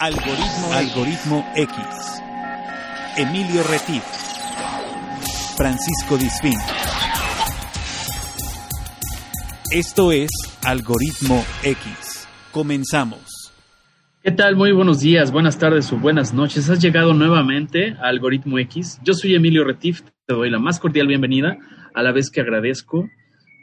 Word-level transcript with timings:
Algoritmo, 0.00 0.72
Algoritmo 0.74 1.52
X. 1.56 1.76
Emilio 3.16 3.64
Retif. 3.64 4.04
Francisco 5.56 6.16
Disfín. 6.16 6.54
Esto 9.72 10.12
es 10.12 10.30
Algoritmo 10.64 11.44
X. 11.64 12.28
Comenzamos. 12.52 13.52
¿Qué 14.22 14.30
tal? 14.30 14.54
Muy 14.54 14.70
buenos 14.70 15.00
días, 15.00 15.32
buenas 15.32 15.58
tardes 15.58 15.92
o 15.92 15.96
buenas 15.96 16.32
noches. 16.32 16.70
Has 16.70 16.80
llegado 16.80 17.12
nuevamente 17.12 17.96
a 18.00 18.06
Algoritmo 18.06 18.60
X. 18.60 19.00
Yo 19.02 19.14
soy 19.14 19.34
Emilio 19.34 19.64
Retif, 19.64 20.02
te 20.26 20.34
doy 20.34 20.48
la 20.48 20.60
más 20.60 20.78
cordial 20.78 21.08
bienvenida, 21.08 21.58
a 21.92 22.04
la 22.04 22.12
vez 22.12 22.30
que 22.30 22.40
agradezco 22.40 23.10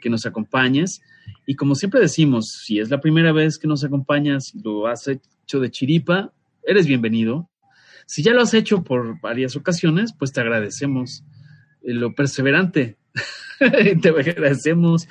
que 0.02 0.10
nos 0.10 0.26
acompañes. 0.26 1.00
Y 1.46 1.54
como 1.54 1.74
siempre 1.74 1.98
decimos, 1.98 2.60
si 2.62 2.78
es 2.78 2.90
la 2.90 3.00
primera 3.00 3.32
vez 3.32 3.56
que 3.56 3.68
nos 3.68 3.84
acompañas 3.84 4.54
y 4.54 4.60
lo 4.62 4.86
has 4.86 5.08
hecho 5.46 5.60
de 5.60 5.70
chiripa, 5.70 6.32
eres 6.64 6.88
bienvenido. 6.88 7.48
Si 8.04 8.24
ya 8.24 8.32
lo 8.32 8.42
has 8.42 8.52
hecho 8.52 8.82
por 8.82 9.20
varias 9.20 9.54
ocasiones, 9.54 10.12
pues 10.12 10.32
te 10.32 10.40
agradecemos 10.40 11.22
lo 11.82 12.16
perseverante. 12.16 12.96
te 14.02 14.08
agradecemos 14.08 15.06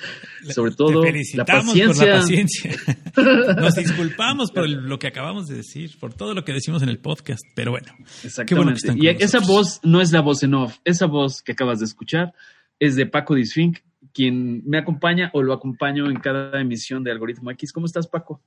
sobre 0.50 0.72
todo 0.72 1.02
la 1.34 1.44
paciencia. 1.46 2.06
la 2.06 2.20
paciencia. 2.20 2.70
Nos 3.56 3.76
disculpamos 3.76 4.50
por 4.52 4.68
lo 4.68 4.98
que 4.98 5.06
acabamos 5.06 5.46
de 5.46 5.56
decir, 5.56 5.98
por 5.98 6.12
todo 6.12 6.34
lo 6.34 6.44
que 6.44 6.52
decimos 6.52 6.82
en 6.82 6.90
el 6.90 6.98
podcast, 6.98 7.42
pero 7.54 7.70
bueno. 7.70 7.88
Exactamente. 8.22 8.92
y 8.94 9.08
esa 9.08 9.40
voz 9.40 9.80
no 9.82 10.02
es 10.02 10.12
la 10.12 10.20
voz 10.20 10.42
en 10.42 10.52
off, 10.52 10.76
esa 10.84 11.06
voz 11.06 11.40
que 11.40 11.52
acabas 11.52 11.78
de 11.78 11.86
escuchar 11.86 12.34
es 12.78 12.94
de 12.94 13.06
Paco 13.06 13.34
Disfink, 13.34 13.78
quien 14.12 14.62
me 14.66 14.76
acompaña 14.76 15.30
o 15.32 15.42
lo 15.42 15.54
acompaño 15.54 16.10
en 16.10 16.20
cada 16.20 16.60
emisión 16.60 17.02
de 17.02 17.10
Algoritmo 17.10 17.50
X. 17.52 17.72
¿Cómo 17.72 17.86
estás, 17.86 18.06
Paco? 18.06 18.42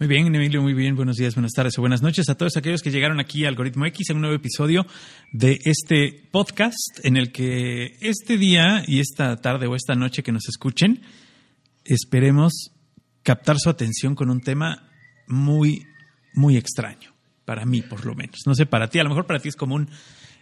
Muy 0.00 0.08
bien, 0.08 0.34
Emilio, 0.34 0.62
muy 0.62 0.72
bien. 0.72 0.96
Buenos 0.96 1.16
días, 1.16 1.34
buenas 1.34 1.52
tardes 1.52 1.76
o 1.76 1.82
buenas 1.82 2.00
noches 2.00 2.26
a 2.30 2.34
todos 2.34 2.56
aquellos 2.56 2.80
que 2.80 2.90
llegaron 2.90 3.20
aquí 3.20 3.44
a 3.44 3.48
Algoritmo 3.48 3.84
X 3.84 4.08
en 4.08 4.16
un 4.16 4.22
nuevo 4.22 4.34
episodio 4.34 4.86
de 5.30 5.58
este 5.62 6.26
podcast 6.30 7.04
en 7.04 7.18
el 7.18 7.30
que 7.32 7.98
este 8.00 8.38
día 8.38 8.82
y 8.86 9.00
esta 9.00 9.36
tarde 9.36 9.66
o 9.66 9.76
esta 9.76 9.94
noche 9.94 10.22
que 10.22 10.32
nos 10.32 10.48
escuchen, 10.48 11.02
esperemos 11.84 12.70
captar 13.22 13.58
su 13.58 13.68
atención 13.68 14.14
con 14.14 14.30
un 14.30 14.40
tema 14.40 14.88
muy, 15.28 15.82
muy 16.32 16.56
extraño. 16.56 17.12
Para 17.44 17.66
mí, 17.66 17.82
por 17.82 18.06
lo 18.06 18.14
menos. 18.14 18.38
No 18.46 18.54
sé, 18.54 18.64
para 18.64 18.88
ti, 18.88 19.00
a 19.00 19.02
lo 19.02 19.10
mejor 19.10 19.26
para 19.26 19.38
ti 19.38 19.50
es 19.50 19.56
común, 19.56 19.90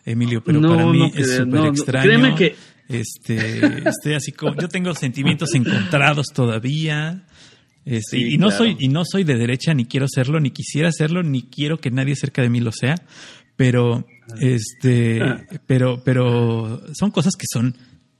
Emilio, 0.05 0.41
pero 0.41 0.61
para 0.61 0.87
mí 0.87 1.11
es 1.17 1.35
súper 1.35 1.67
extraño. 1.67 2.05
Créeme 2.05 2.35
que 2.37 2.55
este, 2.89 3.89
estoy 3.89 4.15
así 4.15 4.31
como, 4.31 4.55
yo 4.55 4.69
tengo 4.69 4.95
sentimientos 4.95 5.53
encontrados 5.57 6.29
todavía. 6.33 7.25
Este, 7.91 8.19
y 8.19 8.37
no 8.37 8.51
soy 8.51 8.77
y 8.79 8.89
no 8.89 9.03
soy 9.07 9.25
de 9.25 9.37
derecha 9.37 9.73
ni 9.73 9.87
quiero 9.87 10.09
serlo 10.09 10.41
ni 10.41 10.51
quisiera 10.51 10.93
serlo 10.93 11.23
ni 11.23 11.45
quiero 11.45 11.79
que 11.79 11.91
nadie 11.91 12.17
cerca 12.17 12.43
de 12.43 12.51
mí 12.51 12.61
lo 12.61 12.71
sea 12.71 12.97
pero 13.57 14.07
este 14.43 15.23
ah. 15.23 15.43
pero 15.67 16.03
pero 16.05 16.83
son 16.93 17.11
cosas 17.11 17.33
que 17.35 17.47
son 17.51 17.75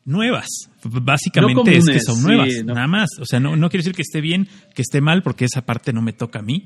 nuevas. 0.07 0.49
Básicamente 0.83 1.77
es 1.77 1.85
que 1.85 2.01
son 2.01 2.23
nuevas 2.23 2.49
nada 2.65 2.87
más. 2.87 3.11
O 3.21 3.27
sea 3.27 3.41
no 3.41 3.57
no 3.57 3.69
quiero 3.69 3.83
decir 3.83 3.95
que 3.95 4.01
esté 4.01 4.23
bien 4.23 4.49
que 4.75 4.81
esté 4.81 5.03
mal 5.03 5.23
porque 5.23 5.45
esa 5.45 5.67
parte 5.67 5.93
no 5.93 6.01
me 6.01 6.15
toca 6.15 6.39
a 6.39 6.43
mí 6.43 6.65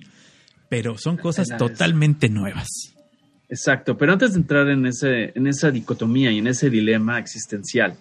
pero 0.69 0.97
son 0.97 1.17
cosas 1.17 1.49
totalmente 1.59 2.29
nuevas. 2.29 2.69
Exacto 3.49 3.99
pero 3.99 4.13
antes 4.13 4.35
de 4.35 4.39
entrar 4.39 4.69
en 4.69 4.87
ese 4.87 5.33
en 5.35 5.49
esa 5.49 5.73
dicotomía 5.73 6.31
y 6.31 6.39
en 6.39 6.47
ese 6.47 6.71
dilema 6.71 7.19
existencial 7.19 7.97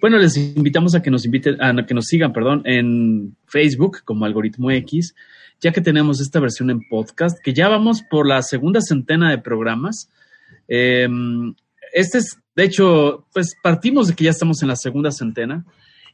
bueno, 0.00 0.18
les 0.18 0.36
invitamos 0.36 0.94
a 0.94 1.02
que 1.02 1.10
nos 1.10 1.24
inviten, 1.24 1.60
a 1.62 1.84
que 1.84 1.94
nos 1.94 2.06
sigan, 2.06 2.32
perdón, 2.32 2.62
en 2.64 3.36
Facebook 3.46 3.98
como 4.04 4.24
Algoritmo 4.24 4.70
X, 4.70 5.14
ya 5.60 5.72
que 5.72 5.80
tenemos 5.80 6.20
esta 6.20 6.40
versión 6.40 6.70
en 6.70 6.80
podcast, 6.88 7.38
que 7.42 7.52
ya 7.52 7.68
vamos 7.68 8.02
por 8.02 8.26
la 8.26 8.42
segunda 8.42 8.80
centena 8.80 9.30
de 9.30 9.38
programas. 9.38 10.10
Em, 10.68 11.54
este 11.92 12.18
es, 12.18 12.38
de 12.54 12.64
hecho, 12.64 13.26
pues 13.32 13.54
partimos 13.62 14.08
de 14.08 14.14
que 14.14 14.24
ya 14.24 14.30
estamos 14.30 14.62
en 14.62 14.68
la 14.68 14.76
segunda 14.76 15.10
centena. 15.10 15.64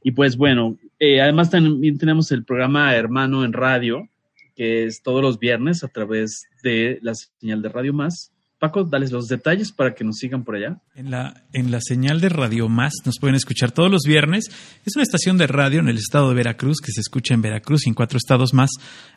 Y 0.03 0.13
pues 0.13 0.37
bueno, 0.37 0.77
eh, 0.99 1.21
además 1.21 1.51
también 1.51 1.99
tenemos 1.99 2.31
el 2.31 2.45
programa 2.45 2.95
Hermano 2.95 3.45
en 3.45 3.53
Radio, 3.53 4.09
que 4.55 4.85
es 4.85 5.03
todos 5.03 5.23
los 5.23 5.39
viernes 5.39 5.83
a 5.83 5.89
través 5.89 6.45
de 6.63 6.99
la 7.03 7.15
señal 7.15 7.63
de 7.63 7.71
Radio 7.71 7.95
Más. 7.95 8.34
Paco, 8.65 8.85
dales 8.85 9.13
los 9.13 9.27
detalles 9.27 9.73
para 9.73 9.95
que 9.95 10.05
nos 10.05 10.17
sigan 10.17 10.43
por 10.43 10.57
allá. 10.57 10.79
En 10.95 11.11
la, 11.11 11.43
en 11.53 11.71
la 11.71 11.81
señal 11.83 12.19
de 12.19 12.31
Radio 12.31 12.71
Más 12.71 12.95
nos 13.05 13.19
pueden 13.19 13.35
escuchar 13.35 13.73
todos 13.73 13.91
los 13.91 14.05
viernes. 14.07 14.47
Es 14.87 14.97
una 14.97 15.03
estación 15.03 15.37
de 15.37 15.47
radio 15.47 15.81
en 15.81 15.89
el 15.89 15.99
estado 15.99 16.31
de 16.31 16.35
Veracruz 16.35 16.79
que 16.81 16.91
se 16.91 17.03
escucha 17.03 17.35
en 17.35 17.43
Veracruz 17.43 17.87
y 17.87 17.91
en 17.91 17.95
cuatro 17.95 18.17
estados 18.17 18.55
más 18.55 18.71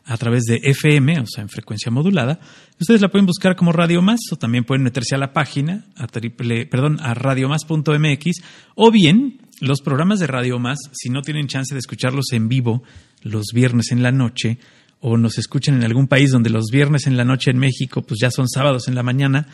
a 0.04 0.18
través 0.18 0.42
de 0.42 0.60
FM, 0.62 1.20
o 1.20 1.26
sea, 1.26 1.40
en 1.40 1.48
frecuencia 1.48 1.90
modulada. 1.90 2.40
Ustedes 2.78 3.00
la 3.00 3.08
pueden 3.08 3.24
buscar 3.24 3.56
como 3.56 3.72
Radio 3.72 4.02
Más 4.02 4.20
o 4.30 4.36
también 4.36 4.64
pueden 4.64 4.82
meterse 4.82 5.14
a 5.14 5.18
la 5.18 5.32
página, 5.32 5.86
a 5.96 6.06
triple, 6.06 6.66
perdón, 6.66 6.98
a 7.00 7.14
radiomás.mx 7.14 8.42
o 8.74 8.90
bien 8.90 9.40
los 9.60 9.80
programas 9.80 10.20
de 10.20 10.26
Radio 10.26 10.58
Más, 10.58 10.78
si 10.92 11.08
no 11.08 11.22
tienen 11.22 11.48
chance 11.48 11.74
de 11.74 11.80
escucharlos 11.80 12.32
en 12.32 12.48
vivo 12.48 12.82
los 13.22 13.46
viernes 13.52 13.90
en 13.92 14.02
la 14.02 14.12
noche, 14.12 14.58
o 15.00 15.16
nos 15.16 15.38
escuchen 15.38 15.76
en 15.76 15.84
algún 15.84 16.08
país 16.08 16.30
donde 16.30 16.50
los 16.50 16.66
viernes 16.72 17.06
en 17.06 17.16
la 17.16 17.24
noche 17.24 17.50
en 17.50 17.58
México 17.58 18.02
pues 18.02 18.20
ya 18.20 18.30
son 18.30 18.48
sábados 18.48 18.88
en 18.88 18.94
la 18.94 19.02
mañana, 19.02 19.46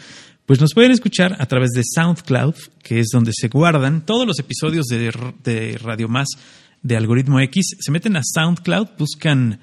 pues 0.47 0.60
nos 0.60 0.75
pueden 0.75 0.93
escuchar 0.93 1.37
a 1.38 1.47
través 1.47 1.71
de 1.71 1.82
SoundCloud, 1.84 2.55
que 2.82 3.00
es 3.00 3.09
donde 3.12 3.32
se 3.34 3.49
guardan 3.49 4.04
todos 4.04 4.27
los 4.27 4.38
episodios 4.38 4.87
de, 4.87 5.78
Radio 5.83 6.09
Más 6.09 6.28
de 6.83 6.97
Algoritmo 6.97 7.41
X. 7.41 7.77
Se 7.81 7.91
meten 7.91 8.16
a 8.16 8.22
SoundCloud, 8.22 8.88
buscan 8.99 9.60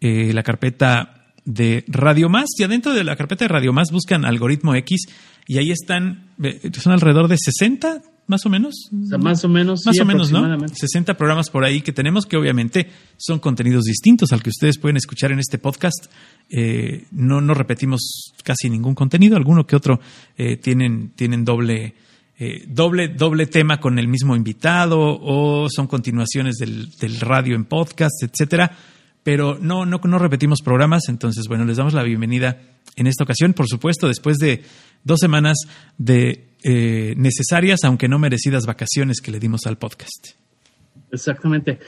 eh, 0.00 0.32
la 0.32 0.42
carpeta 0.42 1.34
de 1.44 1.84
Radio 1.88 2.28
Más 2.28 2.46
y 2.58 2.62
adentro 2.62 2.94
de 2.94 3.04
la 3.04 3.16
carpeta 3.16 3.44
de 3.44 3.48
Radio 3.48 3.72
Más 3.72 3.90
buscan 3.90 4.24
Algoritmo 4.24 4.74
X 4.76 5.06
y 5.46 5.58
ahí 5.58 5.70
están, 5.70 6.30
eh, 6.42 6.70
son 6.78 6.92
alrededor 6.92 7.28
de 7.28 7.36
60, 7.36 8.02
más 8.26 8.46
o 8.46 8.48
menos. 8.48 8.88
más 8.90 9.44
o 9.44 9.48
menos. 9.48 9.82
Más 9.84 10.00
o 10.00 10.04
menos, 10.04 10.32
¿no? 10.32 10.68
60 10.68 11.14
programas 11.14 11.50
por 11.50 11.64
ahí 11.64 11.82
que 11.82 11.92
tenemos 11.92 12.26
que 12.26 12.36
obviamente 12.36 12.88
son 13.16 13.38
contenidos 13.38 13.84
distintos 13.84 14.32
al 14.32 14.42
que 14.42 14.50
ustedes 14.50 14.78
pueden 14.78 14.96
escuchar 14.96 15.32
en 15.32 15.38
este 15.38 15.58
podcast. 15.58 16.06
Eh, 16.48 17.06
no, 17.10 17.40
no 17.40 17.54
repetimos 17.54 18.32
casi 18.44 18.70
ningún 18.70 18.94
contenido, 18.94 19.36
alguno 19.36 19.66
que 19.66 19.76
otro 19.76 20.00
eh, 20.36 20.56
tienen, 20.56 21.10
tienen 21.16 21.44
doble, 21.44 21.94
eh, 22.38 22.64
doble, 22.68 23.08
doble 23.08 23.46
tema 23.46 23.80
con 23.80 23.98
el 23.98 24.08
mismo 24.08 24.36
invitado 24.36 24.98
o 25.00 25.68
son 25.68 25.86
continuaciones 25.86 26.56
del, 26.56 26.90
del 26.98 27.20
radio 27.20 27.56
en 27.56 27.64
podcast, 27.64 28.22
etcétera. 28.22 28.76
Pero 29.22 29.56
no, 29.60 29.86
no, 29.86 30.00
no 30.02 30.18
repetimos 30.18 30.62
programas, 30.62 31.08
entonces 31.08 31.46
bueno, 31.46 31.64
les 31.64 31.76
damos 31.76 31.94
la 31.94 32.02
bienvenida 32.02 32.60
en 32.96 33.06
esta 33.06 33.24
ocasión, 33.24 33.52
por 33.52 33.68
supuesto, 33.68 34.08
después 34.08 34.36
de 34.38 34.62
dos 35.04 35.20
semanas 35.20 35.58
de 35.96 36.51
eh, 36.64 37.14
necesarias, 37.16 37.80
aunque 37.84 38.08
no 38.08 38.18
merecidas 38.18 38.66
vacaciones 38.66 39.20
que 39.20 39.30
le 39.30 39.38
dimos 39.38 39.66
al 39.66 39.78
podcast. 39.78 40.28
Exactamente. 41.10 41.78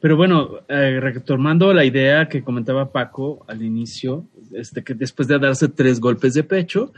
Pero 0.00 0.16
bueno, 0.16 0.58
eh, 0.68 1.00
retomando 1.00 1.72
la 1.72 1.84
idea 1.84 2.28
que 2.28 2.42
comentaba 2.42 2.92
Paco 2.92 3.44
al 3.48 3.62
inicio, 3.62 4.26
este, 4.52 4.84
que 4.84 4.94
después 4.94 5.28
de 5.28 5.38
darse 5.38 5.68
tres 5.68 5.98
golpes 5.98 6.34
de 6.34 6.44
pecho 6.44 6.92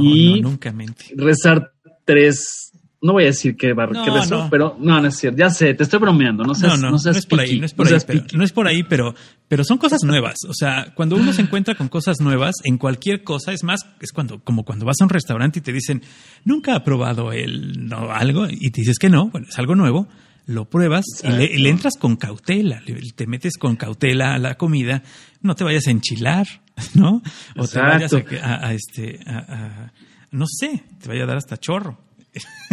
y 0.00 0.40
nunca 0.40 0.74
rezar 1.14 1.72
tres 2.04 2.72
no 3.00 3.12
voy 3.12 3.24
a 3.24 3.26
decir 3.26 3.56
que, 3.56 3.72
bar, 3.74 3.92
no, 3.92 4.48
pero 4.50 4.76
no, 4.80 5.00
no 5.00 5.08
es 5.08 5.16
cierto. 5.16 5.38
Ya 5.38 5.50
sé, 5.50 5.74
te 5.74 5.84
estoy 5.84 6.00
bromeando. 6.00 6.42
No, 6.42 6.54
seas, 6.54 6.80
no, 6.80 6.90
no, 6.90 6.96
no, 6.96 7.10
es 7.10 7.26
por 7.26 7.40
ahí, 7.40 7.60
no 7.60 7.66
es 7.66 7.72
por 7.72 7.86
ahí, 7.86 8.00
pero, 8.04 8.24
no 8.32 8.44
es 8.44 8.52
por 8.52 8.66
ahí, 8.66 8.82
pero, 8.82 9.14
pero 9.46 9.62
son 9.62 9.78
cosas 9.78 10.02
nuevas. 10.02 10.36
O 10.48 10.52
sea, 10.52 10.92
cuando 10.94 11.14
uno 11.14 11.32
se 11.32 11.42
encuentra 11.42 11.76
con 11.76 11.88
cosas 11.88 12.20
nuevas 12.20 12.56
en 12.64 12.76
cualquier 12.76 13.22
cosa, 13.22 13.52
es 13.52 13.62
más, 13.62 13.80
es 14.00 14.10
cuando, 14.10 14.40
como 14.40 14.64
cuando 14.64 14.84
vas 14.84 14.96
a 15.00 15.04
un 15.04 15.10
restaurante 15.10 15.60
y 15.60 15.62
te 15.62 15.72
dicen, 15.72 16.02
nunca 16.44 16.74
ha 16.74 16.82
probado 16.82 17.32
el, 17.32 17.86
no, 17.86 18.10
algo, 18.10 18.46
y 18.50 18.70
te 18.70 18.80
dices 18.80 18.98
que 18.98 19.08
no, 19.08 19.28
bueno, 19.28 19.46
es 19.48 19.58
algo 19.58 19.76
nuevo, 19.76 20.08
lo 20.46 20.64
pruebas 20.64 21.04
y 21.22 21.28
le, 21.28 21.68
entras 21.68 21.94
con 21.98 22.16
cautela, 22.16 22.82
te 23.14 23.26
metes 23.26 23.58
con 23.58 23.76
cautela 23.76 24.34
a 24.34 24.38
la 24.38 24.56
comida, 24.56 25.04
no 25.40 25.54
te 25.54 25.62
vayas 25.62 25.86
a 25.86 25.90
enchilar, 25.92 26.46
¿no? 26.94 27.22
O 27.56 27.68
te 27.68 27.78
vayas 27.78 28.12
a, 28.12 28.72
este, 28.72 29.20
a, 29.24 29.92
no 30.32 30.46
sé, 30.48 30.82
te 31.00 31.08
vaya 31.08 31.24
a 31.24 31.26
dar 31.26 31.36
hasta 31.36 31.58
chorro. 31.58 32.07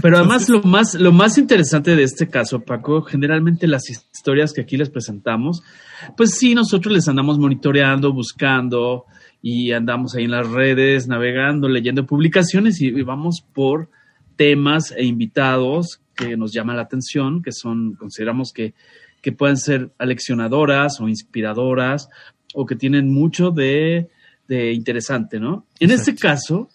Pero 0.01 0.17
además 0.17 0.49
lo 0.49 0.61
más, 0.61 0.93
lo 0.95 1.11
más 1.11 1.37
interesante 1.37 1.95
de 1.95 2.03
este 2.03 2.27
caso, 2.27 2.59
Paco, 2.61 3.01
generalmente 3.01 3.67
las 3.67 3.89
historias 3.89 4.53
que 4.53 4.61
aquí 4.61 4.77
les 4.77 4.89
presentamos, 4.89 5.63
pues 6.17 6.31
sí, 6.31 6.53
nosotros 6.53 6.93
les 6.93 7.07
andamos 7.07 7.39
monitoreando, 7.39 8.13
buscando 8.13 9.05
y 9.41 9.71
andamos 9.71 10.15
ahí 10.15 10.25
en 10.25 10.31
las 10.31 10.49
redes, 10.49 11.07
navegando, 11.07 11.69
leyendo 11.69 12.05
publicaciones 12.05 12.81
y, 12.81 12.91
vamos 13.01 13.45
por 13.53 13.89
temas 14.35 14.91
e 14.91 15.05
invitados 15.05 16.01
que 16.15 16.35
nos 16.35 16.51
llaman 16.51 16.75
la 16.75 16.83
atención, 16.83 17.41
que 17.41 17.51
son, 17.51 17.95
consideramos 17.95 18.51
que, 18.51 18.73
que 19.21 19.31
pueden 19.31 19.57
ser 19.57 19.91
aleccionadoras 19.97 20.99
o 20.99 21.07
inspiradoras 21.07 22.09
o 22.53 22.65
que 22.65 22.75
tienen 22.75 23.11
mucho 23.11 23.51
de, 23.51 24.09
de 24.47 24.73
interesante, 24.73 25.39
¿no? 25.39 25.65
En 25.79 25.91
este 25.91 26.15
caso, 26.15 26.69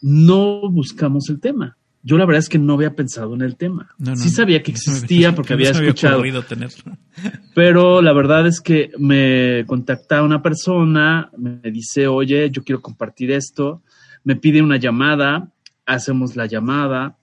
no 0.00 0.70
buscamos 0.70 1.28
el 1.28 1.40
tema 1.40 1.76
yo 2.06 2.16
la 2.16 2.24
verdad 2.24 2.38
es 2.38 2.48
que 2.48 2.60
no 2.60 2.74
había 2.74 2.94
pensado 2.94 3.34
en 3.34 3.42
el 3.42 3.56
tema. 3.56 3.90
No, 3.98 4.12
no, 4.12 4.16
sí 4.16 4.28
sabía 4.28 4.62
que 4.62 4.70
existía 4.76 5.34
porque 5.34 5.54
había 5.54 5.72
escuchado. 5.72 6.18
ocurrido 6.18 6.44
tenerlo. 6.44 6.96
Pero 7.54 8.00
la 8.00 8.12
verdad 8.12 8.46
es 8.46 8.60
que 8.60 8.92
me 8.96 9.64
contacta 9.66 10.22
una 10.22 10.40
persona, 10.40 11.32
me 11.36 11.58
dice, 11.72 12.06
oye, 12.06 12.48
yo 12.52 12.62
quiero 12.62 12.80
compartir 12.80 13.32
esto, 13.32 13.82
me 14.22 14.36
pide 14.36 14.62
una 14.62 14.76
llamada, 14.76 15.50
hacemos 15.84 16.36
la 16.36 16.46
llamada, 16.46 17.18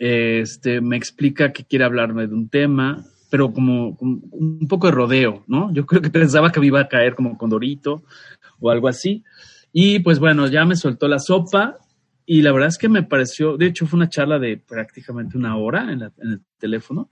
este, 0.00 0.80
me 0.80 0.96
explica 0.96 1.52
que 1.52 1.62
quiere 1.62 1.84
hablarme 1.84 2.26
de 2.26 2.34
un 2.34 2.48
tema, 2.48 3.04
pero 3.30 3.52
como, 3.52 3.96
como 3.96 4.18
un 4.32 4.66
poco 4.66 4.88
de 4.88 4.94
rodeo, 4.94 5.44
¿no? 5.46 5.72
Yo 5.72 5.86
creo 5.86 6.02
que 6.02 6.10
pensaba 6.10 6.50
que 6.50 6.58
me 6.58 6.66
iba 6.66 6.80
a 6.80 6.88
caer 6.88 7.14
como 7.14 7.38
condorito 7.38 8.02
o 8.58 8.68
algo 8.68 8.88
así. 8.88 9.22
Y 9.72 10.00
pues 10.00 10.18
bueno, 10.18 10.48
ya 10.48 10.64
me 10.64 10.74
soltó 10.74 11.06
la 11.06 11.20
sopa 11.20 11.76
y 12.38 12.42
la 12.42 12.52
verdad 12.52 12.68
es 12.68 12.78
que 12.78 12.88
me 12.88 13.02
pareció, 13.02 13.56
de 13.56 13.66
hecho 13.66 13.86
fue 13.86 13.96
una 13.98 14.08
charla 14.08 14.38
de 14.38 14.56
prácticamente 14.56 15.36
una 15.36 15.56
hora 15.56 15.92
en, 15.92 15.98
la- 16.00 16.12
en 16.22 16.30
el 16.32 16.40
teléfono 16.58 17.10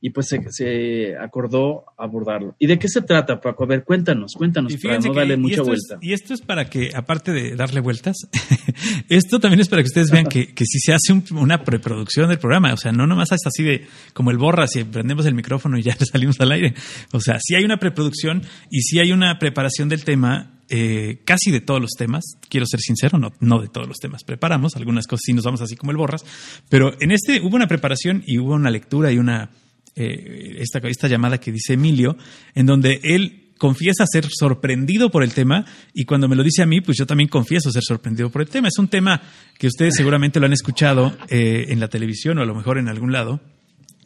y 0.00 0.10
pues 0.10 0.26
se, 0.26 0.40
se 0.50 1.16
acordó 1.16 1.84
abordarlo. 1.96 2.56
¿Y 2.58 2.66
de 2.66 2.80
qué 2.80 2.88
se 2.88 3.00
trata, 3.02 3.40
Paco? 3.40 3.62
A 3.62 3.66
ver, 3.68 3.84
cuéntanos, 3.84 4.32
cuéntanos, 4.36 4.72
Y 4.72 4.78
para 4.78 4.98
no 4.98 5.12
que- 5.12 5.18
darle 5.20 5.34
y 5.34 5.36
mucha 5.36 5.60
es- 5.62 5.66
vuelta. 5.68 5.98
y 6.00 6.12
esto 6.12 6.34
es 6.34 6.40
para 6.40 6.68
que, 6.68 6.90
aparte 6.92 7.30
de 7.32 7.54
darle 7.54 7.78
vueltas, 7.78 8.16
esto 9.08 9.38
también 9.38 9.60
es 9.60 9.68
para 9.68 9.82
que 9.82 9.86
ustedes 9.86 10.10
vean 10.10 10.26
que, 10.26 10.52
que 10.54 10.64
si 10.64 10.80
se 10.80 10.92
hace 10.92 11.12
un- 11.12 11.24
una 11.38 11.62
preproducción 11.62 12.28
del 12.28 12.38
programa, 12.38 12.72
o 12.72 12.76
sea, 12.76 12.90
no 12.90 13.06
nomás 13.06 13.30
es 13.32 13.46
así 13.46 13.62
de 13.62 13.86
como 14.14 14.30
el 14.32 14.38
borra, 14.38 14.66
si 14.66 14.82
prendemos 14.84 15.26
el 15.26 15.34
micrófono 15.34 15.78
y 15.78 15.82
ya 15.82 15.94
salimos 16.12 16.40
al 16.40 16.50
aire. 16.52 16.74
O 17.12 17.20
sea, 17.20 17.38
sí 17.40 17.54
hay 17.54 17.64
una 17.64 17.78
preproducción 17.78 18.42
y 18.70 18.80
sí 18.82 18.98
hay 18.98 19.12
una 19.12 19.38
preparación 19.38 19.88
del 19.88 20.04
tema, 20.04 20.57
eh, 20.70 21.22
casi 21.24 21.50
de 21.50 21.60
todos 21.60 21.80
los 21.80 21.92
temas, 21.96 22.36
quiero 22.50 22.66
ser 22.66 22.80
sincero, 22.80 23.18
no, 23.18 23.32
no 23.40 23.60
de 23.60 23.68
todos 23.68 23.88
los 23.88 23.96
temas 23.96 24.22
preparamos, 24.22 24.76
algunas 24.76 25.06
cosas 25.06 25.22
sí 25.24 25.32
nos 25.32 25.44
vamos 25.44 25.62
así 25.62 25.76
como 25.76 25.92
el 25.92 25.96
borras, 25.96 26.24
pero 26.68 26.92
en 27.00 27.10
este 27.10 27.40
hubo 27.40 27.56
una 27.56 27.66
preparación 27.66 28.22
y 28.26 28.38
hubo 28.38 28.54
una 28.54 28.70
lectura 28.70 29.10
y 29.10 29.18
una 29.18 29.50
eh, 29.96 30.56
esta, 30.58 30.78
esta 30.86 31.08
llamada 31.08 31.38
que 31.38 31.52
dice 31.52 31.72
Emilio, 31.72 32.16
en 32.54 32.66
donde 32.66 33.00
él 33.02 33.54
confiesa 33.56 34.04
ser 34.06 34.26
sorprendido 34.30 35.10
por 35.10 35.24
el 35.24 35.32
tema 35.32 35.64
y 35.94 36.04
cuando 36.04 36.28
me 36.28 36.36
lo 36.36 36.44
dice 36.44 36.62
a 36.62 36.66
mí, 36.66 36.82
pues 36.82 36.98
yo 36.98 37.06
también 37.06 37.28
confieso 37.28 37.72
ser 37.72 37.82
sorprendido 37.82 38.30
por 38.30 38.42
el 38.42 38.48
tema. 38.48 38.68
Es 38.68 38.78
un 38.78 38.88
tema 38.88 39.22
que 39.58 39.66
ustedes 39.66 39.96
seguramente 39.96 40.38
lo 40.38 40.46
han 40.46 40.52
escuchado 40.52 41.16
eh, 41.28 41.64
en 41.68 41.80
la 41.80 41.88
televisión 41.88 42.38
o 42.38 42.42
a 42.42 42.46
lo 42.46 42.54
mejor 42.54 42.78
en 42.78 42.88
algún 42.88 43.10
lado, 43.10 43.40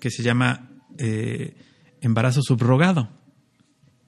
que 0.00 0.10
se 0.10 0.22
llama 0.22 0.70
embarazo 2.00 2.40
subrogado. 2.42 3.21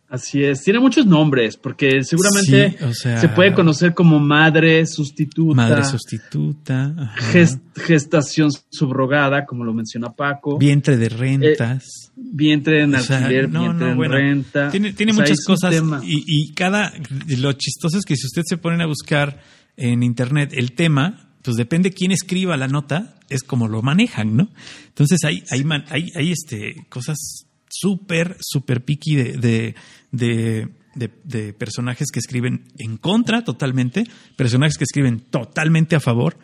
Así 0.08 0.44
es, 0.44 0.62
tiene 0.62 0.78
muchos 0.78 1.06
nombres, 1.06 1.56
porque 1.56 2.04
seguramente 2.04 2.76
Sí, 2.78 2.84
o 2.84 2.94
sea- 2.94 3.18
se 3.20 3.28
puede 3.30 3.52
conocer 3.52 3.94
como 3.94 4.20
madre 4.20 4.86
sustituta, 4.86 5.56
Madre 5.56 5.84
sustituta, 5.84 6.94
ajá, 6.96 7.58
gestación 7.74 8.50
subrogada, 8.70 9.44
como 9.44 9.64
lo 9.64 9.72
menciona 9.74 10.12
Paco, 10.12 10.58
vientre 10.58 10.96
de 10.96 11.08
rentas. 11.08 12.12
vientre 12.16 12.82
en 12.82 12.94
O 12.94 13.00
sea, 13.00 13.18
alquiler, 13.18 13.48
no, 13.50 13.60
vientre 13.62 13.86
no, 13.86 13.90
en 13.92 13.96
bueno, 13.96 14.14
renta. 14.14 14.70
Tiene, 14.70 14.92
tiene 14.92 15.12
O 15.12 15.14
sea, 15.16 15.24
muchas 15.24 15.44
cosas 15.44 15.74
y, 16.04 16.22
y 16.26 16.52
cada 16.52 16.92
lo 17.38 17.52
chistoso 17.54 17.98
es 17.98 18.04
que 18.04 18.14
si 18.16 18.26
usted 18.26 18.42
se 18.44 18.56
ponen 18.58 18.82
a 18.82 18.86
buscar 18.86 19.40
en 19.76 20.02
internet 20.02 20.52
el 20.54 20.72
tema, 20.72 21.30
pues 21.42 21.56
depende 21.56 21.90
quién 21.92 22.12
escriba 22.12 22.56
la 22.56 22.68
nota, 22.68 23.16
es 23.28 23.42
como 23.42 23.68
lo 23.68 23.82
manejan, 23.82 24.36
¿no? 24.36 24.48
Entonces 24.88 25.24
hay, 25.24 25.42
hay, 25.50 25.64
hay, 25.90 26.10
hay 26.14 26.30
este, 26.30 26.86
cosas 26.88 27.43
súper, 27.80 28.36
súper 28.40 28.84
de, 29.14 29.74
de, 30.12 30.68
de- 30.94 31.10
de 31.24 31.52
personajes 31.52 32.08
que 32.12 32.20
escriben 32.20 32.64
en 32.78 32.96
contra 32.96 33.42
totalmente, 33.42 34.04
personajes 34.36 34.76
que 34.78 34.84
escriben 34.84 35.20
totalmente 35.20 35.96
a 35.96 36.00
favor, 36.00 36.38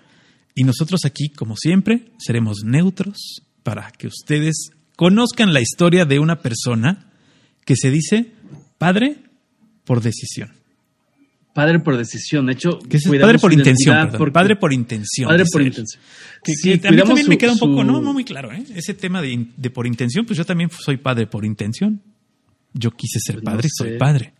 y 0.55 0.65
nosotros 0.65 1.05
aquí, 1.05 1.29
como 1.31 1.57
siempre, 1.57 2.13
seremos 2.19 2.65
neutros 2.65 3.43
para 3.63 3.91
que 3.93 4.09
ustedes 4.09 4.71
conozcan 4.97 5.53
la 5.53 5.61
historia 5.61 6.05
de 6.05 6.19
una 6.19 6.41
persona 6.43 7.13
que 7.65 7.77
se 7.77 7.91
dice 7.91 8.33
padre 8.79 9.19
por 9.85 10.03
decisión. 10.03 10.60
Padre 11.53 11.81
por 11.81 11.97
decisión, 11.97 12.47
de 12.47 12.53
hecho, 12.53 12.79
Que 12.79 12.97
es 12.99 13.05
padre 13.09 13.39
por 13.39 13.53
intención, 13.53 14.09
porque- 14.17 14.31
padre 14.33 14.57
por 14.57 14.73
intención. 14.73 15.29
Padre 15.29 15.45
por 15.51 15.61
él. 15.61 15.67
intención. 15.69 16.03
Que, 16.45 16.55
Sí, 16.55 16.79
que 16.79 16.89
a 16.89 16.91
mí 16.93 16.97
también 16.99 17.29
me 17.29 17.37
queda 17.39 17.53
un 17.53 17.59
poco, 17.59 17.81
su- 17.81 17.85
no, 17.85 18.01
no 18.01 18.13
muy 18.13 18.25
claro, 18.25 18.53
¿eh? 18.53 18.65
Ese 18.75 18.95
tema 18.95 19.21
de, 19.21 19.47
de 19.57 19.71
por 19.71 19.87
intención, 19.87 20.25
pues 20.25 20.37
yo 20.39 20.45
también 20.45 20.71
soy 20.71 20.97
padre 20.97 21.27
por 21.27 21.45
intención. 21.45 22.01
Yo 22.73 22.93
quise 22.93 23.19
ser 23.19 23.37
Pues 23.37 23.45
no 23.45 23.51
padre 23.51 23.67
y 23.67 23.71
soy 23.77 23.89
sé. 23.91 23.95
padre. 23.97 24.33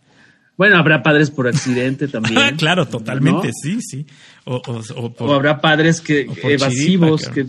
Bueno, 0.57 0.77
habrá 0.77 1.03
padres 1.03 1.31
por 1.31 1.47
accidente 1.47 2.07
también. 2.07 2.37
Ah, 2.37 2.51
claro, 2.57 2.87
totalmente, 2.87 3.47
¿no? 3.47 3.53
sí, 3.61 3.79
sí. 3.81 4.05
O, 4.45 4.55
o- 4.65 4.81
o 4.95 5.13
por- 5.13 5.29
O 5.29 5.33
habrá 5.33 5.59
padres 5.59 5.99
que 6.01 6.27
evasivos 6.43 7.27
que, 7.27 7.45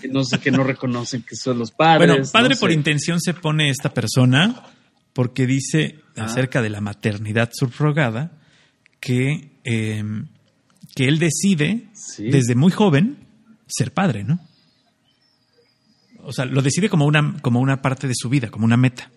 que 0.00 0.08
no 0.08 0.24
sé, 0.24 0.38
que 0.38 0.50
no 0.50 0.64
reconocen 0.64 1.22
que 1.22 1.36
son 1.36 1.58
los 1.58 1.72
padres. 1.72 2.08
Bueno, 2.08 2.24
padre 2.32 2.54
no 2.54 2.60
por 2.60 2.70
sé. 2.70 2.74
intención 2.74 3.20
se 3.20 3.34
pone 3.34 3.68
esta 3.70 3.92
persona 3.92 4.62
porque 5.12 5.46
dice 5.46 5.96
Ah. 6.16 6.24
acerca 6.24 6.62
de 6.62 6.70
la 6.70 6.80
maternidad 6.80 7.50
subrogada 7.52 8.32
que, 9.00 9.50
eh, 9.64 10.02
que 10.94 11.08
él 11.08 11.18
decide 11.18 11.88
Sí. 11.92 12.30
desde 12.30 12.54
muy 12.54 12.72
joven 12.72 13.16
ser 13.66 13.92
padre, 13.92 14.24
¿no? 14.24 14.40
O 16.24 16.32
sea, 16.32 16.44
lo 16.44 16.62
decide 16.62 16.88
como 16.88 17.06
una, 17.06 17.36
como 17.42 17.60
una 17.60 17.80
parte 17.80 18.06
de 18.08 18.14
su 18.16 18.28
vida, 18.28 18.50
como 18.50 18.64
una 18.64 18.76
meta. 18.76 19.10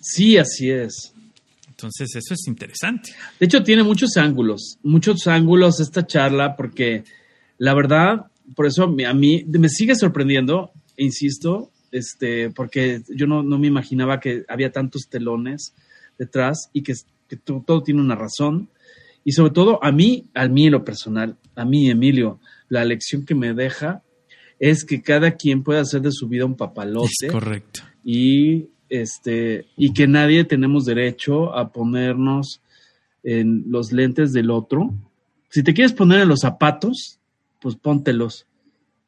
Sí, 0.00 0.36
así 0.38 0.70
es. 0.70 1.12
Entonces, 1.68 2.14
eso 2.14 2.34
es 2.34 2.46
interesante. 2.46 3.12
De 3.38 3.46
hecho, 3.46 3.62
tiene 3.62 3.82
muchos 3.82 4.16
ángulos, 4.16 4.78
muchos 4.82 5.26
ángulos 5.26 5.80
esta 5.80 6.06
charla, 6.06 6.56
porque 6.56 7.04
la 7.58 7.74
verdad, 7.74 8.26
por 8.54 8.66
eso 8.66 8.84
a 8.84 9.14
mí, 9.14 9.44
me 9.48 9.68
sigue 9.68 9.94
sorprendiendo, 9.96 10.72
insisto, 10.96 11.70
este, 11.90 12.50
porque 12.50 13.02
yo 13.08 13.26
no, 13.26 13.42
no 13.42 13.58
me 13.58 13.66
imaginaba 13.66 14.20
que 14.20 14.44
había 14.48 14.70
tantos 14.72 15.08
telones 15.08 15.72
detrás 16.18 16.68
y 16.72 16.82
que, 16.82 16.94
que 17.28 17.36
to- 17.36 17.64
todo 17.66 17.82
tiene 17.82 18.00
una 18.02 18.14
razón. 18.14 18.68
Y 19.24 19.32
sobre 19.32 19.52
todo, 19.52 19.82
a 19.82 19.92
mí, 19.92 20.26
a 20.34 20.48
mí 20.48 20.66
en 20.66 20.72
lo 20.72 20.84
personal, 20.84 21.36
a 21.54 21.64
mí, 21.64 21.90
Emilio, 21.90 22.40
la 22.68 22.84
lección 22.84 23.24
que 23.24 23.34
me 23.34 23.52
deja 23.54 24.02
es 24.58 24.84
que 24.84 25.02
cada 25.02 25.32
quien 25.32 25.62
puede 25.62 25.80
hacer 25.80 26.02
de 26.02 26.12
su 26.12 26.28
vida 26.28 26.44
un 26.44 26.56
papalote 26.56 27.08
Es 27.26 27.32
correcto. 27.32 27.80
y 28.04 28.68
este 28.88 29.66
y 29.76 29.92
que 29.92 30.06
nadie 30.06 30.44
tenemos 30.44 30.84
derecho 30.84 31.56
a 31.56 31.72
ponernos 31.72 32.60
en 33.22 33.64
los 33.68 33.92
lentes 33.92 34.32
del 34.32 34.50
otro. 34.50 34.92
Si 35.48 35.62
te 35.62 35.74
quieres 35.74 35.92
poner 35.92 36.20
en 36.20 36.28
los 36.28 36.40
zapatos, 36.40 37.18
pues 37.60 37.76
póntelos, 37.76 38.46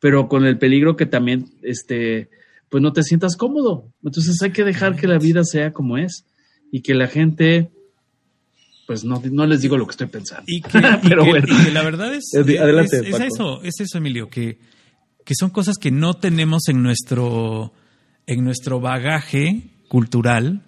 pero 0.00 0.28
con 0.28 0.44
el 0.44 0.58
peligro 0.58 0.96
que 0.96 1.06
también 1.06 1.46
este 1.62 2.30
pues 2.68 2.82
no 2.82 2.92
te 2.92 3.02
sientas 3.02 3.36
cómodo. 3.36 3.92
Entonces 4.02 4.40
hay 4.42 4.52
que 4.52 4.64
dejar 4.64 4.96
que 4.96 5.06
la 5.06 5.18
vida 5.18 5.44
sea 5.44 5.72
como 5.72 5.98
es 5.98 6.24
y 6.70 6.80
que 6.80 6.94
la 6.94 7.06
gente 7.06 7.70
pues 8.86 9.04
no, 9.04 9.22
no 9.30 9.46
les 9.46 9.60
digo 9.62 9.76
lo 9.76 9.86
que 9.86 9.92
estoy 9.92 10.06
pensando. 10.08 10.44
Y 10.46 10.60
que, 10.60 10.78
y 11.02 11.08
Pero 11.08 11.24
que- 11.24 11.30
bueno. 11.30 11.46
y 11.48 11.64
que 11.64 11.70
la 11.72 11.82
verdad 11.82 12.14
es, 12.14 12.30
adelante, 12.34 13.00
es, 13.08 13.20
eso, 13.20 13.62
es 13.62 13.80
eso, 13.80 13.98
Emilio, 13.98 14.28
que, 14.28 14.58
que 15.24 15.34
son 15.34 15.50
cosas 15.50 15.76
que 15.78 15.90
no 15.90 16.14
tenemos 16.14 16.68
en 16.68 16.82
nuestro, 16.82 17.72
en 18.26 18.44
nuestro 18.44 18.80
bagaje 18.80 19.70
cultural 19.88 20.62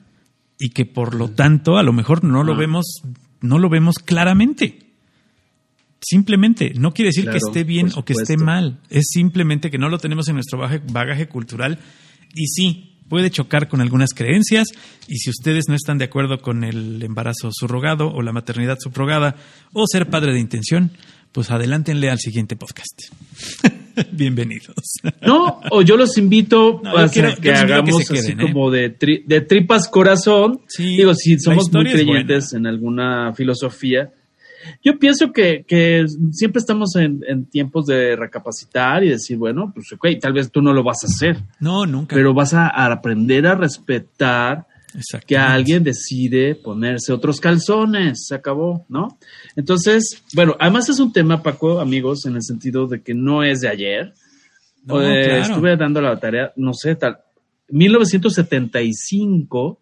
y 0.59 0.71
que 0.71 0.87
por 0.87 1.15
lo 1.15 1.31
tanto 1.31 1.77
a 1.79 1.83
lo 1.83 1.93
mejor 1.93 2.23
no 2.25 2.45
lo 2.45 2.53
Ah. 2.55 2.59
vemos, 2.59 3.03
no 3.41 3.59
lo 3.59 3.69
vemos 3.69 3.97
claramente. 3.97 4.79
Simplemente, 6.01 6.75
no 6.77 6.93
quiere 6.93 7.09
decir 7.09 7.29
que 7.31 7.39
esté 7.39 7.65
bien 7.65 7.89
o 7.97 8.05
que 8.05 8.13
esté 8.13 8.37
mal. 8.37 8.79
Es 8.91 9.07
simplemente 9.09 9.71
que 9.71 9.79
no 9.79 9.89
lo 9.89 9.99
tenemos 9.99 10.29
en 10.29 10.35
nuestro 10.35 10.59
bagaje, 10.59 10.83
bagaje 10.93 11.29
cultural. 11.29 11.79
Y 12.35 12.47
sí, 12.49 12.94
puede 13.09 13.31
chocar 13.31 13.69
con 13.69 13.81
algunas 13.81 14.15
creencias. 14.15 14.69
Y 15.09 15.17
si 15.19 15.31
ustedes 15.31 15.65
no 15.69 15.75
están 15.75 15.99
de 15.99 16.05
acuerdo 16.07 16.41
con 16.41 16.65
el 16.65 17.03
embarazo 17.03 17.51
subrogado 17.53 18.09
o 18.13 18.23
la 18.23 18.33
maternidad 18.33 18.79
subrogada 18.81 19.37
o 19.73 19.85
ser 19.87 20.09
padre 20.09 20.33
de 20.33 20.41
intención, 20.41 20.91
pues 21.33 21.51
adelántenle 21.51 22.11
al 22.11 22.19
siguiente 22.19 22.55
podcast. 22.57 23.03
Bienvenidos. 24.13 24.75
No, 25.25 25.61
o 25.71 25.83
yo 25.83 25.97
los 25.97 26.17
invito 26.19 26.81
No, 26.83 26.93
yo 26.93 26.99
a 26.99 27.09
quiero- 27.09 27.29
hacer 27.29 27.37
yo 27.39 27.43
que 27.43 27.53
hagamos 27.53 28.11
así 28.11 28.33
¿eh? 28.33 28.37
como 28.41 28.71
de, 28.71 28.97
tri- 28.99 29.25
de 29.27 29.41
tripas 29.41 29.89
corazón. 29.89 30.61
Sí, 30.69 30.97
Digo, 30.97 31.15
si 31.15 31.39
somos 31.39 31.73
muy 31.73 31.85
creyentes 31.91 32.53
en 32.55 32.67
alguna 32.67 33.33
filosofía. 33.35 34.11
Yo 34.83 34.99
pienso 34.99 35.33
que, 35.33 35.65
que 35.67 36.07
siempre 36.31 36.61
estamos 36.61 36.95
en, 36.97 37.21
en 37.29 37.47
tiempos 37.47 37.87
de 37.87 38.17
recapacitar 38.17 39.05
y 39.05 39.11
decir, 39.11 39.37
bueno, 39.37 39.73
pues 39.75 39.93
ok, 39.93 40.07
tal 40.21 40.33
vez 40.33 40.51
tú 40.51 40.63
no 40.63 40.73
lo 40.73 40.83
vas 40.83 41.05
a 41.05 41.07
hacer, 41.07 41.39
No, 41.61 41.87
nunca. 41.87 42.15
pero 42.15 42.35
vas 42.35 42.55
a, 42.55 42.69
aprender 42.69 43.47
a 43.47 43.55
respetar 43.55 44.67
que 45.27 45.37
alguien 45.37 45.83
decide 45.83 46.55
ponerse 46.55 47.13
otros 47.13 47.41
calzones, 47.41 48.27
se 48.29 48.35
acabó, 48.37 48.87
¿no? 48.89 49.19
Entonces, 49.57 50.23
bueno, 50.35 50.55
además 50.61 50.89
es 50.89 51.01
un 51.01 51.13
tema, 51.13 51.43
Paco, 51.43 51.81
amigos, 51.81 52.25
en 52.27 52.37
el 52.37 52.43
sentido 52.43 52.87
de 52.87 53.03
que 53.03 53.13
no 53.13 53.43
es 53.43 53.61
de 53.61 53.69
ayer. 53.69 54.15
No, 54.85 55.03
Eh, 55.03 55.25
claro. 55.25 55.43
Estuve 55.43 55.77
dando 55.77 56.01
la 56.01 56.17
tarea, 56.21 56.53
no 56.57 56.73
sé, 56.75 56.95
tal, 56.95 57.19
1975, 57.71 59.81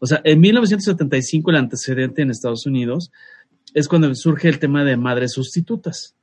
o 0.00 0.06
sea, 0.06 0.20
en 0.24 0.40
1975 0.40 1.50
el 1.50 1.56
antecedente 1.56 2.22
en 2.22 2.30
Estados 2.30 2.66
Unidos 2.66 3.10
es 3.74 3.88
cuando 3.88 4.14
surge 4.14 4.48
el 4.48 4.58
tema 4.58 4.84
de 4.84 4.96
madres 4.96 5.32
sustitutas 5.32 6.14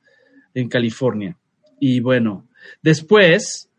en 0.53 0.69
California. 0.69 1.37
Y 1.79 1.99
bueno, 1.99 2.47
Después 2.81 3.69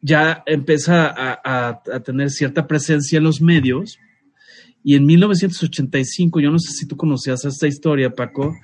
ya 0.00 0.42
empieza 0.46 1.12
a, 1.16 1.82
tener 2.02 2.30
cierta 2.30 2.66
presencia 2.66 3.18
en 3.18 3.24
los 3.24 3.40
medios 3.40 3.98
y 4.82 4.94
en 4.96 5.04
1985, 5.04 6.40
yo 6.40 6.50
no 6.50 6.58
sé 6.58 6.72
si 6.72 6.86
tú 6.86 6.96
conocías 6.96 7.44
esta 7.44 7.66
historia, 7.66 8.14
Paco, 8.14 8.56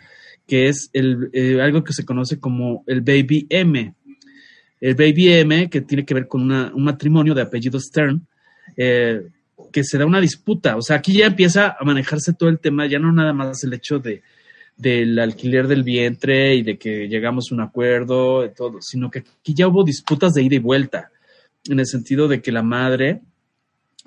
que 0.47 0.69
es 0.69 0.89
el, 0.95 1.29
eh, 1.35 1.61
algo 1.61 1.85
que 1.85 1.93
se 1.93 2.07
conoce 2.07 2.41
como 2.41 2.85
el 2.87 3.03
Baby 3.03 3.47
M. 3.51 3.95
El 4.81 4.95
Baby 4.95 5.33
M, 5.33 5.69
que 5.69 5.83
tiene 5.83 6.07
que 6.07 6.15
ver 6.15 6.27
con 6.27 6.51
un 6.51 6.85
matrimonio 6.85 7.35
de 7.35 7.43
apellido 7.43 7.79
Stern, 7.79 8.27
eh, 8.77 9.29
que 9.73 9.85
se 9.85 9.99
da 9.99 10.07
una 10.07 10.21
disputa. 10.21 10.77
O 10.77 10.83
sea, 10.83 10.97
aquí 10.97 11.13
ya 11.13 11.27
empieza 11.27 11.77
a 11.79 11.85
manejarse 11.85 12.33
todo 12.33 12.49
el 12.49 12.61
tema, 12.61 12.87
ya 12.87 12.99
no 12.99 13.13
nada 13.13 13.35
más 13.35 13.63
el 13.65 13.75
hecho 13.75 13.99
de 13.99 14.23
del 14.77 15.19
alquiler 15.19 15.69
del 15.69 15.83
vientre 15.83 16.55
y 16.55 16.63
de 16.63 16.79
que 16.79 17.09
llegamos 17.09 17.51
a 17.51 17.55
un 17.55 17.61
acuerdo, 17.63 18.49
todo, 18.51 18.81
sino 18.81 19.11
que 19.11 19.21
aquí 19.21 19.55
ya 19.55 19.69
hubo 19.69 19.85
disputas 19.85 20.35
de 20.35 20.43
ida 20.43 20.57
y 20.57 20.61
vuelta, 20.61 21.11
en 21.69 21.81
el 21.81 21.87
sentido 21.87 22.29
de 22.29 22.43
que 22.43 22.53
la 22.53 22.63
madre 22.63 23.23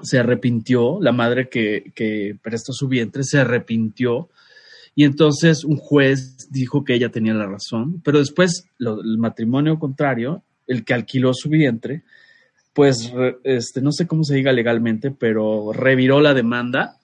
se 0.02 0.20
arrepintió, 0.20 1.00
la 1.02 1.12
madre 1.12 1.50
que, 1.50 1.92
que 1.96 2.38
prestó 2.42 2.72
su 2.72 2.88
vientre 2.88 3.24
se 3.24 3.40
arrepintió 3.40 4.30
y 4.96 5.06
entonces 5.06 5.64
un 5.64 5.78
juez 5.78 6.50
dijo 6.52 6.84
que 6.84 6.94
ella 6.94 7.10
tenía 7.10 7.34
la 7.34 7.48
razón, 7.48 8.02
pero 8.04 8.20
después 8.20 8.66
el 8.80 9.18
matrimonio 9.18 9.80
contrario, 9.80 10.44
el 10.68 10.84
que 10.84 10.94
alquiló 10.94 11.34
su 11.34 11.50
vientre, 11.50 12.04
pues 12.74 13.14
este, 13.44 13.82
no 13.82 13.92
sé 13.92 14.08
cómo 14.08 14.24
se 14.24 14.36
diga 14.36 14.52
legalmente, 14.52 15.12
pero 15.12 15.72
reviró 15.74 16.22
la 16.22 16.34
demanda 16.34 16.99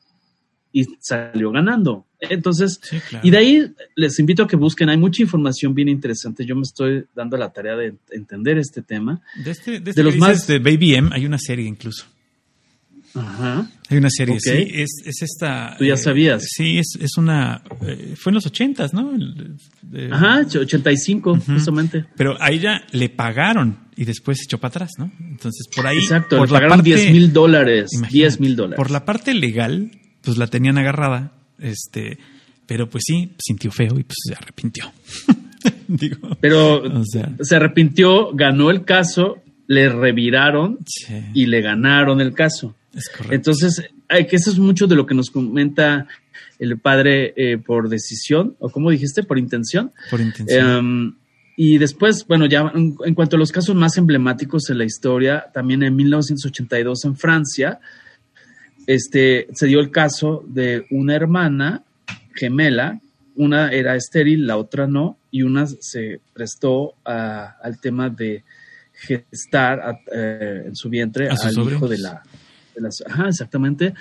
y 0.76 0.86
salió 1.00 1.52
ganando. 1.52 2.06
Entonces, 2.20 2.82
y 3.24 3.32
de 3.32 3.38
ahí 3.38 3.72
les 3.96 4.20
invito 4.20 4.44
a 4.44 4.48
que 4.48 4.58
busquen, 4.58 4.90
hay 4.90 4.98
mucha 4.98 5.24
información 5.24 5.74
bien 5.74 5.88
interesante. 5.88 6.46
Yo 6.46 6.54
me 6.54 6.64
estoy 6.64 7.06
dando 7.16 7.38
la 7.38 7.54
tarea 7.54 7.78
de 7.78 7.96
entender 8.12 8.58
este 8.58 8.82
tema. 8.82 9.22
De, 9.42 9.52
este, 9.52 9.80
de, 9.80 9.92
este 9.92 10.04
los 10.04 10.18
más 10.18 10.46
de 10.48 10.60
Baby 10.60 10.96
M 10.96 11.10
hay 11.14 11.26
una 11.26 11.38
serie 11.40 11.66
incluso. 11.66 12.06
Ajá. 13.14 13.72
Hay 13.90 13.98
una 13.98 14.10
serie, 14.10 14.38
sí, 14.42 14.52
es, 14.74 15.02
es, 15.06 15.22
esta... 15.22 15.78
Tú 15.78 15.86
ya 15.86 15.94
eh, 15.94 15.98
sabías. 15.98 16.44
Sí, 16.46 16.78
es, 16.78 16.98
es 17.00 17.16
una... 17.16 17.64
Eh, 17.88 18.16
fue 18.18 18.32
en 18.32 18.36
los 18.36 18.46
ochentas, 18.46 18.94
¿no? 18.94 19.14
Ajá, 20.12 20.42
85, 20.42 21.40
justamente. 21.46 22.06
Pero 22.18 22.36
a 22.42 22.52
ella 22.52 22.84
le 22.92 23.08
pagaron 23.08 23.78
y 23.96 24.04
después 24.04 24.40
se 24.40 24.44
echó 24.44 24.58
para 24.58 24.72
atrás, 24.72 24.92
¿no? 24.98 25.10
Entonces, 25.22 25.68
por 25.74 25.88
ahí... 25.88 26.00
Exacto, 26.00 26.36
por 26.36 26.52
le 26.52 26.60
pagaron 26.60 26.84
10 26.84 27.12
mil 27.14 27.32
dólares. 27.32 27.92
10 28.12 28.40
mil 28.42 28.58
dólares. 28.58 28.76
Por 28.76 28.92
la 28.92 29.06
parte 29.06 29.34
legal, 29.34 29.92
pues 30.26 30.38
la 30.38 30.48
tenían 30.48 30.78
agarrada, 30.78 31.32
este... 31.60 32.18
Pero 32.68 32.90
pues 32.90 33.04
sí, 33.06 33.32
sintió 33.38 33.72
feo 33.72 34.00
y 34.00 34.04
pues 34.04 34.16
se 34.28 34.34
arrepintió. 34.34 34.92
Digo, 35.88 36.18
pero 36.42 37.04
se 37.04 37.56
arrepintió, 37.56 38.32
ganó 38.34 38.72
el 38.72 38.86
caso, 38.86 39.38
le 39.68 39.88
reviraron 39.90 40.80
y 41.36 41.46
le 41.46 41.62
ganaron 41.62 42.22
el 42.22 42.34
caso. 42.34 42.76
Entonces, 43.30 43.84
que 44.08 44.36
eso 44.36 44.52
es 44.52 44.58
mucho 44.58 44.88
de 44.88 44.96
lo 44.96 45.06
que 45.06 45.16
nos 45.16 45.30
comenta 45.30 46.08
el 46.60 46.80
padre 46.80 47.34
eh, 47.36 47.58
por 47.58 47.90
decisión, 47.90 48.56
o 48.60 48.70
como 48.70 48.90
dijiste, 48.90 49.24
por 49.24 49.38
intención. 49.38 49.92
Por 50.10 50.22
intención. 50.22 50.68
Em, 50.68 51.16
y 51.58 51.78
después, 51.78 52.26
bueno, 52.28 52.46
ya 52.46 52.72
en, 52.74 53.14
cuanto 53.14 53.36
a 53.36 53.40
los 53.40 53.52
casos 53.52 53.76
más 53.76 53.98
emblemáticos 53.98 54.70
en 54.70 54.78
la 54.78 54.86
historia, 54.86 55.46
también 55.54 55.84
en 55.84 55.96
1982 55.96 57.06
en 57.06 57.16
Francia, 57.16 57.80
este, 58.88 59.48
se 59.54 59.68
dio 59.68 59.80
el 59.80 59.92
caso 59.92 60.44
de 60.48 60.86
una 60.92 61.16
hermana 61.16 61.84
gemela, 62.34 63.00
una 63.36 63.70
era 63.70 63.96
estéril, 63.96 64.48
la 64.48 64.58
otra 64.58 64.88
no, 64.88 65.18
y 65.32 65.42
una 65.42 65.66
se 65.68 66.20
prestó 66.34 66.94
al 67.04 67.80
tema 67.82 68.10
de 68.10 68.44
gestar 68.94 70.00
eh, 70.14 70.64
en 70.68 70.76
su 70.76 70.90
vientre 70.90 71.30
al 71.30 71.70
hijo 71.74 71.88
de 71.88 71.98
la, 71.98 72.24
ajá, 73.08 73.28
exactamente. 73.28 73.94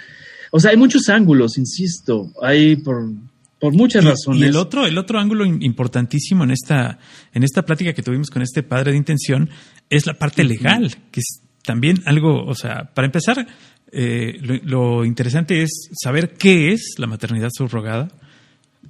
O 0.50 0.60
sea, 0.60 0.70
hay 0.70 0.76
muchos 0.76 1.08
ángulos, 1.08 1.58
insisto, 1.58 2.30
hay 2.40 2.76
por, 2.76 3.10
por 3.58 3.72
muchas 3.74 4.04
razones. 4.04 4.42
Y 4.42 4.44
el 4.44 4.56
otro, 4.56 4.86
el 4.86 4.96
otro 4.98 5.18
ángulo 5.18 5.44
importantísimo 5.44 6.44
en 6.44 6.52
esta, 6.52 6.98
en 7.32 7.42
esta 7.42 7.62
plática 7.62 7.92
que 7.92 8.02
tuvimos 8.02 8.30
con 8.30 8.42
este 8.42 8.62
padre 8.62 8.92
de 8.92 8.98
intención 8.98 9.50
es 9.90 10.06
la 10.06 10.14
parte 10.14 10.44
legal, 10.44 10.94
que 11.10 11.20
es 11.20 11.40
también 11.64 12.02
algo, 12.04 12.44
o 12.44 12.54
sea, 12.54 12.90
para 12.94 13.06
empezar, 13.06 13.46
eh, 13.94 14.38
lo, 14.64 15.04
interesante 15.04 15.62
es 15.62 15.88
saber 16.02 16.34
qué 16.34 16.72
es 16.72 16.94
la 16.98 17.06
maternidad 17.06 17.50
subrogada, 17.56 18.08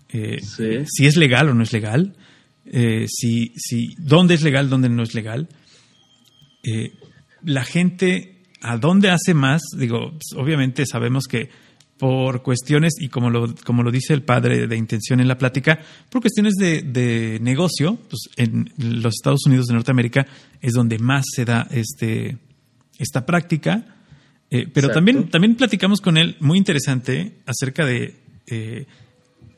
eh, 0.08 0.38
si 0.40 1.06
es 1.06 1.16
legal 1.16 1.48
o 1.48 1.54
no 1.54 1.62
es 1.62 1.72
legal, 1.72 2.14
eh, 2.66 3.06
si, 3.08 3.52
si, 3.56 3.94
dónde 3.98 4.34
es 4.34 4.42
legal, 4.42 4.70
dónde 4.70 4.88
no 4.88 5.02
es 5.02 5.14
legal. 5.14 5.48
la 7.42 7.64
gente 7.64 8.34
¿A 8.66 8.78
dónde 8.78 9.10
hace 9.10 9.34
más? 9.34 9.60
Digo, 9.76 10.12
pues, 10.12 10.32
obviamente 10.36 10.86
sabemos 10.86 11.26
que 11.26 11.50
por 11.98 12.42
cuestiones, 12.42 12.94
y 12.98 13.08
como 13.08 13.28
lo, 13.28 13.54
como 13.56 13.82
lo 13.82 13.90
dice 13.90 14.14
el 14.14 14.22
padre 14.22 14.66
de 14.66 14.76
intención 14.76 15.20
en 15.20 15.28
la 15.28 15.36
plática, 15.36 15.78
por 16.08 16.22
cuestiones 16.22 16.54
de, 16.54 17.38
negocio, 17.42 17.98
pues 18.08 18.30
en 18.36 18.72
los 18.78 19.14
Estados 19.16 19.44
Unidos 19.44 19.66
de 19.66 19.74
Norteamérica 19.74 20.26
es 20.62 20.72
donde 20.72 20.98
más 20.98 21.26
se 21.30 21.44
da 21.44 21.68
este, 21.70 22.38
esta 22.98 23.26
práctica. 23.26 23.93
Eh, 24.54 24.68
pero 24.72 24.88
también, 24.90 25.28
también 25.30 25.56
platicamos 25.56 26.00
con 26.00 26.16
él, 26.16 26.36
muy 26.38 26.58
interesante, 26.58 27.38
acerca 27.44 27.84
de 27.84 28.14
eh, 28.46 28.86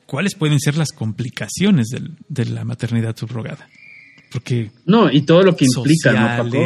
cuáles 0.07 0.35
pueden 0.35 0.59
ser 0.59 0.79
las 0.79 0.91
complicaciones 0.91 1.89
de 2.29 2.45
la 2.47 2.65
maternidad 2.65 3.15
subrogada. 3.15 3.69
Porque. 4.33 4.71
No, 4.87 5.13
y 5.13 5.21
todo 5.21 5.43
lo 5.43 5.55
que 5.55 5.67
implica, 5.67 6.13
¿no, 6.13 6.45
Paco? 6.45 6.57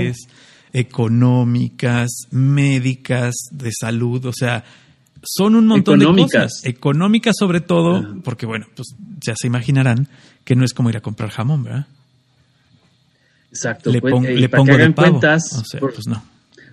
económicas, 0.72 2.08
médicas, 2.30 3.34
de 3.50 3.72
salud, 3.72 4.25
o 4.25 4.32
sea, 4.32 4.62
son 5.25 5.56
un 5.56 5.66
montón 5.66 5.99
de 5.99 6.06
cosas. 6.06 6.60
Económicas 6.62 7.34
sobre 7.37 7.60
todo, 7.60 8.22
porque 8.22 8.46
bueno, 8.46 8.68
pues 8.76 8.94
ya 9.20 9.34
se 9.37 9.49
imaginarán 9.49 10.06
que 10.44 10.54
no 10.54 10.64
es 10.64 10.72
como 10.72 10.88
ir 10.88 10.96
a 10.96 11.00
comprar 11.00 11.30
jamón, 11.30 11.64
¿verdad? 11.64 11.88
Exacto. 13.50 13.90
Le, 13.90 14.00
pues, 14.00 14.14
eh, 14.25 14.49
pongo 14.49 14.66
que 14.66 14.72
hagan 14.75 14.92
cuentas, 14.92 15.64
pues 15.80 16.06
no. 16.06 16.22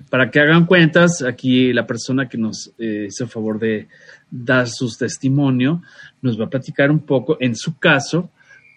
Para 0.10 0.32
que 0.32 0.40
hagan 0.40 0.66
cuentas, 0.66 1.22
aquí 1.22 1.74
la 1.74 1.86
persona 1.86 2.30
que 2.30 2.38
nos 2.38 2.72
eh, 2.78 3.08
hizo 3.08 3.26
el 3.26 3.30
favor 3.30 3.60
de 3.60 3.88
dar 4.30 4.68
su 4.68 4.90
testimonio 4.98 5.82
nos 6.22 6.40
va 6.40 6.46
a 6.46 6.50
platicar 6.50 6.92
un 6.92 7.00
poco, 7.00 7.38
en 7.40 7.56
su 7.56 7.78
caso, 7.78 8.30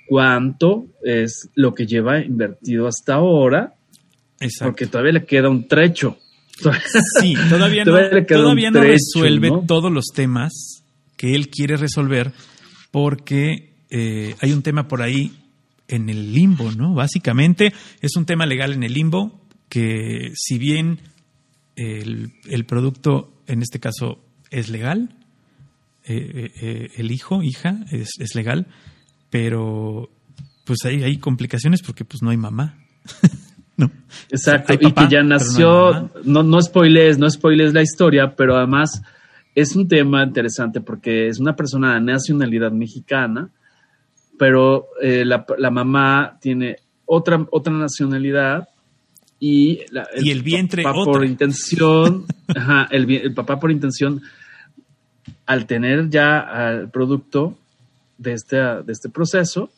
cuánto 0.09 0.87
es 1.03 1.49
lo 1.55 1.73
que 1.73 1.87
lleva 1.87 2.21
invertido 2.21 2.87
hasta 2.87 3.15
ahora 3.15 3.75
porque 4.61 4.87
todavía 4.87 5.13
le 5.13 5.25
queda 5.25 5.49
un 5.51 5.69
trecho. 5.69 6.19
Sí, 7.21 7.35
todavía 7.51 7.85
no, 7.85 7.93
todavía 8.27 8.71
no 8.71 8.83
resuelve 8.83 9.51
todos 9.67 9.93
los 9.93 10.07
temas 10.15 10.85
que 11.17 11.35
él 11.35 11.49
quiere 11.49 11.77
resolver 11.77 12.33
porque 12.91 13.75
eh, 13.91 14.35
hay 14.41 14.53
un 14.53 14.63
tema 14.63 14.89
por 14.89 15.03
ahí 15.03 15.33
en 15.89 16.09
el 16.09 16.33
limbo, 16.33 16.71
¿no? 16.73 16.95
Básicamente 16.95 17.73
es 18.01 18.17
un 18.17 18.25
tema 18.25 18.47
legal 18.47 18.73
en 18.73 18.83
el 18.83 18.95
limbo 18.95 19.41
que 19.69 20.33
si 20.35 20.59
bien 20.59 21.01
el, 21.77 22.65
producto 22.67 23.33
en 23.47 23.63
este 23.63 23.81
caso 23.81 24.19
es 24.51 24.69
legal, 24.69 25.17
eh, 26.05 26.51
eh, 26.61 26.89
el 26.97 27.11
hijo, 27.11 27.43
hija, 27.43 27.85
es, 27.91 28.11
es, 28.19 28.35
legal, 28.35 28.67
pero 29.31 30.11
pues 30.65 30.79
hay, 30.85 31.03
hay 31.03 31.19
complicaciones 31.19 31.83
porque 31.83 32.05
pues 32.05 32.23
no 32.23 32.31
hay 32.31 32.37
mamá. 32.37 32.79
Exacto, 34.31 34.75
y 34.75 34.93
que 34.93 35.09
ya 35.09 35.23
nació, 35.23 36.11
no, 36.25 36.43
no, 36.43 36.61
spoilees, 36.61 37.19
no 37.19 37.29
spoilees 37.29 37.73
la 37.73 37.83
historia, 37.83 38.35
pero 38.37 38.57
además 38.57 39.03
es 39.55 39.75
un 39.75 39.89
tema 39.89 40.23
interesante 40.23 40.81
porque 40.81 41.29
es 41.29 41.41
una 41.41 41.57
persona 41.57 41.95
de 41.95 42.01
nacionalidad 42.01 42.73
mexicana, 42.73 43.51
pero 44.39 44.89
eh, 45.03 45.25
la, 45.25 45.71
mamá 45.71 46.39
tiene 46.41 46.77
otra, 47.05 47.47
otra 47.51 47.73
nacionalidad 47.73 48.69
y, 49.43 49.81
el, 50.15 50.43
vientre 50.43 50.83
papá 50.83 51.03
por 51.03 51.25
intención, 51.25 52.27
el, 52.91 53.11
el 53.11 53.35
papá 53.35 53.59
por 53.59 53.73
intención, 53.73 54.21
al 55.47 55.67
tener 55.67 56.11
ya 56.11 56.47
el 56.71 56.91
producto 56.91 57.57
de 58.19 58.35
este, 58.35 58.57
de 58.57 58.93
este 58.93 59.09
proceso, 59.09 59.71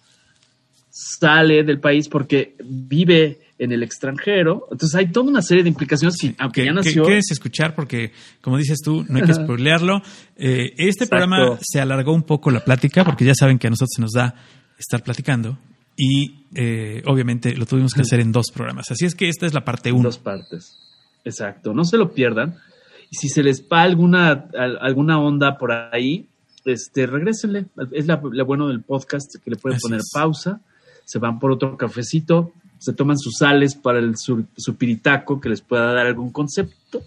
sale 0.91 1.63
del 1.63 1.79
país 1.79 2.09
porque 2.09 2.57
vive 2.65 3.39
en 3.57 3.71
el 3.71 3.85
extranjero. 3.85 4.67
Entonces 4.73 4.97
hay 4.97 5.13
toda 5.13 5.29
una 5.29 5.43
serie 5.43 5.63
de 5.63 5.69
implicaciones 5.69 6.17
aunque 6.39 6.65
ya 6.65 6.73
nació. 6.73 7.05
quieres 7.05 7.31
escuchar 7.31 7.77
porque, 7.77 8.11
como 8.41 8.59
dices 8.59 8.81
tú, 8.85 9.05
no 9.09 9.19
hay 9.19 9.23
que 9.23 9.33
spoilearlo. 9.33 10.03
Eh, 10.37 10.75
este 10.77 11.07
programa 11.07 11.57
se 11.63 11.81
alargó 11.81 12.13
un 12.13 12.25
poco 12.25 12.51
la 12.51 12.65
plática 12.65 13.05
porque 13.05 13.25
ya 13.25 13.35
saben 13.35 13.61
que 13.61 13.69
a 13.69 13.71
nosotros 13.71 13.93
se 13.95 14.03
nos 14.03 14.11
da 14.13 14.35
estar 14.77 15.05
platicando 15.05 15.57
y 15.97 16.45
eh, 16.55 17.03
obviamente 17.07 17.55
lo 17.57 17.67
tuvimos 17.67 17.95
que 17.95 18.03
hacer 18.03 18.21
en 18.21 18.33
dos 18.33 18.47
programas. 18.53 18.91
Así 18.91 19.05
es 19.05 19.15
que 19.15 19.29
esta 19.29 19.47
es 19.47 19.55
la 19.55 19.65
parte 19.65 19.93
uno. 19.93 20.05
Dos 20.05 20.19
partes. 20.19 20.79
Exacto. 21.25 21.73
No 21.75 21.85
se 21.85 21.97
lo 21.97 22.13
pierdan. 22.13 22.57
Y 23.11 23.17
si 23.17 23.29
se 23.29 23.43
les 23.43 23.67
va 23.71 23.83
alguna, 23.83 24.49
alguna 24.81 25.21
onda 25.21 25.59
por 25.59 25.73
ahí, 25.73 26.29
este, 26.65 27.07
regrésenle. 27.07 27.67
Es 27.93 28.07
lo 28.07 28.47
bueno 28.47 28.69
del 28.69 28.83
podcast 28.83 29.37
que 29.43 29.51
le 29.51 29.57
pueden 29.57 29.79
poner 29.81 30.01
pausa, 30.13 30.61
se 31.05 31.19
van 31.19 31.39
por 31.39 31.53
otro 31.53 31.77
cafecito, 31.77 32.53
se 32.79 32.93
toman 32.95 33.19
sus 33.19 33.35
sales 33.39 33.75
para 33.75 33.99
el 33.99 34.17
su, 34.17 34.47
su 34.57 34.77
piritaco 34.77 35.41
que 35.41 35.51
les 35.51 35.61
pueda 35.61 35.93
dar 35.93 36.07
algún 36.07 36.33
concepto 36.33 37.03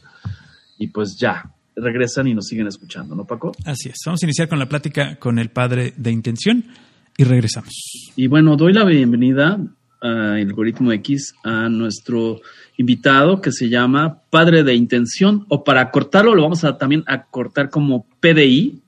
y 0.77 0.88
pues 0.88 1.18
ya, 1.18 1.51
regresan 1.75 2.27
y 2.27 2.34
nos 2.34 2.46
siguen 2.46 2.68
escuchando, 2.68 3.15
¿no, 3.15 3.25
Paco? 3.25 3.51
Así 3.65 3.89
es. 3.89 3.98
Vamos 4.06 4.22
a 4.24 4.25
iniciar 4.25 4.48
con 4.48 4.60
la 4.60 4.70
plática 4.70 5.18
con 5.18 5.39
el 5.39 5.50
padre 5.50 5.94
de 5.98 6.12
intención 6.12 6.65
y 7.17 7.24
regresamos. 7.24 7.74
Y 8.15 8.27
bueno, 8.27 8.55
doy 8.55 8.74
la 8.74 8.84
bienvenida 8.84 9.60
a 10.01 10.34
Algoritmo 10.34 10.91
X 10.91 11.34
a 11.43 11.69
nuestro 11.69 12.41
invitado 12.77 13.41
que 13.41 13.51
se 13.51 13.69
llama 13.69 14.22
Padre 14.29 14.63
de 14.63 14.75
Intención, 14.75 15.45
o 15.50 15.63
para 15.63 15.89
cortarlo 15.91 16.36
lo 16.36 16.43
vamos 16.43 16.63
a 16.63 16.77
también 16.77 17.03
a 17.07 17.24
cortar 17.25 17.69
como 17.69 18.05
PDI, 18.19 18.81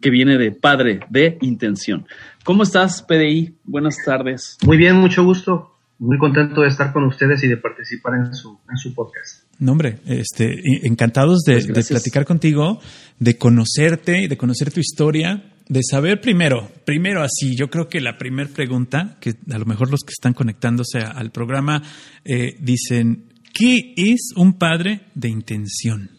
que 0.00 0.10
viene 0.10 0.38
de 0.38 0.52
Padre 0.52 1.00
de 1.10 1.38
Intención. 1.42 2.06
¿Cómo 2.44 2.62
estás, 2.62 3.02
PDI? 3.02 3.54
Buenas 3.64 3.96
tardes. 4.04 4.56
Muy 4.64 4.76
bien, 4.76 4.96
mucho 4.96 5.24
gusto. 5.24 5.76
Muy 5.98 6.16
contento 6.16 6.62
de 6.62 6.68
estar 6.68 6.94
con 6.94 7.04
ustedes 7.04 7.44
y 7.44 7.48
de 7.48 7.58
participar 7.58 8.14
en 8.14 8.34
su, 8.34 8.58
en 8.70 8.78
su 8.78 8.94
podcast. 8.94 9.44
No, 9.58 9.72
hombre, 9.72 9.98
este, 10.06 10.86
encantados 10.86 11.42
de, 11.42 11.56
Pues 11.56 11.66
de 11.66 11.82
platicar 11.94 12.24
contigo, 12.24 12.80
de 13.18 13.36
conocerte, 13.36 14.26
de 14.26 14.36
conocer 14.38 14.72
tu 14.72 14.80
historia, 14.80 15.52
de 15.70 15.82
saber 15.88 16.20
primero, 16.20 16.68
primero 16.84 17.22
así, 17.22 17.54
yo 17.56 17.70
creo 17.70 17.88
que 17.88 18.00
la 18.00 18.18
primera 18.18 18.50
pregunta, 18.50 19.16
que 19.20 19.34
a 19.52 19.56
lo 19.56 19.66
mejor 19.66 19.88
los 19.88 20.00
que 20.00 20.10
están 20.10 20.34
conectándose 20.34 20.98
al 20.98 21.30
programa 21.30 21.80
eh, 22.24 22.56
dicen, 22.58 23.28
¿qué 23.54 23.94
es 23.96 24.32
un 24.34 24.58
padre 24.58 25.02
de 25.14 25.28
intención? 25.28 26.10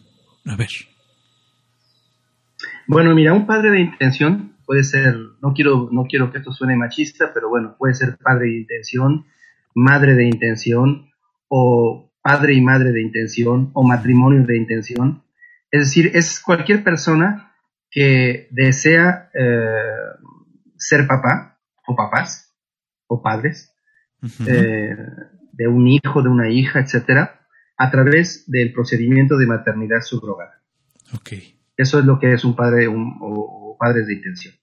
A 0.46 0.56
ver. 0.56 0.70
Bueno, 2.86 3.14
mira, 3.14 3.34
un 3.34 3.46
padre 3.46 3.72
de 3.72 3.80
intención 3.80 4.54
puede 4.64 4.84
ser, 4.84 5.14
no 5.42 5.52
quiero, 5.52 5.90
no 5.92 6.04
quiero 6.04 6.32
que 6.32 6.38
esto 6.38 6.52
suene 6.52 6.74
machista, 6.74 7.30
pero 7.34 7.50
bueno, 7.50 7.76
puede 7.78 7.92
ser 7.92 8.16
padre 8.16 8.46
de 8.46 8.56
intención, 8.60 9.26
madre 9.74 10.14
de 10.14 10.28
intención, 10.28 11.10
o 11.48 12.10
padre 12.22 12.54
y 12.54 12.62
madre 12.62 12.90
de 12.92 13.02
intención, 13.02 13.70
o 13.74 13.86
matrimonio 13.86 14.46
de 14.46 14.56
intención. 14.56 15.24
Es 15.70 15.88
decir, 15.88 16.10
es 16.14 16.40
cualquier 16.40 16.82
persona 16.82 17.51
que 17.92 18.48
desea 18.50 19.30
eh, 19.34 19.76
ser 20.76 21.06
papá, 21.06 21.60
o 21.86 21.94
papás, 21.94 22.52
o 23.06 23.22
padres, 23.22 23.72
eh, 24.48 24.96
de 25.52 25.68
un 25.68 25.86
hijo, 25.86 26.22
de 26.22 26.28
una 26.30 26.48
hija, 26.48 26.80
etcétera, 26.80 27.46
a 27.76 27.90
través 27.90 28.44
del 28.50 28.72
procedimiento 28.72 29.36
de 29.36 29.46
maternidad 29.46 30.00
subrogada. 30.00 30.62
Ok, 31.14 31.32
Eso 31.76 31.98
es 31.98 32.04
lo 32.06 32.18
que 32.18 32.32
es 32.32 32.44
un 32.44 32.54
padre 32.56 32.88
un- 32.88 33.18
o, 33.20 33.72
o 33.72 33.76
padres 33.78 34.06
de 34.06 34.14
intención. 34.14 34.54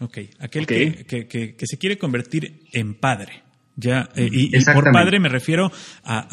ok. 0.00 0.18
Aquel 0.40 0.66
que- 0.66 1.04
que- 1.06 1.56
que 1.56 1.66
se 1.66 1.78
quiere 1.78 1.98
convertir 1.98 2.60
en 2.72 2.94
padre. 3.00 3.42
Ya, 3.78 4.08
eh, 4.16 4.26
y, 4.32 4.56
y 4.56 4.64
por 4.64 4.90
padre 4.90 5.20
me 5.20 5.28
refiero 5.28 5.70
a, 6.02 6.26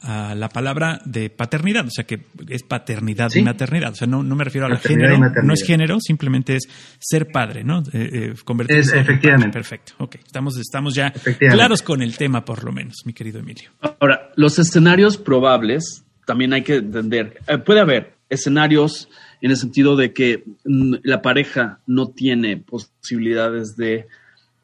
a- 0.00 0.30
a 0.30 0.34
la 0.34 0.48
palabra 0.48 1.00
de 1.04 1.28
paternidad, 1.28 1.86
o 1.86 1.90
sea 1.90 2.04
que 2.06 2.24
es 2.48 2.62
paternidad 2.62 3.30
y 3.34 3.42
maternidad, 3.42 3.92
o 3.92 3.94
sea 3.94 4.06
no, 4.06 4.22
no 4.22 4.34
me 4.34 4.44
refiero 4.44 4.66
a 4.66 4.70
la 4.70 4.78
género, 4.78 5.18
maternidad. 5.18 5.42
no 5.46 5.52
es 5.52 5.62
género, 5.62 5.98
simplemente 6.00 6.56
es 6.56 6.62
ser 6.98 7.28
padre, 7.30 7.64
¿no? 7.64 7.80
Eh, 7.92 8.10
eh, 8.32 8.34
convertirse 8.44 8.80
Es- 8.80 8.92
en 8.94 8.98
efectivamente. 9.00 9.48
padre. 9.48 9.52
Perfecto, 9.60 9.92
ok, 9.98 10.14
estamos, 10.24 10.56
estamos 10.58 10.94
ya 10.94 11.12
claros 11.38 11.82
con 11.82 12.00
el 12.00 12.16
tema 12.16 12.44
por 12.46 12.64
lo 12.64 12.72
menos, 12.72 12.96
mi 13.04 13.12
querido 13.12 13.40
Emilio. 13.40 13.70
Ahora, 14.00 14.30
los 14.36 14.58
escenarios 14.58 15.18
probables 15.18 16.04
también 16.24 16.54
hay 16.54 16.62
que 16.62 16.76
entender. 16.76 17.40
Eh, 17.46 17.58
puede 17.58 17.80
haber 17.80 18.14
escenarios 18.30 19.08
en 19.42 19.50
el 19.50 19.56
sentido 19.58 19.96
de 19.96 20.12
que 20.14 20.44
mm, 20.64 20.94
la 21.02 21.20
pareja 21.20 21.80
no 21.86 22.08
tiene 22.08 22.56
posibilidades 22.56 23.76
de, 23.76 24.06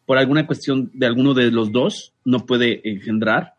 por 0.07 0.19
alguna 0.19 0.47
cuestión 0.47 0.91
de 0.95 1.07
alguno 1.07 1.35
de 1.35 1.51
los 1.51 1.73
dos, 1.73 2.15
no 2.25 2.47
puede 2.47 2.89
engendrar. 2.89 3.55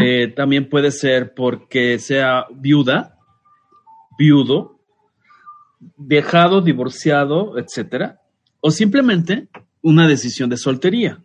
Eh, 0.00 0.32
también 0.36 0.68
puede 0.68 0.92
ser 0.92 1.34
porque 1.34 1.98
sea 1.98 2.44
viuda, 2.54 3.18
viudo, 4.16 4.78
dejado, 5.96 6.60
divorciado, 6.60 7.58
etcétera, 7.58 8.20
o 8.60 8.70
simplemente 8.70 9.48
una 9.82 10.06
decisión 10.06 10.48
de 10.48 10.58
soltería. 10.58 11.18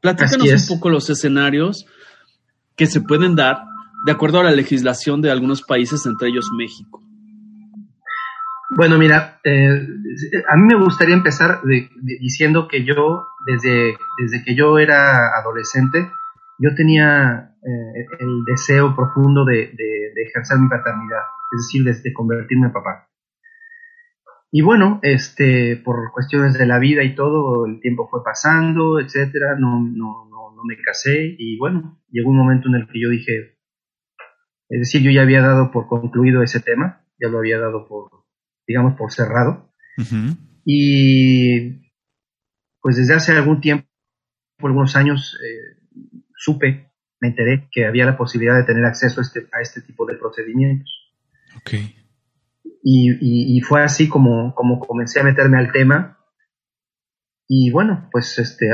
Platícanos 0.00 0.70
un 0.70 0.76
poco 0.76 0.88
los 0.88 1.10
escenarios 1.10 1.84
que 2.76 2.86
se 2.86 3.00
pueden 3.00 3.34
dar 3.34 3.64
de 4.06 4.12
acuerdo 4.12 4.40
a 4.40 4.44
la 4.44 4.52
legislación 4.52 5.20
de 5.20 5.30
algunos 5.30 5.62
países, 5.62 6.06
entre 6.06 6.28
ellos 6.28 6.46
México. 6.56 7.02
Bueno, 8.76 8.98
mira, 8.98 9.40
eh, 9.44 9.86
a 10.48 10.56
mí 10.56 10.62
me 10.62 10.76
gustaría 10.82 11.14
empezar 11.14 11.60
de- 11.62 11.90
diciendo 12.20 12.68
que 12.68 12.84
yo, 12.84 13.26
desde, 13.46 13.96
desde 14.22 14.44
que 14.44 14.54
yo 14.54 14.78
era 14.78 15.36
adolescente, 15.38 16.08
yo 16.58 16.74
tenía 16.76 17.54
eh, 17.62 18.06
el 18.20 18.44
deseo 18.46 18.94
profundo 18.94 19.44
de, 19.44 19.72
ejercer 20.16 20.58
mi 20.58 20.68
paternidad, 20.68 21.22
es 21.52 21.66
decir, 21.66 21.84
de, 21.84 21.94
de 22.00 22.12
convertirme 22.12 22.66
en 22.66 22.72
papá. 22.72 23.08
Y 24.52 24.62
bueno, 24.62 25.00
este, 25.02 25.76
por 25.84 26.12
cuestiones 26.12 26.58
de 26.58 26.66
la 26.66 26.78
vida 26.78 27.02
y 27.02 27.14
todo, 27.14 27.66
el 27.66 27.80
tiempo 27.80 28.08
fue 28.08 28.22
pasando, 28.22 29.00
etcétera, 29.00 29.56
no, 29.58 29.80
no, 29.80 30.28
no, 30.28 30.54
no 30.54 30.64
me 30.64 30.76
casé 30.76 31.34
y 31.38 31.56
bueno, 31.58 32.00
llegó 32.10 32.30
un 32.30 32.36
momento 32.38 32.68
en 32.68 32.74
el 32.76 32.86
que 32.88 33.00
yo 33.00 33.08
dije, 33.08 33.56
es 34.68 34.78
decir, 34.80 35.02
yo 35.02 35.10
ya 35.10 35.22
había 35.22 35.40
dado 35.40 35.70
por 35.70 35.86
concluido 35.86 36.42
ese 36.42 36.60
tema, 36.60 37.04
ya 37.20 37.28
lo 37.28 37.38
había 37.38 37.58
dado 37.58 37.86
por, 37.88 38.10
digamos, 38.70 38.96
por 38.96 39.12
cerrado. 39.12 39.72
Y 40.64 41.80
pues 42.80 42.96
desde 42.96 43.14
hace 43.14 43.32
algún 43.32 43.60
tiempo, 43.60 43.86
por 44.58 44.70
algunos 44.70 44.94
años, 44.96 45.36
eh, 45.44 45.82
supe, 46.36 46.92
me 47.20 47.28
enteré 47.28 47.68
que 47.72 47.84
había 47.86 48.06
la 48.06 48.16
posibilidad 48.16 48.56
de 48.56 48.64
tener 48.64 48.84
acceso 48.84 49.20
a 49.20 49.22
este, 49.24 49.46
a 49.52 49.60
este 49.60 49.80
tipo 49.82 50.06
de 50.06 50.14
procedimientos. 50.16 50.88
Y, 52.82 53.10
y- 53.20 53.56
y 53.58 53.60
fue 53.60 53.82
así 53.82 54.08
como, 54.08 54.54
como 54.54 54.78
comencé 54.80 55.20
a 55.20 55.24
meterme 55.24 55.58
al 55.58 55.72
tema. 55.72 56.18
Y 57.48 57.70
bueno, 57.72 58.08
pues 58.12 58.38
este, 58.38 58.68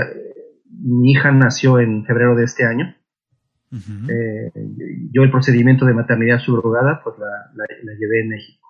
mi 0.71 1.13
hija 1.13 1.33
nació 1.33 1.81
en 1.81 2.05
febrero 2.05 2.37
de 2.37 2.45
este 2.45 2.65
año. 2.67 2.95
Eh, 4.11 4.53
yo 5.13 5.23
el 5.23 5.31
procedimiento 5.31 5.87
de 5.87 5.95
maternidad 5.95 6.39
subrogada, 6.39 7.01
pues 7.03 7.17
la, 7.19 7.27
la- 7.55 7.77
la 7.83 7.93
llevé 7.99 8.21
en 8.21 8.29
México. 8.29 8.66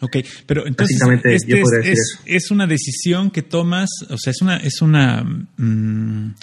Ok, 0.00 0.16
pero 0.46 0.66
entonces 0.66 0.96
este 1.16 1.50
yo 1.50 1.56
es, 1.56 1.62
podría 1.62 1.78
decir 1.80 1.92
es- 1.92 2.20
es 2.44 2.50
una 2.50 2.66
decisión 2.66 3.30
que 3.30 3.42
tomas, 3.42 3.90
o 4.08 4.16
sea, 4.18 4.30
es 4.30 4.40
una, 4.42 4.56
es 4.58 4.80
una, 4.82 5.24
mm, 5.24 6.34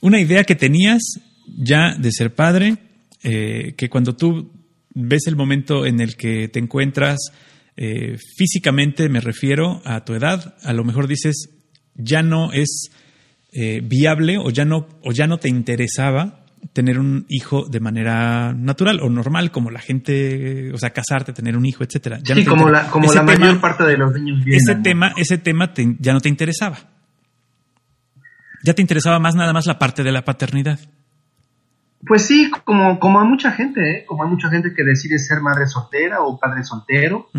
una 0.00 0.20
idea 0.20 0.44
que 0.44 0.54
tenías 0.56 1.02
ya 1.46 1.94
de 1.96 2.10
ser 2.12 2.34
padre, 2.34 2.76
eh, 3.22 3.74
que 3.76 3.88
cuando 3.88 4.16
tú 4.16 4.50
ves 4.94 5.26
el 5.26 5.36
momento 5.36 5.86
en 5.86 6.00
el 6.00 6.16
que 6.16 6.48
te 6.48 6.58
encuentras 6.58 7.18
eh, 7.76 8.16
físicamente, 8.38 9.08
me 9.10 9.20
refiero 9.20 9.82
a 9.84 10.02
tu 10.04 10.14
edad, 10.14 10.56
a 10.62 10.72
lo 10.72 10.82
mejor 10.82 11.06
dices, 11.06 11.50
ya 11.94 12.22
no 12.22 12.50
es 12.52 12.90
eh, 13.52 13.82
viable 13.84 14.38
o 14.38 14.48
ya 14.50 14.64
no, 14.64 14.88
o 15.02 15.12
ya 15.12 15.26
no 15.26 15.36
te 15.38 15.50
interesaba 15.50 16.45
tener 16.76 16.98
un 16.98 17.24
hijo 17.30 17.64
de 17.64 17.80
manera 17.80 18.52
natural 18.52 19.00
o 19.00 19.08
normal, 19.08 19.50
como 19.50 19.70
la 19.70 19.80
gente, 19.80 20.70
o 20.74 20.76
sea, 20.76 20.90
casarte, 20.90 21.32
tener 21.32 21.56
un 21.56 21.64
hijo, 21.64 21.82
etcétera. 21.82 22.18
Ya 22.22 22.34
sí, 22.34 22.44
como 22.44 22.68
la, 22.68 22.90
como 22.90 23.06
ese 23.06 23.14
la 23.14 23.24
tema- 23.24 23.38
mayor 23.46 23.60
parte 23.62 23.84
de 23.84 23.96
los 23.96 24.12
niños 24.12 24.44
vienen. 24.44 24.60
ese 24.62 24.74
¿no? 24.74 24.82
tema, 24.82 25.12
ese 25.16 25.38
tema 25.38 25.72
te- 25.72 25.96
ya 25.98 26.12
no 26.12 26.20
te 26.20 26.28
interesaba. 26.28 26.76
Ya 28.62 28.74
te 28.74 28.82
interesaba 28.82 29.18
más 29.18 29.34
nada 29.34 29.54
más 29.54 29.64
la 29.64 29.78
parte 29.78 30.02
de 30.02 30.12
la 30.12 30.22
paternidad. 30.22 30.78
Pues 32.06 32.26
sí, 32.26 32.50
como, 32.66 33.00
como 33.00 33.20
a 33.20 33.24
mucha 33.24 33.52
gente, 33.52 33.80
¿eh? 33.90 34.04
como 34.06 34.22
hay 34.24 34.28
mucha 34.28 34.50
gente 34.50 34.74
que 34.76 34.84
decide 34.84 35.18
ser 35.18 35.40
madre 35.40 35.66
soltera 35.66 36.20
o 36.20 36.38
padre 36.38 36.62
soltero 36.62 37.30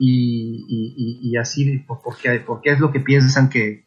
y, 0.00 0.66
y- 0.68 0.94
y- 0.96 1.30
y 1.30 1.36
así, 1.36 1.78
por- 1.86 2.00
porque, 2.02 2.42
porque 2.44 2.72
es 2.72 2.80
lo 2.80 2.90
que 2.90 2.98
piensan 2.98 3.48
que, 3.48 3.86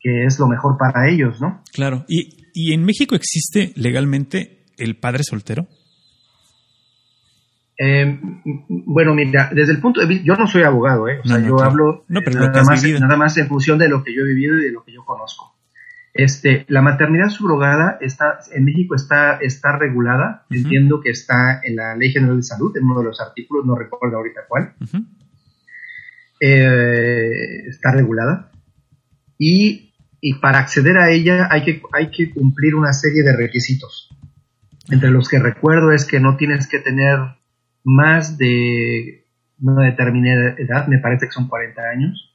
que 0.00 0.26
es 0.26 0.38
lo 0.38 0.46
mejor 0.46 0.78
para 0.78 1.08
ellos, 1.10 1.40
¿no? 1.40 1.60
Claro. 1.72 2.04
¿Y, 2.08 2.46
y 2.60 2.72
en 2.72 2.84
México 2.84 3.14
existe 3.14 3.72
legalmente 3.76 4.64
el 4.78 4.96
padre 4.96 5.22
soltero? 5.22 5.68
Eh, 7.78 8.18
bueno, 8.68 9.14
mira, 9.14 9.48
desde 9.54 9.70
el 9.72 9.80
punto 9.80 10.00
de 10.00 10.08
vista, 10.08 10.24
yo 10.24 10.34
no 10.34 10.48
soy 10.48 10.64
abogado, 10.64 11.08
¿eh? 11.08 11.20
o 11.20 11.22
No, 11.22 11.30
sea, 11.30 11.38
no, 11.38 11.46
yo 11.46 11.54
claro. 11.56 11.70
hablo 11.70 12.04
No, 12.08 12.20
pero 12.24 12.40
nada, 12.40 12.64
más, 12.64 12.82
nada 12.82 13.16
más 13.16 13.36
en 13.38 13.46
función 13.46 13.78
de 13.78 13.88
lo 13.88 14.02
que 14.02 14.12
yo 14.12 14.22
he 14.22 14.26
vivido 14.26 14.58
y 14.58 14.64
de 14.64 14.72
lo 14.72 14.82
que 14.84 14.92
yo 14.92 15.04
conozco. 15.04 15.54
Este, 16.12 16.64
la 16.66 16.82
maternidad 16.82 17.28
subrogada 17.28 17.96
está, 18.00 18.40
en 18.52 18.64
México 18.64 18.96
está, 18.96 19.36
está 19.36 19.78
regulada, 19.78 20.44
Ujú. 20.50 20.58
entiendo 20.58 21.00
que 21.00 21.10
está 21.10 21.60
en 21.62 21.76
la 21.76 21.94
Ley 21.94 22.10
General 22.10 22.36
de 22.38 22.42
Salud, 22.42 22.76
en 22.76 22.82
uno 22.82 22.98
de 22.98 23.04
los 23.06 23.20
artículos, 23.20 23.64
no 23.64 23.76
recuerdo 23.76 24.16
ahorita 24.16 24.40
cuál, 24.48 24.72
Ujú. 24.80 25.04
eh, 26.40 27.68
está 27.68 27.92
regulada 27.92 28.50
y, 29.38 29.87
y 30.20 30.34
para 30.34 30.58
acceder 30.58 30.98
a 30.98 31.10
ella 31.10 31.48
hay 31.50 31.62
que, 31.64 31.82
hay 31.92 32.10
que 32.10 32.30
cumplir 32.30 32.74
una 32.74 32.92
serie 32.92 33.22
de 33.22 33.36
requisitos. 33.36 34.08
Entre 34.90 35.10
los 35.10 35.28
que 35.28 35.38
recuerdo 35.38 35.92
es 35.92 36.04
que 36.06 36.18
no 36.20 36.36
tienes 36.36 36.66
que 36.68 36.78
tener 36.78 37.18
más 37.84 38.38
de 38.38 39.24
una 39.60 39.84
determinada 39.86 40.54
edad, 40.58 40.86
me 40.88 40.98
parece 40.98 41.26
que 41.26 41.32
son 41.32 41.48
40 41.48 41.82
años. 41.82 42.34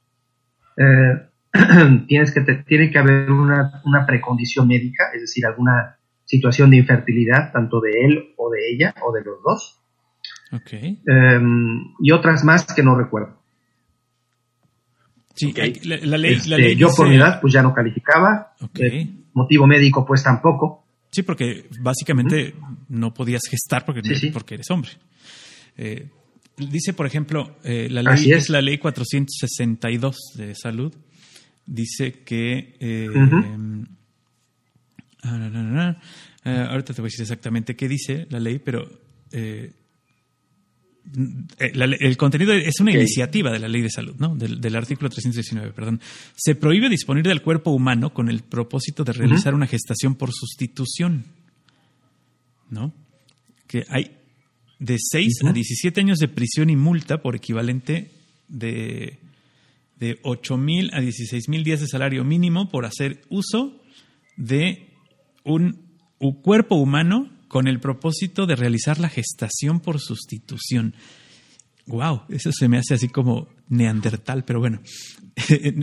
Eh, 0.76 1.28
tienes 2.08 2.32
que 2.32 2.40
te- 2.40 2.62
tiene 2.64 2.90
que 2.90 2.98
haber 2.98 3.30
una, 3.30 3.82
una 3.84 4.06
precondición 4.06 4.66
médica, 4.68 5.04
es 5.14 5.20
decir, 5.22 5.46
alguna 5.46 5.96
situación 6.24 6.70
de 6.70 6.78
infertilidad, 6.78 7.52
tanto 7.52 7.80
de 7.80 7.90
él 8.04 8.34
o 8.36 8.50
de 8.50 8.70
ella 8.70 8.94
o 9.06 9.12
de 9.12 9.22
los 9.22 9.42
dos. 9.42 9.80
Em, 11.06 11.92
y 12.00 12.12
otras 12.12 12.44
más 12.44 12.64
que 12.72 12.82
no 12.82 12.96
recuerdo. 12.96 13.42
Sí, 15.34 15.50
Ok. 15.50 15.58
hay- 15.58 15.80
la, 15.84 15.96
la 15.98 16.16
ley, 16.18 16.34
la 16.34 16.38
Este, 16.56 16.58
ley 16.58 16.76
yo 16.76 16.88
por 16.94 17.08
mi 17.08 17.16
edad 17.16 17.40
pues 17.40 17.52
ya 17.52 17.62
no 17.62 17.74
calificaba. 17.74 18.54
Ok. 18.60 18.80
Eh, 18.80 19.08
motivo 19.34 19.66
médico 19.66 20.04
pues 20.06 20.22
tampoco. 20.22 20.86
Sí, 21.10 21.22
porque 21.22 21.68
básicamente 21.80 22.54
no 22.88 23.12
podías 23.14 23.42
gestar 23.50 23.84
porque, 23.84 24.00
Sí, 24.04 24.14
sí. 24.16 24.30
porque 24.30 24.54
eres 24.54 24.70
hombre. 24.70 24.90
Eh, 25.76 26.08
dice, 26.56 26.92
por 26.92 27.06
ejemplo, 27.06 27.56
eh, 27.64 27.88
la 27.90 28.02
ley 28.02 28.30
es. 28.32 28.44
es. 28.44 28.50
la 28.50 28.60
ley 28.62 28.78
462 28.78 30.16
de 30.36 30.54
salud. 30.54 30.94
Dice 31.66 32.22
que 32.24 32.76
eh, 32.78 33.08
ah, 35.22 35.96
eh, 36.44 36.66
ahorita 36.70 36.92
te 36.94 37.00
voy 37.00 37.06
a 37.08 37.10
decir 37.10 37.22
exactamente 37.22 37.74
qué 37.76 37.88
dice 37.88 38.26
la 38.30 38.38
ley, 38.40 38.58
pero 38.58 38.88
eh, 41.58 41.72
el 42.00 42.16
contenido 42.16 42.52
es 42.52 42.80
una 42.80 42.92
iniciativa 42.92 43.50
de 43.52 43.58
la 43.58 43.68
ley 43.68 43.82
de 43.82 43.90
salud, 43.90 44.14
¿no? 44.18 44.34
Del, 44.34 44.60
del 44.60 44.76
artículo 44.76 45.10
319, 45.10 45.72
perdón. 45.72 46.00
Se 46.34 46.54
prohíbe 46.54 46.88
disponer 46.88 47.24
del 47.24 47.42
cuerpo 47.42 47.70
humano 47.70 48.12
con 48.12 48.28
el 48.28 48.42
propósito 48.42 49.04
de 49.04 49.12
realizar 49.12 49.54
una 49.54 49.66
gestación 49.66 50.14
por 50.14 50.32
sustitución, 50.32 51.24
¿no? 52.70 52.92
Que 53.66 53.84
hay 53.88 54.16
de 54.78 54.96
6 54.98 55.42
a 55.42 55.46
Ujú. 55.46 55.54
17 55.54 56.00
años 56.00 56.18
de 56.18 56.28
prisión 56.28 56.70
y 56.70 56.76
multa 56.76 57.22
por 57.22 57.36
equivalente 57.36 58.10
de, 58.48 59.18
de 59.98 60.18
8 60.22 60.56
mil 60.56 60.90
a 60.92 61.00
16 61.00 61.48
mil 61.48 61.64
días 61.64 61.80
de 61.80 61.86
salario 61.88 62.24
mínimo 62.24 62.68
por 62.70 62.84
hacer 62.84 63.22
uso 63.28 63.80
de 64.36 64.88
un, 65.44 65.80
un 66.18 66.32
cuerpo 66.42 66.76
humano 66.76 67.30
con 67.54 67.68
el 67.68 67.78
propósito 67.78 68.46
de 68.46 68.56
realizar 68.56 68.98
la 68.98 69.08
gestación 69.08 69.78
por 69.78 70.00
sustitución. 70.00 70.92
Wow, 71.86 72.22
eso 72.28 72.50
se 72.50 72.66
me 72.66 72.78
hace 72.78 72.94
así 72.94 73.08
como 73.08 73.46
neandertal, 73.68 74.42
pero 74.44 74.58
bueno, 74.58 74.80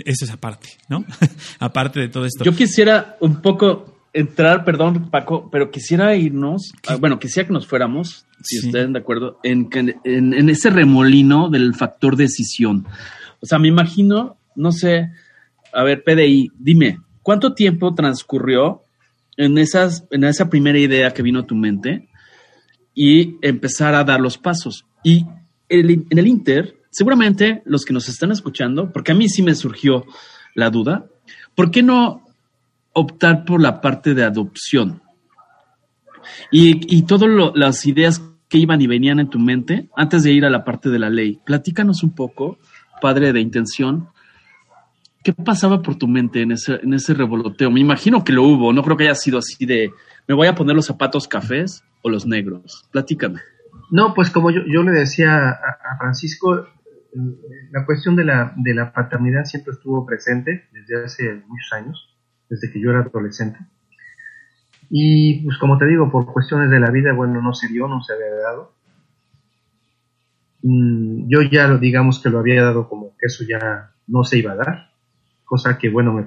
eso 0.06 0.26
es 0.26 0.32
aparte, 0.32 0.68
¿no? 0.90 1.06
aparte 1.60 2.02
de 2.02 2.10
todo 2.10 2.26
esto. 2.26 2.44
Yo 2.44 2.54
quisiera 2.54 3.16
un 3.22 3.42
poco 3.42 4.10
entrar, 4.12 4.66
perdón, 4.66 5.10
Paco, 5.10 5.48
pero 5.50 5.72
quisiera 5.72 6.14
irnos, 6.14 6.74
ah, 6.90 6.98
bueno, 6.98 7.20
quisiera 7.20 7.48
que 7.48 7.54
nos 7.54 7.68
fuéramos, 7.68 8.26
si 8.44 8.58
Sí. 8.58 8.68
estén 8.68 8.92
de 8.92 9.00
acuerdo, 9.00 9.40
en, 9.42 9.70
que- 9.70 9.96
en, 10.04 10.34
en 10.34 10.50
ese 10.50 10.72
remolino 10.72 11.50
del 11.50 11.74
factor 11.74 12.18
decisión. 12.18 12.86
O 13.40 13.46
sea, 13.46 13.60
me 13.60 13.70
imagino, 13.70 14.36
no 14.58 14.74
sé, 14.74 15.10
a 15.72 15.84
ver, 15.84 16.04
PDI, 16.04 16.52
dime, 16.60 17.00
¿cuánto 17.22 17.54
tiempo 17.54 17.96
transcurrió 17.96 18.84
en, 19.38 19.58
esas, 19.58 20.06
en 20.12 20.24
esa 20.24 20.50
primera 20.50 20.80
idea 20.80 21.12
que 21.12 21.22
vino 21.22 21.40
a 21.40 21.48
tu 21.48 21.56
mente 21.56 22.10
y 22.94 23.38
empezar 23.42 23.96
a 23.96 24.04
dar 24.04 24.20
los 24.20 24.38
pasos? 24.38 24.86
Y 25.04 25.26
en 25.70 26.06
el 26.10 26.28
Inter, 26.28 26.78
seguramente 26.90 27.62
los 27.66 27.86
que 27.86 27.94
nos 27.94 28.10
están 28.10 28.32
escuchando, 28.32 28.92
porque 28.92 29.14
a 29.14 29.16
mí 29.16 29.30
sí 29.30 29.42
me 29.42 29.56
surgió 29.56 30.06
la 30.54 30.70
duda, 30.70 31.06
¿por 31.56 31.72
qué 31.72 31.82
no 31.82 32.28
optar 32.94 33.46
por 33.46 33.62
la 33.62 33.82
parte 33.82 34.14
de 34.14 34.24
adopción? 34.24 35.02
Y, 36.52 36.96
y 36.96 37.04
todas 37.04 37.30
las 37.56 37.86
ideas 37.86 38.22
que 38.48 38.58
iban 38.58 38.82
y 38.82 38.88
venían 38.88 39.20
en 39.20 39.30
tu 39.30 39.40
mente 39.40 39.90
antes 39.96 40.24
de 40.24 40.34
ir 40.34 40.46
a 40.46 40.50
la 40.50 40.66
parte 40.66 40.90
de 40.90 41.00
la 41.00 41.10
ley. 41.10 41.40
Platícanos 41.46 42.04
un 42.04 42.14
poco, 42.14 42.60
padre 43.02 43.32
de 43.32 43.40
intención, 43.40 44.10
¿qué 45.24 45.34
pasaba 45.34 45.82
por 45.82 45.96
tu 45.96 46.08
mente 46.08 46.42
en 46.42 46.52
ese, 46.52 46.76
en 46.82 46.94
ese 46.94 47.14
revoloteo? 47.14 47.72
Me 47.72 47.80
imagino 47.80 48.24
que 48.24 48.34
lo 48.34 48.44
hubo, 48.44 48.74
no 48.74 48.84
creo 48.84 48.98
que 48.98 49.06
haya 49.06 49.16
sido 49.16 49.40
así 49.40 49.66
de, 49.66 49.92
me 50.28 50.36
voy 50.36 50.48
a 50.48 50.56
poner 50.56 50.76
los 50.76 50.86
zapatos 50.86 51.28
cafés 51.28 51.84
o 52.02 52.10
los 52.10 52.26
negros. 52.26 52.88
Platícame. 52.92 53.40
No, 53.92 54.14
pues 54.14 54.30
como 54.30 54.52
yo, 54.52 54.62
yo 54.68 54.84
le 54.84 54.92
decía 54.92 55.50
a, 55.50 55.98
Francisco, 56.00 56.68
la 57.72 57.86
cuestión 57.86 58.16
de 58.16 58.24
la, 58.24 58.54
de 58.56 58.74
la 58.74 58.94
paternidad 58.94 59.44
siempre 59.44 59.74
estuvo 59.74 60.06
presente 60.06 60.70
desde 60.72 61.04
hace 61.04 61.34
muchos 61.48 61.74
años, 61.74 62.18
desde 62.50 62.72
que 62.72 62.80
yo 62.82 62.90
era 62.90 63.02
adolescente. 63.02 63.60
Y 64.90 65.44
pues 65.46 65.58
como 65.58 65.78
te 65.78 65.86
digo, 65.86 66.12
por 66.12 66.26
cuestiones 66.26 66.70
de 66.70 66.80
la 66.80 66.92
vida, 66.92 67.14
bueno, 67.14 67.42
no 67.42 67.54
se 67.54 67.68
dio, 67.68 67.88
no 67.88 68.02
se 68.02 68.14
había 68.14 68.34
dado. 68.44 68.74
Mm, 70.64 71.30
Yo 71.30 71.42
ya 71.42 71.78
digamos 71.78 72.22
que 72.22 72.30
lo 72.30 72.40
había 72.40 72.64
dado 72.64 72.88
como 72.88 73.16
que 73.18 73.28
eso 73.28 73.44
ya 73.48 73.92
no 74.08 74.24
se 74.24 74.38
iba 74.38 74.52
a 74.52 74.56
dar, 74.56 74.91
cosa 75.52 75.78
que 75.78 75.90
bueno, 75.90 76.14
me, 76.14 76.26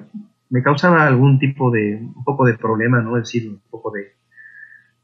me 0.51 0.61
causaba 0.61 1.07
algún 1.07 1.39
tipo 1.39 1.71
de, 1.71 1.95
un 1.95 2.23
poco 2.23 2.45
de 2.45 2.53
problema, 2.59 3.01
¿no? 3.01 3.17
Es 3.17 3.23
decir, 3.23 3.49
un 3.49 3.59
poco 3.71 3.89
de, 3.91 4.13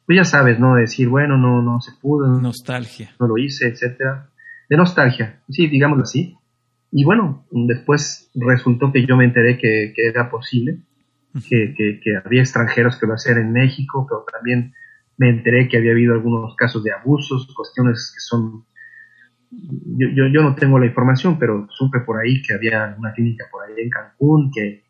pues 0.05 0.15
ya 0.15 0.23
sabes, 0.23 0.60
¿no? 0.60 0.75
Decir, 0.75 1.10
bueno, 1.10 1.38
no, 1.39 1.63
no 1.63 1.81
se 1.81 1.91
pudo, 1.99 2.27
no, 2.27 2.39
Nostalgia. 2.39 3.10
no 3.19 3.25
lo 3.27 3.38
hice, 3.39 3.67
etcétera. 3.67 4.29
De 4.69 4.77
nostalgia, 4.77 5.41
sí, 5.49 5.65
digámoslo 5.67 6.03
así. 6.03 6.38
Y 6.91 7.03
bueno, 7.03 7.45
después 7.51 8.29
resultó 8.36 8.91
que 8.91 9.07
yo 9.07 9.17
me 9.17 9.25
enteré 9.25 9.57
que, 9.57 9.91
que 9.95 10.07
era 10.07 10.29
posible, 10.29 10.77
que, 11.49 11.73
que- 11.75 11.99
que 12.03 12.17
había 12.23 12.41
extranjeros 12.41 12.97
que 12.99 13.07
lo 13.07 13.13
hacían 13.15 13.39
en 13.39 13.51
México, 13.53 14.05
pero 14.07 14.23
también 14.31 14.73
me 15.17 15.29
enteré 15.29 15.67
que 15.67 15.77
había 15.77 15.93
habido 15.93 16.13
algunos 16.13 16.55
casos 16.55 16.84
de 16.84 16.91
abusos, 16.93 17.51
cuestiones 17.55 18.12
que 18.13 18.19
son... 18.19 18.65
Yo, 19.51 20.07
yo, 20.15 20.27
yo 20.27 20.41
no 20.41 20.55
tengo 20.55 20.79
la 20.79 20.85
información, 20.85 21.37
pero 21.37 21.67
supe 21.71 21.99
por 21.99 22.19
ahí 22.19 22.41
que 22.41 22.53
había 22.53 22.95
una 22.97 23.11
clínica 23.13 23.45
por 23.51 23.63
ahí 23.63 23.73
en 23.83 23.89
Cancún 23.89 24.49
que 24.51 24.83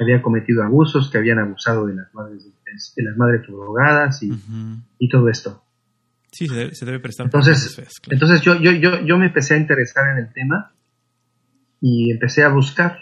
había 0.00 0.22
cometido 0.22 0.62
abusos, 0.62 1.10
que 1.10 1.18
habían 1.18 1.38
abusado 1.38 1.86
de 1.86 1.94
las 1.94 2.12
madres, 2.14 2.44
de 2.96 3.02
las 3.02 3.16
madres 3.16 3.42
subrogadas 3.46 4.22
y, 4.22 4.30
y 4.98 5.08
todo 5.08 5.28
esto. 5.28 5.62
Sí, 6.32 6.46
se 6.46 6.54
debe, 6.54 6.74
se 6.74 6.84
debe 6.84 7.00
prestar 7.00 7.26
Entonces, 7.26 7.74
claro. 7.76 7.90
entonces 8.10 8.42
yo, 8.42 8.54
yo, 8.56 8.72
yo, 8.72 9.04
yo 9.04 9.18
me 9.18 9.26
empecé 9.26 9.54
a 9.54 9.58
interesar 9.58 10.10
en 10.12 10.24
el 10.24 10.32
tema 10.32 10.74
y 11.80 12.10
empecé 12.10 12.42
a 12.42 12.48
buscar, 12.48 12.98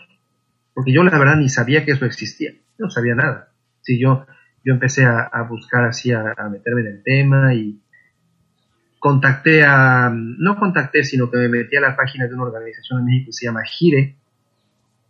porque 0.73 0.93
yo 0.93 1.03
la 1.03 1.19
verdad 1.19 1.37
ni 1.37 1.49
sabía 1.49 1.85
que 1.85 1.93
eso 1.93 2.05
existía, 2.05 2.53
no 2.79 2.91
sabía 2.91 3.15
nada. 3.15 3.53
Sí, 3.83 3.99
yo, 3.99 4.27
yo 4.65 4.75
empecé 4.75 5.05
a, 5.05 5.21
a 5.21 5.43
buscar 5.43 5.85
así, 5.85 6.13
a, 6.13 6.33
a 6.37 6.49
meterme 6.49 6.83
en 6.83 6.87
el 6.87 7.03
tema 7.03 7.55
y 7.55 7.81
contacté 9.05 9.63
a, 9.63 10.11
no 10.15 10.57
contacté, 10.57 11.05
sino 11.05 11.31
que 11.31 11.37
me 11.37 11.51
metí 11.51 11.77
a 11.77 11.81
la 11.83 11.95
página 11.95 12.27
de 12.27 12.33
una 12.33 12.45
organización 12.45 13.01
en 13.01 13.05
México 13.05 13.27
que 13.27 13.33
se 13.35 13.45
llama 13.45 13.63
GIRE, 13.63 14.17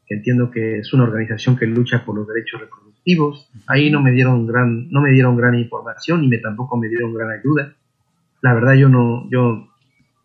que 0.05 0.15
entiendo 0.17 0.51
que 0.51 0.81
es 0.81 0.93
una 0.93 1.05
organización 1.05 1.57
que 1.57 1.65
lucha 1.65 2.05
por 2.05 2.17
los 2.17 2.27
derechos 2.27 2.61
reproductivos. 2.61 3.49
Ahí 3.69 3.93
no 3.93 4.03
me 4.03 4.11
dieron 4.11 4.49
gran, 4.49 4.91
no 4.91 5.01
me 5.01 5.13
dieron 5.13 5.37
gran 5.37 5.55
información 5.55 6.25
y 6.25 6.29
me 6.29 6.39
tampoco 6.39 6.77
me 6.77 6.89
dieron 6.89 7.15
gran 7.15 7.31
ayuda. 7.39 7.73
La 8.43 8.53
verdad 8.53 8.75
yo 8.75 8.89
no, 8.89 9.31
yo 9.31 9.69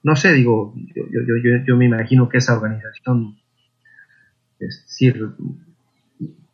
no 0.01 0.15
sé, 0.15 0.33
digo, 0.33 0.73
yo, 0.95 1.03
yo, 1.11 1.19
yo, 1.37 1.63
yo- 1.63 1.77
me 1.77 1.85
imagino 1.85 2.27
que 2.27 2.39
esa 2.39 2.55
organización, 2.57 3.37
es 4.59 4.83
decir, 4.87 5.29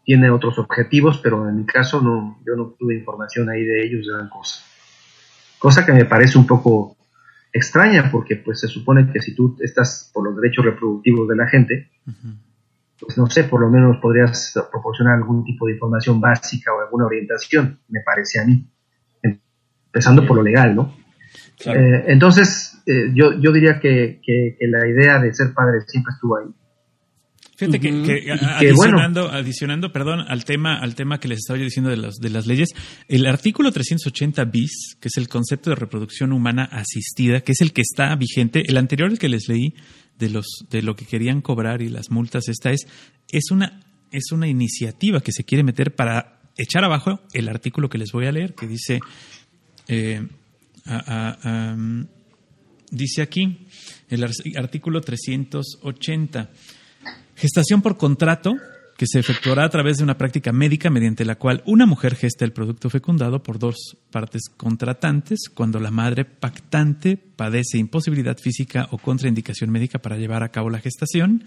tiene 0.03 0.29
otros 0.31 0.59
objetivos, 0.59 1.21
pero 1.23 1.47
en 1.47 1.59
mi 1.59 1.65
caso 1.65 2.01
no, 2.01 2.39
yo 2.45 2.57
no 2.57 2.75
tuve 2.77 2.97
información 2.97 3.49
ahí 3.49 3.63
de 3.63 3.85
ellos 3.85 4.05
gran 4.05 4.27
cosa. 4.27 4.65
Cosa 5.57 5.85
que 5.85 5.93
me 5.93 6.03
parece 6.03 6.37
un 6.37 6.45
poco 6.45 6.97
extraña, 7.55 8.09
porque 8.11 8.35
pues 8.35 8.59
se 8.59 8.67
supone 8.67 9.09
que 9.11 9.21
si 9.21 9.33
tú 9.33 9.55
estás 9.61 10.11
por 10.13 10.25
los 10.25 10.35
derechos 10.35 10.65
reproductivos 10.65 11.27
de 11.29 11.35
la 11.37 11.47
gente, 11.47 11.89
pues 12.99 13.17
no 13.17 13.27
sé, 13.29 13.45
por 13.45 13.61
lo 13.61 13.69
menos 13.69 13.97
podrías 14.01 14.53
proporcionar 14.71 15.15
algún 15.15 15.43
tipo 15.45 15.65
de 15.67 15.73
información 15.73 16.19
básica 16.19 16.73
o 16.73 16.81
alguna 16.81 17.05
orientación, 17.05 17.79
me 17.87 18.01
parece 18.01 18.39
a 18.41 18.45
mí, 18.45 18.67
empezando 19.87 20.25
por 20.27 20.37
lo 20.37 20.43
legal, 20.43 20.75
¿no? 20.75 20.93
Claro. 21.57 21.79
Eh, 21.79 22.03
entonces, 22.07 22.81
eh, 22.85 23.11
yo, 23.13 23.39
yo 23.39 23.51
diría 23.51 23.79
que, 23.79 24.19
que- 24.23 24.55
que 24.59 24.67
la 24.67 24.85
idea 24.87 25.19
de 25.19 25.33
ser 25.33 25.53
padre 25.53 25.81
siempre 25.87 26.11
estuvo 26.13 26.37
ahí. 26.37 26.47
Fíjate 27.55 27.79
que, 27.79 27.89
bueno. 28.75 28.97
adicionando, 28.97 29.29
adicionando, 29.31 29.91
perdón, 29.93 30.19
al 30.27 30.43
tema, 30.43 30.77
al 30.79 30.93
tema 30.95 31.19
que 31.19 31.29
les 31.29 31.37
estaba 31.39 31.57
yo 31.57 31.63
diciendo 31.63 31.89
de, 31.89 31.95
los, 31.97 32.15
de 32.17 32.29
las 32.29 32.47
leyes, 32.47 32.69
el 33.07 33.25
artículo 33.25 33.71
380 33.71 34.43
bis, 34.45 34.97
que 34.99 35.07
es 35.07 35.15
el 35.17 35.29
concepto 35.29 35.69
de 35.69 35.77
reproducción 35.77 36.33
humana 36.33 36.65
asistida, 36.71 37.39
que 37.41 37.53
es 37.53 37.61
el 37.61 37.71
que 37.71 37.81
está 37.81 38.13
vigente, 38.15 38.63
el 38.67 38.75
anterior, 38.77 39.09
el 39.09 39.19
que 39.19 39.29
les 39.29 39.47
leí 39.47 39.73
de 40.19 40.29
los, 40.29 40.45
de 40.69 40.81
lo 40.81 40.95
que 40.97 41.05
querían 41.05 41.41
cobrar 41.41 41.81
y 41.81 41.87
las 41.89 42.11
multas, 42.11 42.49
esta 42.49 42.71
es, 42.71 42.87
es 43.31 43.51
una, 43.51 43.79
es 44.11 44.31
una 44.33 44.47
iniciativa 44.47 45.21
que 45.21 45.31
se 45.31 45.45
quiere 45.45 45.63
meter 45.63 45.95
para 45.95 46.41
echar 46.57 46.83
abajo 46.83 47.21
el 47.33 47.47
artículo 47.47 47.89
que 47.89 47.97
les 47.97 48.11
voy 48.11 48.25
a 48.27 48.31
leer, 48.33 48.53
que 48.53 48.67
dice, 48.67 48.99
eh, 49.87 50.27
a- 50.85 51.37
a- 51.41 51.71
am, 51.71 52.07
dice 52.91 53.21
aquí, 53.21 53.65
el 54.09 54.23
ar- 54.25 54.31
artículo 54.57 54.99
380. 55.01 56.49
Gestación 57.35 57.81
por 57.81 57.97
contrato, 57.97 58.55
que 58.97 59.07
se 59.07 59.19
efectuará 59.19 59.65
a 59.65 59.69
través 59.69 59.97
de 59.97 60.03
una 60.03 60.17
práctica 60.17 60.53
médica 60.53 60.89
mediante 60.89 61.25
la 61.25 61.35
cual 61.35 61.63
una 61.65 61.85
mujer 61.85 62.15
gesta 62.15 62.45
el 62.45 62.53
producto 62.53 62.89
fecundado 62.89 63.43
por 63.43 63.59
dos 63.59 63.97
partes 64.09 64.43
contratantes 64.55 65.49
cuando 65.53 65.79
la 65.79 65.91
madre 65.91 66.23
pactante 66.23 67.17
padece 67.17 67.77
imposibilidad 67.77 68.37
física 68.37 68.87
o 68.91 68.97
contraindicación 68.97 69.69
médica 69.69 69.99
para 69.99 70.17
llevar 70.17 70.43
a 70.43 70.49
cabo 70.49 70.69
la 70.69 70.79
gestación. 70.79 71.43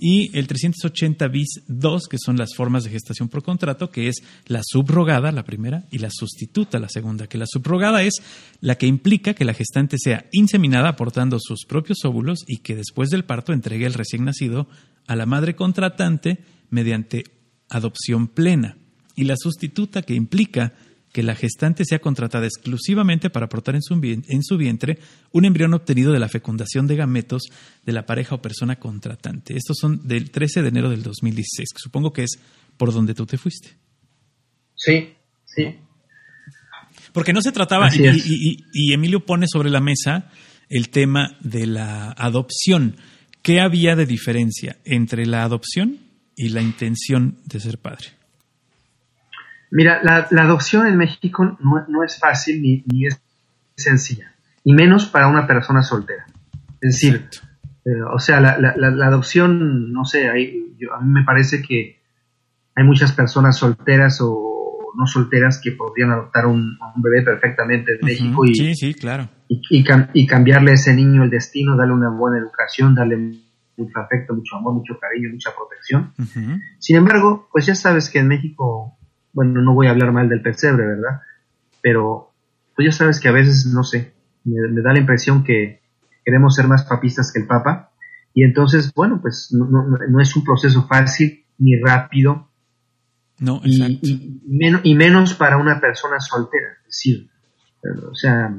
y 0.00 0.30
el 0.38 0.46
380 0.46 1.26
bis 1.26 1.62
2, 1.66 2.06
que 2.06 2.18
son 2.24 2.36
las 2.36 2.54
formas 2.54 2.84
de 2.84 2.90
gestación 2.90 3.28
por 3.28 3.42
contrato, 3.42 3.90
que 3.90 4.06
es 4.06 4.22
la 4.46 4.60
subrogada, 4.64 5.32
la 5.32 5.42
primera, 5.42 5.86
y 5.90 5.98
la 5.98 6.10
sustituta, 6.12 6.78
la 6.78 6.88
segunda, 6.88 7.26
que 7.26 7.36
la 7.36 7.46
subrogada 7.48 8.04
es 8.04 8.14
la 8.60 8.76
que 8.76 8.86
implica 8.86 9.34
que 9.34 9.44
la 9.44 9.54
gestante 9.54 9.96
sea 9.98 10.26
inseminada 10.30 10.90
aportando 10.90 11.38
sus 11.40 11.64
propios 11.66 12.04
óvulos 12.04 12.44
y 12.46 12.58
que 12.58 12.76
después 12.76 13.10
del 13.10 13.24
parto 13.24 13.52
entregue 13.52 13.86
el 13.86 13.94
recién 13.94 14.24
nacido 14.24 14.68
a 15.08 15.16
la 15.16 15.26
madre 15.26 15.56
contratante 15.56 16.38
mediante 16.70 17.24
adopción 17.68 18.28
plena, 18.28 18.76
y 19.16 19.24
la 19.24 19.34
sustituta 19.36 20.02
que 20.02 20.14
implica 20.14 20.74
que 21.12 21.22
la 21.22 21.34
gestante 21.34 21.84
sea 21.84 21.98
contratada 21.98 22.46
exclusivamente 22.46 23.30
para 23.30 23.46
aportar 23.46 23.74
en 23.74 23.82
su, 23.82 23.94
en 23.94 24.42
su, 24.42 24.56
vientre 24.56 24.98
un 25.32 25.44
embrión 25.44 25.74
obtenido 25.74 26.12
de 26.12 26.20
la 26.20 26.28
fecundación 26.28 26.86
de 26.86 26.96
gametos 26.96 27.42
de 27.84 27.92
la 27.92 28.06
pareja 28.06 28.36
o 28.36 28.42
persona 28.42 28.76
contratante. 28.76 29.56
Estos 29.56 29.78
son 29.80 30.06
del 30.06 30.30
13 30.30 30.62
de 30.62 30.68
enero 30.68 30.90
del 30.90 31.02
2016, 31.02 31.70
que 31.72 31.80
supongo 31.80 32.12
que 32.12 32.24
es 32.24 32.38
por 32.76 32.92
donde 32.92 33.14
tú 33.14 33.26
te 33.26 33.38
fuiste. 33.38 33.70
Sí, 34.76 35.14
sí. 35.44 35.74
Porque 37.12 37.32
no 37.32 37.42
se 37.42 37.52
trataba, 37.52 37.90
y, 37.92 38.58
y, 38.72 38.92
Emilio 38.92 39.24
pone 39.24 39.46
sobre 39.50 39.70
la 39.70 39.80
mesa 39.80 40.30
el 40.68 40.90
tema 40.90 41.36
de 41.40 41.66
la 41.66 42.12
adopción. 42.12 42.96
¿Qué 43.42 43.60
había 43.60 43.96
de 43.96 44.06
diferencia 44.06 44.76
entre 44.84 45.26
la 45.26 45.42
adopción 45.42 45.98
y 46.36 46.50
la 46.50 46.60
intención 46.60 47.38
de 47.46 47.60
ser 47.60 47.78
padre? 47.78 48.06
Mira, 49.70 50.00
la, 50.02 50.42
adopción 50.42 50.86
en 50.86 50.96
México 50.96 51.58
no, 51.60 52.04
es 52.04 52.18
fácil 52.18 52.62
ni, 52.62 53.06
es 53.06 53.20
sencilla, 53.76 54.32
y 54.64 54.72
menos 54.72 55.06
para 55.06 55.28
una 55.28 55.46
persona 55.46 55.82
soltera. 55.82 56.26
Es 56.80 56.94
decir, 56.94 57.28
eh, 57.84 58.02
o 58.14 58.18
sea, 58.18 58.40
la, 58.40 59.06
adopción, 59.06 59.92
no 59.92 60.04
sé, 60.04 60.30
hay, 60.30 60.76
a 60.94 61.00
mí 61.00 61.12
me 61.12 61.24
parece 61.24 61.62
que 61.62 62.00
hay 62.74 62.84
muchas 62.84 63.12
personas 63.12 63.56
solteras 63.58 64.20
o 64.20 64.47
no 64.96 65.06
solteras 65.06 65.60
que 65.62 65.72
podrían 65.72 66.10
adoptar 66.10 66.46
un, 66.46 66.78
un 66.94 67.02
bebé 67.02 67.22
perfectamente 67.22 67.92
en 67.92 68.06
México 68.06 68.44
y, 68.44 68.54
sí, 68.54 68.74
sí, 68.74 68.94
claro. 68.94 69.28
y, 69.48 70.26
cambiarle 70.26 70.72
a 70.72 70.74
ese 70.74 70.94
niño 70.94 71.24
el 71.24 71.30
destino, 71.30 71.76
darle 71.76 71.94
una 71.94 72.10
buena 72.10 72.38
educación, 72.38 72.94
darle 72.94 73.16
mucho 73.76 73.98
afecto, 73.98 74.34
mucho 74.34 74.56
amor, 74.56 74.74
mucho 74.74 74.98
cariño, 74.98 75.30
mucha 75.32 75.50
protección. 75.54 76.12
Sin 76.78 76.96
embargo, 76.96 77.48
pues 77.52 77.66
ya 77.66 77.74
sabes 77.74 78.10
que 78.10 78.18
en 78.18 78.28
México 78.28 78.98
bueno, 79.38 79.62
no 79.62 79.74
voy 79.74 79.86
a 79.86 79.90
hablar 79.90 80.12
mal 80.12 80.28
del 80.28 80.42
pesebre, 80.42 80.84
¿verdad? 80.84 81.20
Pero 81.80 82.32
pues 82.74 82.86
ya 82.86 82.92
sabes 82.92 83.20
que 83.20 83.28
a 83.28 83.32
veces, 83.32 83.66
no 83.72 83.84
sé, 83.84 84.14
me, 84.44 84.82
da 84.82 84.92
la 84.92 84.98
impresión 84.98 85.44
que 85.44 85.80
queremos 86.24 86.56
ser 86.56 86.66
más 86.66 86.84
papistas 86.84 87.32
que 87.32 87.40
el 87.40 87.46
Papa. 87.46 87.92
Y 88.34 88.42
entonces, 88.42 88.92
bueno, 88.94 89.20
pues 89.20 89.52
no, 89.52 90.20
es 90.20 90.36
un 90.36 90.44
proceso 90.44 90.86
fácil 90.88 91.44
ni 91.58 91.76
rápido. 91.80 92.47
No, 93.38 93.60
exacto. 93.64 94.06
Y, 94.06 94.40
menos, 94.46 94.80
y 94.84 94.94
menos 94.94 95.34
para 95.34 95.56
una 95.56 95.80
persona 95.80 96.20
soltera. 96.20 96.68
Es 96.80 96.86
decir, 96.86 97.30
o 98.10 98.14
sea, 98.14 98.52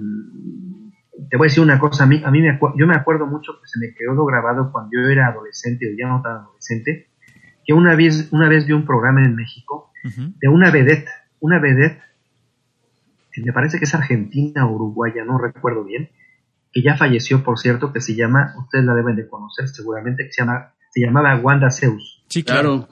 te 1.30 1.38
voy 1.38 1.48
a 1.48 1.50
decir 1.50 1.64
una 1.64 1.80
cosa, 1.80 2.04
a 2.04 2.08
mí, 2.08 2.22
a 2.24 2.32
mí 2.32 2.42
me 2.42 2.60
yo 2.78 2.88
me 2.88 2.96
acuerdo 2.96 3.26
mucho 3.26 3.54
que 3.62 3.68
se 3.68 3.80
me 3.80 3.94
quedó 3.94 4.26
grabado 4.26 4.72
cuando 4.72 4.92
yo 4.94 5.08
era 5.10 5.28
adolescente 5.28 5.88
o 5.88 5.98
ya 5.98 6.08
no 6.08 6.22
tan 6.22 6.38
adolescente, 6.38 7.10
que 7.66 7.74
una 7.74 7.96
vez, 7.96 8.30
una 8.32 8.48
vez 8.48 8.66
vi 8.66 8.74
un 8.74 8.86
programa 8.86 9.24
en 9.24 9.36
México 9.36 9.92
de 10.04 10.48
una 10.48 10.72
vedette, 10.72 11.10
una 11.40 11.60
vedette, 11.60 12.02
me 13.44 13.54
parece 13.54 13.78
que 13.78 13.86
es 13.86 13.94
argentina 13.94 14.66
o 14.66 14.74
uruguaya, 14.74 15.24
no 15.24 15.38
recuerdo 15.38 15.84
bien, 15.84 16.10
que 16.72 16.82
ya 16.82 16.96
falleció, 16.96 17.44
por 17.44 17.60
cierto, 17.60 17.92
que 17.92 18.02
se 18.02 18.16
llama, 18.16 18.54
ustedes 18.58 18.86
la 18.86 18.94
deben 18.94 19.16
de 19.16 19.28
conocer 19.28 19.68
seguramente, 19.68 20.26
que 20.26 20.32
se, 20.32 20.42
llama, 20.42 20.74
se 20.90 21.02
llamaba 21.02 21.36
Wanda 21.38 21.70
Zeus. 21.72 22.24
Sí, 22.28 22.44
claro. 22.44 22.88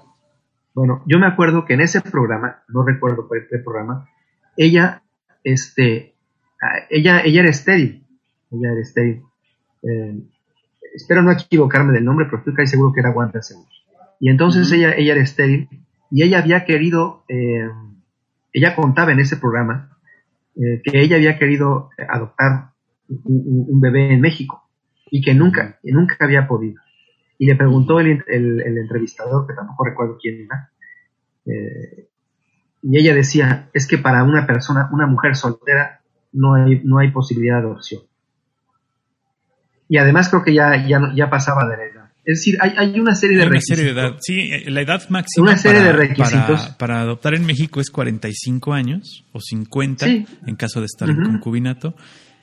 Bueno, 0.77 1.01
yo 1.07 1.17
me 1.17 1.25
acuerdo 1.25 1.65
que 1.65 1.73
en 1.73 1.81
ese 1.81 2.01
programa, 2.01 2.61
no 2.67 2.85
recuerdo 2.85 3.27
cuál 3.27 3.47
el 3.49 3.63
programa, 3.63 4.07
ella, 4.55 5.01
este, 5.43 6.13
ah, 6.61 6.85
ella, 6.91 7.21
ella 7.21 7.41
era 7.41 7.49
estéril, 7.49 8.05
ella 8.51 8.73
era 8.73 8.81
estéril. 8.81 9.23
Eh, 9.81 10.19
espero 10.93 11.23
no 11.23 11.31
equivocarme 11.31 11.93
del 11.93 12.05
nombre, 12.05 12.27
pero 12.27 12.37
estoy 12.37 12.53
casi 12.53 12.73
seguro 12.73 12.93
que 12.93 12.99
era 12.99 13.09
Wanda. 13.09 13.39
Y 14.19 14.29
entonces 14.29 14.71
ella, 14.71 14.93
ella 14.95 15.13
era 15.13 15.23
estéril 15.23 15.67
y 16.11 16.21
ella 16.21 16.37
había 16.37 16.63
querido, 16.63 17.23
eh, 17.27 17.67
ella 18.53 18.75
contaba 18.75 19.11
en 19.13 19.19
ese 19.19 19.37
programa 19.37 19.97
eh, 20.57 20.83
que 20.83 21.01
ella 21.01 21.15
había 21.15 21.39
querido 21.39 21.89
adoptar 22.07 22.73
un, 23.07 23.81
bebé 23.81 24.13
en 24.13 24.21
México 24.21 24.69
y 25.09 25.23
que 25.23 25.33
nunca, 25.33 25.79
nunca 25.81 26.17
había 26.19 26.47
podido. 26.47 26.79
Y 27.37 27.45
le 27.45 27.55
preguntó 27.55 27.99
el, 27.99 28.23
entrevistador, 28.27 29.47
que 29.47 29.53
tampoco 29.53 29.85
recuerdo 29.85 30.17
quién 30.19 30.45
era, 30.45 30.71
eh, 31.45 32.07
y 32.81 32.97
ella 32.99 33.13
decía, 33.13 33.69
es 33.73 33.87
que 33.87 33.97
para 33.97 34.23
una 34.23 34.45
persona, 34.45 34.89
una 34.91 35.07
mujer 35.07 35.35
soltera, 35.35 36.01
no 36.33 36.55
hay, 36.55 36.81
no 36.83 36.99
hay 36.99 37.11
posibilidad 37.11 37.61
de 37.61 37.67
adopción. 37.67 38.01
Y 39.89 39.97
además 39.97 40.29
creo 40.29 40.43
que 40.43 40.53
ya, 40.53 40.85
ya, 40.87 41.11
ya 41.15 41.29
pasaba 41.29 41.67
de 41.67 41.77
la 41.77 41.97
es 42.27 42.39
decir, 42.39 42.57
hay, 42.59 42.99
una 42.99 43.15
serie 43.15 43.37
de 43.37 43.45
requisitos. 43.45 44.17
sí, 44.19 44.51
eh, 44.51 44.69
la 44.69 44.81
edad 44.81 45.01
máxima 45.07 45.47
una 45.47 45.57
serie 45.57 45.79
para, 45.79 45.91
de 45.93 45.97
requisitos. 45.97 46.75
Para, 46.77 46.99
adoptar 46.99 47.35
en 47.35 47.45
México 47.45 47.79
es 47.79 47.89
45 47.89 48.73
años 48.73 49.23
o 49.31 49.39
50 49.39 50.05
en 50.07 50.55
caso 50.57 50.81
de 50.81 50.87
estar 50.87 51.09
en 51.09 51.23
concubinato. 51.23 51.95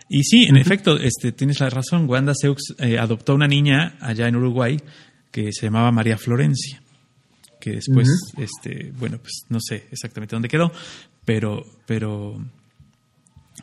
Y 0.09 0.23
sí, 0.25 0.45
en 0.45 0.57
efecto, 0.57 0.99
este, 0.99 1.33
tienes 1.33 1.61
la 1.61 1.71
razón. 1.71 2.09
Wanda 2.09 2.35
Seux 2.35 2.75
eh, 2.79 2.99
adoptó 2.99 3.35
una 3.35 3.47
niña 3.47 3.97
allá 4.01 4.29
en 4.29 4.37
Uruguay 4.37 4.81
que 5.31 5.53
se 5.53 5.67
llamaba 5.67 5.91
María 5.91 6.17
Florencia, 6.17 6.81
que 7.61 7.73
después, 7.73 8.09
este, 8.37 8.93
bueno, 8.99 9.19
pues 9.19 9.47
no 9.49 9.59
sé 9.61 9.87
exactamente 9.91 10.37
dónde 10.37 10.49
quedó, 10.49 10.71
pero, 11.25 11.65
pero, 11.87 12.37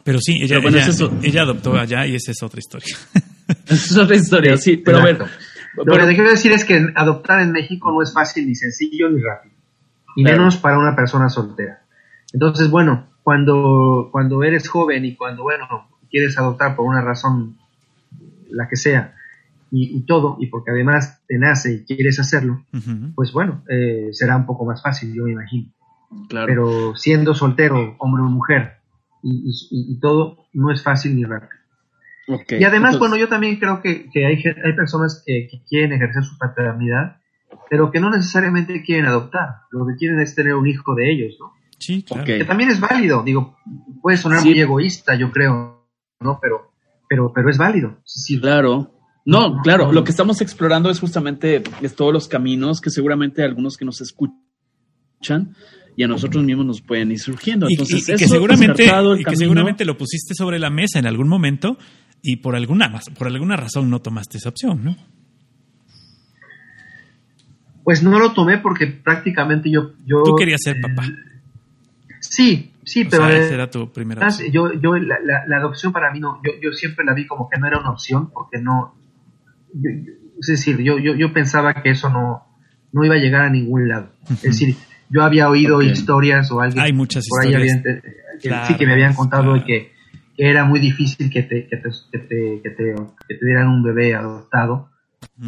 pero 0.03 0.19
sí, 0.19 0.39
ella, 0.41 0.57
ella, 1.21 1.41
adoptó 1.43 1.77
allá 1.77 2.05
y 2.05 2.15
esa 2.15 2.31
es 2.31 2.43
otra 2.43 2.59
historia. 2.59 2.95
Esa 3.65 3.73
es 3.73 3.97
otra 3.97 4.15
historia, 4.15 4.57
sí, 4.57 4.77
pero 4.77 4.99
a 4.99 5.03
ver 5.03 5.19
lo 5.75 5.85
que 5.85 6.05
te 6.05 6.15
quiero 6.15 6.29
decir 6.29 6.51
es 6.51 6.65
que 6.65 6.91
adoptar 6.95 7.41
en 7.41 7.51
México 7.51 7.91
no 7.91 8.01
es 8.01 8.13
fácil, 8.13 8.47
ni 8.47 8.55
sencillo, 8.55 9.09
ni 9.09 9.21
rápido. 9.21 9.55
Y 10.15 10.23
menos 10.23 10.57
para 10.57 10.77
una 10.77 10.95
persona 10.95 11.29
soltera. 11.29 11.81
Entonces, 12.33 12.69
bueno, 12.69 13.07
cuando, 13.23 14.09
cuando 14.11 14.43
eres 14.43 14.67
joven 14.67 15.05
y 15.05 15.15
cuando, 15.15 15.43
bueno, 15.43 15.89
quieres 16.11 16.37
adoptar 16.37 16.75
por 16.75 16.85
una 16.85 17.01
razón, 17.01 17.57
la 18.49 18.67
que 18.67 18.75
sea, 18.75 19.15
y, 19.73 20.01
todo, 20.01 20.35
y 20.41 20.47
porque 20.47 20.71
además 20.71 21.21
te 21.27 21.37
nace 21.37 21.85
y 21.87 21.95
quieres 21.95 22.19
hacerlo, 22.19 22.65
pues 23.15 23.31
bueno, 23.31 23.63
eh, 23.69 24.09
será 24.11 24.35
un 24.35 24.45
poco 24.45 24.65
más 24.65 24.83
fácil, 24.83 25.13
yo 25.13 25.23
me 25.23 25.31
imagino. 25.31 25.71
Pero 26.29 26.93
siendo 26.97 27.33
soltero, 27.33 27.95
hombre 27.97 28.21
o 28.21 28.25
mujer, 28.25 28.73
y, 29.23 29.97
todo, 30.01 30.45
no 30.51 30.71
es 30.71 30.83
fácil 30.83 31.15
ni 31.15 31.23
rápido 31.23 31.61
y 32.27 32.63
además, 32.63 32.99
bueno, 32.99 33.17
yo 33.17 33.27
también 33.27 33.57
creo 33.57 33.81
que, 33.81 34.09
hay, 34.15 34.43
hay 34.63 34.73
personas 34.73 35.23
que, 35.25 35.49
quieren 35.67 35.93
ejercer 35.93 36.23
su 36.23 36.37
paternidad, 36.37 37.17
pero 37.69 37.91
que 37.91 37.99
no 37.99 38.09
necesariamente 38.09 38.83
quieren 38.83 39.05
adoptar. 39.05 39.61
Lo 39.71 39.85
que 39.87 39.95
quieren 39.95 40.19
es 40.19 40.35
tener 40.35 40.55
un 40.55 40.67
hijo 40.67 40.95
de 40.95 41.11
ellos, 41.11 41.35
¿no? 41.39 41.53
Sí, 41.79 42.03
claro. 42.03 42.25
Que 42.25 42.43
también 42.45 42.69
es 42.69 42.79
válido. 42.79 43.23
Digo, 43.23 43.57
puede 44.01 44.17
sonar 44.17 44.43
muy 44.43 44.59
egoísta, 44.59 45.15
yo 45.15 45.31
creo, 45.31 45.80
¿no? 46.21 46.39
Pero, 46.41 46.71
pero, 47.09 47.31
pero 47.33 47.49
es 47.49 47.57
válido. 47.57 47.97
Sí, 48.05 48.39
claro. 48.39 48.91
No, 49.25 49.61
claro, 49.61 49.91
lo 49.91 50.03
que 50.03 50.11
estamos 50.11 50.41
explorando 50.41 50.89
es 50.89 50.99
justamente 50.99 51.61
es 51.81 51.95
todos 51.95 52.11
los 52.11 52.27
caminos 52.27 52.81
que 52.81 52.89
seguramente 52.89 53.43
algunos 53.43 53.77
que 53.77 53.85
nos 53.85 54.01
escuchan 54.01 55.55
y 55.95 56.03
a 56.03 56.07
nosotros 56.07 56.43
mismos 56.43 56.65
nos 56.65 56.81
pueden 56.81 57.11
ir 57.11 57.19
surgiendo. 57.19 57.67
Entonces, 57.69 58.09
y, 58.09 58.15
que 58.15 58.27
seguramente, 58.27 58.85
y 58.85 59.23
que 59.23 59.35
seguramente 59.35 59.85
lo 59.85 59.97
pusiste 59.97 60.33
sobre 60.33 60.57
la 60.57 60.71
mesa 60.71 60.97
en 60.97 61.05
algún 61.05 61.27
momento 61.27 61.77
y 62.23 62.37
por 62.37 62.55
alguna, 62.55 62.99
por 63.17 63.27
alguna 63.27 63.55
razón 63.57 63.89
no 63.89 64.01
tomaste 64.01 64.37
esa 64.37 64.49
opción, 64.49 64.83
¿no? 64.83 64.95
Pues 67.83 68.01
no 68.01 68.19
lo 68.19 68.33
tomé 68.33 68.57
porque 68.59 68.87
prácticamente 68.87 69.69
yo... 69.69 69.93
yo 70.05 70.23
Tú 70.23 70.35
querías 70.35 70.61
ser 70.63 70.77
papá. 70.81 71.03
Sí, 72.19 72.70
sí, 72.91 73.05
pero... 73.05 73.27
esa 73.27 73.53
era 73.53 73.69
tu 73.69 73.91
primera 73.91 74.25
opción. 74.25 74.51
Yo, 74.51 74.73
yo 74.73 74.95
la, 74.95 75.17
la, 75.47 75.57
adopción 75.57 75.91
para 75.91 76.11
mí 76.11 76.19
no, 76.19 76.41
yo, 76.43 76.51
yo 76.61 76.73
siempre 76.73 77.05
la 77.05 77.13
vi 77.13 77.27
como 77.27 77.49
que 77.49 77.59
no 77.59 77.67
era 77.67 77.79
una 77.79 77.91
opción 77.91 78.31
porque 78.31 78.59
no... 78.59 78.95
es 80.39 80.47
decir, 80.47 80.77
yo, 80.79 80.97
yo, 80.97 81.15
yo 81.15 81.31
pensaba 81.33 81.73
que 81.81 81.91
eso 81.91 82.09
no, 82.09 82.43
no 82.91 83.05
iba 83.05 83.15
a 83.15 83.19
llegar 83.19 83.41
a 83.41 83.49
ningún 83.49 83.87
lado. 83.87 84.11
Es 84.29 84.41
decir, 84.41 84.75
yo 85.09 85.23
había 85.23 85.49
oído 85.49 85.81
historias 85.81 86.51
o 86.51 86.61
alguien 86.61 86.83
Hay 86.83 86.93
muchas 86.93 87.27
por 87.27 87.41
ahí 87.41 87.49
historias. 87.49 88.01
que, 88.41 88.51
sí 88.67 88.77
que 88.77 88.85
me 88.85 88.93
habían 88.93 89.13
contado 89.13 89.53
que 89.65 89.91
era 90.37 90.65
muy 90.65 90.79
difícil 90.79 91.29
que 91.29 91.43
te, 91.43 91.67
que 91.67 91.77
te, 91.77 91.89
que 92.11 92.19
te, 92.19 92.61
que 92.63 92.69
te, 93.35 93.45
dieran 93.45 93.67
un 93.67 93.83
bebé 93.83 94.15
adoptado 94.15 94.89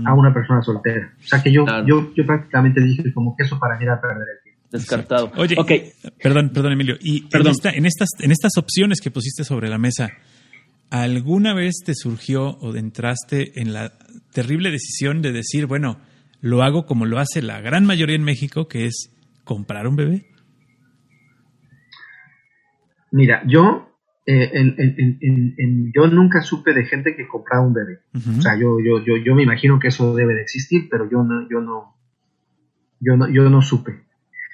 a 0.06 0.14
una 0.14 0.34
persona 0.34 0.62
soltera. 0.62 1.14
O 1.20 1.28
sea 1.28 1.42
que 1.42 1.52
yo, 1.52 1.66
yo, 1.86 2.14
yo 2.14 2.26
prácticamente 2.26 2.82
dije 2.82 3.12
como 3.14 3.36
que 3.36 3.44
eso 3.44 3.58
para 3.60 3.78
mí 3.78 3.86
era 3.86 4.00
perder 4.00 4.28
el 4.38 4.43
tiempo. 4.43 4.43
Descartado. 4.74 5.32
Oye, 5.38 5.56
okay. 5.56 5.92
perdón, 6.20 6.50
perdón, 6.50 6.74
Emilio. 6.74 6.96
Y 7.00 7.28
En, 7.32 7.46
en, 7.46 7.86
estas, 7.86 8.10
en 8.20 8.32
estas 8.32 8.58
opciones 8.58 9.02
que 9.02 9.12
pusiste 9.12 9.44
sobre 9.44 9.70
la 9.70 9.78
mesa, 9.78 10.10
¿alguna 10.90 11.54
vez 11.54 11.76
te 11.86 11.94
surgió 11.94 12.50
o 12.50 12.76
entraste 12.76 13.62
en 13.62 13.72
la 13.72 13.94
terrible 14.32 14.72
decisión 14.72 15.22
de 15.22 15.32
decir, 15.32 15.68
bueno, 15.68 16.00
lo 16.42 16.64
hago 16.64 16.88
como 16.88 17.06
lo 17.06 17.20
hace 17.20 17.44
la 17.44 17.62
gran 17.62 17.86
mayoría 17.86 18.16
en 18.16 18.24
México, 18.24 18.68
que 18.68 18.88
es 18.88 19.12
comprar 19.44 19.88
un 19.88 19.96
bebé? 19.96 20.26
Mira, 23.12 23.44
yo 23.46 23.96
eh, 24.26 24.50
en, 24.56 25.92
yo 25.94 26.08
nunca 26.08 26.42
supe 26.42 26.74
de 26.74 26.86
gente 26.86 27.16
que 27.16 27.28
compraba 27.28 27.64
un 27.64 27.76
bebé. 27.76 28.00
O 28.16 28.42
sea, 28.42 28.58
yo, 28.60 28.80
yo, 28.84 29.06
yo, 29.06 29.18
yo 29.24 29.36
me 29.36 29.44
imagino 29.44 29.80
que 29.80 29.90
eso 29.90 30.16
debe 30.16 30.34
de 30.34 30.42
existir, 30.42 30.88
pero 30.90 31.08
yo 31.08 31.22
no, 31.22 31.48
yo 31.48 31.62
no, 31.62 31.96
yo 33.00 33.16
no, 33.16 33.30
yo 33.30 33.48
no 33.52 33.62
supe. 33.62 34.02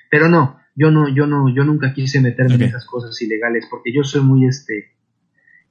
Pero 0.09 0.27
no, 0.29 0.59
yo 0.75 0.91
no, 0.91 1.13
yo 1.13 1.27
no, 1.27 1.53
yo 1.53 1.63
nunca 1.63 1.93
quise 1.93 2.21
meterme 2.21 2.55
en 2.55 2.63
esas 2.63 2.85
cosas 2.85 3.21
ilegales, 3.21 3.67
porque 3.69 3.93
yo 3.93 4.03
soy 4.03 4.21
muy 4.21 4.47
este, 4.47 4.95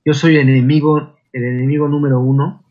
yo 0.05 0.14
soy 0.14 0.37
enemigo, 0.37 1.18
el 1.33 1.44
enemigo 1.44 1.88
número 1.88 2.20
uno, 2.20 2.64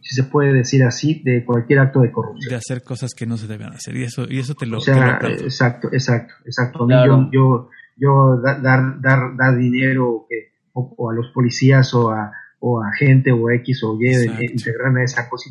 si 0.00 0.14
se 0.14 0.24
puede 0.24 0.52
decir 0.52 0.84
así, 0.84 1.22
de 1.24 1.44
cualquier 1.44 1.80
acto 1.80 2.00
de 2.00 2.12
corrupción. 2.12 2.50
De 2.50 2.56
hacer 2.56 2.82
cosas 2.82 3.14
que 3.14 3.26
no 3.26 3.36
se 3.36 3.46
deben 3.46 3.68
hacer, 3.68 3.96
y 3.96 4.04
eso, 4.04 4.26
y 4.28 4.38
eso 4.38 4.54
te 4.54 4.66
lo. 4.66 4.78
O 4.78 4.80
sea, 4.80 5.18
exacto, 5.22 5.88
exacto, 5.92 6.34
exacto. 6.44 6.88
Yo, 6.88 7.28
yo, 7.32 7.70
yo 7.96 8.40
dar, 8.40 8.62
dar, 8.62 9.36
dar 9.36 9.56
dinero 9.58 10.26
que 10.28 10.52
o, 10.72 11.10
a 11.10 11.14
los 11.14 11.28
policías 11.32 11.92
o 11.94 12.10
a, 12.10 12.32
o 12.60 12.82
a 12.82 12.90
gente 12.98 13.30
o 13.30 13.50
X 13.50 13.82
o 13.84 13.96
Y 14.00 14.08
integrar 14.52 14.96
a 14.96 15.04
esa 15.04 15.28
cosa, 15.28 15.50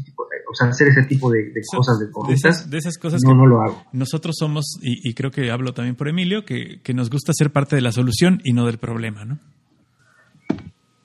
o 0.49 0.55
sea, 0.55 0.67
hacer 0.67 0.89
ese 0.89 1.03
tipo 1.03 1.31
de, 1.31 1.53
cosas 1.71 1.99
de 1.99 2.11
corruptas. 2.11 2.69
De 2.69 2.77
esas, 2.77 2.97
cosas 2.97 3.21
no, 3.23 3.33
no 3.33 3.45
lo 3.45 3.61
hago. 3.61 3.85
Nosotros 3.93 4.35
somos, 4.37 4.77
y, 4.81 5.13
creo 5.13 5.31
que 5.31 5.49
hablo 5.51 5.73
también 5.73 5.95
por 5.95 6.07
Emilio, 6.07 6.43
que, 6.45 6.81
que, 6.81 6.93
nos 6.93 7.09
gusta 7.09 7.31
ser 7.33 7.51
parte 7.51 7.75
de 7.75 7.81
la 7.81 7.91
solución 7.91 8.41
y 8.43 8.53
no 8.53 8.65
del 8.65 8.77
problema, 8.77 9.25
¿no? 9.25 9.39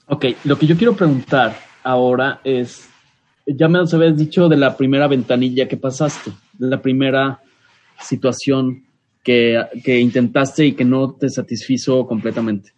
Ok, 0.07 0.27
lo 0.45 0.59
que 0.59 0.67
yo 0.67 0.77
quiero 0.77 0.95
preguntar 0.95 1.57
ahora 1.85 2.41
es, 2.45 2.89
ya 3.47 3.69
me 3.69 3.79
habías 3.79 4.17
dicho 4.17 4.49
de 4.49 4.57
la 4.57 4.77
primera 4.77 5.07
ventanilla 5.07 5.69
que 5.69 5.77
pasaste, 5.77 6.33
de 6.59 6.67
la 6.69 6.83
primera 6.83 7.41
situación 8.01 8.85
que, 9.23 9.57
que 9.85 10.01
intentaste 10.01 10.67
y 10.67 10.73
que 10.73 10.85
no 10.85 11.13
te 11.13 11.29
satisfizo 11.29 12.07
completamente. 12.07 12.73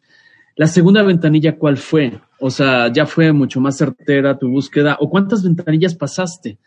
La 0.56 0.66
segunda 0.66 1.02
ventanilla, 1.02 1.56
¿cuál 1.56 1.76
fue? 1.76 2.20
O 2.38 2.50
sea, 2.50 2.92
¿ya 2.92 3.06
fue 3.06 3.32
mucho 3.32 3.60
más 3.60 3.76
certera 3.76 4.38
tu 4.38 4.48
búsqueda? 4.48 4.96
¿O 5.00 5.10
cuántas 5.10 5.42
ventanillas 5.42 5.94
pasaste 5.94 6.58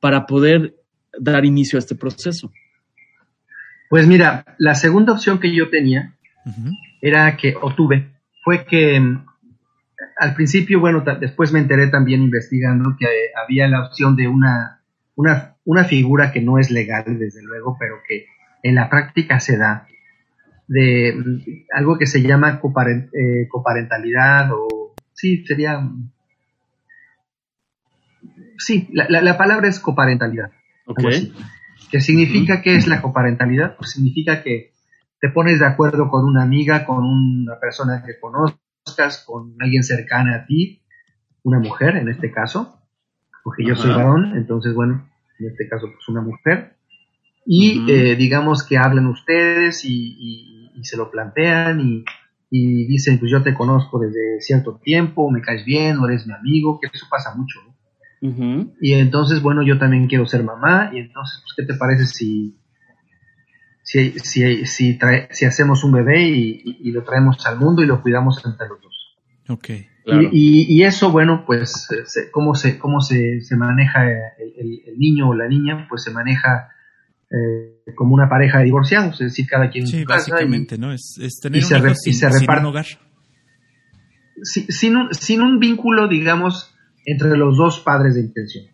para 0.00 0.26
poder 0.26 0.74
dar 1.18 1.44
inicio 1.44 1.76
a 1.76 1.80
este 1.80 1.94
proceso? 1.94 2.52
Pues 3.88 4.06
mira, 4.06 4.44
la 4.58 4.74
segunda 4.74 5.12
opción 5.12 5.38
que 5.38 5.54
yo 5.54 5.70
tenía 5.70 6.14
era 7.00 7.36
que, 7.36 7.54
o 7.60 7.74
tuve, 7.74 8.10
fue 8.42 8.64
que 8.64 8.98
mm, 8.98 9.26
al 10.18 10.34
principio, 10.34 10.80
bueno, 10.80 11.04
después 11.20 11.52
me 11.52 11.60
enteré 11.60 11.88
también 11.88 12.22
investigando 12.22 12.96
que 12.98 13.06
había 13.40 13.68
la 13.68 13.86
opción 13.86 14.16
de 14.16 14.26
una, 14.26 14.80
una, 15.14 15.56
una 15.64 15.84
figura 15.84 16.32
que 16.32 16.40
no 16.40 16.58
es 16.58 16.70
legal, 16.70 17.04
desde 17.18 17.42
luego, 17.42 17.76
pero 17.78 17.96
que 18.06 18.26
en 18.62 18.74
la 18.74 18.88
práctica 18.88 19.38
se 19.40 19.56
da, 19.56 19.86
de 20.68 21.64
algo 21.72 21.98
que 21.98 22.06
se 22.06 22.22
llama 22.22 22.60
eh, 22.60 23.48
coparentalidad 23.48 24.50
o 24.52 24.94
sí, 25.12 25.44
sería... 25.46 25.80
Sí, 28.58 28.88
la, 28.92 29.36
palabra 29.36 29.68
es 29.68 29.78
coparentalidad. 29.78 30.50
Okay. 30.86 31.32
¿Qué 31.90 32.00
significa 32.00 32.62
que 32.62 32.74
es 32.74 32.86
la 32.86 33.02
coparentalidad? 33.02 33.76
Pues 33.76 33.90
significa 33.90 34.42
que 34.42 34.72
te 35.20 35.28
pones 35.28 35.60
de 35.60 35.66
acuerdo 35.66 36.08
con 36.08 36.24
una 36.24 36.42
amiga, 36.42 36.84
con 36.84 37.04
una 37.04 37.58
persona 37.60 38.02
que 38.04 38.18
conozcas, 38.18 39.24
con 39.26 39.54
alguien 39.60 39.82
cercana 39.82 40.36
a 40.36 40.46
ti, 40.46 40.82
una 41.42 41.60
mujer 41.60 41.96
en 41.96 42.08
este 42.08 42.32
caso, 42.32 42.80
porque 43.44 43.64
yo 43.64 43.76
soy 43.76 43.90
varón, 43.90 44.36
entonces 44.36 44.74
bueno, 44.74 45.08
en 45.38 45.46
este 45.48 45.68
caso 45.68 45.86
pues 45.86 46.08
una 46.08 46.22
mujer, 46.22 46.76
y 47.44 47.90
eh, 47.90 48.16
digamos 48.16 48.66
que 48.66 48.78
hablan 48.78 49.06
ustedes 49.06 49.84
y 49.84 50.16
y 50.18 50.55
se 50.84 50.96
lo 50.96 51.10
plantean 51.10 51.80
y, 51.80 52.04
dicen, 52.86 53.18
pues 53.18 53.30
yo 53.30 53.42
te 53.42 53.54
conozco 53.54 53.98
desde 53.98 54.40
cierto 54.40 54.80
tiempo, 54.82 55.30
me 55.30 55.42
caes 55.42 55.64
bien, 55.64 55.98
o 55.98 56.06
eres 56.06 56.26
mi 56.26 56.32
amigo, 56.32 56.78
que 56.80 56.88
eso 56.92 57.06
pasa 57.10 57.34
mucho, 57.34 57.60
Y 58.80 58.94
entonces, 58.94 59.42
bueno, 59.42 59.62
yo 59.62 59.78
también 59.78 60.06
quiero 60.06 60.26
ser 60.26 60.42
mamá, 60.42 60.90
y 60.92 60.98
entonces, 60.98 61.42
pues, 61.42 61.54
¿qué 61.56 61.72
te 61.72 61.78
parece 61.78 62.06
si, 62.06 62.56
si, 63.82 64.18
si, 64.20 64.64
si, 64.64 64.98
si 65.30 65.44
hacemos 65.44 65.84
un 65.84 65.92
bebé 65.92 66.28
y, 66.28 66.90
lo 66.92 67.02
traemos 67.04 67.44
al 67.46 67.58
mundo 67.58 67.82
y 67.82 67.86
lo 67.86 68.00
cuidamos 68.00 68.42
entre 68.44 68.68
los 68.68 68.80
dos? 68.80 69.16
Ok. 69.48 69.70
Y, 70.32 70.82
eso, 70.84 71.10
bueno, 71.10 71.44
pues, 71.44 71.88
cómo 72.30 72.54
se, 72.54 72.78
cómo 72.78 73.00
se, 73.00 73.40
se 73.40 73.56
maneja 73.56 74.08
el, 74.38 74.82
el, 74.86 74.98
niño 74.98 75.28
o 75.28 75.34
la 75.34 75.48
niña, 75.48 75.86
pues 75.88 76.04
se 76.04 76.12
maneja 76.12 76.70
eh, 77.30 77.92
como 77.94 78.14
una 78.14 78.28
pareja 78.28 78.58
de 78.58 78.64
divorciados, 78.64 79.20
es 79.20 79.32
decir, 79.32 79.46
cada 79.46 79.68
quien 79.70 79.84
en 79.84 79.90
su 79.90 80.04
casa. 80.04 80.32
Básicamente, 80.32 80.78
¿no? 80.78 80.92
Es, 80.92 81.16
tener 81.42 81.62
un 81.62 81.94
sin, 81.94 82.24
un 82.24 82.66
hogar. 82.66 82.86
Sin, 84.42 84.96
un, 84.96 85.14
sin 85.14 85.40
un 85.40 85.58
vínculo, 85.58 86.08
digamos, 86.08 86.74
entre 87.04 87.36
los 87.36 87.56
dos 87.56 87.80
padres 87.80 88.14
de 88.14 88.20
intención. 88.20 88.66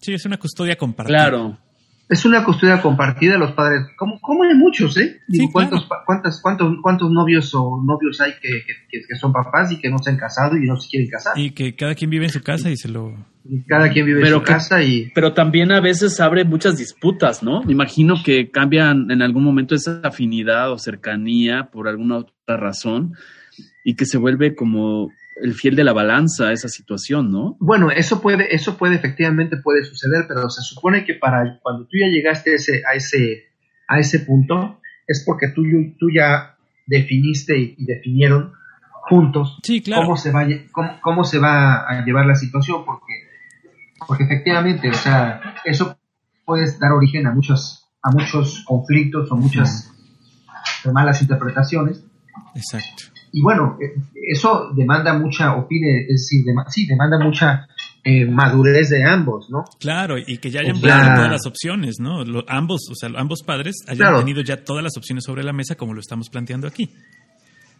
Sí, 0.00 0.12
es 0.12 0.24
una 0.26 0.38
custodia 0.38 0.76
compartida. 0.76 1.16
Claro 1.16 1.67
es 2.08 2.24
una 2.24 2.42
custodia 2.42 2.80
compartida 2.80 3.34
de 3.34 3.38
los 3.38 3.52
padres, 3.52 3.86
como, 3.96 4.18
como 4.20 4.44
hay 4.44 4.54
muchos, 4.54 4.96
¿eh? 4.96 5.20
¿cuántos, 5.52 5.86
cuántos, 6.06 6.40
cuántos 6.82 7.10
novios 7.10 7.54
o 7.54 7.82
novios 7.84 8.20
hay 8.20 8.32
que, 8.40 8.62
que, 8.90 9.16
son 9.16 9.32
papás 9.32 9.72
y 9.72 9.78
que 9.78 9.90
no 9.90 9.98
se 9.98 10.10
han 10.10 10.16
casado 10.16 10.56
y 10.56 10.66
no 10.66 10.76
se 10.78 10.88
quieren 10.88 11.10
casar? 11.10 11.38
Y 11.38 11.50
que 11.50 11.76
cada 11.76 11.94
quien 11.94 12.08
vive 12.10 12.24
en 12.24 12.30
su 12.30 12.42
casa 12.42 12.70
y 12.70 12.76
se 12.76 12.88
lo... 12.88 13.14
cada 13.66 13.90
quien 13.90 14.06
vive 14.06 14.26
en 14.26 14.34
su 14.34 14.42
casa 14.42 14.82
y... 14.82 15.10
Pero 15.14 15.34
también 15.34 15.70
a 15.70 15.80
veces 15.80 16.18
abre 16.20 16.44
muchas 16.44 16.78
disputas, 16.78 17.42
¿no? 17.42 17.62
Me 17.62 17.72
imagino 17.72 18.14
que 18.24 18.50
cambian 18.50 19.10
en 19.10 19.20
algún 19.20 19.44
momento 19.44 19.74
esa 19.74 20.00
afinidad 20.02 20.72
o 20.72 20.78
cercanía 20.78 21.68
por 21.70 21.88
alguna 21.88 22.18
otra 22.18 22.56
razón 22.56 23.12
y 23.84 23.96
que 23.96 24.06
se 24.06 24.16
vuelve 24.16 24.54
como 24.54 25.10
el 25.42 25.54
fiel 25.54 25.76
de 25.76 25.84
la 25.84 25.92
balanza 25.92 26.48
a 26.48 26.52
esa 26.52 26.68
situación, 26.68 27.30
¿no? 27.30 27.56
Bueno, 27.60 27.90
eso 27.90 28.20
puede, 28.20 28.54
eso 28.54 28.76
puede 28.76 28.96
efectivamente 28.96 29.56
puede 29.56 29.84
suceder, 29.84 30.24
pero 30.28 30.48
se 30.50 30.62
supone 30.62 31.04
que 31.04 31.14
para 31.14 31.58
cuando 31.62 31.84
tú 31.84 31.96
ya 32.00 32.08
llegaste 32.08 32.52
a 32.52 32.54
ese, 32.54 32.82
a 32.86 32.94
ese, 32.94 33.44
a 33.86 33.98
ese 33.98 34.20
punto, 34.20 34.80
es 35.06 35.22
porque 35.24 35.48
tú, 35.48 35.62
tú 35.98 36.06
ya 36.14 36.56
definiste 36.86 37.56
y, 37.58 37.84
definieron 37.84 38.52
juntos 39.08 39.58
cómo 39.94 40.16
se 40.16 40.30
va 40.30 40.46
cómo, 40.72 41.00
cómo, 41.00 41.24
se 41.24 41.38
va 41.38 41.88
a 41.88 42.04
llevar 42.04 42.26
la 42.26 42.34
situación, 42.34 42.84
porque, 42.84 43.14
porque 44.06 44.24
efectivamente, 44.24 44.90
o 44.90 44.94
sea, 44.94 45.54
eso 45.64 45.98
puede 46.44 46.66
dar 46.78 46.92
origen 46.92 47.26
a 47.26 47.32
muchos, 47.32 47.88
a 48.02 48.10
muchos 48.10 48.64
conflictos 48.66 49.30
o 49.30 49.36
muchas 49.36 49.92
malas 50.92 51.22
interpretaciones. 51.22 52.04
Exacto 52.54 53.17
y 53.32 53.42
bueno, 53.42 53.78
eh, 53.80 53.94
eso 54.30 54.70
demanda 54.74 55.14
mucha, 55.14 55.54
opine, 55.56 56.02
es 56.02 56.28
decir, 56.30 56.44
sí, 56.68 56.86
demanda 56.86 57.18
mucha 57.18 57.68
eh, 58.04 58.24
madurez 58.24 58.90
de 58.90 59.04
ambos, 59.04 59.50
¿no? 59.50 59.64
Claro, 59.78 60.16
y 60.18 60.38
que 60.38 60.50
ya 60.50 60.60
hayan 60.60 60.80
visto 60.80 60.88
todas 60.88 61.30
las 61.30 61.46
opciones, 61.46 61.96
¿no? 61.98 62.22
ambos, 62.48 62.82
o 62.90 62.94
sea, 62.94 63.10
ambos 63.16 63.42
padres 63.42 63.76
hayan 63.86 64.16
tenido 64.16 64.42
ya 64.42 64.64
todas 64.64 64.82
las 64.82 64.96
opciones 64.96 65.24
sobre 65.24 65.42
la 65.42 65.52
mesa 65.52 65.74
como 65.74 65.94
lo 65.94 66.00
estamos 66.00 66.28
planteando 66.30 66.66
aquí. 66.66 66.90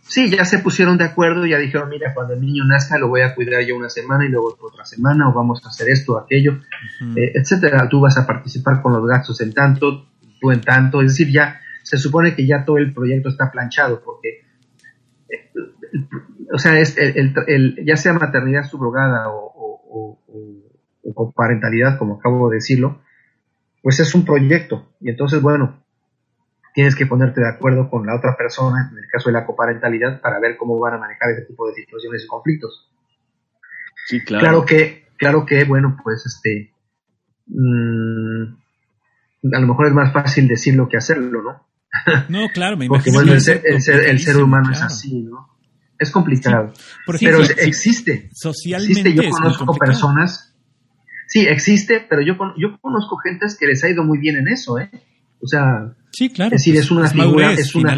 Sí, 0.08 0.30
ya 0.30 0.44
se 0.46 0.60
pusieron 0.60 0.96
de 0.96 1.04
acuerdo, 1.04 1.44
ya 1.44 1.58
dijeron, 1.58 1.90
mira, 1.90 2.14
cuando 2.14 2.32
el 2.32 2.40
niño 2.40 2.64
nazca 2.64 2.98
lo 2.98 3.08
voy 3.08 3.20
a 3.20 3.34
cuidar 3.34 3.62
yo 3.66 3.76
una 3.76 3.90
semana 3.90 4.24
y 4.24 4.30
luego 4.30 4.56
otra 4.60 4.86
semana, 4.86 5.28
o 5.28 5.34
vamos 5.34 5.60
a 5.64 5.68
hacer 5.68 5.90
esto 5.90 6.14
o 6.14 6.18
aquello, 6.18 6.60
eh, 7.14 7.32
etcétera. 7.34 7.86
Tú 7.90 8.00
vas 8.00 8.16
a 8.16 8.26
participar 8.26 8.80
con 8.80 8.94
los 8.94 9.06
gastos 9.06 9.40
en 9.42 9.52
tanto, 9.52 10.06
tú 10.40 10.50
en 10.50 10.62
tanto, 10.62 11.02
es 11.02 11.08
decir, 11.12 11.30
ya 11.30 11.60
se 11.82 11.98
supone 11.98 12.34
que 12.34 12.46
ya 12.46 12.64
todo 12.64 12.78
el 12.78 12.92
proyecto 12.92 13.28
está 13.28 13.50
planchado, 13.50 14.02
porque 14.02 14.47
o 16.52 16.58
sea, 16.58 16.78
es 16.78 16.96
el, 16.98 17.84
ya 17.84 17.96
sea 17.96 18.12
maternidad 18.12 18.64
subrogada 18.64 19.28
o, 19.30 20.18
o, 21.14 21.32
parentalidad, 21.32 21.98
como 21.98 22.16
acabo 22.16 22.50
de 22.50 22.56
decirlo, 22.56 23.00
pues 23.82 24.00
es 24.00 24.14
un 24.14 24.24
proyecto. 24.24 24.92
Y 25.00 25.10
entonces, 25.10 25.40
bueno, 25.40 25.82
tienes 26.74 26.94
que 26.94 27.06
ponerte 27.06 27.40
de 27.40 27.48
acuerdo 27.48 27.88
con 27.90 28.06
la 28.06 28.16
otra 28.16 28.36
persona, 28.36 28.90
en 28.92 28.98
el 28.98 29.08
caso 29.10 29.28
de 29.28 29.34
la 29.34 29.46
coparentalidad, 29.46 30.20
para 30.20 30.38
ver 30.38 30.56
cómo 30.56 30.78
van 30.78 30.94
a 30.94 30.98
manejar 30.98 31.30
ese 31.30 31.42
tipo 31.42 31.66
de 31.68 31.74
situaciones 31.74 32.24
y 32.24 32.26
conflictos. 32.26 32.90
Sí, 34.06 34.22
claro. 34.24 34.42
Claro 34.42 34.64
que, 34.64 35.08
claro 35.16 35.46
que, 35.46 35.64
bueno, 35.64 35.96
pues 36.02 36.24
este, 36.26 36.72
mm, 37.46 38.44
a 39.52 39.60
lo 39.60 39.66
mejor 39.66 39.86
es 39.86 39.92
más 39.92 40.12
fácil 40.12 40.48
decirlo 40.48 40.88
que 40.88 40.96
hacerlo, 40.96 41.42
¿no? 41.42 41.68
No, 42.28 42.48
claro, 42.52 42.76
me 42.76 42.86
Porque 42.88 43.10
bueno, 43.10 43.32
el 43.32 43.40
ser, 43.40 43.62
el 43.64 43.80
ser, 44.20 44.36
humano 44.36 44.70
es 44.72 44.82
así, 44.82 45.22
¿no? 45.22 45.57
Es 45.98 46.10
complicado. 46.10 46.72
pero 47.20 47.42
existe. 47.42 48.30
Socialmente. 48.32 49.14
Yo 49.14 49.30
conozco 49.30 49.74
personas. 49.74 50.54
Sí, 51.26 51.40
existe, 51.40 52.06
pero 52.08 52.22
yo, 52.22 52.34
yo 52.56 52.78
conozco 52.80 53.16
gentes 53.18 53.56
que 53.58 53.66
les 53.66 53.84
ha 53.84 53.90
ido 53.90 54.02
muy 54.02 54.18
bien 54.18 54.36
en 54.36 54.48
eso, 54.48 54.78
¿eh? 54.78 54.90
O 55.40 55.46
sea, 55.46 55.94
sí, 56.10 56.30
claro, 56.30 56.56
es 56.56 56.62
decir, 56.62 56.76
es 56.76 56.90
una 56.90 57.06
figura, 57.06 57.52
es 57.52 57.74
una 57.74 57.94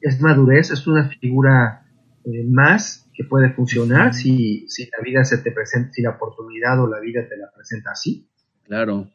es 0.00 0.20
madurez, 0.20 0.70
es 0.70 0.86
una 0.86 1.08
figura 1.08 1.86
eh, 2.24 2.44
más 2.48 3.08
que 3.14 3.24
puede 3.24 3.54
funcionar 3.54 4.12
si, 4.12 4.66
si 4.68 4.84
la 4.84 5.02
vida 5.02 5.24
se 5.24 5.38
te 5.38 5.50
presenta, 5.50 5.92
si 5.92 6.02
la 6.02 6.10
oportunidad 6.10 6.78
o 6.82 6.86
la 6.86 7.00
vida 7.00 7.26
te 7.26 7.38
la 7.38 7.50
presenta 7.54 7.92
así. 7.92 8.28
Claro. 8.64 9.10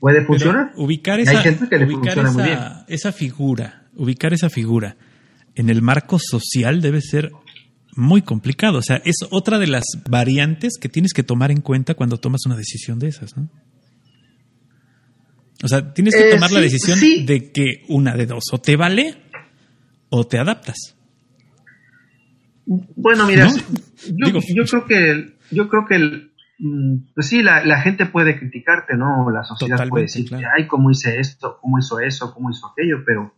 Puede 0.00 0.24
funcionar. 0.24 0.72
ubicar 0.76 1.20
esa, 1.20 1.42
esa 2.88 3.12
figura, 3.12 3.88
ubicar 3.94 4.32
esa 4.32 4.48
figura 4.48 4.96
en 5.54 5.70
el 5.70 5.82
marco 5.82 6.18
social 6.18 6.80
debe 6.80 7.00
ser 7.00 7.30
muy 7.96 8.22
complicado. 8.22 8.78
O 8.78 8.82
sea, 8.82 9.00
es 9.04 9.16
otra 9.30 9.58
de 9.58 9.66
las 9.66 9.84
variantes 10.08 10.78
que 10.80 10.88
tienes 10.88 11.12
que 11.12 11.22
tomar 11.22 11.50
en 11.50 11.60
cuenta 11.60 11.94
cuando 11.94 12.18
tomas 12.18 12.46
una 12.46 12.56
decisión 12.56 12.98
de 12.98 13.08
esas, 13.08 13.36
¿no? 13.36 13.48
O 15.62 15.68
sea, 15.68 15.94
tienes 15.94 16.14
que 16.14 16.28
eh, 16.28 16.34
tomar 16.34 16.52
la 16.52 16.60
decisión 16.60 16.98
de 17.24 17.50
que 17.52 17.84
una 17.88 18.14
de 18.16 18.26
dos, 18.26 18.44
o 18.52 18.58
te 18.58 18.76
vale 18.76 19.16
o 20.10 20.26
te 20.26 20.38
adaptas. 20.38 20.96
Bueno, 22.66 23.26
mira, 23.26 23.48
yo, 23.48 24.64
creo 24.64 24.86
que 24.86 25.36
yo 25.50 25.68
creo 25.68 25.86
que 25.86 25.94
el, 25.96 26.32
mm, 26.58 27.12
pues 27.14 27.28
sí, 27.28 27.42
la, 27.42 27.80
gente 27.80 28.06
puede 28.06 28.38
criticarte, 28.38 28.96
¿no? 28.96 29.30
La 29.30 29.44
sociedad 29.44 29.88
puede 29.88 30.04
decir, 30.04 30.28
ay, 30.34 30.66
cómo 30.66 30.90
hice 30.90 31.18
esto, 31.18 31.58
cómo 31.60 31.78
hizo 31.78 31.98
eso, 32.00 32.32
cómo 32.34 32.50
hizo 32.50 32.66
aquello, 32.66 33.02
pero 33.06 33.34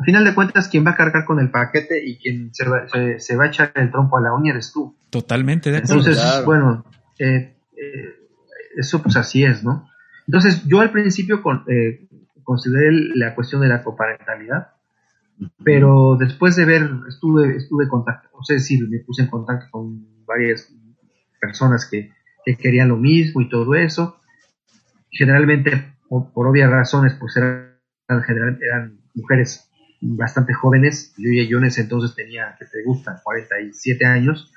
al 0.00 0.06
final 0.06 0.24
de 0.24 0.34
cuentas, 0.34 0.68
quien 0.68 0.86
va 0.86 0.92
a 0.92 0.96
cargar 0.96 1.26
con 1.26 1.40
el 1.40 1.50
paquete 1.50 2.02
y 2.02 2.16
quien 2.16 2.54
se 2.54 2.66
va, 2.66 2.86
se, 3.18 3.36
va 3.36 3.44
a 3.44 3.48
echar 3.48 3.70
el 3.74 3.90
trompo 3.90 4.16
a 4.16 4.22
la 4.22 4.32
uña 4.32 4.52
eres 4.52 4.72
tú. 4.72 4.96
Totalmente 5.10 5.70
de 5.70 5.76
acuerdo. 5.76 5.98
Entonces, 5.98 6.44
bueno, 6.46 6.86
eh, 7.18 7.54
eh, 7.76 8.14
eso 8.78 9.02
pues 9.02 9.16
así 9.16 9.44
es, 9.44 9.62
¿no? 9.62 9.90
Entonces, 10.26 10.64
yo 10.64 10.80
al 10.80 10.90
principio 10.90 11.42
con, 11.42 11.64
eh, 11.68 12.08
consideré 12.42 12.92
la 13.14 13.34
cuestión 13.34 13.60
de 13.60 13.68
la 13.68 13.82
coparentalidad, 13.82 14.68
pero 15.62 16.16
después 16.18 16.56
de 16.56 16.64
ver, 16.64 16.90
estuve, 17.06 17.58
estuve 17.58 17.84
en 17.84 17.90
contacto, 17.90 18.30
o 18.32 18.42
sea, 18.42 18.54
decir, 18.54 18.88
me 18.88 19.00
puse 19.00 19.20
en 19.20 19.28
contacto 19.28 19.66
con 19.70 20.24
varias 20.24 20.72
personas 21.38 21.86
que, 21.90 22.10
querían 22.58 22.88
lo 22.88 22.96
mismo 22.96 23.42
y 23.42 23.50
todo 23.50 23.74
eso. 23.74 24.16
Generalmente, 25.10 25.94
por, 26.08 26.48
obvias 26.48 26.70
razones, 26.70 27.14
pues 27.20 27.36
eran, 27.36 27.76
eran 28.08 28.98
mujeres 29.14 29.69
bastante 30.00 30.54
jóvenes. 30.54 31.14
Yo, 31.16 31.30
yo 31.48 31.58
en 31.58 31.64
ese 31.64 31.82
entonces 31.82 32.14
tenía, 32.14 32.56
que 32.58 32.64
te 32.64 32.82
gustan, 32.84 33.16
47 33.22 34.04
años, 34.06 34.52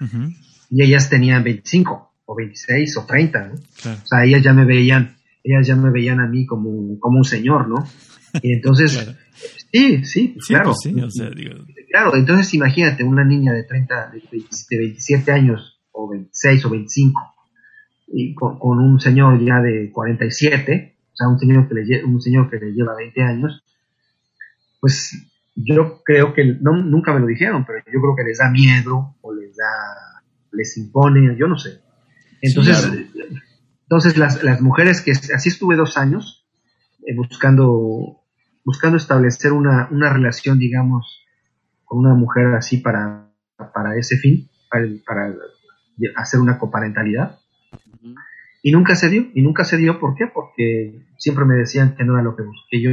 y 0.69 0.83
ellas 0.83 1.09
tenían 1.09 1.43
25 1.43 2.11
o 2.25 2.35
26 2.35 2.97
o 2.97 3.05
30, 3.05 3.47
¿no? 3.47 3.53
O 3.53 4.05
sea, 4.05 4.23
ellas 4.23 4.41
ya 4.41 4.53
me 4.53 4.65
veían 4.65 5.15
ellas 5.43 5.67
ya 5.67 5.75
me 5.75 5.91
veían 5.91 6.19
a 6.19 6.27
mí 6.27 6.45
como, 6.45 6.97
como 6.99 7.17
un 7.17 7.25
señor, 7.25 7.67
¿no? 7.67 7.85
Y 8.41 8.53
entonces, 8.53 9.15
sí, 9.71 10.03
sí, 10.05 10.37
claro. 10.47 10.73
Pues 10.73 10.95
claro, 11.91 12.15
entonces 12.15 12.53
imagínate 12.53 13.03
una 13.03 13.25
niña 13.25 13.53
de 13.53 13.63
30, 13.63 14.11
de 14.11 14.77
27 14.77 15.31
años, 15.31 15.79
o 15.91 16.09
26 16.09 16.65
o 16.65 16.69
25, 16.69 17.21
y 18.07 18.33
con, 18.33 18.79
un 18.79 18.99
señor 18.99 19.43
ya 19.43 19.61
de 19.61 19.91
47, 19.91 20.95
o 21.11 21.15
sea, 21.15 21.27
un 21.27 21.39
señor 21.39 21.67
que 21.67 21.75
le, 21.75 22.05
un 22.05 22.21
señor 22.21 22.49
que 22.49 22.57
le 22.57 22.71
lleva 22.71 22.95
20 22.95 23.21
años, 23.21 23.63
pues 24.79 25.15
yo 25.55 26.01
creo 26.03 26.33
que, 26.33 26.57
no, 26.61 26.75
nunca 26.77 27.13
me 27.13 27.19
lo 27.19 27.27
dijeron, 27.27 27.65
pero 27.65 27.79
yo 27.79 28.01
creo 28.01 28.15
que 28.15 28.23
les 28.23 28.39
da 28.39 28.49
miedo, 28.49 29.15
o 29.21 29.33
les 29.33 29.55
da, 29.55 30.23
les 30.51 30.77
impone, 30.77 31.35
yo 31.37 31.47
no 31.47 31.57
sé. 31.57 31.81
Entonces, 32.41 32.91
entonces, 33.83 34.17
las, 34.17 34.43
las 34.43 34.61
mujeres 34.61 35.01
que 35.01 35.11
así 35.11 35.49
estuve 35.49 35.75
dos 35.75 35.97
años 35.97 36.47
eh, 37.05 37.15
buscando, 37.15 38.21
buscando 38.65 38.97
establecer 38.97 39.51
una, 39.51 39.87
una, 39.91 40.11
relación, 40.11 40.57
digamos, 40.57 41.23
con 41.85 41.99
una 41.99 42.15
mujer 42.15 42.47
así 42.55 42.77
para, 42.77 43.29
para 43.73 43.95
ese 43.97 44.17
fin, 44.17 44.49
para, 45.05 45.33
hacer 46.15 46.39
una 46.39 46.57
coparentalidad. 46.57 47.39
Y 48.63 48.71
nunca 48.71 48.95
se 48.95 49.09
dio, 49.09 49.27
y 49.33 49.41
nunca 49.41 49.63
se 49.63 49.77
dio, 49.77 49.99
¿por 49.99 50.15
qué? 50.15 50.25
Porque 50.25 51.05
siempre 51.17 51.45
me 51.45 51.55
decían 51.55 51.95
que 51.95 52.03
no 52.03 52.13
era 52.13 52.23
lo 52.23 52.35
que, 52.35 52.43
que 52.71 52.81
yo 52.81 52.89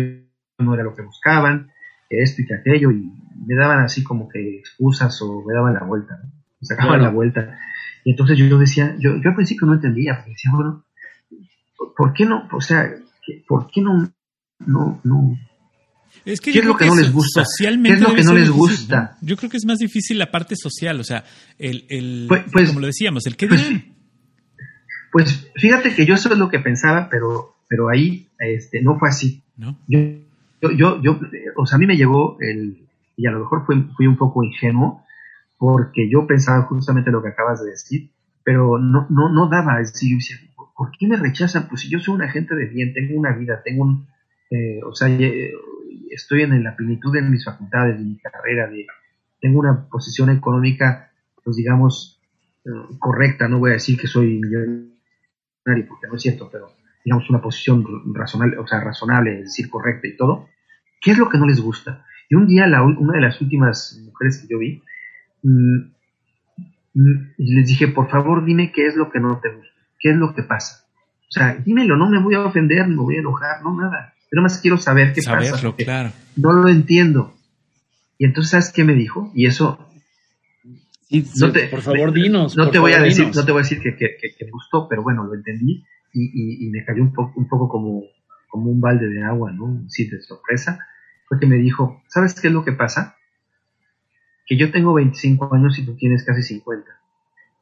no 0.58 0.74
era 0.74 0.82
lo 0.82 0.94
que 0.94 1.02
buscaban, 1.02 1.70
que 2.10 2.22
esto 2.22 2.42
y 2.42 2.46
que 2.46 2.54
aquello, 2.54 2.90
y 2.90 3.10
me 3.46 3.54
daban 3.54 3.84
así 3.84 4.02
como 4.02 4.28
que 4.28 4.58
excusas 4.58 5.22
o 5.22 5.42
me 5.46 5.54
daban 5.54 5.74
la 5.74 5.84
vuelta, 5.84 6.18
¿no? 6.22 6.30
me 6.60 6.66
sacaban 6.66 7.02
la 7.02 7.10
vuelta. 7.10 7.58
Y 8.04 8.10
entonces 8.10 8.36
yo 8.36 8.58
decía, 8.58 8.96
yo, 8.98 9.16
yo 9.16 9.30
al 9.30 9.34
principio 9.36 9.66
no 9.66 9.74
entendía, 9.74 10.16
porque 10.16 10.30
decía, 10.32 10.50
bueno, 10.52 10.84
¿por 11.96 12.12
qué 12.12 12.26
no? 12.26 12.48
O 12.52 12.60
sea, 12.60 12.90
¿por 13.46 13.70
qué 13.70 13.80
no? 13.80 14.12
No, 14.66 15.00
no. 15.04 15.38
Es 16.24 16.40
que 16.40 16.52
¿Qué 16.52 16.58
es 16.58 16.64
lo 16.64 16.76
que, 16.76 16.86
no 16.86 16.96
les 16.96 17.12
gusta? 17.12 17.44
Socialmente 17.44 17.98
¿Qué 17.98 18.04
es 18.04 18.08
lo 18.08 18.14
que 18.14 18.24
no 18.24 18.34
les 18.34 18.50
gusta? 18.50 19.16
Yo 19.22 19.36
creo 19.36 19.48
que 19.48 19.56
es 19.56 19.64
más 19.64 19.78
difícil 19.78 20.18
la 20.18 20.30
parte 20.30 20.54
social, 20.56 20.98
o 21.00 21.04
sea, 21.04 21.24
el, 21.58 21.86
el 21.88 22.26
pues, 22.28 22.44
pues 22.52 22.68
como 22.68 22.80
lo 22.80 22.86
decíamos, 22.86 23.26
el 23.26 23.36
qué 23.36 23.46
pues, 23.46 23.66
Pues 25.12 25.50
fíjate 25.54 25.94
que 25.94 26.04
yo 26.04 26.14
eso 26.14 26.32
es 26.32 26.38
lo 26.38 26.48
que 26.50 26.58
pensaba, 26.58 27.08
pero, 27.10 27.56
pero 27.68 27.88
ahí 27.88 28.28
este, 28.38 28.82
no 28.82 28.98
fue 28.98 29.08
así. 29.08 29.42
¿No? 29.56 29.78
Yo, 29.88 29.98
yo, 30.62 31.00
yo, 31.02 31.20
o 31.60 31.66
sea, 31.66 31.76
a 31.76 31.78
mí 31.78 31.86
me 31.86 31.96
llegó 31.96 32.36
el, 32.40 32.88
y 33.16 33.26
a 33.26 33.30
lo 33.30 33.40
mejor 33.40 33.66
fui, 33.66 33.82
fui 33.96 34.06
un 34.06 34.16
poco 34.16 34.42
ingenuo, 34.42 35.04
porque 35.58 36.08
yo 36.10 36.26
pensaba 36.26 36.62
justamente 36.62 37.10
lo 37.10 37.22
que 37.22 37.28
acabas 37.28 37.62
de 37.62 37.70
decir, 37.70 38.10
pero 38.42 38.78
no, 38.78 39.06
no, 39.10 39.28
no 39.28 39.48
daba, 39.48 39.80
es 39.80 39.92
decir, 39.92 40.18
¿por 40.74 40.90
qué 40.98 41.06
me 41.06 41.16
rechazan? 41.16 41.68
Pues 41.68 41.82
si 41.82 41.90
yo 41.90 41.98
soy 41.98 42.14
un 42.14 42.22
agente 42.22 42.54
de 42.54 42.66
bien, 42.66 42.94
tengo 42.94 43.18
una 43.18 43.32
vida, 43.32 43.60
tengo 43.62 43.82
un, 43.82 44.08
eh, 44.50 44.80
o 44.82 44.94
sea, 44.94 45.08
estoy 46.10 46.42
en 46.42 46.64
la 46.64 46.74
plenitud 46.74 47.12
de 47.12 47.22
mis 47.22 47.44
facultades, 47.44 47.98
de 47.98 48.04
mi 48.04 48.18
carrera, 48.18 48.68
de, 48.68 48.86
tengo 49.40 49.60
una 49.60 49.86
posición 49.88 50.30
económica, 50.30 51.12
pues 51.44 51.56
digamos, 51.56 52.20
eh, 52.64 52.96
correcta, 52.98 53.48
no 53.48 53.58
voy 53.58 53.70
a 53.70 53.74
decir 53.74 53.98
que 53.98 54.06
soy 54.06 54.38
millonario, 54.38 55.86
porque 55.88 56.06
no 56.06 56.16
es 56.16 56.22
cierto, 56.22 56.48
pero 56.50 56.72
digamos 57.04 57.28
una 57.30 57.40
posición 57.40 57.84
razonable, 58.14 58.58
o 58.58 58.66
sea, 58.66 58.80
razonable, 58.80 59.40
es 59.40 59.44
decir, 59.44 59.68
correcta 59.70 60.08
y 60.08 60.16
todo. 60.16 60.48
¿Qué 61.00 61.12
es 61.12 61.18
lo 61.18 61.28
que 61.28 61.38
no 61.38 61.46
les 61.46 61.60
gusta? 61.60 62.04
Y 62.28 62.34
un 62.34 62.46
día 62.46 62.66
la, 62.66 62.82
una 62.82 63.14
de 63.14 63.20
las 63.20 63.40
últimas 63.40 64.00
mujeres 64.04 64.38
que 64.38 64.48
yo 64.48 64.58
vi, 64.58 64.82
mm, 65.42 65.76
mm, 66.94 67.34
les 67.38 67.66
dije, 67.66 67.88
por 67.88 68.08
favor, 68.08 68.44
dime 68.44 68.72
qué 68.72 68.86
es 68.86 68.96
lo 68.96 69.10
que 69.10 69.20
no 69.20 69.40
te 69.40 69.48
gusta. 69.48 69.74
¿Qué 69.98 70.10
es 70.10 70.16
lo 70.16 70.34
que 70.34 70.42
pasa? 70.42 70.84
O 71.28 71.32
sea, 71.32 71.54
dímelo, 71.54 71.96
no 71.96 72.08
me 72.08 72.22
voy 72.22 72.34
a 72.34 72.40
ofender, 72.40 72.88
no 72.88 72.96
me 72.96 73.02
voy 73.02 73.16
a 73.16 73.20
enojar, 73.20 73.62
no 73.62 73.76
nada. 73.76 74.14
Pero 74.30 74.42
más 74.42 74.58
quiero 74.58 74.78
saber 74.78 75.12
qué 75.12 75.22
pasa. 75.22 75.72
claro. 75.76 76.12
No 76.36 76.52
lo 76.52 76.68
entiendo. 76.68 77.34
Y 78.18 78.26
entonces, 78.26 78.50
¿sabes 78.50 78.72
qué 78.72 78.84
me 78.84 78.94
dijo? 78.94 79.32
Y 79.34 79.46
eso. 79.46 79.88
no 81.10 81.52
te, 81.52 81.68
por 81.68 81.82
favor, 81.82 82.12
dinos. 82.12 82.56
No 82.56 82.70
te 82.70 82.78
voy 82.78 82.92
a 82.92 83.00
decir, 83.00 83.30
no 83.34 83.44
te 83.44 83.52
voy 83.52 83.60
a 83.60 83.62
decir 83.62 83.80
que, 83.80 84.44
me 84.44 84.50
gustó, 84.50 84.88
pero 84.88 85.02
bueno, 85.02 85.24
lo 85.24 85.34
entendí 85.34 85.84
y, 86.12 86.68
me 86.70 86.84
cayó 86.84 87.02
un 87.02 87.12
poco, 87.12 87.32
un 87.40 87.48
poco 87.48 87.68
como, 87.68 88.02
como 88.50 88.70
un 88.70 88.80
balde 88.80 89.08
de 89.08 89.24
agua, 89.24 89.52
¿no? 89.52 89.84
Sí, 89.88 90.08
de 90.10 90.20
sorpresa. 90.20 90.78
Fue 91.26 91.40
que 91.40 91.46
me 91.46 91.56
dijo, 91.56 92.02
¿sabes 92.08 92.38
qué 92.38 92.48
es 92.48 92.52
lo 92.52 92.64
que 92.64 92.72
pasa? 92.72 93.16
Que 94.46 94.58
yo 94.58 94.70
tengo 94.70 94.92
25 94.92 95.54
años 95.54 95.78
y 95.78 95.86
tú 95.86 95.96
tienes 95.96 96.24
casi 96.24 96.42
50. 96.42 96.86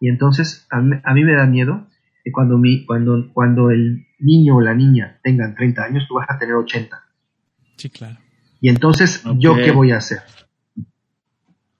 Y 0.00 0.08
entonces 0.08 0.66
a 0.70 0.80
mí 0.80 1.24
me 1.24 1.34
da 1.34 1.46
miedo 1.46 1.86
cuando, 2.32 2.58
mi, 2.58 2.84
cuando, 2.84 3.30
cuando 3.32 3.70
el 3.70 4.06
niño 4.18 4.56
o 4.56 4.60
la 4.60 4.74
niña 4.74 5.18
tengan 5.22 5.54
30 5.54 5.82
años, 5.82 6.06
tú 6.08 6.14
vas 6.14 6.28
a 6.28 6.38
tener 6.38 6.54
80. 6.54 7.04
Sí, 7.76 7.90
claro. 7.90 8.16
Y 8.60 8.68
entonces, 8.68 9.22
¿yo 9.36 9.54
qué 9.56 9.70
voy 9.70 9.92
a 9.92 9.98
hacer? 9.98 10.18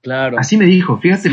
Claro. 0.00 0.38
Así 0.38 0.56
me 0.56 0.64
dijo, 0.64 0.98
fíjate, 0.98 1.30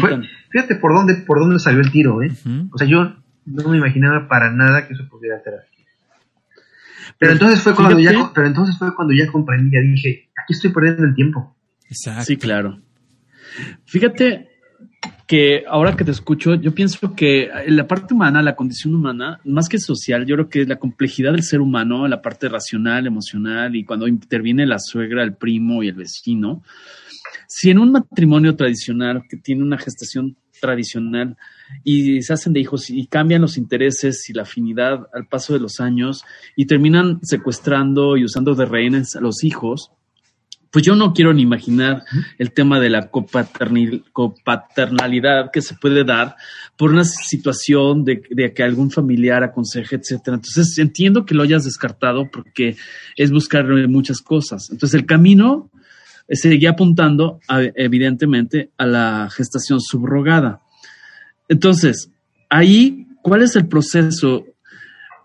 fíjate 0.49 0.75
por 0.75 0.93
dónde, 0.93 1.15
por 1.15 1.39
dónde 1.39 1.59
salió 1.59 1.81
el 1.81 1.91
tiro, 1.91 2.23
¿eh? 2.23 2.31
O 2.71 2.77
sea, 2.77 2.87
yo 2.87 3.15
no 3.45 3.69
me 3.69 3.77
imaginaba 3.77 4.27
para 4.27 4.51
nada 4.51 4.87
que 4.87 4.93
eso 4.93 5.07
pudiera 5.07 5.39
ser 5.43 5.55
así. 5.55 5.74
Pero 7.17 7.33
entonces 7.33 7.61
fue 7.61 7.75
cuando 7.75 7.99
ya, 7.99 8.31
pero 8.33 8.47
entonces 8.47 8.77
fue 8.77 8.95
cuando 8.95 9.13
ya 9.13 9.31
comprendí, 9.31 9.75
ya 9.75 9.81
dije, 9.81 10.29
aquí 10.35 10.53
estoy 10.53 10.71
perdiendo 10.71 11.03
el 11.03 11.15
tiempo. 11.15 11.55
Exacto. 11.89 12.25
Sí, 12.25 12.37
claro. 12.37 12.81
Fíjate, 13.85 14.49
que 15.27 15.63
ahora 15.67 15.95
que 15.95 16.03
te 16.03 16.11
escucho, 16.11 16.55
yo 16.55 16.73
pienso 16.73 17.15
que 17.15 17.49
la 17.67 17.87
parte 17.87 18.13
humana, 18.13 18.41
la 18.43 18.55
condición 18.55 18.93
humana, 18.93 19.39
más 19.45 19.67
que 19.67 19.79
social, 19.79 20.25
yo 20.25 20.35
creo 20.35 20.49
que 20.49 20.65
la 20.65 20.75
complejidad 20.75 21.31
del 21.31 21.43
ser 21.43 21.61
humano, 21.61 22.07
la 22.07 22.21
parte 22.21 22.47
racional, 22.47 23.07
emocional, 23.07 23.75
y 23.75 23.83
cuando 23.83 24.07
interviene 24.07 24.65
la 24.65 24.77
suegra, 24.79 25.23
el 25.23 25.35
primo 25.35 25.81
y 25.81 25.87
el 25.87 25.95
vecino, 25.95 26.63
si 27.47 27.71
en 27.71 27.79
un 27.79 27.91
matrimonio 27.91 28.55
tradicional 28.55 29.23
que 29.27 29.37
tiene 29.37 29.63
una 29.63 29.77
gestación 29.77 30.35
tradicional 30.65 31.37
y 31.83 32.21
se 32.21 32.33
hacen 32.33 32.53
de 32.53 32.59
hijos 32.59 32.89
y 32.89 33.07
cambian 33.07 33.41
los 33.41 33.57
intereses 33.57 34.29
y 34.29 34.33
la 34.33 34.43
afinidad 34.43 35.07
al 35.13 35.27
paso 35.27 35.53
de 35.53 35.59
los 35.59 35.79
años 35.79 36.23
y 36.55 36.65
terminan 36.65 37.19
secuestrando 37.23 38.17
y 38.17 38.25
usando 38.25 38.55
de 38.55 38.65
rehenes 38.65 39.15
a 39.15 39.21
los 39.21 39.43
hijos, 39.43 39.91
pues 40.71 40.83
yo 40.83 40.95
no 40.95 41.13
quiero 41.13 41.33
ni 41.33 41.41
imaginar 41.41 42.03
el 42.37 42.51
tema 42.51 42.79
de 42.81 42.89
la 42.89 43.09
copaternalidad 43.09 45.51
que 45.53 45.61
se 45.61 45.75
puede 45.75 46.03
dar 46.03 46.35
por 46.75 46.91
una 46.91 47.05
situación 47.05 48.03
de, 48.03 48.21
que 48.53 48.63
algún 48.63 48.91
familiar 48.91 49.41
aconseje, 49.43 49.95
etcétera. 49.95 50.35
Entonces 50.35 50.77
entiendo 50.77 51.25
que 51.25 51.33
lo 51.33 51.43
hayas 51.43 51.63
descartado 51.63 52.29
porque 52.29 52.75
es 53.15 53.31
buscar 53.31 53.65
muchas 53.87 54.19
cosas. 54.19 54.69
Entonces 54.69 54.99
el 54.99 55.05
camino 55.05 55.71
seguía 56.29 56.71
apuntando 56.71 57.39
evidentemente 57.75 58.71
a 58.77 58.85
la 58.85 59.29
gestación 59.31 59.79
subrogada. 59.81 60.61
Entonces, 61.47 62.09
ahí, 62.49 63.07
¿cuál 63.21 63.43
es 63.43 63.55
el 63.55 63.67
proceso? 63.67 64.45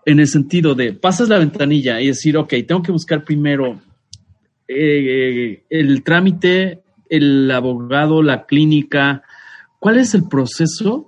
en 0.05 0.19
el 0.19 0.27
sentido 0.27 0.75
de 0.75 0.93
pasas 0.93 1.29
la 1.29 1.37
ventanilla 1.37 2.01
y 2.01 2.07
decir, 2.07 2.37
ok, 2.37 2.53
tengo 2.67 2.81
que 2.81 2.91
buscar 2.91 3.23
primero 3.23 3.79
eh, 4.67 5.63
el 5.69 6.03
trámite, 6.03 6.81
el 7.09 7.49
abogado, 7.51 8.23
la 8.23 8.45
clínica. 8.45 9.23
¿Cuál 9.79 9.99
es 9.99 10.13
el 10.13 10.27
proceso 10.27 11.07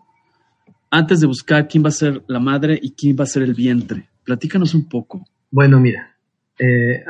antes 0.91 1.21
de 1.21 1.27
buscar 1.27 1.67
quién 1.67 1.83
va 1.83 1.89
a 1.89 1.91
ser 1.91 2.23
la 2.27 2.39
madre 2.39 2.79
y 2.81 2.91
quién 2.91 3.15
va 3.19 3.23
a 3.23 3.27
ser 3.27 3.43
el 3.43 3.53
vientre? 3.53 4.09
Platícanos 4.23 4.73
un 4.73 4.87
poco. 4.87 5.25
Bueno, 5.49 5.79
mira, 5.79 6.15
eh, 6.59 7.03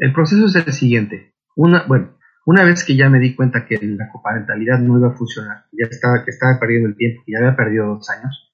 el 0.00 0.12
proceso 0.14 0.46
es 0.46 0.56
el 0.56 0.72
siguiente. 0.72 1.34
Una, 1.54 1.84
bueno, 1.86 2.16
una 2.46 2.64
vez 2.64 2.84
que 2.84 2.96
ya 2.96 3.10
me 3.10 3.20
di 3.20 3.34
cuenta 3.34 3.66
que 3.66 3.78
la 3.82 4.08
coparentalidad 4.10 4.78
no 4.78 4.98
iba 4.98 5.08
a 5.08 5.16
funcionar, 5.16 5.66
ya 5.72 5.86
estaba, 5.88 6.58
perdiendo 6.58 6.88
el 6.88 6.96
tiempo, 6.96 7.22
que 7.24 7.32
ya 7.32 7.38
había 7.38 7.54
perdido 7.54 7.86
dos 7.86 8.08
años, 8.08 8.50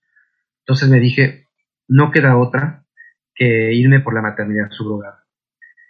entonces 0.60 0.88
me 0.88 0.98
dije, 0.98 1.46
no 1.88 2.10
queda 2.10 2.36
otra 2.36 2.84
que 3.32 3.72
irme 3.74 4.00
por 4.00 4.12
la 4.12 4.22
maternidad 4.22 4.70
subrogada. 4.70 5.24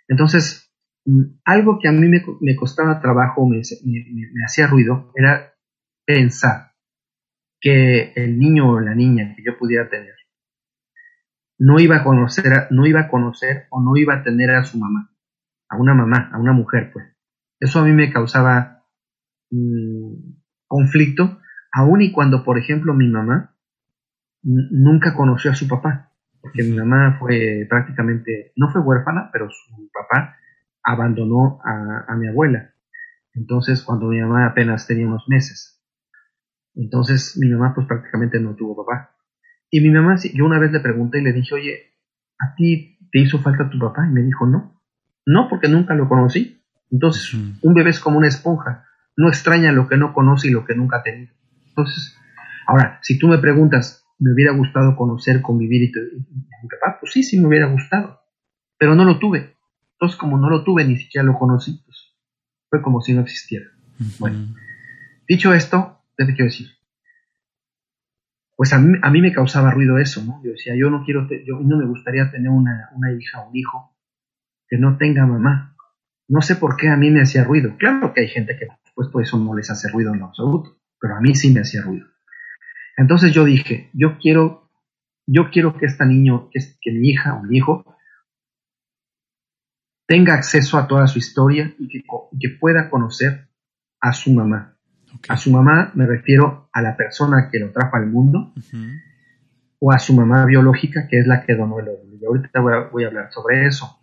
Entonces, 0.09 0.71
mm, 1.07 1.39
algo 1.45 1.79
que 1.81 1.89
a 1.89 1.93
mí 1.93 2.07
me, 2.07 2.57
costaba 2.57 3.01
trabajo, 3.01 3.49
me, 3.49 3.63
me, 3.85 4.45
hacía 4.45 4.67
ruido, 4.67 5.11
era 5.17 5.55
pensar 6.05 6.73
que 7.61 8.13
el 8.15 8.39
niño 8.39 8.73
o 8.73 8.81
la 8.81 8.95
niña 8.95 9.35
que 9.35 9.43
yo 9.43 9.57
pudiera 9.59 9.89
tener 9.89 10.15
no 11.59 11.81
iba 11.81 11.97
a 11.97 12.05
conocer, 12.05 12.67
no 12.71 12.87
iba 12.87 13.01
a 13.01 13.09
conocer 13.09 13.67
o 13.71 13.81
no 13.81 13.97
iba 13.97 14.17
a 14.17 14.23
tener 14.23 14.51
a 14.51 14.65
su 14.65 14.79
mamá, 14.79 15.11
a 15.69 15.77
una 15.77 15.95
mamá, 15.95 16.31
a 16.33 16.39
una 16.39 16.53
mujer, 16.53 16.91
pues. 16.93 17.07
Eso 17.59 17.81
a 17.81 17.85
mí 17.85 17.93
me 17.93 18.13
causaba 18.13 18.85
mm, 19.51 20.15
conflicto, 20.67 21.41
aun 21.73 22.03
y 22.03 22.13
cuando, 22.13 22.45
por 22.45 22.59
ejemplo, 22.59 22.95
mi 22.95 23.09
mamá 23.09 23.57
nunca 24.43 25.15
conoció 25.15 25.51
a 25.51 25.55
su 25.55 25.67
papá, 25.67 26.13
porque 26.41 26.63
mi 26.63 26.77
mamá 26.77 27.17
fue 27.19 27.67
prácticamente, 27.69 28.53
no 28.57 28.71
fue 28.71 28.81
huérfana, 28.81 29.31
pero 29.33 29.49
su 29.51 29.91
papá 29.93 30.37
abandonó 30.83 31.59
a, 31.65 32.15
mi 32.17 32.29
abuela. 32.29 32.71
Entonces, 33.35 33.83
cuando 33.83 34.07
mi 34.07 34.21
mamá 34.21 34.47
apenas 34.47 34.87
tenía 34.87 35.07
unos 35.07 35.29
meses. 35.29 35.83
Entonces, 36.75 37.37
mi 37.41 37.49
mamá 37.49 37.75
pues 37.75 37.87
prácticamente 37.87 38.39
no 38.39 38.55
tuvo 38.55 38.85
papá. 38.85 39.17
Y 39.71 39.81
mi 39.81 39.91
mamá, 39.91 40.17
yo 40.33 40.45
una 40.45 40.61
vez 40.61 40.71
le 40.71 40.81
pregunté 40.81 41.19
y 41.19 41.25
le 41.25 41.33
dije, 41.33 41.55
oye, 41.55 41.79
¿a 42.39 42.55
ti 42.55 42.99
te 43.11 43.19
hizo 43.19 43.41
falta 43.41 43.69
tu 43.69 43.79
papá? 43.79 44.07
Y 44.07 44.13
me 44.13 44.23
dijo, 44.23 44.47
no. 44.47 44.76
No, 45.27 45.49
porque 45.49 45.69
nunca 45.69 45.95
lo 45.95 46.09
conocí. 46.09 46.63
Entonces, 46.91 47.35
un 47.35 47.75
bebé 47.75 47.91
es 47.91 47.99
como 47.99 48.19
una 48.19 48.29
esponja. 48.29 48.87
No 49.17 49.29
extraña 49.29 49.73
lo 49.73 49.89
que 49.89 49.97
no 49.97 50.13
conoce 50.13 50.49
y 50.49 50.53
lo 50.53 50.65
que 50.65 50.77
nunca 50.77 50.99
ha 50.99 51.03
tenido. 51.03 51.35
Entonces, 51.69 52.17
ahora, 52.67 53.01
si 53.03 53.19
tú 53.19 53.27
me 53.27 53.39
preguntas, 53.39 54.07
me 54.19 54.33
hubiera 54.33 54.53
gustado 54.53 54.97
conocer, 54.97 55.43
convivir 55.43 55.83
y, 55.83 55.93
mi 55.93 56.69
papá, 56.69 56.99
pues 57.01 57.13
sí, 57.13 57.25
sí 57.25 57.41
me 57.41 57.49
hubiera 57.49 57.67
gustado, 57.67 58.21
pero 58.79 58.95
no 58.95 59.05
lo 59.05 59.19
tuve. 59.19 59.57
Entonces, 59.93 60.17
como 60.17 60.39
no 60.39 60.49
lo 60.49 60.63
tuve, 60.63 60.85
ni 60.85 60.97
siquiera 60.97 61.25
lo 61.25 61.39
conocí, 61.39 61.83
pues 61.85 62.15
fue 62.71 62.81
como 62.81 63.01
si 63.01 63.13
no 63.13 63.23
existiera. 63.23 63.67
Bueno, 64.19 64.55
dicho 65.27 65.53
esto, 65.55 66.03
¿qué 66.17 66.25
te 66.25 66.35
quiero 66.35 66.51
decir? 66.51 66.69
Pues 68.55 68.73
a 68.73 68.79
mí, 68.79 68.97
a 69.03 69.11
mí 69.11 69.21
me 69.21 69.33
causaba 69.33 69.71
ruido 69.71 69.99
eso, 69.99 70.23
¿no? 70.25 70.41
Yo 70.45 70.53
decía, 70.53 70.75
yo 70.77 70.89
no 70.89 71.05
quiero, 71.05 71.29
yo 71.45 71.61
no 71.61 71.77
me 71.79 71.87
gustaría 71.87 72.31
tener 72.31 72.51
una, 72.51 72.91
una 72.95 73.13
hija 73.13 73.41
o 73.41 73.51
un 73.51 73.57
hijo 73.57 73.96
que 74.69 74.79
no 74.79 74.97
tenga 74.97 75.27
mamá. 75.27 75.77
No 76.29 76.43
sé 76.43 76.57
por 76.57 76.77
qué 76.77 76.89
a 76.89 76.97
mí 76.97 77.11
me 77.11 77.23
hacía 77.23 77.45
ruido. 77.45 77.77
Claro 77.79 78.13
que 78.13 78.23
hay 78.23 78.29
gente 78.29 78.57
que, 78.59 78.67
pues, 78.95 79.09
por 79.09 79.23
eso 79.23 79.39
no 79.39 79.55
les 79.55 79.71
hace 79.71 79.89
ruido 79.89 80.13
en 80.13 80.21
lo 80.21 80.27
absoluto, 80.27 80.79
pero 81.01 81.17
a 81.17 81.21
mí 81.21 81.35
sí 81.35 81.53
me 81.53 81.61
hacía 81.61 81.83
ruido. 81.83 82.07
Entonces 82.97 83.33
yo 83.33 83.45
dije, 83.45 83.91
yo 83.93 84.19
quiero, 84.19 84.71
yo 85.27 85.51
quiero 85.51 85.77
que 85.79 85.87
esta 85.87 86.05
niño, 86.05 86.49
que, 86.51 86.61
que 86.81 86.93
mi 86.93 87.11
hija 87.11 87.35
o 87.35 87.43
mi 87.43 87.59
hijo 87.59 87.97
tenga 90.07 90.35
acceso 90.35 90.79
a 90.79 90.87
toda 90.87 91.07
su 91.07 91.19
historia 91.19 91.75
y 91.79 91.89
que, 91.89 92.49
pueda 92.61 92.89
conocer 92.89 93.49
a 94.01 94.13
su 94.13 94.33
mamá. 94.33 94.77
A 95.29 95.37
su 95.37 95.51
mamá 95.51 95.93
me 95.95 96.07
refiero 96.07 96.69
a 96.73 96.81
la 96.81 96.97
persona 96.97 97.49
que 97.51 97.59
lo 97.59 97.73
trajo 97.73 97.97
al 97.97 98.07
mundo 98.07 98.53
o 99.79 99.93
a 99.93 99.99
su 99.99 100.15
mamá 100.15 100.45
biológica, 100.47 101.07
que 101.09 101.19
es 101.19 101.27
la 101.27 101.45
que 101.45 101.55
donó 101.55 101.81
el 101.81 101.89
óvulo. 101.89 102.17
Y 102.21 102.25
ahorita 102.25 102.61
voy 102.61 103.05
a, 103.05 103.09
hablar 103.09 103.33
sobre 103.33 103.67
eso. 103.67 104.01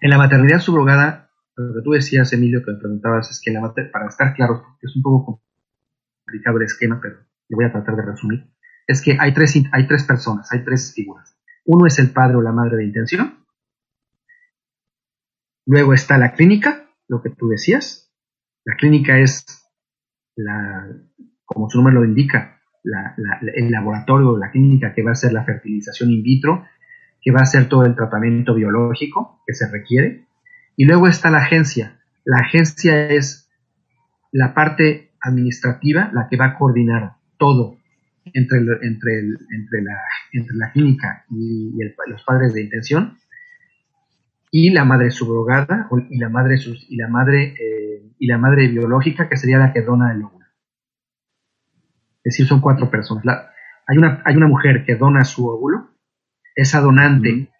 En 0.00 0.10
la 0.10 0.18
maternidad 0.18 0.60
subrogada, 0.60 1.30
lo 1.56 1.74
que 1.74 1.82
tú 1.82 1.90
decías, 1.92 2.32
Emilio, 2.32 2.62
que 2.64 2.72
me 2.72 2.78
preguntabas, 2.78 3.30
es 3.30 3.40
que 3.44 3.50
la 3.50 3.60
para 3.92 4.06
estar 4.06 4.34
claro, 4.34 4.62
porque 4.62 4.86
es 4.86 4.96
un 4.96 5.02
poco 5.02 5.42
complicado 6.24 6.58
el 6.58 6.64
esquema, 6.64 7.00
pero 7.00 7.16
lo 7.48 7.56
voy 7.56 7.64
a 7.64 7.72
tratar 7.72 7.96
de 7.96 8.02
resumir, 8.02 8.50
es 8.86 9.02
que 9.02 9.16
hay 9.18 9.34
tres, 9.34 9.60
hay 9.72 9.86
tres 9.86 10.04
personas, 10.04 10.50
hay 10.52 10.64
tres 10.64 10.92
figuras. 10.94 11.36
Uno 11.64 11.86
es 11.86 11.98
el 11.98 12.10
padre 12.10 12.36
o 12.36 12.42
la 12.42 12.52
madre 12.52 12.76
de 12.76 12.84
intención. 12.84 13.44
Luego 15.66 15.92
está 15.92 16.16
la 16.16 16.32
clínica, 16.32 16.88
lo 17.08 17.20
que 17.20 17.30
tú 17.30 17.48
decías. 17.48 18.10
La 18.64 18.76
clínica 18.76 19.18
es, 19.18 19.44
la, 20.36 20.88
como 21.44 21.68
su 21.68 21.78
nombre 21.78 21.94
lo 21.94 22.04
indica, 22.04 22.62
el 23.54 23.70
laboratorio 23.70 24.30
o 24.30 24.38
la 24.38 24.50
clínica 24.50 24.94
que 24.94 25.02
va 25.02 25.10
a 25.10 25.12
hacer 25.12 25.32
la 25.32 25.44
fertilización 25.44 26.10
in 26.10 26.22
vitro, 26.22 26.64
que 27.20 27.32
va 27.32 27.40
a 27.40 27.42
hacer 27.42 27.68
todo 27.68 27.84
el 27.84 27.94
tratamiento 27.94 28.54
biológico 28.54 29.42
que 29.46 29.54
se 29.54 29.70
requiere. 29.70 30.26
Y 30.76 30.84
luego 30.84 31.08
está 31.08 31.30
la 31.30 31.38
agencia. 31.38 32.00
La 32.24 32.38
agencia 32.38 33.08
es 33.08 33.50
la 34.32 34.54
parte 34.54 35.10
administrativa, 35.20 36.10
la 36.12 36.28
que 36.28 36.36
va 36.36 36.46
a 36.46 36.58
coordinar 36.58 37.16
todo 37.38 37.78
entre, 38.34 38.58
entre, 38.58 39.18
entre, 39.20 39.82
la, 39.82 39.96
entre 40.32 40.56
la 40.56 40.72
clínica 40.72 41.24
y, 41.30 41.72
los 42.08 42.22
padres 42.24 42.52
de 42.52 42.62
intención 42.62 43.16
y 44.50 44.70
la 44.70 44.84
madre 44.84 45.10
subrogada 45.10 45.88
y 46.10 46.18
la 46.18 46.28
madre 46.28 46.56
y 46.88 46.96
la 46.96 47.08
madre 47.08 47.54
eh, 47.54 48.12
y 48.18 48.26
la 48.26 48.38
madre 48.38 48.68
biológica 48.68 49.28
que 49.28 49.36
sería 49.36 49.58
la 49.58 49.72
que 49.72 49.82
dona 49.82 50.12
el 50.12 50.22
óvulo. 50.22 50.46
Es 52.24 52.34
decir, 52.34 52.46
son 52.46 52.60
cuatro 52.60 52.90
personas. 52.90 53.24
hay, 53.86 53.98
una, 53.98 54.22
hay 54.24 54.36
una 54.36 54.48
mujer 54.48 54.84
que 54.84 54.96
dona 54.96 55.24
su 55.24 55.46
óvulo. 55.48 55.90
Esa 56.58 56.80
donante 56.80 57.52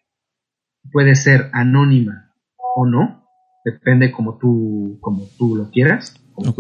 puede 0.91 1.15
ser 1.15 1.51
anónima 1.53 2.35
o 2.75 2.85
no, 2.85 3.29
depende 3.65 4.11
como 4.11 4.39
tú, 4.39 4.99
como 5.01 5.29
tú 5.39 5.55
lo 5.55 5.71
quieras. 5.71 6.21
Como 6.35 6.53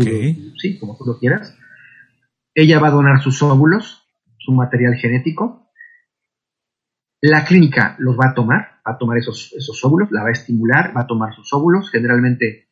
sí, 0.57 0.78
como 0.78 0.97
tú 0.97 1.05
lo 1.05 1.18
quieras. 1.18 1.59
Ella 2.55 2.78
va 2.78 2.89
a 2.89 2.93
donar 2.93 3.20
sus 3.20 3.43
óvulos, 3.43 4.09
su 4.39 4.53
material 4.53 4.95
genético. 4.95 5.68
La 7.20 7.45
clínica 7.45 7.97
los 7.99 8.16
va 8.16 8.30
a 8.30 8.34
tomar, 8.34 8.80
va 8.86 8.93
a 8.93 8.99
tomar 8.99 9.18
esos, 9.18 9.53
esos 9.55 9.84
óvulos, 9.84 10.12
la 10.12 10.22
va 10.22 10.28
a 10.28 10.32
estimular, 10.32 10.97
va 10.97 11.01
a 11.01 11.07
tomar 11.09 11.34
sus 11.34 11.53
óvulos. 11.53 11.91
Generalmente 11.91 12.68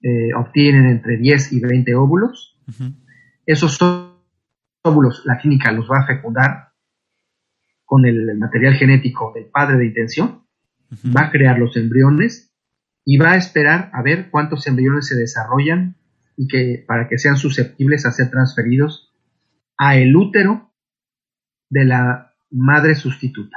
eh, 0.00 0.32
obtienen 0.34 0.86
entre 0.86 1.18
10 1.18 1.52
y 1.52 1.60
20 1.60 1.94
óvulos. 1.94 2.58
Esos 3.44 3.78
óvulos, 4.82 5.26
la 5.26 5.36
clínica 5.36 5.72
los 5.72 5.90
va 5.90 5.98
a 5.98 6.06
fecundar 6.06 6.73
con 7.84 8.06
el 8.06 8.36
material 8.38 8.74
genético 8.74 9.32
del 9.34 9.46
padre 9.46 9.78
de 9.78 9.86
intención, 9.86 10.44
va 11.16 11.26
a 11.26 11.30
crear 11.30 11.58
los 11.58 11.76
embriones 11.76 12.54
y 13.04 13.18
va 13.18 13.32
a 13.32 13.36
esperar 13.36 13.90
a 13.92 14.02
ver 14.02 14.30
cuántos 14.30 14.66
embriones 14.66 15.08
se 15.08 15.16
desarrollan 15.16 15.96
y 16.36 16.48
que 16.48 16.84
para 16.86 17.08
que 17.08 17.18
sean 17.18 17.36
susceptibles 17.36 18.06
a 18.06 18.12
ser 18.12 18.30
transferidos 18.30 19.12
a 19.76 19.96
el 19.96 20.16
útero 20.16 20.72
de 21.68 21.84
la 21.84 22.32
madre 22.50 22.94
sustituta, 22.94 23.56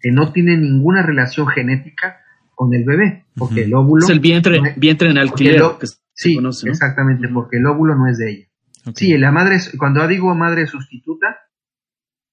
que 0.00 0.10
no 0.10 0.32
tiene 0.32 0.56
ninguna 0.56 1.02
relación 1.02 1.46
genética 1.48 2.20
con 2.54 2.74
el 2.74 2.84
bebé, 2.84 3.26
porque 3.36 3.64
el 3.64 3.74
óvulo... 3.74 4.04
Es 4.04 4.10
el 4.10 4.20
vientre, 4.20 4.60
vientre 4.76 5.10
en 5.10 5.18
alquiler. 5.18 5.62
sí, 6.12 6.38
exactamente, 6.66 7.28
porque 7.28 7.58
el 7.58 7.66
óvulo 7.66 7.94
no 7.94 8.08
es 8.08 8.18
de 8.18 8.30
ella. 8.30 8.46
Sí, 8.94 9.16
la 9.18 9.30
madre, 9.30 9.58
cuando 9.78 10.06
digo 10.08 10.34
madre 10.34 10.66
sustituta, 10.66 11.39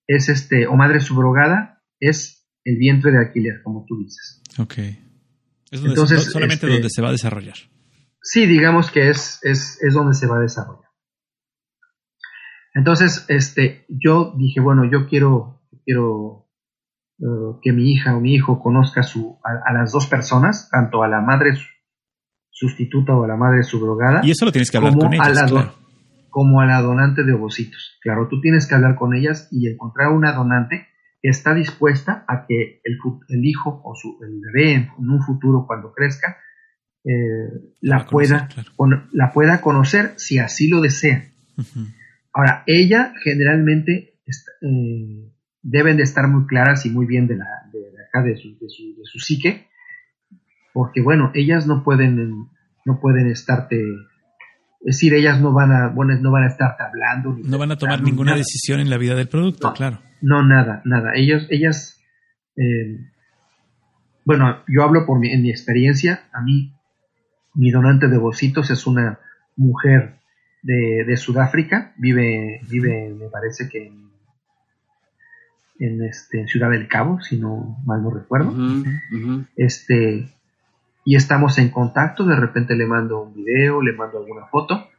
es 0.08 0.30
este, 0.30 0.68
o 0.68 0.76
madre 0.76 1.00
subrogada, 1.00 1.84
es 2.00 2.48
el 2.64 2.78
vientre 2.78 3.12
de 3.12 3.20
alquiler, 3.20 3.62
como 3.64 3.86
tú 3.86 3.98
dices. 3.98 4.42
Ok. 4.58 4.78
Es 5.70 5.84
Entonces, 5.84 6.24
solamente 6.26 6.66
este, 6.66 6.68
donde 6.68 6.90
se 6.90 7.02
va 7.02 7.10
a 7.10 7.12
desarrollar. 7.12 7.56
Sí, 8.22 8.46
digamos 8.46 8.90
que 8.92 9.10
es, 9.10 9.40
es, 9.44 9.82
es 9.82 9.94
donde 9.94 10.14
se 10.14 10.28
va 10.28 10.38
a 10.38 10.42
desarrollar. 10.42 10.88
Entonces, 12.74 13.26
este, 13.28 13.86
yo 13.90 14.34
dije, 14.38 14.60
bueno, 14.60 14.84
yo 14.90 15.08
quiero, 15.08 15.62
quiero 15.84 16.48
uh, 17.20 17.60
que 17.62 17.72
mi 17.72 17.92
hija 17.92 18.16
o 18.16 18.22
mi 18.22 18.36
hijo 18.36 18.62
conozca 18.62 19.04
su, 19.04 19.40
a, 19.44 19.74
las 19.74 19.92
dos 19.92 20.08
personas, 20.08 20.70
tanto 20.70 21.04
a 21.04 21.08
la 21.08 21.22
madre 21.22 21.58
sustituta 22.52 23.16
o 23.16 23.24
a 23.24 23.28
la 23.28 23.36
madre 23.36 23.64
subrogada. 23.64 24.22
Y 24.24 24.32
eso 24.32 24.46
lo 24.46 24.52
tienes 24.52 24.70
que 24.70 24.78
hablar 24.78 24.96
con 24.96 25.14
ellas, 25.14 25.52
Como 26.38 26.62
a 26.62 26.68
la 26.68 26.84
donante 26.84 27.24
de 27.24 27.34
ovocitos. 27.34 27.98
Claro, 28.00 28.28
tú 28.28 28.40
tienes 28.42 28.68
que 28.68 28.76
hablar 28.76 28.94
con 28.94 29.16
ellas 29.16 29.48
y 29.50 29.68
encontrar 29.68 30.10
una 30.10 30.34
donante 30.34 30.86
que 31.20 31.30
está 31.30 31.56
dispuesta 31.56 32.26
a 32.28 32.46
que 32.46 32.80
el, 32.84 33.00
el 33.30 33.44
hijo 33.44 33.82
o 33.84 33.96
su, 33.96 34.20
el 34.22 34.40
bebé 34.40 34.74
en, 34.76 34.92
un 35.00 35.20
futuro, 35.24 35.66
cuando 35.66 35.92
crezca, 35.94 36.38
eh, 37.04 37.74
la, 37.82 38.06
pueda, 38.06 38.48
la 39.14 39.32
pueda 39.34 39.62
conocer 39.62 40.14
si 40.18 40.38
así 40.38 40.68
lo 40.68 40.80
desea. 40.80 41.28
Ahora, 42.32 42.62
ella 42.68 43.14
generalmente 43.24 44.20
eh, 44.62 45.32
deben 45.64 45.98
de 45.98 46.04
estar 46.04 46.28
muy 46.28 46.46
claras 46.46 46.86
y 46.86 46.92
muy 46.92 47.08
bien 47.08 47.26
de 47.26 47.38
la 47.38 47.48
de, 47.74 47.80
acá 48.08 48.22
de 48.22 48.38
su, 48.38 48.50
de, 48.60 48.70
su, 48.70 48.96
de 48.96 49.06
su 49.06 49.18
psique, 49.18 49.70
porque 50.72 51.02
bueno, 51.02 51.32
ellas 51.34 51.66
no 51.66 51.84
pueden 51.84 52.46
no 52.86 53.00
pueden 53.02 53.26
estarte 53.26 53.84
es 54.82 54.98
decir, 54.98 55.14
ellas 55.14 55.42
no 55.42 55.54
van 55.54 55.72
a, 55.72 55.90
bueno, 55.90 56.16
no 56.20 56.32
van 56.32 56.44
a 56.44 56.48
estar 56.48 56.76
hablando. 56.80 57.38
no 57.44 57.58
van 57.58 57.72
a 57.72 57.78
tomar 57.78 58.02
ninguna 58.02 58.36
decisión 58.36 58.80
en 58.80 58.90
la 58.90 58.98
vida 58.98 59.16
del 59.16 59.28
producto, 59.28 59.74
claro. 59.74 60.00
No, 60.22 60.44
nada, 60.44 60.82
nada. 60.86 61.12
Ellos, 61.16 61.48
ellas, 61.50 62.00
eh, 62.56 63.00
bueno, 64.26 64.64
yo 64.68 64.84
hablo 64.84 65.06
por 65.06 65.20
mi, 65.20 65.32
en 65.32 65.42
mi 65.42 65.50
experiencia. 65.50 66.28
A 66.32 66.42
mí, 66.42 66.74
mi 67.54 67.72
donante 67.72 68.08
de 68.08 68.18
Bocitos 68.18 68.70
es 68.72 68.88
una 68.88 69.20
mujer 69.56 70.20
de, 70.64 71.04
de 71.06 71.18
Sudáfrica. 71.18 71.94
Vive, 71.98 72.62
vive, 72.70 73.10
me 73.10 73.30
parece 73.30 73.70
que 73.70 73.88
en, 73.88 74.10
en, 75.80 76.04
este, 76.04 76.42
en 76.42 76.48
Ciudad 76.48 76.72
del 76.72 76.88
Cabo, 76.88 77.22
si 77.22 77.38
no 77.38 77.78
mal 77.86 78.02
no 78.02 78.12
recuerdo. 78.12 78.56
Este, 79.56 80.28
y 81.08 81.16
estamos 81.16 81.58
en 81.58 81.70
contacto, 81.70 82.26
de 82.26 82.36
repente 82.36 82.76
le 82.76 82.86
mando 82.86 83.22
un 83.22 83.34
video, 83.34 83.82
le 83.82 83.94
mando 83.94 84.18
alguna 84.18 84.46
foto, 84.48 84.90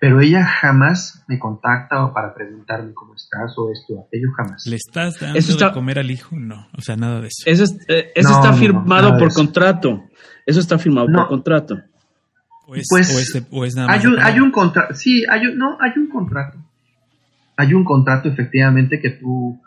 pero 0.00 0.18
ella 0.22 0.42
jamás 0.42 1.22
me 1.28 1.38
contacta 1.38 2.14
para 2.14 2.32
preguntarme 2.32 2.94
cómo 2.94 3.14
estás 3.14 3.52
o 3.58 3.70
esto 3.70 3.92
o 3.92 4.06
aquello, 4.06 4.28
jamás. 4.34 4.66
¿Le 4.66 4.76
estás 4.76 5.20
dando 5.20 5.38
de 5.38 5.72
comer 5.74 5.98
al 5.98 6.10
hijo? 6.10 6.34
No, 6.34 6.66
o 6.74 6.80
sea, 6.80 6.96
nada 6.96 7.20
de 7.20 7.26
eso. 7.26 7.42
Eso, 7.44 7.64
eh, 7.88 8.12
está 8.14 8.54
firmado 8.54 9.18
por 9.18 9.34
contrato. 9.34 10.04
Eso 10.46 10.60
está 10.60 10.78
firmado 10.78 11.08
por 11.12 11.28
contrato. 11.28 11.76
O 12.66 12.74
es, 12.74 12.86
pues 12.88 13.46
o 13.50 13.66
es, 13.66 13.74
nada 13.74 13.88
más 13.88 14.00
hay 14.00 14.06
un, 14.06 14.18
hay 14.18 14.40
un 14.40 14.50
contrato, 14.50 14.94
sí, 14.94 15.26
hay 15.28 15.44
un, 15.44 15.58
no, 15.58 15.76
hay 15.78 15.92
un 15.94 16.08
contrato. 16.08 16.56
Hay 17.58 17.74
un 17.74 17.84
contrato 17.84 18.30
efectivamente 18.30 18.98
que 18.98 19.10
tú, 19.10 19.60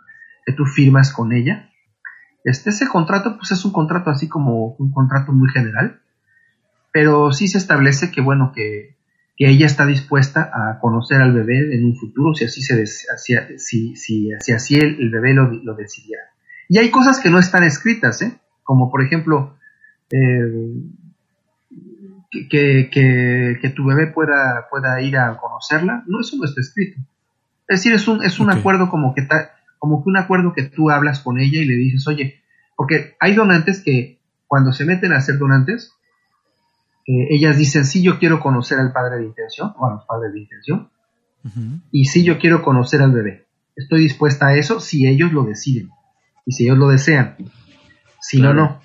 que 0.44 0.54
tú 0.54 0.66
firmas 0.66 1.14
con 1.14 1.34
ella 1.34 1.70
este, 2.48 2.70
ese 2.70 2.88
contrato, 2.88 3.36
pues 3.36 3.52
es 3.52 3.66
un 3.66 3.74
contrato 3.74 4.10
así 4.10 4.30
como 4.30 4.76
un 4.80 4.94
contrato 4.94 5.34
muy 5.34 5.50
general, 5.50 6.00
pero 6.94 7.34
sí 7.34 7.50
se 7.50 7.58
establece 7.58 8.10
que, 8.10 8.22
bueno, 8.22 8.54
que, 8.56 8.96
ella 9.40 9.68
está 9.68 9.86
dispuesta 9.86 10.50
a 10.52 10.80
conocer 10.80 11.22
al 11.22 11.32
bebé 11.32 11.76
en 11.76 11.86
un 11.86 11.96
futuro, 11.96 12.34
si 12.34 12.46
así 12.46 12.62
se 12.64 12.88
si, 12.88 13.96
si, 13.96 14.32
así 14.34 14.76
el, 14.76 15.12
bebé 15.12 15.34
lo, 15.34 15.52
lo, 15.52 15.76
decidiera. 15.76 16.24
Y 16.70 16.80
hay 16.80 16.90
cosas 16.90 17.20
que 17.20 17.30
no 17.30 17.38
están 17.38 17.64
escritas, 17.64 18.22
¿eh? 18.24 18.40
como 18.64 18.90
por 18.90 19.04
ejemplo, 19.04 19.56
eh, 20.10 20.72
que, 22.32 22.90
que, 22.90 23.60
que, 23.62 23.70
tu 23.70 23.86
bebé 23.86 24.08
pueda, 24.08 24.68
pueda 24.72 25.00
ir 25.02 25.18
a 25.18 25.38
conocerla, 25.38 26.04
no, 26.08 26.22
eso 26.22 26.38
no 26.38 26.46
está 26.46 26.62
escrito. 26.62 27.00
Es 27.68 27.80
decir, 27.82 27.94
es 27.94 28.08
un, 28.08 28.24
es 28.24 28.40
un 28.40 28.50
acuerdo 28.50 28.90
como 28.90 29.14
que 29.14 29.28
como 29.80 30.04
que 30.04 30.10
un 30.10 30.18
acuerdo 30.18 30.54
que 30.54 30.64
tú 30.64 30.90
hablas 30.90 31.20
con 31.20 31.40
ella 31.40 31.62
y 31.62 31.66
le 31.66 31.76
dices, 31.76 32.08
oye, 32.08 32.42
porque 32.76 33.16
hay 33.20 33.36
donantes 33.36 33.82
que 33.84 34.20
cuando 34.48 34.72
se 34.72 34.86
meten 34.86 35.14
a 35.14 35.22
ser 35.22 35.38
donantes, 35.38 35.94
eh, 37.06 37.28
ellas 37.30 37.58
dicen, 37.58 37.86
sí, 37.86 38.02
yo 38.02 38.20
quiero 38.20 38.40
conocer 38.40 38.80
al 38.80 38.92
padre 38.92 39.18
de 39.18 39.26
intención, 39.26 39.74
o 39.78 39.88
a 39.88 39.94
los 39.94 40.06
padres 40.06 40.34
de 40.34 40.40
intención, 40.40 40.90
y 41.92 42.06
sí, 42.06 42.26
yo 42.26 42.40
quiero 42.40 42.62
conocer 42.62 43.02
al 43.02 43.14
bebé. 43.14 43.48
Estoy 43.76 44.02
dispuesta 44.02 44.48
a 44.48 44.56
eso 44.56 44.82
si 44.82 45.08
ellos 45.08 45.32
lo 45.32 45.44
deciden, 45.44 45.90
y 46.46 46.52
si 46.52 46.66
ellos 46.66 46.78
lo 46.78 46.90
desean. 46.90 47.36
Si 48.20 48.42
no, 48.42 48.54
no. 48.54 48.82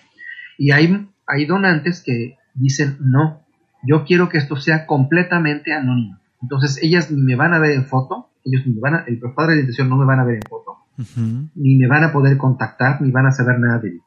Y 0.58 0.70
hay, 0.70 1.08
hay 1.26 1.46
donantes 1.46 2.02
que 2.04 2.36
dicen, 2.54 2.98
no, 3.00 3.44
yo 3.82 4.04
quiero 4.04 4.28
que 4.28 4.38
esto 4.38 4.56
sea 4.56 4.86
completamente 4.86 5.72
anónimo. 5.72 6.18
Entonces 6.40 6.78
ellas 6.82 7.10
ni 7.10 7.22
me 7.22 7.36
van 7.36 7.54
a 7.54 7.58
ver 7.58 7.72
en 7.72 7.86
foto, 7.86 8.30
ellos 8.44 8.66
ni 8.66 8.74
me 8.74 8.80
van 8.80 8.94
a, 8.94 9.04
el 9.06 9.18
padre 9.34 9.54
de 9.54 9.60
intención 9.60 9.88
no 9.88 9.96
me 9.96 10.04
van 10.04 10.20
a 10.20 10.24
ver 10.24 10.36
en 10.36 10.42
foto, 10.42 10.78
ni 10.96 11.76
me 11.76 11.88
van 11.88 12.04
a 12.04 12.12
poder 12.12 12.36
contactar, 12.36 13.00
ni 13.00 13.10
van 13.10 13.26
a 13.26 13.32
saber 13.32 13.58
nada 13.58 13.78
de 13.78 13.90
mí. 13.90 14.00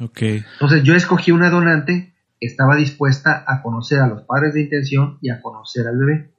Okay. 0.00 0.42
Entonces 0.54 0.82
yo 0.82 0.94
escogí 0.94 1.30
una 1.30 1.50
donante 1.50 2.14
que 2.40 2.46
estaba 2.46 2.76
dispuesta 2.76 3.44
a 3.46 3.62
conocer 3.62 4.00
a 4.00 4.06
los 4.06 4.22
padres 4.22 4.54
de 4.54 4.62
intención 4.62 5.18
y 5.20 5.30
a 5.30 5.42
conocer 5.42 5.86
al 5.86 5.98
bebé. 5.98 6.30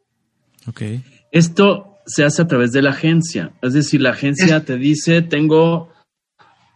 Okay. 0.68 1.04
Esto 1.32 1.98
se 2.06 2.24
hace 2.24 2.42
a 2.42 2.48
través 2.48 2.72
de 2.72 2.82
la 2.82 2.90
agencia, 2.90 3.52
es 3.62 3.74
decir, 3.74 4.02
la 4.02 4.12
agencia 4.12 4.66
te 4.66 4.78
dice, 4.78 5.22
tengo 5.22 5.90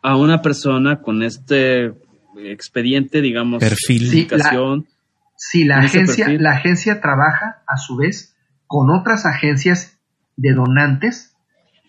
a 0.02 0.16
una 0.16 0.42
persona 0.42 1.02
con 1.02 1.24
este 1.24 1.94
expediente, 2.38 3.22
digamos, 3.22 3.60
perfil. 3.60 4.10
Sí, 5.38 5.66
la, 5.66 5.80
agencia, 5.80 6.30
la 6.40 6.52
agencia 6.52 7.02
trabaja 7.02 7.64
a 7.68 7.76
su 7.78 7.98
vez 7.98 8.36
con 8.68 8.90
otras 8.90 9.26
agencias 9.26 10.00
de 10.38 10.54
donantes 10.54 11.35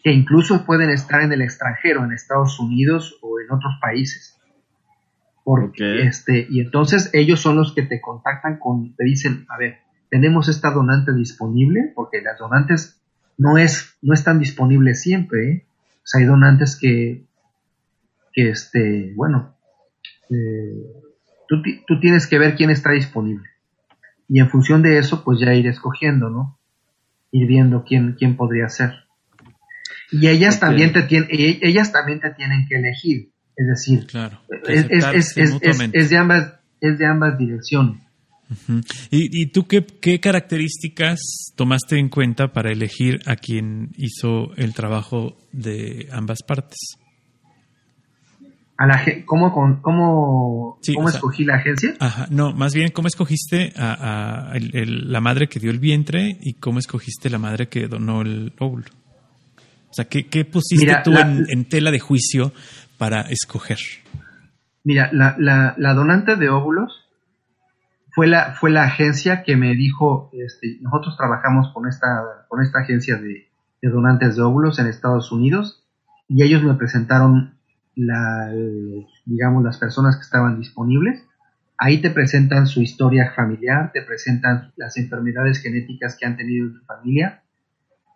que 0.03 0.13
incluso 0.13 0.65
pueden 0.65 0.91
estar 0.91 1.23
en 1.23 1.33
el 1.33 1.43
extranjero, 1.43 2.05
en 2.05 2.13
Estados 2.13 2.61
Unidos 2.61 3.19
o 3.23 3.41
en 3.41 3.51
otros 3.51 3.75
países. 3.81 4.39
Porque 5.45 6.03
este, 6.03 6.47
y 6.51 6.61
entonces 6.61 7.11
ellos 7.13 7.41
son 7.41 7.57
los 7.57 7.75
que 7.75 7.83
te 7.83 8.01
contactan 8.01 8.59
con, 8.59 8.95
te 8.97 9.05
dicen, 9.05 9.47
a 9.49 9.57
ver, 9.57 9.79
tenemos 10.11 10.49
esta 10.49 10.71
donante 10.71 11.13
disponible, 11.13 11.93
porque 11.95 12.21
las 12.21 12.39
donantes 12.39 13.01
no 13.39 13.59
es, 13.59 13.97
no 14.03 14.15
están 14.15 14.39
disponibles 14.39 15.03
siempre, 15.03 15.51
¿eh? 15.51 15.67
o 15.99 16.03
sea, 16.05 16.21
hay 16.21 16.27
donantes 16.27 16.77
que, 16.77 17.27
que 18.33 18.51
este, 18.51 19.13
bueno, 19.15 19.57
eh, 20.31 20.93
tú, 21.49 21.63
tú 21.87 22.01
tienes 22.01 22.27
que 22.27 22.39
ver 22.39 22.57
quién 22.57 22.71
está 22.71 22.91
disponible. 22.91 23.49
Y 24.29 24.41
en 24.41 24.51
función 24.51 24.83
de 24.83 24.99
eso, 24.99 25.23
pues 25.23 25.39
ya 25.39 25.55
ir 25.55 25.67
escogiendo, 25.67 26.31
¿no? 26.31 26.59
Ir 27.31 27.47
viendo 27.47 27.85
quién, 27.85 28.17
quién 28.19 28.37
podría 28.37 28.69
ser. 28.69 29.06
Y 30.11 30.29
ellas 30.29 30.61
también 30.61 30.93
te 30.93 31.03
tienen, 31.03 31.29
ellas 31.31 31.93
también 31.93 32.21
te 32.21 32.31
tienen 32.31 32.67
que 32.69 32.77
elegir. 32.77 33.31
Es 33.57 33.67
decir, 33.67 34.07
es, 34.69 36.11
de 36.11 36.17
ambas, 36.19 36.55
es 36.81 36.99
de 36.99 37.07
ambas 37.07 37.39
direcciones. 37.39 38.03
¿Y, 39.11 39.47
tú 39.47 39.67
qué, 39.67 39.85
qué, 39.85 40.21
características 40.21 41.19
tomaste 41.57 41.99
en 41.99 42.09
cuenta 42.09 42.53
para 42.53 42.71
elegir 42.71 43.21
a 43.27 43.35
quien 43.35 43.91
hizo 43.97 44.55
el 44.57 44.73
trabajo 44.73 45.37
de 45.53 46.09
ambas 46.13 46.43
partes? 46.47 46.79
A 48.79 48.87
la, 48.87 49.03
¿Cómo, 49.25 49.53
cómo, 49.53 49.81
cómo 49.81 51.09
escogí 51.09 51.45
la 51.45 51.57
agencia? 51.57 51.95
Ajá, 51.99 52.29
no, 52.31 52.53
más 52.53 52.75
bien, 52.75 52.91
¿cómo 52.91 53.09
escogiste 53.09 53.73
a, 53.75 54.53
la 54.55 55.21
madre 55.21 55.49
que 55.49 55.59
dio 55.59 55.71
el 55.71 55.79
vientre 55.79 56.37
y 56.41 56.55
cómo 56.55 56.79
escogiste 56.79 57.31
la 57.31 57.39
madre 57.39 57.69
que 57.69 57.89
donó 57.89 58.21
el 58.21 58.53
óvulo? 58.59 58.85
O 59.97 60.03
sea, 60.03 60.05
¿qué, 60.05 60.45
pusiste 60.45 60.95
tú 61.05 61.15
en, 61.17 61.65
tela 61.71 61.91
de 61.91 61.99
juicio 61.99 62.53
para 62.99 63.23
escoger? 63.23 63.79
Mira, 64.85 65.09
la, 65.11 65.95
donante 65.95 66.37
de 66.37 66.51
óvulos 66.51 67.09
fue 68.15 68.27
la, 68.27 68.57
fue 68.61 68.69
la 68.69 68.83
agencia 68.85 69.43
que 69.43 69.57
me 69.57 69.75
dijo, 69.75 70.31
este, 70.35 70.77
nosotros 70.83 71.17
trabajamos 71.17 71.73
con 71.73 71.89
esta, 71.89 72.45
con 72.49 72.63
esta 72.63 72.81
agencia 72.81 73.17
de, 73.17 73.49
donantes 73.81 74.37
de 74.37 74.43
óvulos 74.43 74.79
en 74.81 74.89
Estados 74.89 75.33
Unidos 75.33 75.83
y 76.29 76.43
ellos 76.43 76.63
me 76.63 76.75
presentaron 76.75 77.55
la, 77.95 78.53
digamos, 79.25 79.65
las 79.65 79.79
personas 79.79 80.17
que 80.17 80.23
estaban 80.25 80.59
disponibles. 80.59 81.25
Ahí 81.79 82.03
te 82.03 82.11
presentan 82.11 82.67
su 82.67 82.83
historia 82.83 83.33
familiar, 83.35 83.93
te 83.95 84.03
presentan 84.03 84.75
las 84.77 84.99
enfermedades 84.99 85.63
genéticas 85.63 86.19
que 86.21 86.27
han 86.27 86.37
tenido 86.37 86.67
en 86.67 86.75
su 86.75 86.85
familia, 86.85 87.45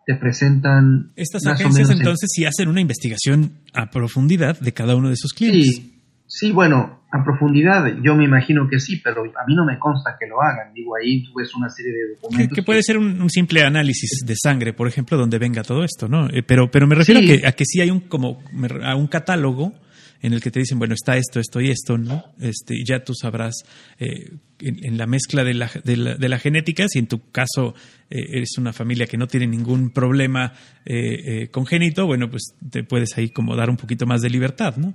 te 0.05 0.15
presentan... 0.15 1.11
Estas 1.15 1.45
agencias 1.45 1.89
entonces 1.89 2.29
sí 2.33 2.45
hacen 2.45 2.69
una 2.69 2.81
investigación 2.81 3.53
a 3.73 3.89
profundidad 3.89 4.59
de 4.59 4.73
cada 4.73 4.95
uno 4.95 5.09
de 5.09 5.15
sus 5.15 5.33
clientes. 5.33 5.75
Sí, 5.75 6.01
sí, 6.27 6.51
bueno, 6.51 7.01
a 7.11 7.23
profundidad 7.23 7.85
yo 8.01 8.15
me 8.15 8.23
imagino 8.23 8.67
que 8.69 8.79
sí, 8.79 9.01
pero 9.03 9.23
a 9.23 9.45
mí 9.45 9.53
no 9.53 9.65
me 9.65 9.77
consta 9.77 10.15
que 10.19 10.27
lo 10.27 10.41
hagan. 10.41 10.73
Digo, 10.73 10.95
ahí 10.95 11.23
tú 11.23 11.33
ves 11.35 11.53
una 11.55 11.69
serie 11.69 11.91
de 11.91 12.15
documentos. 12.15 12.55
Que, 12.55 12.63
puede 12.63 12.81
ser 12.83 12.97
un, 12.97 13.29
simple 13.29 13.63
análisis 13.63 14.23
de 14.25 14.35
sangre, 14.35 14.73
por 14.73 14.87
ejemplo, 14.87 15.17
donde 15.17 15.37
venga 15.37 15.63
todo 15.63 15.83
esto, 15.83 16.07
¿no? 16.07 16.29
Eh, 16.29 16.41
pero, 16.41 16.71
pero 16.71 16.87
me 16.87 16.95
refiero 16.95 17.19
a, 17.19 17.23
que, 17.23 17.45
a 17.45 17.51
que 17.51 17.65
sí 17.65 17.81
hay 17.81 17.91
un, 17.91 18.01
como, 18.01 18.41
a 18.83 18.95
un 18.95 19.07
catálogo 19.07 19.73
en 20.21 20.33
el 20.33 20.41
que 20.41 20.51
te 20.51 20.59
dicen, 20.59 20.77
bueno, 20.77 20.93
está 20.93 21.17
esto, 21.17 21.39
esto 21.39 21.59
y 21.61 21.69
esto, 21.69 21.97
¿no? 21.97 22.23
Este, 22.39 22.75
y 22.75 22.85
ya 22.85 23.03
tú 23.03 23.13
sabrás 23.13 23.63
eh, 23.99 24.31
en, 24.59 24.97
la 24.97 25.07
mezcla 25.07 25.43
de 25.43 25.55
la, 25.55 25.69
de, 25.83 25.97
la, 25.97 26.15
de 26.15 26.29
la, 26.29 26.37
genética, 26.37 26.87
si 26.87 26.99
en 26.99 27.07
tu 27.07 27.31
caso 27.31 27.73
eh, 28.09 28.19
eres 28.33 28.57
una 28.57 28.71
familia 28.71 29.07
que 29.07 29.17
no 29.17 29.27
tiene 29.27 29.47
ningún 29.47 29.89
problema 29.89 30.53
eh, 30.85 31.49
congénito, 31.51 32.05
bueno, 32.05 32.29
pues 32.29 32.53
te 32.69 32.83
puedes 32.83 33.17
ahí 33.17 33.29
como 33.29 33.55
dar 33.55 33.69
un 33.69 33.77
poquito 33.77 34.05
más 34.05 34.21
de 34.21 34.29
libertad, 34.29 34.77
¿no? 34.77 34.93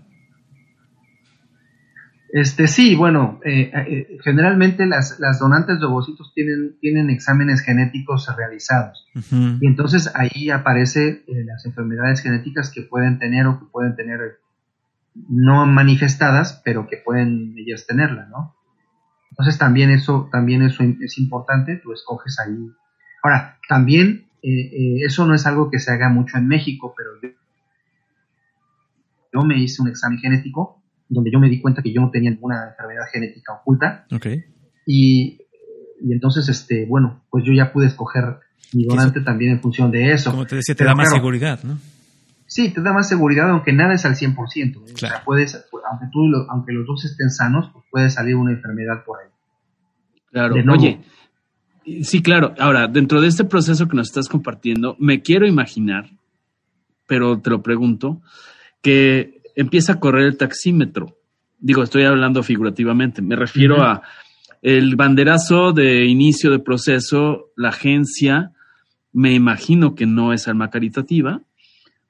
Este 2.29 2.66
sí, 2.66 2.97
bueno, 2.97 3.41
generalmente 4.22 4.85
las, 4.85 5.18
las, 5.20 5.39
donantes 5.39 5.79
de 5.79 5.87
ovocitos 5.87 6.33
tienen, 6.35 6.77
tienen 6.81 7.09
exámenes 7.09 7.62
genéticos 7.62 8.29
realizados 8.37 9.07
y 9.31 9.66
entonces 9.66 10.11
ahí 10.12 10.51
aparece 10.51 11.24
las 11.29 11.64
enfermedades 11.64 12.20
genéticas 12.20 12.70
que 12.70 12.83
pueden 12.83 13.18
tener 13.18 13.47
o 13.47 13.59
que 13.61 13.66
pueden 13.66 13.95
tener 13.95 14.20
no 15.29 15.67
manifestadas, 15.67 16.61
pero 16.64 16.87
que 16.87 16.99
pueden 16.99 17.55
ellas 17.57 17.87
tenerla, 17.87 18.27
¿no? 18.27 18.55
Entonces 19.31 19.59
también 19.59 19.91
eso, 19.91 20.29
también 20.33 20.62
eso 20.62 20.83
es 20.83 21.19
importante, 21.19 21.77
tú 21.77 21.93
escoges 21.93 22.39
ahí. 22.39 22.71
Ahora, 23.23 23.59
también 23.69 24.29
eh, 24.43 24.49
eh, 24.49 24.97
eso 25.05 25.27
no 25.27 25.35
es 25.35 25.47
algo 25.47 25.71
que 25.71 25.79
se 25.79 25.93
haga 25.93 26.09
mucho 26.09 26.39
en 26.39 26.49
México, 26.49 26.95
pero 26.97 27.11
yo 29.33 29.43
me 29.43 29.59
hice 29.59 29.83
un 29.83 29.89
examen 29.89 30.19
genético 30.19 30.83
donde 31.09 31.31
yo 31.31 31.39
me 31.39 31.49
di 31.49 31.61
cuenta 31.61 31.83
que 31.83 31.93
yo 31.93 32.01
no 32.01 32.11
tenía 32.11 32.31
ninguna 32.31 32.71
enfermedad 32.71 33.05
genética 33.12 33.55
oculta. 33.55 34.07
Okay. 34.11 34.45
Y, 34.87 35.39
y 36.01 36.12
entonces, 36.12 36.49
este, 36.49 36.87
bueno, 36.87 37.25
pues 37.31 37.45
yo 37.45 37.53
ya 37.53 37.73
pude 37.73 37.87
escoger 37.87 38.39
mi 38.73 38.85
donante 38.85 39.21
también 39.21 39.53
en 39.53 39.61
función 39.61 39.91
de 39.91 40.12
eso. 40.12 40.31
Como 40.31 40.47
te 40.47 40.57
decía, 40.57 40.75
te 40.75 40.85
da 40.85 40.95
más 40.95 41.11
seguridad, 41.11 41.62
¿no? 41.62 41.79
Sí, 42.47 42.71
te 42.73 42.81
da 42.81 42.93
más 42.93 43.09
seguridad, 43.09 43.51
aunque 43.51 43.73
nada 43.73 43.95
es 43.95 44.05
al 44.05 44.15
100%. 44.15 44.35
Claro. 44.37 44.95
O 44.95 44.97
sea, 44.97 45.23
puedes, 45.25 45.69
aunque, 45.91 46.07
tú, 46.13 46.21
aunque 46.49 46.73
los 46.73 46.87
dos 46.87 47.05
estén 47.05 47.31
sanos, 47.31 47.71
pues 47.73 47.85
puede 47.91 48.11
salir 48.11 48.37
una 48.37 48.53
enfermedad 48.53 49.05
por 49.05 49.19
ahí. 49.21 49.29
Claro, 50.31 50.55
oye, 50.73 51.01
sí, 52.03 52.23
claro. 52.23 52.55
Ahora, 52.59 52.89
dentro 52.89 53.21
de 53.21 53.29
este 53.29 53.45
proceso 53.45 53.89
que 53.89 53.97
nos 53.97 54.09
estás 54.09 54.29
compartiendo, 54.29 54.97
me 54.99 55.23
quiero 55.23 55.47
imaginar, 55.47 56.11
pero 57.07 57.41
te 57.41 57.51
lo 57.51 57.63
pregunto, 57.63 58.21
que 58.83 59.41
empieza 59.57 59.95
a 59.95 60.01
correr 60.01 60.27
el 60.27 60.37
taxímetro. 60.37 61.17
Digo, 61.59 61.83
estoy 61.83 62.05
hablando 62.05 62.43
figurativamente, 62.43 63.23
me 63.23 63.35
refiero 63.35 63.83
a 63.83 64.03
el 64.63 64.95
banderazo 64.97 65.73
de 65.73 66.05
inicio 66.05 66.51
de 66.51 66.59
proceso, 66.59 67.51
la 67.57 67.71
agencia, 67.71 68.53
me 69.13 69.33
imagino 69.33 69.95
que 69.95 70.07
no 70.07 70.33
es 70.33 70.49
alma 70.49 70.71
caritativa, 70.71 71.43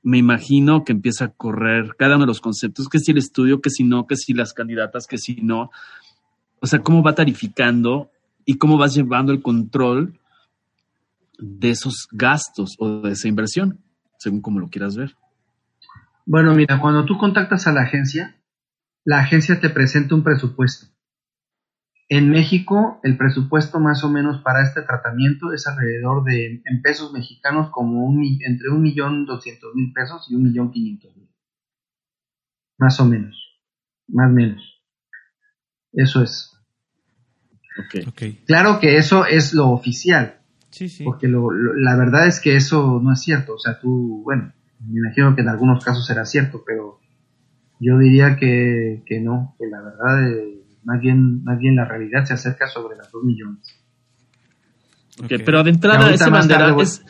me 0.02 0.18
imagino 0.18 0.84
que 0.84 0.92
empieza 0.92 1.26
a 1.26 1.28
correr 1.28 1.96
cada 1.98 2.16
uno 2.16 2.24
de 2.24 2.28
los 2.28 2.40
conceptos, 2.40 2.88
que 2.88 2.98
si 2.98 3.12
el 3.12 3.18
estudio, 3.18 3.60
que 3.60 3.70
si 3.70 3.84
no, 3.84 4.06
que 4.06 4.16
si 4.16 4.34
las 4.34 4.52
candidatas, 4.52 5.06
que 5.06 5.18
si 5.18 5.36
no. 5.36 5.70
O 6.60 6.66
sea, 6.66 6.80
cómo 6.80 7.02
va 7.02 7.14
tarificando 7.14 8.10
y 8.44 8.58
cómo 8.58 8.78
vas 8.78 8.94
llevando 8.94 9.32
el 9.32 9.42
control 9.42 10.18
de 11.38 11.70
esos 11.70 12.08
gastos 12.12 12.76
o 12.78 13.02
de 13.02 13.12
esa 13.12 13.28
inversión, 13.28 13.80
según 14.18 14.40
como 14.40 14.60
lo 14.60 14.68
quieras 14.68 14.96
ver. 14.96 15.16
Bueno, 16.24 16.54
mira, 16.54 16.80
cuando 16.80 17.04
tú 17.04 17.18
contactas 17.18 17.66
a 17.66 17.72
la 17.72 17.82
agencia, 17.82 18.36
la 19.04 19.20
agencia 19.20 19.60
te 19.60 19.70
presenta 19.70 20.14
un 20.14 20.24
presupuesto. 20.24 20.86
En 22.08 22.30
México, 22.30 23.00
el 23.02 23.16
presupuesto 23.16 23.80
más 23.80 24.04
o 24.04 24.08
menos 24.08 24.40
para 24.42 24.62
este 24.62 24.82
tratamiento 24.82 25.52
es 25.52 25.66
alrededor 25.66 26.22
de, 26.22 26.62
en 26.64 26.82
pesos 26.82 27.12
mexicanos, 27.12 27.70
como 27.70 28.04
un, 28.04 28.22
entre 28.46 28.68
un 28.70 28.80
millón 28.82 29.26
doscientos 29.26 29.74
mil 29.74 29.92
pesos 29.92 30.30
y 30.30 30.36
un 30.36 30.44
millón 30.44 30.70
quinientos 30.70 31.16
mil. 31.16 31.28
Más 32.78 33.00
o 33.00 33.06
menos. 33.06 33.58
Más 34.06 34.30
o 34.30 34.32
menos. 34.32 34.62
Eso 35.92 36.22
es. 36.22 36.52
Okay. 37.88 38.44
Claro 38.46 38.78
que 38.78 38.98
eso 38.98 39.26
es 39.26 39.52
lo 39.52 39.70
oficial. 39.70 40.40
Sí, 40.70 40.88
sí. 40.88 41.02
Porque 41.02 41.26
lo, 41.26 41.50
la 41.50 41.96
verdad 41.96 42.28
es 42.28 42.40
que 42.40 42.54
eso 42.54 43.00
no 43.02 43.12
es 43.12 43.20
cierto. 43.20 43.54
O 43.54 43.58
sea, 43.58 43.80
tú, 43.80 44.22
bueno, 44.22 44.52
me 44.78 45.00
imagino 45.00 45.34
que 45.34 45.42
en 45.42 45.48
algunos 45.48 45.84
casos 45.84 46.06
será 46.06 46.24
cierto, 46.24 46.62
pero 46.64 47.00
yo 47.80 47.98
diría 47.98 48.36
que, 48.36 49.02
que 49.04 49.18
no, 49.18 49.56
que 49.58 49.66
la 49.66 49.82
verdad... 49.82 50.28
Eh, 50.30 50.55
más 50.86 51.00
bien, 51.00 51.42
más 51.42 51.58
bien 51.58 51.74
la 51.74 51.84
realidad 51.84 52.24
se 52.24 52.34
acerca 52.34 52.68
sobre 52.68 52.96
las 52.96 53.10
2 53.10 53.24
millones. 53.24 53.76
Okay, 55.22 55.38
pero 55.38 55.64
de 55.64 55.70
entrada 55.70 56.10
ese, 56.12 56.30
bandera, 56.30 56.76
es, 56.80 57.04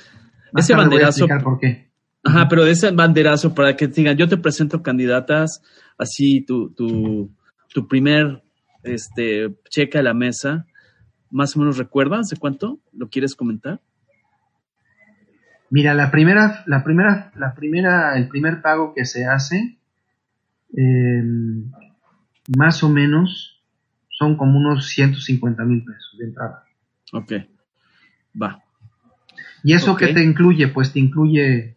ese 0.55 0.75
banderazo. 0.75 1.27
por 1.45 1.59
qué. 1.61 1.91
Ajá, 2.25 2.49
pero 2.49 2.65
ese 2.65 2.91
banderazo 2.91 3.55
para 3.55 3.77
que 3.77 3.87
digan, 3.89 4.17
yo 4.17 4.29
te 4.29 4.39
presento 4.39 4.83
candidatas, 4.83 5.63
así 5.99 6.41
tu, 6.41 6.71
tu, 6.71 7.31
tu 7.75 7.87
primer 7.87 8.43
este, 8.83 9.55
cheque 9.69 9.99
a 9.99 10.03
la 10.03 10.15
mesa, 10.15 10.67
más 11.31 11.55
o 11.55 11.61
menos 11.61 11.77
recuerdas 11.77 12.29
de 12.29 12.39
cuánto 12.39 12.81
lo 12.95 13.11
quieres 13.11 13.35
comentar? 13.35 13.83
Mira, 15.69 15.93
la 15.93 16.11
primera, 16.11 16.63
la 16.67 16.83
primera, 16.83 17.31
la 17.35 17.55
primera, 17.55 18.17
el 18.17 18.29
primer 18.29 18.63
pago 18.63 18.95
que 18.95 19.05
se 19.05 19.27
hace, 19.27 19.79
eh, 20.75 21.23
más 22.57 22.83
o 22.83 22.89
menos 22.89 23.56
son 24.19 24.37
como 24.37 24.59
unos 24.59 24.89
150 24.89 25.65
mil 25.65 25.85
pesos 25.85 26.17
de 26.19 26.25
entrada. 26.25 26.65
Ok, 27.13 27.33
va. 28.41 28.63
¿Y 29.63 29.75
eso 29.75 29.97
qué 29.97 30.09
te 30.15 30.23
incluye? 30.23 30.69
Pues 30.69 30.93
te 30.93 31.01
incluye, 31.01 31.77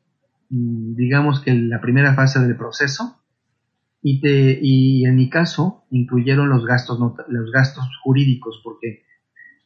mm, 0.49 0.95
digamos 0.95 1.41
que 1.41 1.53
la 1.53 1.81
primera 1.81 2.13
fase 2.13 2.39
del 2.39 2.55
proceso 2.55 3.21
y, 4.01 4.21
te, 4.21 4.59
y 4.61 5.05
en 5.05 5.15
mi 5.15 5.29
caso 5.29 5.83
incluyeron 5.91 6.49
los 6.49 6.65
gastos, 6.65 6.99
los 7.27 7.51
gastos 7.51 7.85
jurídicos, 8.03 8.61
porque 8.63 9.03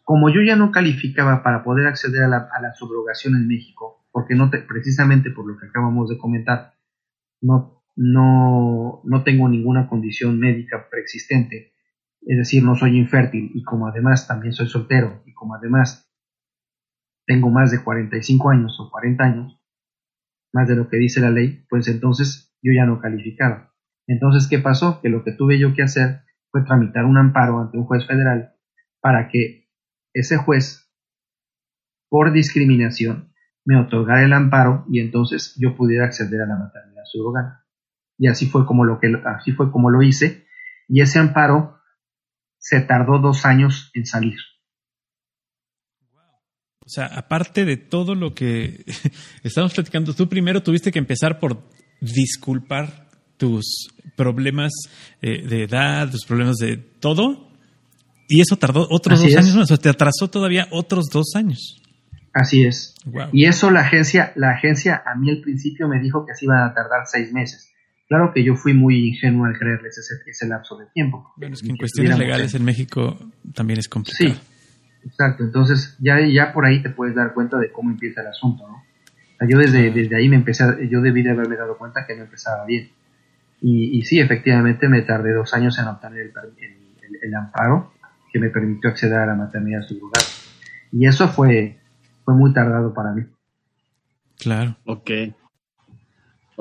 como 0.04 0.30
yo 0.30 0.42
ya 0.42 0.56
no 0.56 0.72
calificaba 0.72 1.44
para 1.44 1.64
poder 1.64 1.88
acceder 1.88 2.24
a 2.24 2.28
la, 2.28 2.50
a 2.52 2.62
la 2.62 2.74
subrogación 2.74 3.36
en 3.36 3.48
México, 3.48 4.06
porque 4.12 4.36
no 4.36 4.50
te, 4.50 4.60
precisamente 4.60 5.30
por 5.30 5.48
lo 5.48 5.58
que 5.58 5.68
acabamos 5.68 6.10
de 6.10 6.18
comentar, 6.18 6.74
no, 7.42 7.84
no, 7.96 9.02
no 9.04 9.24
tengo 9.24 9.48
ninguna 9.48 9.88
condición 9.88 10.40
médica 10.40 10.88
preexistente 10.90 11.73
es 12.26 12.38
decir, 12.38 12.64
no 12.64 12.76
soy 12.76 12.98
infértil 12.98 13.52
y 13.54 13.64
como 13.64 13.88
además 13.88 14.28
también 14.28 14.54
soy 14.54 14.68
soltero 14.68 15.24
y 15.26 15.34
como 15.34 15.56
además 15.56 16.10
tengo 17.26 17.50
más 17.50 17.72
de 17.72 17.84
45 17.84 18.50
años 18.50 18.78
o 18.80 18.90
40 18.90 19.24
años, 19.24 19.62
más 20.54 20.68
de 20.68 20.76
lo 20.76 20.90
que 20.90 20.98
dice 20.98 21.22
la 21.22 21.32
ley, 21.32 21.66
pues 21.70 21.88
entonces 21.88 22.54
yo 22.62 22.72
ya 22.74 22.86
no 22.86 23.00
calificaba. 23.00 23.74
Entonces, 24.08 24.48
¿qué 24.50 24.60
pasó? 24.60 25.02
Que 25.02 25.10
lo 25.10 25.24
que 25.24 25.32
tuve 25.32 25.58
yo 25.58 25.74
que 25.74 25.84
hacer 25.84 26.22
fue 26.52 26.64
tramitar 26.64 27.06
un 27.06 27.18
amparo 27.18 27.60
ante 27.60 27.78
un 27.78 27.86
juez 27.86 28.06
federal 28.06 28.54
para 29.02 29.30
que 29.30 29.70
ese 30.14 30.38
juez, 30.38 30.90
por 32.10 32.32
discriminación, 32.32 33.34
me 33.66 33.80
otorgara 33.80 34.24
el 34.24 34.34
amparo 34.34 34.86
y 34.90 35.00
entonces 35.00 35.56
yo 35.58 35.76
pudiera 35.76 36.06
acceder 36.06 36.42
a 36.42 36.46
la 36.46 36.58
maternidad 36.58 37.04
subrogada. 37.06 37.66
Y 38.18 38.28
así 38.28 38.48
fue 38.48 38.66
como 38.66 38.86
lo 38.86 39.00
que 39.00 39.14
así 39.26 39.54
fue 39.54 39.72
como 39.72 39.90
lo 39.90 40.02
hice 40.04 40.46
y 40.88 41.02
ese 41.02 41.20
amparo 41.20 41.80
se 42.64 42.80
tardó 42.80 43.20
dos 43.20 43.46
años 43.46 43.92
en 43.94 44.06
salir. 44.06 44.38
O 46.80 46.88
sea, 46.90 47.08
aparte 47.08 47.66
de 47.66 47.76
todo 47.76 48.16
lo 48.16 48.34
que 48.34 48.86
estamos 49.44 49.74
platicando, 49.74 50.14
tú 50.14 50.30
primero 50.30 50.64
tuviste 50.64 50.92
que 50.92 51.00
empezar 51.00 51.40
por 51.40 51.62
disculpar 52.00 53.10
tus 53.36 53.90
problemas 54.16 54.72
eh, 55.22 55.46
de 55.46 55.64
edad, 55.64 56.10
tus 56.10 56.26
problemas 56.26 56.56
de 56.56 56.78
todo, 56.78 57.52
y 58.30 58.40
eso 58.40 58.56
tardó 58.56 58.88
otros 58.90 59.22
dos 59.22 59.36
años 59.36 59.56
más, 59.56 59.66
o 59.66 59.68
sea, 59.68 59.78
te 59.78 59.90
atrasó 59.90 60.30
todavía 60.30 60.68
otros 60.72 61.08
dos 61.12 61.36
años. 61.36 61.82
Así 62.34 62.64
es. 62.64 62.96
Y 63.34 63.46
eso 63.46 63.72
la 63.72 63.82
agencia, 63.82 64.32
la 64.36 64.52
agencia 64.52 65.04
a 65.06 65.16
mí 65.16 65.30
al 65.30 65.42
principio 65.42 65.90
me 65.90 66.00
dijo 66.00 66.26
que 66.26 66.32
así 66.32 66.46
iban 66.46 66.64
a 66.64 66.74
tardar 66.74 67.06
seis 67.06 67.32
meses. 67.34 67.73
Claro 68.08 68.32
que 68.34 68.44
yo 68.44 68.56
fui 68.56 68.74
muy 68.74 69.08
ingenuo 69.10 69.46
al 69.46 69.58
creerles 69.58 69.98
ese, 69.98 70.30
ese 70.30 70.48
lapso 70.48 70.78
de 70.78 70.86
tiempo. 70.88 71.34
Bueno, 71.38 71.54
es 71.54 71.62
que 71.62 71.70
en 71.70 71.78
cuestiones 71.78 72.18
legales 72.18 72.54
en 72.54 72.66
México 72.66 73.18
también 73.54 73.80
es 73.80 73.88
complicado. 73.88 74.34
Sí, 74.34 74.40
exacto. 75.06 75.44
Entonces 75.44 75.96
ya, 76.00 76.20
ya 76.28 76.54
por 76.54 76.66
ahí 76.66 76.82
te 76.84 76.90
puedes 76.90 77.16
dar 77.16 77.34
cuenta 77.34 77.58
de 77.58 77.72
cómo 77.72 77.92
empieza 77.92 78.22
el 78.22 78.28
asunto, 78.28 78.68
¿no? 78.68 78.84
yo 79.48 79.58
desde, 79.58 79.92
desde 79.92 80.16
ahí 80.16 80.30
me 80.30 80.38
empecé, 80.38 80.64
yo 80.90 81.02
debí 81.02 81.22
de 81.22 81.32
haberme 81.32 81.56
dado 81.56 81.78
cuenta 81.78 82.06
que 82.06 82.16
no 82.16 82.24
empezaba 82.24 82.66
bien. 82.66 82.92
Y, 83.62 83.98
y 83.98 84.02
sí, 84.04 84.20
efectivamente 84.20 84.88
me 84.90 85.02
tardé 85.02 85.34
dos 85.34 85.54
años 85.54 85.78
en 85.80 85.88
obtener 85.88 86.20
el, 86.20 86.32
el, 87.22 87.36
amparo 87.36 87.94
que 88.32 88.40
me 88.40 88.50
permitió 88.50 88.90
acceder 88.90 89.20
a 89.20 89.26
la 89.26 89.36
maternidad 89.36 89.82
subrogada. 89.82 90.26
Y 90.92 91.08
eso 91.08 91.28
fue, 91.30 91.78
fue 92.24 92.36
muy 92.36 92.54
tardado 92.54 92.94
para 92.94 93.12
mí. 93.12 93.24
Claro. 94.38 94.78
Ok. 94.86 95.10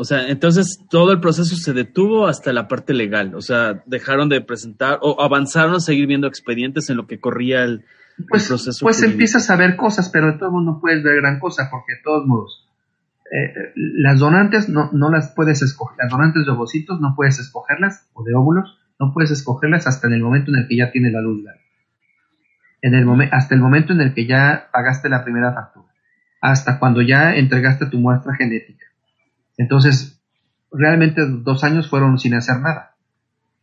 O 0.02 0.04
sea, 0.04 0.26
entonces 0.26 0.80
todo 0.90 1.12
el 1.12 1.20
proceso 1.20 1.54
se 1.54 1.72
detuvo 1.72 2.26
hasta 2.26 2.52
la 2.52 2.66
parte 2.66 2.92
legal. 2.92 3.36
O 3.36 3.40
sea, 3.40 3.84
dejaron 3.86 4.28
de 4.28 4.40
presentar 4.40 4.98
o 5.00 5.22
avanzaron 5.22 5.76
a 5.76 5.78
seguir 5.78 6.08
viendo 6.08 6.26
expedientes 6.26 6.90
en 6.90 6.96
lo 6.96 7.06
que 7.06 7.20
corría 7.20 7.62
el, 7.62 7.84
pues, 8.28 8.48
proceso. 8.48 8.84
Pues 8.84 9.00
empiezas 9.04 9.48
a 9.48 9.54
ver 9.54 9.76
cosas, 9.76 10.08
pero 10.08 10.32
de 10.32 10.38
todos 10.38 10.50
modos 10.50 10.66
no 10.66 10.80
puedes 10.80 11.04
ver 11.04 11.20
gran 11.20 11.38
cosa, 11.38 11.68
porque 11.70 11.92
de 11.92 11.98
todos 12.02 12.26
modos, 12.26 12.68
eh, 13.30 13.72
las 13.76 14.18
donantes 14.18 14.68
no, 14.68 14.90
no 14.92 15.08
las 15.08 15.32
puedes 15.36 15.62
escoger. 15.62 15.98
Las 16.02 16.10
donantes 16.10 16.46
de 16.46 16.50
ovocitos 16.50 17.00
no 17.00 17.14
puedes 17.14 17.38
escogerlas, 17.38 18.08
o 18.12 18.24
de 18.24 18.34
óvulos, 18.34 18.76
no 18.98 19.12
puedes 19.14 19.30
escogerlas 19.30 19.86
hasta 19.86 20.08
en 20.08 20.14
el 20.14 20.22
momento 20.22 20.50
en 20.50 20.62
el 20.62 20.66
que 20.66 20.78
ya 20.78 20.90
tiene 20.90 21.12
la 21.12 21.20
luz 21.20 21.44
En 22.80 22.94
el 22.96 23.06
hasta 23.30 23.54
el 23.54 23.60
momento 23.60 23.92
en 23.92 24.00
el 24.00 24.14
que 24.14 24.26
ya 24.26 24.68
pagaste 24.72 25.08
la 25.08 25.22
primera 25.22 25.52
factura. 25.52 25.86
Hasta 26.40 26.80
cuando 26.80 27.02
ya 27.02 27.36
entregaste 27.36 27.86
tu 27.86 28.00
muestra 28.00 28.34
genética 28.34 28.86
entonces, 29.62 30.20
realmente 30.72 31.22
dos 31.26 31.62
años 31.62 31.88
fueron 31.88 32.18
sin 32.18 32.34
hacer 32.34 32.58
nada. 32.58 32.96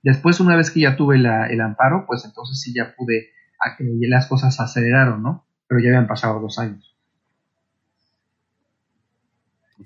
Después, 0.01 0.39
una 0.39 0.55
vez 0.55 0.71
que 0.71 0.81
ya 0.81 0.95
tuve 0.95 1.17
el 1.17 1.61
amparo, 1.61 2.05
pues 2.07 2.23
entonces 2.23 2.59
sí 2.61 2.73
ya 2.73 2.95
pude, 2.95 3.31
que 3.77 3.83
las 4.07 4.27
cosas 4.27 4.57
aceleraron, 4.59 5.21
¿no? 5.21 5.45
Pero 5.67 5.81
ya 5.81 5.89
habían 5.89 6.07
pasado 6.07 6.39
dos 6.39 6.57
años. 6.57 6.95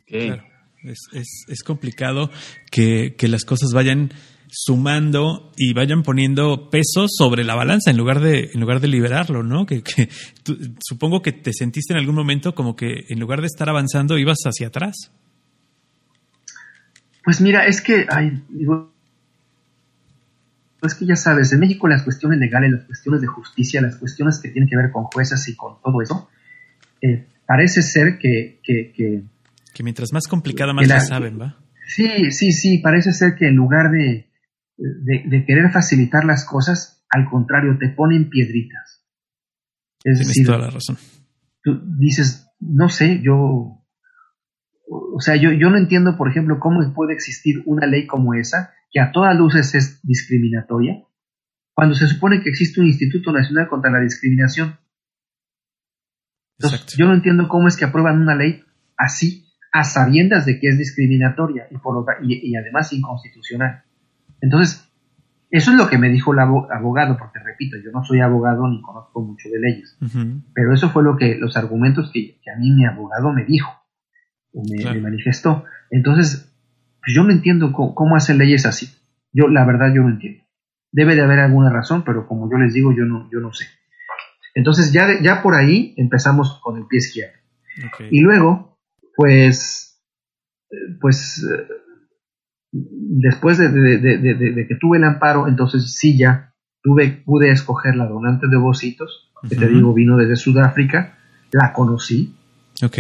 Es, 0.08 1.64
complicado 1.66 2.30
que, 2.70 3.16
las 3.22 3.44
cosas 3.44 3.72
vayan 3.74 4.12
sumando 4.50 5.52
y 5.58 5.74
vayan 5.74 6.04
poniendo 6.04 6.70
pesos 6.70 7.10
sobre 7.18 7.44
la 7.44 7.56
balanza 7.56 7.90
en 7.90 7.98
lugar 7.98 8.20
de, 8.20 8.52
en 8.54 8.62
lugar 8.62 8.82
de 8.82 8.88
liberarlo, 8.88 9.42
¿no? 9.42 9.66
Que, 9.66 9.82
supongo 10.80 11.24
que 11.24 11.32
te 11.32 11.54
sentiste 11.54 11.94
en 11.94 12.00
algún 12.00 12.14
momento 12.14 12.54
como 12.54 12.76
que 12.76 13.06
en 13.10 13.20
lugar 13.20 13.42
de 13.42 13.48
estar 13.48 13.68
avanzando 13.68 14.20
ibas 14.20 14.38
hacia 14.46 14.68
atrás. 14.68 15.12
Pues 17.24 17.40
mira, 17.42 17.66
es 17.66 17.82
que, 17.82 18.06
ay, 18.10 18.44
digo, 18.50 18.92
es 20.82 20.96
que 20.96 21.06
ya 21.06 21.16
sabes, 21.16 21.54
en 21.54 21.60
México 21.62 21.88
las 21.88 22.04
cuestiones 22.04 22.40
legales, 22.40 22.72
las 22.72 22.84
cuestiones 22.86 23.22
de 23.22 23.28
justicia, 23.28 23.82
las 23.82 23.96
cuestiones 23.96 24.40
que 24.40 24.50
tienen 24.50 24.70
que 24.70 24.76
ver 24.76 24.92
con 24.92 25.06
jueces 25.06 25.48
y 25.48 25.56
con 25.56 25.82
todo 25.82 26.02
eso, 26.02 26.30
eh, 27.02 27.28
parece 27.48 27.82
ser 27.82 28.18
que, 28.18 28.60
que, 28.64 28.92
que, 28.94 29.24
Que 29.74 29.84
mientras 29.84 30.12
más 30.12 30.28
complicada, 30.28 30.74
más 30.74 30.88
la- 30.88 30.96
la 30.96 31.00
saben, 31.02 31.40
¿va? 31.40 31.58
Sí, 31.88 32.32
sí, 32.32 32.52
sí, 32.52 32.80
parece 32.80 33.12
ser 33.14 33.36
que 33.36 33.48
en 33.48 33.56
lugar 33.56 33.92
de, 33.92 34.30
de, 34.78 35.24
de 35.26 35.46
querer 35.46 35.72
facilitar 35.72 36.26
las 36.26 36.44
cosas, 36.46 37.06
al 37.10 37.30
contrario, 37.30 37.78
te 37.80 37.90
ponen 37.90 38.30
piedritas. 38.30 39.06
Es 40.04 40.18
Tienes 40.18 40.28
decir, 40.28 40.46
toda 40.46 40.58
la 40.60 40.70
razón. 40.70 40.98
tú 41.64 41.80
dices, 41.98 42.48
no 42.60 42.90
sé, 42.90 43.22
yo, 43.22 43.83
o 45.16 45.20
sea, 45.22 45.36
yo, 45.36 45.52
yo 45.52 45.70
no 45.70 45.78
entiendo, 45.78 46.18
por 46.18 46.30
ejemplo, 46.30 46.60
cómo 46.60 46.94
puede 46.94 47.14
existir 47.14 47.62
una 47.66 47.86
ley 47.88 48.08
como 48.08 48.34
esa, 48.34 48.72
que 48.92 49.00
a 49.00 49.12
todas 49.12 49.36
luces 49.38 49.74
es 49.76 50.02
discriminatoria, 50.04 51.04
cuando 51.74 51.96
se 51.96 52.08
supone 52.08 52.42
que 52.42 52.50
existe 52.50 52.80
un 52.82 52.88
Instituto 52.88 53.32
Nacional 53.32 53.68
contra 53.68 53.92
la 53.92 54.00
Discriminación. 54.00 54.78
Entonces, 56.60 56.82
Exacto. 56.82 56.96
yo 56.98 57.08
no 57.08 57.14
entiendo 57.14 57.48
cómo 57.48 57.68
es 57.68 57.78
que 57.78 57.86
aprueban 57.86 58.22
una 58.22 58.36
ley 58.36 58.64
así, 58.98 59.48
a 59.72 59.84
sabiendas 59.84 60.46
de 60.46 60.60
que 60.60 60.68
es 60.68 60.78
discriminatoria 60.78 61.68
y, 61.72 61.78
por, 61.78 61.98
otra- 61.98 62.18
y, 62.22 62.52
y 62.52 62.56
además 62.56 62.94
inconstitucional. 62.94 63.84
Entonces, 64.40 64.88
eso 65.50 65.72
es 65.72 65.78
lo 65.78 65.88
que 65.88 65.98
me 65.98 66.10
dijo 66.10 66.32
el 66.34 66.40
abo- 66.40 66.68
abogado, 66.72 67.18
porque 67.18 67.40
repito, 67.40 67.78
yo 67.84 67.92
no 67.92 68.04
soy 68.04 68.20
abogado 68.22 68.68
ni 68.68 68.82
conozco 68.82 69.22
mucho 69.22 69.50
de 69.50 69.60
leyes, 69.60 69.98
pero 70.54 70.74
eso 70.74 70.90
fue 70.90 71.04
lo 71.04 71.18
que 71.18 71.36
los 71.38 71.58
argumentos 71.58 72.12
que, 72.14 72.40
que 72.44 72.52
a 72.52 72.56
mí 72.58 72.72
mi 72.72 72.86
abogado 72.86 73.34
me 73.34 73.46
dijo, 73.46 73.72
me, 74.54 74.78
Claro. 74.82 74.96
me 74.96 75.02
manifestó. 75.02 75.66
Entonces, 75.90 76.52
pues 77.04 77.16
yo 77.16 77.24
no 77.24 77.32
entiendo 77.32 77.72
cómo, 77.74 77.94
cómo 77.96 78.16
hacen 78.16 78.38
leyes 78.38 78.66
así. 78.66 78.88
Yo, 79.32 79.48
la 79.48 79.66
verdad, 79.66 79.94
yo 79.94 80.02
no 80.04 80.10
entiendo. 80.10 80.44
Debe 80.92 81.16
de 81.16 81.22
haber 81.24 81.40
alguna 81.40 81.72
razón, 81.72 82.04
pero 82.06 82.28
como 82.28 82.50
yo 82.52 82.58
les 82.58 82.74
digo, 82.74 82.92
yo 82.96 83.04
no, 83.06 83.30
yo 83.32 83.40
no 83.40 83.52
sé. 83.54 83.66
Entonces, 84.56 84.92
ya, 84.94 85.08
de- 85.08 85.24
ya 85.24 85.42
por 85.42 85.56
ahí 85.56 85.94
empezamos 85.98 86.60
con 86.64 86.78
el 86.78 86.86
pie 86.88 87.00
izquierdo. 87.00 87.34
Y 88.12 88.20
luego, 88.22 88.78
pues, 89.16 90.00
pues, 91.02 91.44
después 92.72 93.58
de, 93.58 93.70
de- 93.70 93.98
de- 94.18 94.68
que 94.68 94.76
tuve 94.76 94.98
el 94.98 95.04
amparo, 95.04 95.48
entonces 95.48 95.94
sí 95.96 96.18
ya 96.18 96.54
tuve, 96.82 97.24
pude 97.26 97.50
escoger 97.52 97.96
la 97.96 98.06
donante 98.08 98.48
de 98.48 98.56
ovocitos, 98.58 99.32
que 99.50 99.56
te 99.56 99.68
digo 99.68 99.94
vino 99.94 100.18
desde 100.18 100.36
Sudáfrica, 100.36 101.18
la 101.52 101.74
conocí, 101.74 102.36
Ok. 102.84 102.98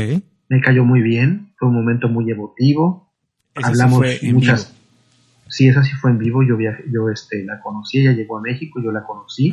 Me 0.54 0.62
cayó 0.62 0.84
muy 0.86 1.01
bien, 1.01 1.54
fue 1.58 1.68
un 1.70 1.76
momento 1.76 2.08
muy 2.10 2.30
emotivo, 2.30 3.12
Eso 3.56 3.62
sí 3.66 3.72
hablamos 3.72 3.99
en 4.22 4.36
muchas, 4.36 4.72
vivo. 4.72 5.45
sí, 5.49 5.68
esa 5.68 5.84
sí 5.84 5.93
fue 5.95 6.12
en 6.12 6.20
vivo, 6.20 6.43
yo 6.43 6.56
viajé, 6.58 6.84
yo 6.91 7.10
este, 7.10 7.43
la 7.43 7.60
conocí, 7.60 7.99
ella 8.01 8.12
llegó 8.14 8.38
a 8.38 8.41
México, 8.41 8.80
yo 8.84 8.91
la 8.91 9.04
conocí, 9.04 9.51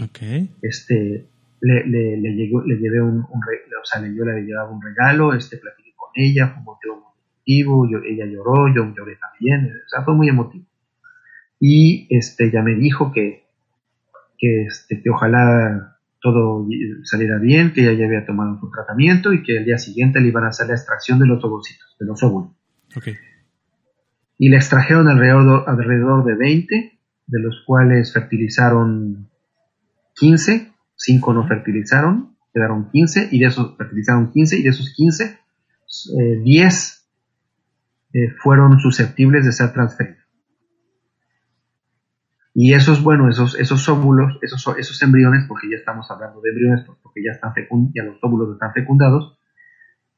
este, 0.62 1.26
le, 1.62 1.86
le, 1.86 2.16
le, 2.18 2.30
llegó- 2.34 2.62
le 2.66 2.76
llevé 2.76 3.00
un, 3.00 3.20
o 3.20 3.84
sea, 3.84 4.00
yo 4.02 4.24
le 4.24 4.42
llevaba 4.42 4.70
un 4.70 4.82
regalo, 4.82 5.32
este, 5.34 5.56
platiqué 5.56 5.92
con 5.96 6.10
ella, 6.14 6.48
fue 6.48 6.58
un 6.58 6.64
motivo 6.64 6.94
muy 6.96 7.04
emotivo, 7.24 7.88
yo, 7.90 7.98
ella 8.06 8.26
lloró, 8.26 8.68
yo 8.74 8.94
lloré 8.94 9.16
también, 9.16 9.72
o 9.86 9.88
sea, 9.88 10.02
fue 10.04 10.14
muy 10.14 10.28
emotivo. 10.28 10.64
Y 11.58 12.06
este, 12.10 12.50
ya 12.50 12.62
me 12.62 12.74
dijo 12.74 13.12
que, 13.12 13.44
que, 14.38 14.62
este, 14.64 15.02
que 15.02 15.10
ojalá 15.10 15.98
todo 16.20 16.66
saliera 17.04 17.38
bien, 17.38 17.72
que 17.72 17.82
ella 17.82 17.92
ya 17.92 18.06
había 18.06 18.26
tomado 18.26 18.58
su 18.60 18.70
tratamiento 18.70 19.32
y 19.32 19.42
que 19.42 19.56
el 19.56 19.64
día 19.64 19.78
siguiente 19.78 20.20
le 20.20 20.28
iban 20.28 20.44
a 20.44 20.48
hacer 20.48 20.68
la 20.68 20.74
extracción 20.74 21.18
de 21.18 21.26
los 21.26 21.42
ovocitos, 21.44 21.96
de 21.98 22.06
los 22.06 22.22
óvulos. 22.22 22.50
Ok. 22.96 23.08
Y 24.38 24.48
le 24.48 24.56
extrajeron 24.56 25.08
alrededor, 25.08 25.64
alrededor 25.66 26.24
de 26.24 26.34
20, 26.34 26.98
de 27.26 27.40
los 27.40 27.62
cuales 27.66 28.12
fertilizaron 28.12 29.30
15, 30.16 30.72
5 30.96 31.32
no 31.32 31.46
fertilizaron, 31.46 32.36
quedaron 32.52 32.90
15, 32.90 33.28
y 33.32 33.38
de 33.38 33.46
esos 33.46 33.76
fertilizaron 33.76 34.30
15, 34.30 34.58
y 34.58 34.62
de 34.62 34.68
esos 34.68 34.92
15, 34.94 35.24
eh, 35.24 36.40
10 36.42 37.06
eh, 38.12 38.30
fueron 38.42 38.78
susceptibles 38.80 39.44
de 39.44 39.52
ser 39.52 39.72
transferidos. 39.72 40.19
Y 42.52 42.74
esos, 42.74 43.02
bueno, 43.02 43.28
esos, 43.28 43.58
esos 43.58 43.88
óvulos, 43.88 44.38
esos, 44.42 44.66
esos 44.76 45.00
embriones, 45.02 45.44
porque 45.46 45.70
ya 45.70 45.76
estamos 45.76 46.10
hablando 46.10 46.40
de 46.40 46.50
embriones, 46.50 46.84
porque 47.02 47.22
ya 47.24 47.32
están 47.32 47.54
fecund, 47.54 47.92
ya 47.94 48.02
los 48.02 48.18
óvulos 48.22 48.54
están 48.54 48.72
fecundados, 48.72 49.38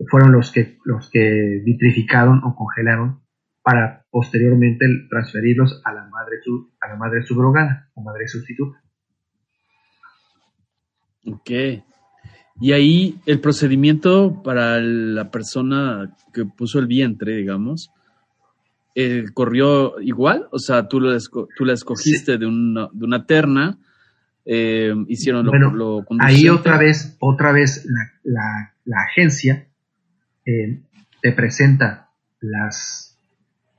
fueron 0.08 0.32
los 0.32 0.50
que, 0.50 0.78
los 0.84 1.10
que 1.10 1.60
vitrificaron 1.64 2.42
o 2.44 2.54
congelaron 2.54 3.20
para 3.62 4.04
posteriormente 4.10 4.86
transferirlos 5.08 5.80
a 5.84 5.92
la 5.92 6.08
madre, 6.08 6.36
a 6.80 6.88
la 6.88 6.96
madre 6.96 7.22
subrogada 7.22 7.90
o 7.94 8.02
madre 8.02 8.26
sustituta. 8.26 8.82
Ok. 11.26 11.50
Y 12.60 12.72
ahí 12.72 13.20
el 13.26 13.40
procedimiento 13.40 14.42
para 14.42 14.80
la 14.80 15.30
persona 15.30 16.14
que 16.32 16.44
puso 16.44 16.78
el 16.78 16.86
vientre, 16.86 17.36
digamos, 17.36 17.90
eh, 18.94 19.24
corrió 19.34 20.00
igual. 20.00 20.48
O 20.52 20.58
sea, 20.58 20.88
tú 20.88 21.00
la, 21.00 21.16
esco- 21.16 21.48
tú 21.56 21.64
la 21.64 21.72
escogiste 21.74 22.38
de, 22.38 22.46
una, 22.46 22.88
de 22.92 23.04
una 23.04 23.24
terna, 23.26 23.78
eh, 24.44 24.92
hicieron 25.08 25.44
lo, 25.46 25.50
Bueno, 25.50 25.74
lo 25.74 26.04
Ahí 26.20 26.48
otra 26.48 26.76
vez, 26.78 27.16
otra 27.20 27.52
vez 27.52 27.86
la, 27.86 28.10
la- 28.24 28.72
la 28.84 28.96
agencia 29.02 29.66
eh, 30.44 30.80
te 31.20 31.32
presenta 31.32 32.08
las 32.40 33.16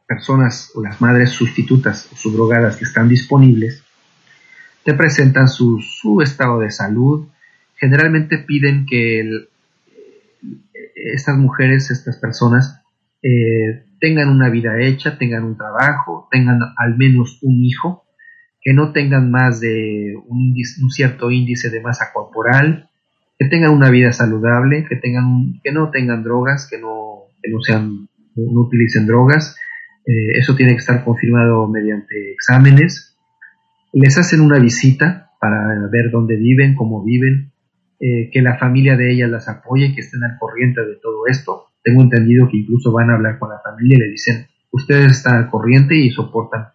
personas 0.07 0.71
o 0.75 0.81
las 0.81 1.01
madres 1.01 1.31
sustitutas 1.31 2.07
o 2.11 2.15
subrogadas 2.15 2.77
que 2.77 2.85
están 2.85 3.09
disponibles, 3.09 3.83
te 4.83 4.93
presentan 4.93 5.47
su, 5.49 5.79
su 5.81 6.21
estado 6.21 6.59
de 6.59 6.71
salud, 6.71 7.27
generalmente 7.75 8.37
piden 8.37 8.85
que 8.85 9.19
el- 9.19 9.49
estas 10.95 11.37
mujeres, 11.37 11.91
estas 11.91 12.17
personas, 12.17 12.79
eh, 13.21 13.83
tengan 14.03 14.27
una 14.27 14.49
vida 14.49 14.81
hecha, 14.81 15.17
tengan 15.17 15.45
un 15.45 15.55
trabajo, 15.55 16.27
tengan 16.29 16.59
al 16.75 16.97
menos 16.97 17.39
un 17.41 17.63
hijo, 17.63 18.03
que 18.59 18.73
no 18.73 18.91
tengan 18.91 19.31
más 19.31 19.61
de 19.61 20.13
un, 20.27 20.39
índice- 20.41 20.83
un 20.83 20.89
cierto 20.89 21.31
índice 21.31 21.69
de 21.69 21.79
masa 21.79 22.07
corporal, 22.13 22.89
que 23.39 23.47
tengan 23.47 23.71
una 23.71 23.89
vida 23.89 24.11
saludable, 24.11 24.85
que 24.89 25.71
no 25.71 25.89
tengan 25.89 26.21
drogas, 26.21 26.67
que 26.69 26.79
no, 26.81 27.29
que 27.41 27.49
no 27.49 27.61
sean, 27.61 28.09
no 28.35 28.59
utilicen 28.59 29.07
drogas. 29.07 29.55
Eh, 30.05 30.37
eso 30.37 30.53
tiene 30.53 30.73
que 30.73 30.79
estar 30.79 31.05
confirmado 31.05 31.69
mediante 31.69 32.33
exámenes. 32.33 33.17
Les 33.93 34.17
hacen 34.17 34.41
una 34.41 34.59
visita 34.59 35.31
para 35.39 35.87
ver 35.89 36.11
dónde 36.11 36.35
viven, 36.35 36.75
cómo 36.75 37.05
viven, 37.05 37.53
eh, 38.01 38.29
que 38.33 38.41
la 38.41 38.57
familia 38.57 38.97
de 38.97 39.13
ellas 39.13 39.29
las 39.29 39.47
apoye, 39.47 39.95
que 39.95 40.01
estén 40.01 40.25
al 40.25 40.37
corriente 40.37 40.81
de 40.81 40.97
todo 41.01 41.25
esto. 41.27 41.67
Tengo 41.83 42.01
entendido 42.01 42.47
que 42.49 42.57
incluso 42.57 42.91
van 42.91 43.09
a 43.09 43.15
hablar 43.15 43.37
con 43.39 43.49
la 43.49 43.59
familia 43.59 43.97
y 43.97 43.99
le 44.01 44.11
dicen, 44.11 44.47
ustedes 44.71 45.11
están 45.11 45.35
al 45.35 45.49
corriente 45.49 45.95
y 45.97 46.09
soportan 46.11 46.67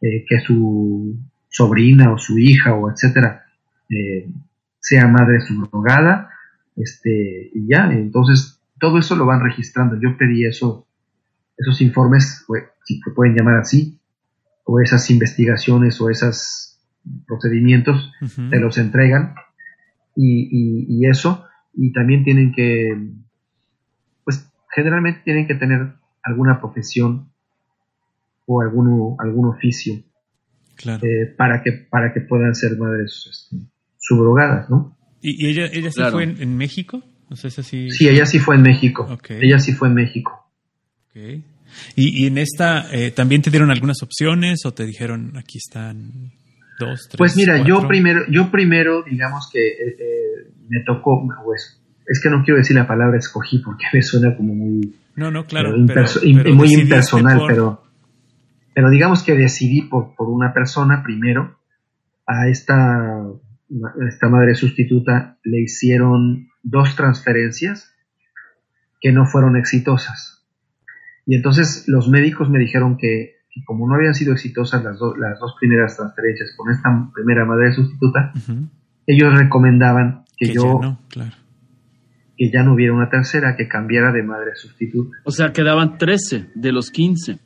eh, 0.00 0.24
que 0.28 0.40
su 0.40 1.16
sobrina 1.48 2.12
o 2.12 2.18
su 2.18 2.38
hija 2.38 2.74
o 2.74 2.90
etcétera 2.90 3.44
eh, 3.88 4.28
sea 4.80 5.06
madre 5.06 5.40
subrogada, 5.40 6.28
este, 6.76 7.50
y 7.54 7.66
ya, 7.68 7.90
entonces 7.92 8.60
todo 8.80 8.98
eso 8.98 9.14
lo 9.16 9.26
van 9.26 9.40
registrando. 9.44 9.96
Yo 10.00 10.16
pedí 10.16 10.44
eso, 10.44 10.86
esos 11.56 11.80
informes, 11.82 12.44
si 12.84 12.98
se 13.00 13.10
pueden 13.12 13.36
llamar 13.36 13.58
así, 13.58 13.98
o 14.64 14.80
esas 14.80 15.08
investigaciones 15.10 16.00
o 16.00 16.10
esos 16.10 16.80
procedimientos, 17.26 18.12
Ujú. 18.20 18.50
te 18.50 18.58
los 18.60 18.78
entregan 18.78 19.34
y, 20.16 20.48
y- 20.50 20.86
y 20.88 21.06
eso, 21.06 21.44
y 21.74 21.92
también 21.92 22.24
tienen 22.24 22.52
que, 22.52 22.96
generalmente 24.74 25.20
tienen 25.24 25.46
que 25.46 25.54
tener 25.54 25.92
alguna 26.22 26.60
profesión 26.60 27.30
o 28.46 28.60
algún, 28.60 29.16
algún 29.18 29.48
oficio 29.48 29.94
Claro. 30.76 31.06
eh, 31.06 31.26
para, 31.36 31.62
que, 31.62 31.72
para 31.72 32.12
que 32.12 32.20
puedan 32.22 32.54
ser 32.54 32.76
madres 32.78 33.28
este, 33.30 33.56
subrogadas, 33.98 34.68
¿no? 34.70 34.96
¿Y, 35.20 35.46
y 35.46 35.50
ella, 35.50 35.66
ella 35.72 35.90
sí 35.90 35.96
Claro. 35.96 36.12
fue 36.12 36.24
en, 36.24 36.40
en 36.42 36.56
México? 36.56 37.02
O 37.30 37.36
sea, 37.36 37.48
es 37.48 37.58
así. 37.58 37.90
Sí, 37.90 38.08
ella 38.08 38.26
sí 38.26 38.38
fue 38.38 38.56
en 38.56 38.62
México. 38.62 39.06
Ok. 39.10 39.30
Ella 39.40 39.58
sí 39.58 39.72
fue 39.72 39.88
en 39.88 39.94
México. 39.94 40.50
Ok. 41.10 41.16
¿Y, 41.96 42.24
y 42.24 42.26
en 42.26 42.36
esta 42.38 42.92
eh, 42.92 43.10
también 43.12 43.40
te 43.42 43.50
dieron 43.50 43.70
algunas 43.70 44.02
opciones 44.02 44.66
o 44.66 44.72
te 44.74 44.84
dijeron 44.84 45.36
aquí 45.36 45.58
están 45.58 46.32
dos, 46.78 47.06
tres? 47.08 47.16
Pues 47.18 47.36
mira, 47.36 47.62
yo 47.64 47.86
primero, 47.86 48.22
yo 48.30 48.50
primero, 48.50 49.02
digamos 49.02 49.48
que 49.52 49.60
eh, 49.68 49.96
eh, 49.98 50.52
me 50.68 50.82
tocó, 50.84 51.26
pues, 51.44 51.81
es 52.06 52.20
que 52.22 52.30
no 52.30 52.42
quiero 52.44 52.58
decir 52.58 52.76
la 52.76 52.86
palabra 52.86 53.18
escogí 53.18 53.58
porque 53.58 53.84
me 53.92 54.02
suena 54.02 54.36
como 54.36 54.54
muy, 54.54 54.94
No, 55.16 55.30
no, 55.30 55.44
claro. 55.46 55.70
pero 55.72 55.86
pero- 55.86 56.02
imperso- 56.02 56.22
im- 56.22 56.42
pero 56.42 56.54
muy 56.54 56.72
impersonal, 56.74 57.38
por- 57.38 57.48
pero, 57.48 57.82
pero 58.74 58.90
digamos 58.90 59.22
que 59.22 59.34
decidí 59.34 59.82
por, 59.82 60.14
por 60.14 60.28
una 60.28 60.52
persona 60.52 61.02
primero, 61.02 61.58
a 62.26 62.48
esta, 62.48 63.20
a 63.20 64.08
esta 64.08 64.28
madre 64.28 64.54
sustituta 64.54 65.38
le 65.44 65.60
hicieron 65.62 66.48
dos 66.62 66.94
transferencias 66.96 67.92
que 69.00 69.12
no 69.12 69.26
fueron 69.26 69.56
exitosas. 69.56 70.44
Y 71.26 71.34
entonces 71.36 71.84
los 71.88 72.08
médicos 72.08 72.48
me 72.50 72.58
dijeron 72.58 72.96
que, 72.96 73.34
como 73.66 73.86
no 73.88 73.94
habían 73.96 74.14
sido 74.14 74.32
exitosas 74.32 74.82
las, 74.84 74.98
las 75.18 75.38
dos 75.40 75.54
primeras 75.58 75.96
transferencias 75.96 76.54
con 76.56 76.72
esta 76.72 76.88
primera 77.14 77.44
madre 77.44 77.72
sustituta, 77.72 78.32
ellos 79.06 79.36
recomendaban 79.38 80.24
que, 80.38 80.52
yo... 80.54 80.98
Que 82.36 82.50
ya 82.50 82.62
no 82.62 82.74
hubiera 82.74 82.94
una 82.94 83.10
tercera, 83.10 83.56
que 83.56 83.68
cambiara 83.68 84.12
de 84.12 84.22
madre 84.22 84.52
sustituta. 84.54 85.16
O 85.24 85.30
sea, 85.30 85.52
quedaban 85.52 85.98
13 85.98 86.46
de 86.54 86.72
los 86.72 86.90
15. 86.90 87.38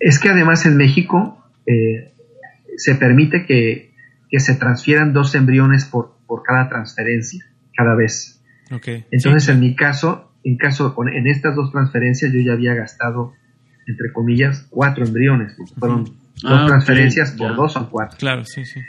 Es 0.00 0.18
que 0.18 0.28
además 0.28 0.66
en 0.66 0.76
México 0.76 1.44
eh, 1.66 2.12
se 2.76 2.94
permite 2.94 3.44
que, 3.46 3.88
se 4.38 4.54
transfieran 4.54 5.12
dos 5.12 5.34
embriones 5.34 5.84
por, 5.84 6.16
por 6.26 6.42
cada 6.42 6.68
transferencia, 6.68 7.44
cada 7.74 7.94
vez. 7.94 8.42
Entonces, 9.10 9.48
en 9.48 9.60
mi 9.60 9.74
caso, 9.74 10.32
en 10.44 10.56
caso 10.56 10.94
en 11.10 11.26
estas 11.26 11.56
dos 11.56 11.72
transferencias, 11.72 12.32
yo 12.32 12.40
ya 12.40 12.52
había 12.52 12.74
gastado, 12.74 13.32
entre 13.86 14.12
comillas, 14.12 14.66
cuatro 14.70 15.04
embriones. 15.04 15.56
Fueron 15.78 16.04
dos 16.04 16.14
ah, 16.44 16.66
transferencias 16.66 17.32
por 17.32 17.56
dos 17.56 17.72
son 17.72 17.88
cuatro. 17.90 18.18
Claro, 18.18 18.44
sí, 18.44 18.64
sí. 18.64 18.80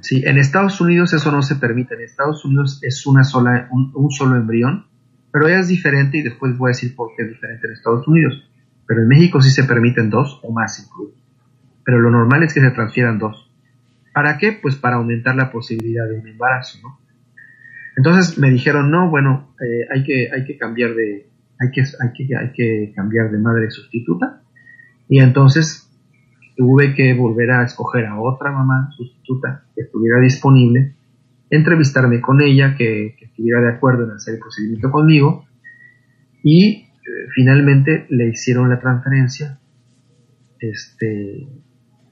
Sí, 0.00 0.22
en 0.24 0.38
Estados 0.38 0.80
Unidos 0.80 1.12
eso 1.14 1.32
no 1.32 1.42
se 1.42 1.56
permite. 1.56 1.94
En 1.94 2.02
Estados 2.02 2.44
Unidos 2.44 2.80
es 2.82 3.06
una 3.06 3.24
sola, 3.24 3.68
un, 3.70 3.90
un 3.94 4.10
solo 4.10 4.36
embrión, 4.36 4.86
pero 5.32 5.48
es 5.48 5.68
diferente 5.68 6.18
y 6.18 6.22
después 6.22 6.56
voy 6.56 6.68
a 6.68 6.74
decir 6.74 6.94
por 6.94 7.10
qué 7.16 7.22
es 7.22 7.30
diferente 7.30 7.66
en 7.66 7.72
Estados 7.72 8.06
Unidos. 8.06 8.48
Pero 8.86 9.02
en 9.02 9.08
México 9.08 9.40
sí 9.40 9.50
se 9.50 9.64
permiten 9.64 10.10
dos 10.10 10.40
o 10.42 10.52
más 10.52 10.78
incluso. 10.84 11.16
Pero 11.84 12.00
lo 12.00 12.10
normal 12.10 12.42
es 12.42 12.52
que 12.52 12.60
se 12.60 12.70
transfieran 12.70 13.18
dos. 13.18 13.50
¿Para 14.12 14.38
qué? 14.38 14.52
Pues 14.52 14.76
para 14.76 14.96
aumentar 14.96 15.34
la 15.34 15.50
posibilidad 15.50 16.08
de 16.08 16.20
un 16.20 16.28
embarazo, 16.28 16.78
¿no? 16.82 17.00
Entonces 17.96 18.38
me 18.38 18.50
dijeron, 18.50 18.90
no, 18.90 19.08
bueno, 19.10 19.54
eh, 19.60 19.86
hay, 19.92 20.04
que, 20.04 20.28
hay 20.32 20.44
que 20.44 20.58
cambiar 20.58 20.94
de, 20.94 21.28
hay 21.58 21.70
que, 21.70 21.80
hay 21.82 22.12
que, 22.12 22.36
hay 22.36 22.52
que 22.52 22.92
cambiar 22.94 23.30
de 23.30 23.38
madre 23.38 23.70
sustituta. 23.70 24.42
Y 25.08 25.20
entonces 25.20 25.90
tuve 26.56 26.94
que 26.94 27.14
volver 27.14 27.50
a 27.50 27.64
escoger 27.64 28.06
a 28.06 28.20
otra 28.20 28.52
mamá 28.52 28.90
sustituta 28.96 29.64
que 29.74 29.82
estuviera 29.82 30.20
disponible, 30.20 30.94
entrevistarme 31.50 32.20
con 32.20 32.40
ella, 32.40 32.74
que, 32.76 33.16
que 33.18 33.26
estuviera 33.26 33.60
de 33.60 33.68
acuerdo 33.70 34.04
en 34.04 34.12
hacer 34.12 34.34
el 34.34 34.40
procedimiento 34.40 34.90
conmigo, 34.90 35.46
y 36.42 36.88
finalmente 37.34 38.06
le 38.10 38.28
hicieron 38.28 38.68
la 38.68 38.80
transferencia, 38.80 39.58
este, 40.58 41.48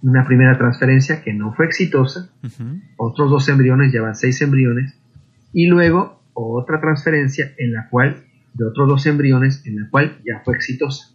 una 0.02 0.26
primera 0.26 0.58
transferencia 0.58 1.22
que 1.22 1.32
no 1.32 1.52
fue 1.52 1.66
exitosa, 1.66 2.30
otros 2.96 3.30
dos 3.30 3.48
embriones, 3.48 3.92
llevan 3.92 4.14
seis 4.14 4.42
embriones, 4.42 4.98
y 5.52 5.66
luego 5.66 6.22
otra 6.34 6.80
transferencia 6.80 7.52
en 7.58 7.72
la 7.72 7.88
cual, 7.88 8.24
de 8.54 8.64
otros 8.64 8.88
dos 8.88 9.06
embriones, 9.06 9.64
en 9.66 9.80
la 9.80 9.88
cual 9.90 10.18
ya 10.24 10.42
fue 10.44 10.54
exitosa. 10.54 11.14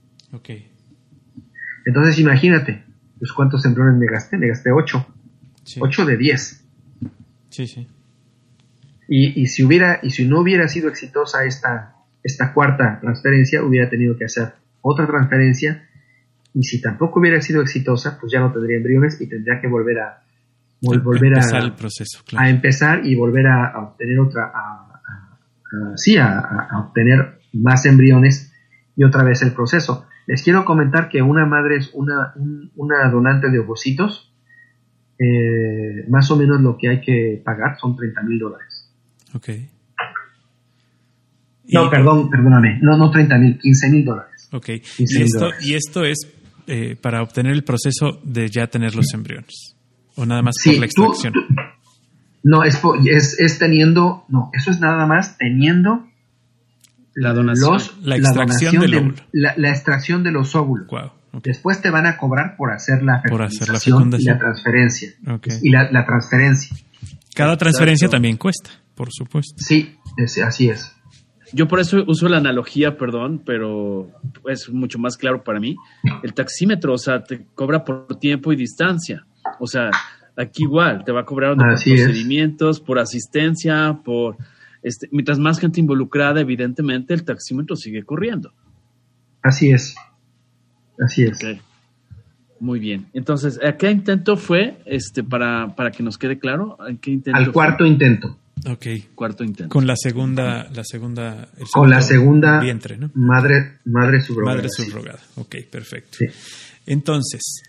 Entonces 1.86 2.20
imagínate, 2.20 2.84
pues 3.20 3.32
cuántos 3.32 3.66
embriones 3.66 3.96
me 3.96 4.08
gasté, 4.08 4.38
me 4.38 4.48
gasté 4.48 4.72
ocho, 4.72 5.06
ocho 5.80 6.06
de 6.06 6.18
diez. 6.18 6.64
Sí, 7.50 7.68
sí. 7.68 7.88
Y, 9.10 9.42
y, 9.42 9.48
si 9.48 9.64
hubiera, 9.64 10.00
y 10.04 10.10
si 10.10 10.28
no 10.28 10.42
hubiera 10.42 10.68
sido 10.68 10.90
exitosa 10.90 11.46
esta, 11.46 11.96
esta 12.24 12.54
cuarta 12.54 13.00
transferencia 13.00 13.64
hubiera 13.64 13.90
tenido 13.90 14.18
que 14.18 14.26
hacer 14.26 14.54
otra 14.82 15.08
transferencia 15.08 15.88
y 16.54 16.64
si 16.64 16.82
tampoco 16.82 17.20
hubiera 17.20 17.42
sido 17.42 17.62
exitosa, 17.62 18.18
pues 18.20 18.32
ya 18.32 18.40
no 18.40 18.52
tendría 18.52 18.78
embriones 18.78 19.22
y 19.22 19.28
tendría 19.28 19.62
que 19.62 19.68
volver 19.68 20.00
a 20.00 20.24
volver 20.82 21.34
empezar 21.34 21.62
a, 21.62 21.66
el 21.66 21.74
proceso, 21.74 22.24
a 22.36 22.50
empezar 22.50 23.06
y 23.06 23.16
volver 23.16 23.48
a, 23.48 23.80
obtener 23.80 24.20
otra, 24.20 24.52
sí, 25.96 26.18
a, 26.18 26.68
obtener 26.80 27.40
más 27.54 27.86
embriones 27.86 28.52
y 28.96 29.04
otra 29.04 29.24
vez 29.24 29.42
el 29.42 29.54
proceso. 29.54 30.08
Les 30.28 30.44
quiero 30.44 30.66
comentar 30.66 31.10
que 31.10 31.22
una 31.22 31.46
madre 31.46 31.78
es 31.78 31.90
una, 31.94 32.34
una 32.76 33.10
donante 33.10 33.50
de 33.50 33.60
ovocitos, 33.60 34.34
eh, 35.18 36.06
más 36.10 36.30
o 36.30 36.36
menos 36.36 36.62
lo 36.62 36.78
que 36.78 36.90
hay 36.90 37.02
que 37.02 37.42
pagar 37.44 37.78
son 37.80 37.96
30 37.96 38.22
mil 38.24 38.38
dólares. 38.38 38.92
Okay. 39.34 39.70
No, 41.70 41.90
perdón, 41.90 42.30
perdóname. 42.30 42.80
No, 42.82 42.98
no 42.98 43.10
30 43.10 43.38
mil, 43.38 43.58
15 43.58 43.90
mil 43.90 44.06
dólares. 44.06 44.50
Ok. 44.52 44.70
¿Y 44.98 45.22
esto, 45.22 45.50
¿Y 45.62 45.74
esto 45.74 46.06
es 46.06 46.28
eh, 46.68 46.96
para 47.02 47.22
obtener 47.22 47.54
el 47.54 47.64
proceso 47.64 48.20
de 48.24 48.50
ya 48.50 48.68
tener 48.68 48.96
los 48.96 49.14
embriones? 49.14 49.76
¿O 50.16 50.26
nada 50.26 50.42
más 50.42 50.56
por 50.64 50.78
la 50.78 50.86
extracción? 50.86 51.34
no, 52.44 52.64
es, 52.64 52.82
es, 53.40 53.60
teniendo, 53.60 54.26
no, 54.30 54.50
eso 54.54 54.72
es 54.72 54.80
nada 54.80 55.06
más 55.06 55.38
teniendo 55.38 56.07
la 57.18 57.34
donación. 57.34 57.78
la 58.04 58.16
extracción 58.16 58.80
de, 58.80 59.14
la, 59.34 59.70
extracción 59.70 60.24
de 60.24 60.32
los 60.32 60.56
óvulos. 60.56 60.88
Después 61.44 61.82
te 61.82 61.90
van 61.90 62.06
a 62.06 62.18
cobrar 62.18 62.56
por 62.56 62.72
hacer 62.72 63.02
la 63.04 63.22
fecundación 63.22 64.14
y 64.20 64.24
la 64.24 64.38
transferencia. 64.38 65.14
Y 65.62 65.72
la, 65.72 66.06
transferencia. 66.06 66.78
Cada 67.36 67.58
transferencia 67.58 68.08
también 68.08 68.38
cuesta, 68.38 68.70
por 68.96 69.12
supuesto. 69.12 69.56
Sí, 69.58 69.98
así 70.46 70.70
es. 70.70 70.94
Yo 71.54 71.68
por 71.68 71.80
eso 71.80 72.04
uso 72.08 72.28
la 72.28 72.38
analogía, 72.38 72.98
perdón, 72.98 73.42
pero 73.46 74.12
es 74.48 74.70
mucho 74.70 75.00
más 75.00 75.18
claro 75.18 75.44
para 75.44 75.60
mí. 75.60 75.76
El 76.22 76.34
taxímetro, 76.34 76.94
o 76.94 76.98
sea, 76.98 77.24
te 77.24 77.46
cobra 77.56 77.84
por 77.84 78.20
tiempo 78.20 78.52
y 78.52 78.58
distancia. 78.58 79.26
O 79.60 79.66
sea, 79.66 79.90
aquí 80.36 80.64
igual, 80.64 81.04
te 81.04 81.12
va 81.12 81.22
a 81.22 81.26
cobrar 81.26 81.56
por 81.56 81.66
procedimientos, 81.66 82.80
por 82.80 83.00
asistencia, 83.00 83.98
por... 84.04 84.38
Este, 84.84 85.08
mientras 85.12 85.40
más 85.40 85.60
gente 85.60 85.80
involucrada, 85.80 86.42
evidentemente, 86.42 87.14
el 87.14 87.24
taxímetro 87.24 87.76
sigue 87.76 88.04
corriendo. 88.04 88.54
Así 89.42 89.72
es. 89.72 89.96
Así 91.00 91.24
es. 91.24 91.40
Muy 92.60 92.80
bien. 92.80 93.08
Entonces, 93.14 93.60
¿a 93.64 93.78
qué 93.78 93.92
intento 93.92 94.36
fue, 94.36 94.80
este, 94.86 95.24
para, 95.24 95.76
para 95.76 95.92
que 95.92 96.04
nos 96.04 96.18
quede 96.18 96.40
claro? 96.40 96.78
qué 97.02 97.12
intento 97.12 97.40
Al 97.40 97.52
cuarto 97.52 97.86
intento. 97.86 98.38
Ok. 98.68 98.86
Cuarto 99.14 99.44
intento. 99.44 99.72
Con 99.72 99.86
la 99.86 99.96
segunda, 99.96 100.68
la 100.74 100.84
segunda. 100.84 101.50
Con 101.72 101.90
la 101.90 102.02
segunda. 102.02 102.60
Vientre, 102.60 102.98
¿no? 102.98 103.12
Madre, 103.14 103.80
madre 103.86 104.22
subrogada. 104.22 104.58
Madre 104.58 104.70
subrogada. 104.70 105.20
Ok, 105.36 105.56
perfecto. 105.70 106.18
Entonces, 106.86 107.62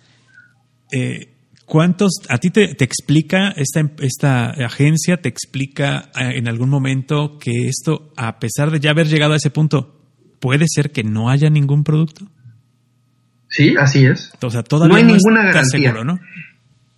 eh, 0.91 1.35
¿cuántos, 1.69 2.23
a 2.29 2.39
ti 2.39 2.51
te, 2.51 2.65
explica, 2.83 3.51
esta, 3.51 3.83
esta 4.01 4.51
agencia 4.65 5.19
te 5.19 5.29
explica 5.29 6.11
eh, 6.19 6.39
en 6.39 6.49
algún 6.49 6.71
momento 6.71 7.39
que 7.39 7.69
esto, 7.69 8.13
a 8.17 8.39
pesar 8.41 8.71
de 8.71 8.81
ya 8.81 8.91
haber 8.91 9.07
llegado 9.07 9.35
a 9.35 9.37
ese 9.37 9.51
punto, 9.51 10.03
puede 10.41 10.65
ser 10.67 10.91
que 10.91 11.05
no 11.05 11.31
haya 11.31 11.51
ningún 11.51 11.85
producto? 11.85 12.27
Sí, 13.49 13.77
así 13.79 14.05
es. 14.07 14.33
O 14.43 14.51
sea, 14.51 14.63
todavía 14.63 14.93
no 14.93 14.97
hay 14.97 15.05
ninguna 15.05 15.45
garantía. 15.45 15.91
Seguro, 15.91 16.05
¿no? 16.05 16.19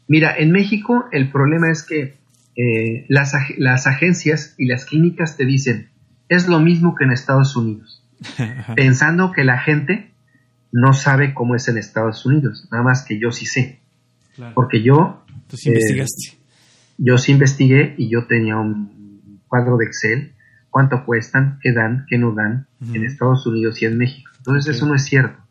Mira, 0.09 0.35
en 0.37 0.51
México 0.51 1.05
el 1.13 1.31
problema 1.31 1.71
es 1.71 1.83
que 1.83 2.19
eh, 2.57 3.07
las, 3.09 3.33
las 3.59 3.87
agencias 3.87 4.55
y 4.59 4.67
las 4.67 4.85
clínicas 4.85 5.37
te 5.37 5.45
dicen, 5.45 5.91
es 6.29 6.49
lo 6.49 6.61
mismo 6.61 6.95
que 6.95 7.05
en 7.05 7.13
Estados 7.13 7.57
Unidos, 7.57 8.05
pensando 8.77 9.33
que 9.33 9.45
la 9.45 9.59
gente 9.61 10.13
no 10.73 10.93
sabe 10.93 11.35
cómo 11.35 11.57
es 11.57 11.69
en 11.69 11.79
Estados 11.79 12.25
Unidos, 12.25 12.69
nada 12.71 12.85
más 12.85 13.05
que 13.05 13.19
yo 13.19 13.33
sí 13.33 13.47
sé, 13.47 13.80
porque 14.55 14.83
yo... 14.83 15.25
Eh, 15.65 16.05
yo 16.99 17.19
sí 17.19 17.33
investigué 17.33 17.95
y 17.97 18.09
yo 18.11 18.27
tenía 18.27 18.59
un 18.59 19.41
cuadro 19.49 19.79
de 19.79 19.87
Excel, 19.87 20.35
cuánto 20.69 21.05
cuestan, 21.05 21.59
qué 21.63 21.73
dan, 21.73 22.05
qué 22.09 22.19
no 22.19 22.33
dan 22.33 22.69
en 22.95 23.05
Estados 23.05 23.47
Unidos 23.47 23.81
y 23.83 23.87
en 23.87 23.97
México. 23.97 24.31
Entonces 24.37 24.77
eso 24.77 24.87
no 24.87 24.95
es 24.95 25.05
cierto. 25.05 25.43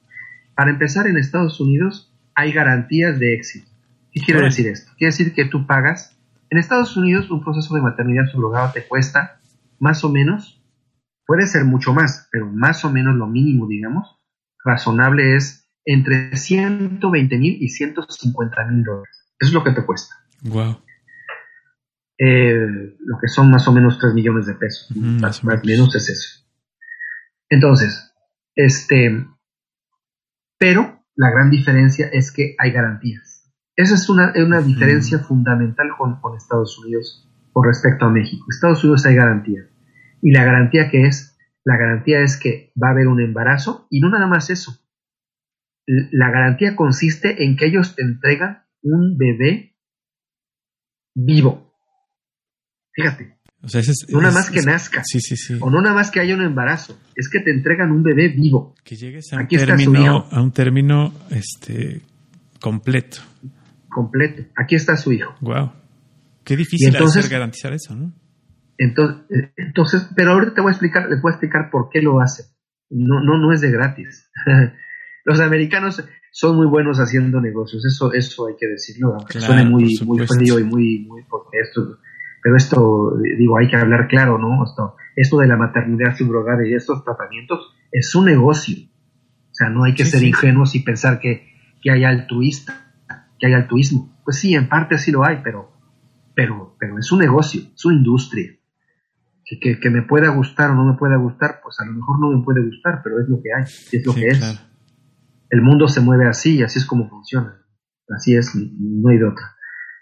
Para 0.56 0.70
empezar, 0.70 1.08
en 1.08 1.18
Estados 1.18 1.60
Unidos 1.60 2.14
hay 2.36 2.54
garantías 2.54 3.20
de 3.20 3.34
éxito. 3.34 3.70
¿Qué 4.12 4.22
quiere 4.22 4.42
decir 4.42 4.68
esto? 4.68 4.92
Quiere 4.98 5.12
decir 5.12 5.34
que 5.34 5.46
tú 5.46 5.66
pagas 5.66 6.20
en 6.50 6.58
Estados 6.58 6.98
Unidos 6.98 7.30
un 7.30 7.44
proceso 7.44 7.76
de 7.76 7.82
maternidad 7.82 8.26
subrogada 8.32 8.72
te 8.72 8.84
cuesta 8.88 9.40
más 9.80 10.04
o 10.04 10.10
menos, 10.10 10.64
puede 11.26 11.46
ser 11.46 11.64
mucho 11.64 11.94
más, 11.94 12.28
pero 12.32 12.48
más 12.48 12.84
o 12.86 12.92
menos 12.92 13.16
lo 13.16 13.28
mínimo, 13.28 13.68
digamos, 13.68 14.20
razonable 14.64 15.36
es 15.36 15.59
entre 15.92 16.36
120 16.36 17.38
mil 17.38 17.58
y 17.60 17.70
150 17.70 18.66
mil 18.66 18.84
dólares. 18.84 19.26
Eso 19.40 19.50
es 19.50 19.54
lo 19.54 19.64
que 19.64 19.72
te 19.72 19.84
cuesta. 19.84 20.14
Wow. 20.44 20.82
Eh, 22.20 22.96
lo 23.00 23.18
que 23.20 23.28
son 23.28 23.50
más 23.50 23.68
o 23.68 23.72
menos 23.72 23.98
3 23.98 24.14
millones 24.14 24.46
de 24.46 24.54
pesos. 24.54 24.96
más, 24.96 25.44
más 25.44 25.66
menos 25.66 25.96
es 25.96 26.10
eso. 26.10 26.46
Entonces, 27.50 28.14
este, 28.56 29.26
pero 30.60 31.04
la 31.16 31.32
gran 31.32 31.50
diferencia 31.50 32.08
es 32.12 32.32
que 32.32 32.56
hay 32.60 32.72
garantías. 32.72 33.52
Esa 33.76 33.96
es 33.96 34.10
una, 34.10 34.32
diferencia 34.62 35.20
fundamental 35.20 35.88
con, 35.98 36.20
Estados 36.38 36.78
Unidos 36.78 37.28
con 37.52 37.66
respecto 37.66 38.06
a 38.06 38.12
México. 38.12 38.46
Estados 38.50 38.84
Unidos 38.84 39.08
hay 39.08 39.16
garantía. 39.16 39.68
Y 40.22 40.32
la 40.32 40.44
garantía 40.44 40.92
que 40.92 41.08
es, 41.08 41.36
la 41.64 41.78
garantía 41.78 42.20
es 42.20 42.38
que 42.38 42.72
va 42.82 42.90
a 42.90 42.92
haber 42.92 43.08
un 43.08 43.22
embarazo 43.22 43.88
y 43.90 44.02
no 44.02 44.10
nada 44.10 44.28
más 44.28 44.52
eso. 44.52 44.78
La 46.12 46.30
garantía 46.30 46.76
consiste 46.76 47.44
en 47.44 47.56
que 47.58 47.66
ellos 47.66 47.96
te 47.96 48.04
entregan 48.04 48.64
un 48.84 49.18
bebé 49.18 49.76
vivo. 51.16 51.74
Fíjate. 52.94 53.38
O 53.62 53.68
sea, 53.68 53.82
ese 53.82 53.92
es, 53.92 54.06
no 54.10 54.20
nada 54.20 54.30
es- 54.30 54.36
más 54.36 54.50
que 54.52 54.60
es- 54.60 54.66
nazca. 54.66 55.02
Sí, 55.04 55.20
sí, 55.20 55.36
sí. 55.36 55.58
O 55.60 55.70
no 55.70 55.82
nada 55.82 55.96
más 55.96 56.12
que 56.12 56.20
haya 56.20 56.36
un 56.36 56.44
embarazo. 56.44 56.98
Es 57.16 57.28
que 57.30 57.40
te 57.40 57.52
entregan 57.52 57.92
un 57.92 58.04
bebé 58.04 58.30
vivo. 58.30 58.76
Que 58.84 58.96
llegues 58.96 59.34
a 59.34 59.38
un 59.38 59.42
Aquí 59.44 59.56
está 59.56 59.78
su 59.78 59.78
término, 59.92 60.02
hijo. 60.04 60.28
a 60.32 60.42
un 60.42 60.52
término 60.52 61.14
este 61.32 62.02
completo. 62.62 63.18
completo. 63.90 64.44
Aquí 64.56 64.76
está 64.76 64.96
su 64.96 65.12
hijo. 65.12 65.36
Wow. 65.42 65.72
Qué 66.44 66.56
difícil 66.56 66.90
entonces- 66.90 67.18
ha 67.18 67.20
de 67.20 67.24
ser 67.24 67.32
garantizar 67.32 67.74
eso, 67.74 67.96
¿no? 67.96 68.14
Entonces, 68.78 69.26
entonces, 69.58 70.08
pero 70.16 70.32
ahorita 70.34 70.54
te 70.54 70.62
voy 70.62 70.70
a 70.70 70.74
explicar, 70.74 71.10
les 71.10 71.22
voy 71.22 71.32
a 71.32 71.34
explicar 71.34 71.70
por 71.72 71.90
qué 71.90 72.02
lo 72.02 72.22
hacen. 72.22 72.46
No, 72.92 73.22
no, 73.22 73.38
no 73.38 73.52
es 73.52 73.60
de 73.62 73.72
gratis. 73.72 74.30
Los 75.30 75.40
americanos 75.40 76.04
son 76.32 76.56
muy 76.58 76.68
buenos 76.68 76.98
haciendo 77.00 77.40
negocios, 77.42 77.86
eso, 77.86 78.12
eso 78.14 78.48
hay 78.48 78.56
que 78.60 78.68
decirlo, 78.68 79.14
aunque 79.16 79.38
Claro, 79.40 79.46
suene 79.54 79.70
muy, 79.70 80.00
muy 80.06 80.26
frío 80.26 80.60
y 80.60 80.64
muy, 80.64 81.00
muy 81.08 81.24
porque 81.30 81.60
esto, 81.60 81.98
pero 82.42 82.56
esto, 82.56 83.14
digo, 83.38 83.58
hay 83.58 83.68
que 83.68 83.76
hablar 83.76 84.08
claro, 84.08 84.38
¿no? 84.38 84.64
Esto, 84.64 84.96
esto 85.16 85.38
de 85.38 85.48
la 85.48 85.58
maternidad 85.58 86.16
subrogada 86.18 86.66
y 86.68 86.74
estos 86.74 87.04
tratamientos 87.04 87.74
es 87.92 88.14
un 88.16 88.26
negocio. 88.26 88.78
O 89.52 89.54
sea, 89.60 89.70
no 89.70 89.84
hay 89.84 89.94
que 89.94 90.06
Sí, 90.06 90.12
ser 90.12 90.20
sí. 90.22 90.28
ingenuos 90.28 90.74
y 90.76 90.80
pensar 90.80 91.20
que, 91.20 91.48
que 91.82 91.92
hay 91.92 92.04
altruista, 92.06 92.94
que 93.38 93.48
hay 93.48 93.54
altruismo. 93.54 94.18
Pues 94.24 94.38
sí, 94.38 94.54
en 94.56 94.70
parte 94.70 94.98
sí 94.98 95.12
lo 95.12 95.26
hay, 95.26 95.40
pero, 95.44 95.72
pero, 96.36 96.76
pero 96.80 96.98
es 96.98 97.12
un 97.12 97.20
negocio, 97.20 97.62
es 97.76 97.86
una 97.86 97.96
industria. 97.98 98.52
Que, 99.44 99.60
que, 99.60 99.80
que 99.80 99.90
me 99.90 100.04
pueda 100.04 100.30
gustar 100.30 100.70
o 100.72 100.76
no 100.76 100.86
me 100.86 100.94
pueda 100.98 101.18
gustar, 101.18 101.60
pues 101.64 101.80
a 101.80 101.86
lo 101.86 101.94
mejor 101.94 102.20
no 102.20 102.30
me 102.38 102.44
puede 102.44 102.64
gustar, 102.64 103.02
pero 103.04 103.20
es 103.20 103.28
lo 103.28 103.42
que 103.42 103.50
hay, 103.52 103.64
es 103.64 104.06
lo 104.06 104.14
Sí, 104.14 104.22
que 104.22 104.28
es. 104.28 104.40
El 105.50 105.62
mundo 105.62 105.88
se 105.88 106.02
mueve 106.02 106.28
así 106.28 106.58
y 106.58 106.64
así 106.64 106.80
es 106.80 106.86
como 106.86 107.10
funciona. 107.10 107.66
Así 108.10 108.36
es, 108.36 108.56
no 108.56 109.10
hay 109.10 109.18
de 109.18 109.26
otra. 109.26 109.56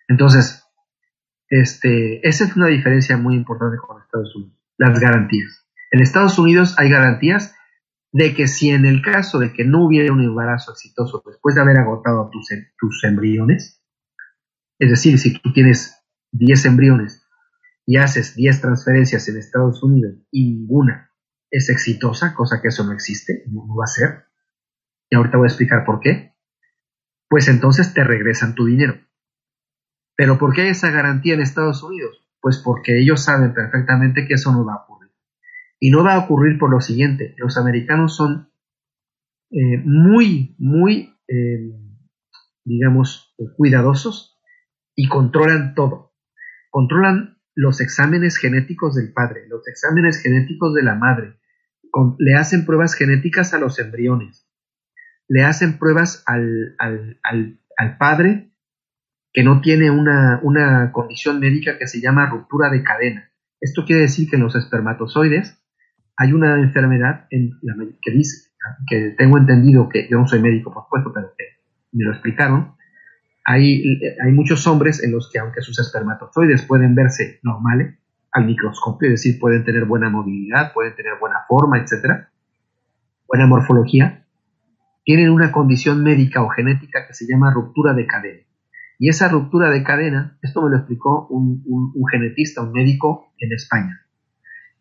Entonces, 0.07 0.63
este, 1.49 2.27
esa 2.27 2.45
es 2.45 2.55
una 2.55 2.67
diferencia 2.67 3.17
muy 3.17 3.35
importante 3.35 3.77
con 3.77 4.01
Estados 4.01 4.35
Unidos, 4.35 4.57
las 4.77 4.99
garantías. 4.99 5.65
En 5.91 6.01
Estados 6.01 6.37
Unidos 6.39 6.75
hay 6.77 6.89
garantías 6.89 7.55
de 8.11 8.33
que 8.33 8.47
si 8.47 8.69
en 8.69 8.85
el 8.85 9.01
caso 9.01 9.39
de 9.39 9.53
que 9.53 9.65
no 9.65 9.85
hubiera 9.85 10.11
un 10.13 10.23
embarazo 10.23 10.71
exitoso 10.71 11.21
después 11.25 11.55
de 11.55 11.61
haber 11.61 11.77
agotado 11.77 12.29
tus, 12.31 12.51
em- 12.51 12.67
tus 12.77 13.03
embriones, 13.03 13.81
es 14.79 14.89
decir, 14.89 15.19
si 15.19 15.39
tú 15.39 15.53
tienes 15.53 15.97
10 16.31 16.65
embriones 16.65 17.25
y 17.85 17.97
haces 17.97 18.35
10 18.35 18.61
transferencias 18.61 19.27
en 19.27 19.37
Estados 19.37 19.81
Unidos 19.83 20.15
y 20.31 20.53
ninguna 20.53 21.11
es 21.49 21.69
exitosa, 21.69 22.33
cosa 22.33 22.61
que 22.61 22.67
eso 22.67 22.83
no 22.83 22.91
existe, 22.91 23.43
no 23.47 23.65
va 23.75 23.85
a 23.85 23.87
ser, 23.87 24.25
y 25.09 25.15
ahorita 25.15 25.37
voy 25.37 25.45
a 25.45 25.49
explicar 25.49 25.85
por 25.85 25.99
qué, 25.99 26.33
pues 27.29 27.47
entonces 27.47 27.93
te 27.93 28.03
regresan 28.03 28.55
tu 28.55 28.65
dinero. 28.65 28.99
Pero 30.15 30.37
¿por 30.37 30.53
qué 30.53 30.69
esa 30.69 30.89
garantía 30.91 31.33
en 31.33 31.41
Estados 31.41 31.83
Unidos? 31.83 32.27
Pues 32.41 32.57
porque 32.57 32.99
ellos 32.99 33.23
saben 33.23 33.53
perfectamente 33.53 34.25
que 34.27 34.35
eso 34.35 34.51
no 34.51 34.65
va 34.65 34.73
a 34.73 34.83
ocurrir. 34.83 35.11
Y 35.79 35.91
no 35.91 36.03
va 36.03 36.15
a 36.15 36.19
ocurrir 36.19 36.57
por 36.57 36.71
lo 36.71 36.81
siguiente, 36.81 37.35
los 37.37 37.57
americanos 37.57 38.15
son 38.15 38.51
eh, 39.51 39.77
muy, 39.85 40.55
muy, 40.57 41.15
eh, 41.27 41.71
digamos, 42.65 43.35
cuidadosos 43.55 44.39
y 44.95 45.07
controlan 45.07 45.75
todo. 45.75 46.15
Controlan 46.69 47.37
los 47.55 47.79
exámenes 47.79 48.37
genéticos 48.37 48.95
del 48.95 49.13
padre, 49.13 49.47
los 49.47 49.67
exámenes 49.67 50.21
genéticos 50.21 50.73
de 50.73 50.83
la 50.83 50.95
madre, 50.95 51.39
le 52.19 52.35
hacen 52.35 52.65
pruebas 52.65 52.93
genéticas 52.93 53.53
a 53.53 53.59
los 53.59 53.79
embriones, 53.79 54.46
le 55.27 55.43
hacen 55.43 55.77
pruebas 55.77 56.23
al, 56.25 56.75
al, 56.79 57.19
al, 57.77 57.97
padre 57.97 58.51
que 59.33 59.43
no 59.43 59.61
tiene 59.61 59.91
una, 59.91 60.39
una 60.43 60.91
condición 60.91 61.39
médica 61.39 61.77
que 61.77 61.87
se 61.87 62.01
llama 62.01 62.29
ruptura 62.29 62.69
de 62.69 62.83
cadena. 62.83 63.29
Esto 63.59 63.85
quiere 63.85 64.03
decir 64.03 64.29
que 64.29 64.37
en 64.37 64.43
los 64.43 64.55
espermatozoides 64.55 65.61
hay 66.15 66.33
una 66.33 66.59
enfermedad 66.59 67.27
que 67.29 68.11
dice, 68.11 68.51
que 68.87 69.15
tengo 69.17 69.37
entendido 69.37 69.89
que 69.89 70.07
yo 70.09 70.17
no 70.17 70.27
soy 70.27 70.41
médico, 70.41 70.73
por 70.73 70.83
supuesto, 70.83 71.11
pero 71.13 71.31
me 71.91 72.05
lo 72.05 72.11
explicaron. 72.11 72.75
Hay, 73.45 74.01
hay 74.23 74.31
muchos 74.31 74.65
hombres 74.67 75.03
en 75.03 75.11
los 75.11 75.29
que, 75.31 75.39
aunque 75.39 75.61
sus 75.61 75.79
espermatozoides 75.79 76.63
pueden 76.63 76.95
verse 76.95 77.39
normales 77.43 77.95
al 78.31 78.45
microscopio, 78.45 79.07
es 79.07 79.23
decir, 79.23 79.39
pueden 79.39 79.63
tener 79.63 79.85
buena 79.85 80.09
movilidad, 80.09 80.73
pueden 80.73 80.95
tener 80.95 81.13
buena 81.19 81.45
forma, 81.47 81.79
etcétera, 81.79 82.29
buena 83.27 83.47
morfología, 83.47 84.26
tienen 85.07 85.29
una 85.29 85.53
condición 85.53 86.03
médica 86.03 86.43
o 86.43 86.49
genética 86.49 87.07
que 87.07 87.13
se 87.13 87.25
llama 87.25 87.49
ruptura 87.53 87.93
de 87.93 88.05
cadena. 88.05 88.41
Y 88.99 89.07
esa 89.07 89.29
ruptura 89.29 89.69
de 89.69 89.81
cadena, 89.81 90.37
esto 90.41 90.61
me 90.61 90.69
lo 90.69 90.75
explicó 90.75 91.27
un, 91.29 91.63
genetista, 92.11 92.61
un 92.61 92.73
médico 92.73 93.31
en 93.37 93.53
España. 93.53 94.01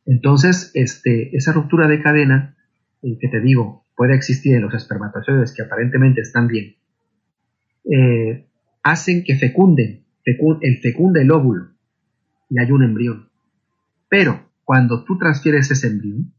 Entonces, 0.04 0.72
este, 0.74 1.36
esa 1.36 1.52
ruptura 1.52 1.86
de 1.86 2.02
cadena, 2.02 2.56
eh, 3.02 3.16
que 3.20 3.28
te 3.28 3.40
digo, 3.40 3.84
puede 3.96 4.16
existir 4.16 4.56
en 4.56 4.62
los 4.62 4.74
espermatozoides 4.74 5.54
que 5.54 5.62
aparentemente 5.62 6.22
están 6.22 6.48
bien, 6.48 6.74
eh, 7.84 8.48
hacen 8.82 9.22
que 9.22 9.36
fecunden, 9.36 10.06
fecu- 10.24 10.58
el 10.60 10.78
fecunda 10.78 11.22
el 11.22 11.30
óvulo 11.30 11.68
y 12.50 12.58
hay 12.58 12.72
un 12.72 12.82
embrión. 12.82 13.28
Pero 14.08 14.50
cuando 14.64 15.04
tú 15.04 15.18
transfieres 15.18 15.70
ese 15.70 15.86
embrión, 15.86 16.32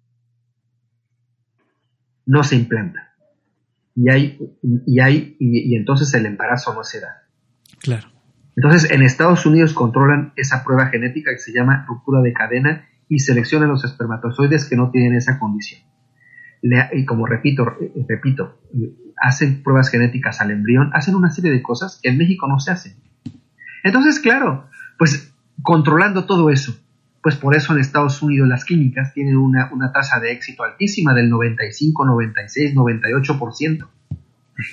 no 2.25 2.43
se 2.43 2.57
implanta. 2.57 3.06
Y, 3.99 4.09
hay, 4.11 4.37
y, 4.85 4.99
hay, 4.99 5.35
y, 5.39 5.73
y 5.73 5.75
entonces 5.75 6.13
el 6.13 6.27
embarazo 6.27 6.73
no 6.75 6.83
se 6.83 7.01
da. 7.01 7.23
Claro. 7.79 8.07
Entonces, 8.55 8.91
en 8.91 9.01
Estados 9.01 9.45
Unidos 9.47 9.73
controlan 9.73 10.33
esa 10.35 10.63
prueba 10.63 10.85
genética 10.87 11.31
que 11.31 11.39
se 11.39 11.51
llama 11.51 11.83
ruptura 11.87 12.21
de 12.21 12.31
cadena 12.31 12.85
y 13.09 13.19
seleccionan 13.19 13.69
los 13.69 13.83
espermatozoides 13.83 14.69
que 14.69 14.75
no 14.75 14.91
tienen 14.91 15.15
esa 15.15 15.39
condición. 15.39 15.81
Le- 16.61 16.89
y 16.93 17.05
como 17.05 17.25
repito, 17.25 17.65
repito, 18.07 18.59
hacen 19.19 19.63
pruebas 19.63 19.89
genéticas 19.89 20.41
al 20.41 20.51
embrión, 20.51 20.91
hacen 20.93 21.15
una 21.15 21.31
serie 21.31 21.51
de 21.51 21.63
cosas 21.63 21.99
que 22.01 22.09
en 22.09 22.17
México 22.19 22.47
no 22.47 22.59
se 22.59 22.71
hacen. 22.71 22.97
Entonces, 23.83 24.19
claro, 24.19 24.69
pues 24.99 25.33
controlando 25.63 26.25
todo 26.25 26.51
eso, 26.51 26.75
pues 27.27 27.35
por 27.35 27.57
eso 27.57 27.73
en 27.73 27.79
Estados 27.81 28.21
Unidos 28.21 28.47
las 28.47 28.63
clínicas 28.63 29.13
tienen 29.13 29.35
una, 29.35 29.69
una 29.73 29.91
tasa 29.91 30.17
de 30.21 30.31
éxito 30.31 30.63
altísima 30.63 31.13
del 31.13 31.29
95, 31.29 32.05
96, 32.05 32.73
98%. 32.73 33.85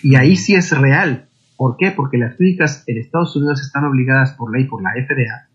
Y 0.05 0.14
ahí 0.14 0.36
sí 0.36 0.55
es 0.55 0.70
real. 0.70 1.28
¿Por 1.57 1.76
qué? 1.76 1.90
Porque 1.90 2.16
las 2.16 2.36
clínicas 2.36 2.84
en 2.86 2.98
Estados 2.98 3.34
Unidos 3.34 3.61
están 3.61 3.82
obligadas 3.86 4.34
por 4.34 4.57
ley, 4.57 4.66
por 4.68 4.84
la 4.84 4.90
FDA, 4.92 5.48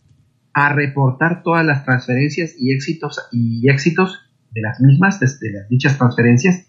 a 0.54 0.74
reportar 0.74 1.42
todas 1.42 1.66
las 1.66 1.86
transferencias 1.86 2.54
y 2.60 2.74
éxitos 2.74 3.30
y 3.32 3.70
éxitos 3.70 4.20
de 4.52 4.60
las 4.60 4.82
mismas, 4.82 5.22
desde 5.22 5.54
las 5.54 5.70
dichas 5.70 5.98
transferencias, 5.98 6.68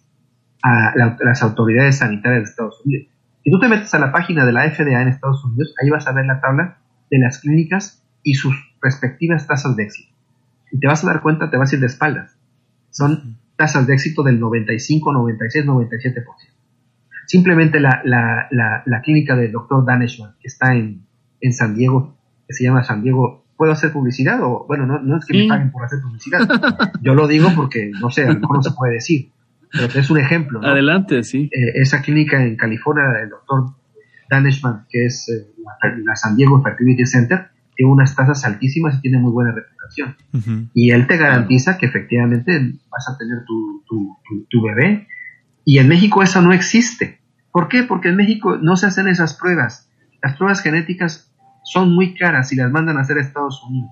a 0.62 0.92
la- 0.94 1.16
las 1.24 1.42
autoridades 1.42 1.96
sanitarias 1.96 2.44
de 2.44 2.50
Estados 2.50 2.80
Unidos. 2.84 3.08
Si 3.42 3.50
tú 3.50 3.58
te 3.58 3.66
metes 3.66 3.92
a 3.94 3.98
la 3.98 4.12
página 4.12 4.46
de 4.46 4.52
la 4.52 4.62
FDA 4.70 5.02
en 5.02 5.08
Estados 5.08 5.44
Unidos, 5.44 5.74
ahí 5.82 5.90
vas 5.90 6.06
a 6.06 6.12
ver 6.12 6.26
la 6.26 6.40
tabla 6.40 6.78
de 7.10 7.18
las 7.18 7.40
clínicas 7.40 8.04
y 8.22 8.34
sus 8.34 8.54
respectivas 8.80 9.48
tasas 9.48 9.74
de 9.74 9.82
éxito. 9.82 10.09
Y 10.72 10.78
te 10.78 10.86
vas 10.86 11.02
a 11.04 11.08
dar 11.08 11.22
cuenta, 11.22 11.50
te 11.50 11.56
vas 11.56 11.72
a 11.72 11.74
ir 11.74 11.80
de 11.80 11.86
espaldas. 11.86 12.38
Son 12.90 13.38
tasas 13.56 13.86
de 13.86 13.94
éxito 13.94 14.22
del 14.22 14.40
95, 14.40 15.12
96, 15.12 15.66
97%. 15.66 16.24
Simplemente 17.26 17.78
la, 17.78 18.00
la, 18.04 18.48
la, 18.50 18.82
la 18.86 19.02
clínica 19.02 19.36
del 19.36 19.52
doctor 19.52 19.84
Daneshman, 19.84 20.34
que 20.40 20.48
está 20.48 20.74
en, 20.74 21.06
en 21.40 21.52
San 21.52 21.74
Diego, 21.74 22.16
que 22.48 22.54
se 22.54 22.64
llama 22.64 22.82
San 22.82 23.02
Diego, 23.02 23.44
¿puedo 23.56 23.72
hacer 23.72 23.92
publicidad? 23.92 24.40
o 24.42 24.64
Bueno, 24.66 24.86
no, 24.86 25.00
no 25.00 25.18
es 25.18 25.26
que 25.26 25.38
me 25.38 25.46
paguen 25.46 25.70
por 25.70 25.84
hacer 25.84 26.00
publicidad. 26.00 26.40
Yo 27.02 27.14
lo 27.14 27.28
digo 27.28 27.50
porque, 27.54 27.92
no 28.00 28.10
sé, 28.10 28.24
a 28.24 28.32
lo 28.32 28.40
mejor 28.40 28.56
no 28.56 28.62
se 28.62 28.72
puede 28.72 28.94
decir. 28.94 29.30
Pero 29.70 30.00
es 30.00 30.10
un 30.10 30.18
ejemplo. 30.18 30.60
¿no? 30.60 30.66
Adelante, 30.66 31.22
sí. 31.22 31.48
eh, 31.52 31.72
esa 31.74 32.02
clínica 32.02 32.42
en 32.42 32.56
California, 32.56 33.04
el 33.22 33.28
doctor 33.28 33.76
Daneshman, 34.28 34.86
que 34.88 35.06
es 35.06 35.28
eh, 35.28 35.52
la, 35.62 35.94
la 36.04 36.16
San 36.16 36.34
Diego 36.34 36.60
Fertility 36.62 37.06
Center, 37.06 37.49
tiene 37.80 37.92
unas 37.94 38.14
tasas 38.14 38.44
altísimas 38.44 38.96
y 38.98 39.00
tiene 39.00 39.16
muy 39.18 39.32
buena 39.32 39.52
reputación. 39.52 40.14
Y 40.74 40.90
él 40.90 41.06
te 41.06 41.16
garantiza 41.16 41.78
que 41.78 41.86
efectivamente 41.86 42.52
vas 42.90 43.08
a 43.08 43.16
tener 43.16 43.42
tu, 43.46 43.82
tu, 43.88 44.18
tu- 44.28 44.44
tu 44.50 44.62
bebé. 44.62 45.08
Y 45.64 45.78
en 45.78 45.88
México 45.88 46.22
eso 46.22 46.42
no 46.42 46.52
existe. 46.52 47.20
¿Por 47.50 47.68
qué? 47.68 47.84
Porque 47.84 48.10
en 48.10 48.16
México 48.16 48.58
no 48.58 48.76
se 48.76 48.86
hacen 48.86 49.08
esas 49.08 49.32
pruebas. 49.34 49.88
Las 50.22 50.36
pruebas 50.36 50.60
genéticas 50.60 51.32
son 51.64 51.94
muy 51.94 52.14
caras 52.14 52.52
y 52.52 52.56
las 52.56 52.70
mandan 52.70 52.98
a 52.98 53.00
hacer 53.00 53.16
a 53.16 53.22
Estados 53.22 53.62
Unidos. 53.66 53.90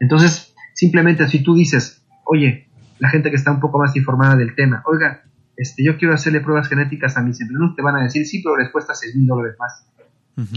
Entonces, 0.00 0.54
simplemente 0.72 1.28
si 1.28 1.42
tú 1.42 1.54
dices, 1.54 2.02
oye, 2.24 2.68
la 3.00 3.10
gente 3.10 3.28
que 3.28 3.36
está 3.36 3.50
un 3.52 3.60
poco 3.60 3.78
más 3.78 3.94
informada 3.96 4.34
del 4.36 4.54
tema, 4.54 4.82
oiga, 4.86 5.24
este, 5.58 5.84
yo 5.84 5.98
quiero 5.98 6.14
hacerle 6.14 6.40
pruebas 6.40 6.68
genéticas 6.68 7.18
a 7.18 7.22
mis 7.22 7.38
embriones, 7.42 7.76
te 7.76 7.82
van 7.82 7.96
a 7.96 8.02
decir, 8.02 8.24
sí, 8.24 8.40
pero 8.42 8.56
les 8.56 8.70
cuesta 8.70 8.94
6 8.94 9.14
mil 9.14 9.26
dólares 9.26 9.56
más. 9.58 9.86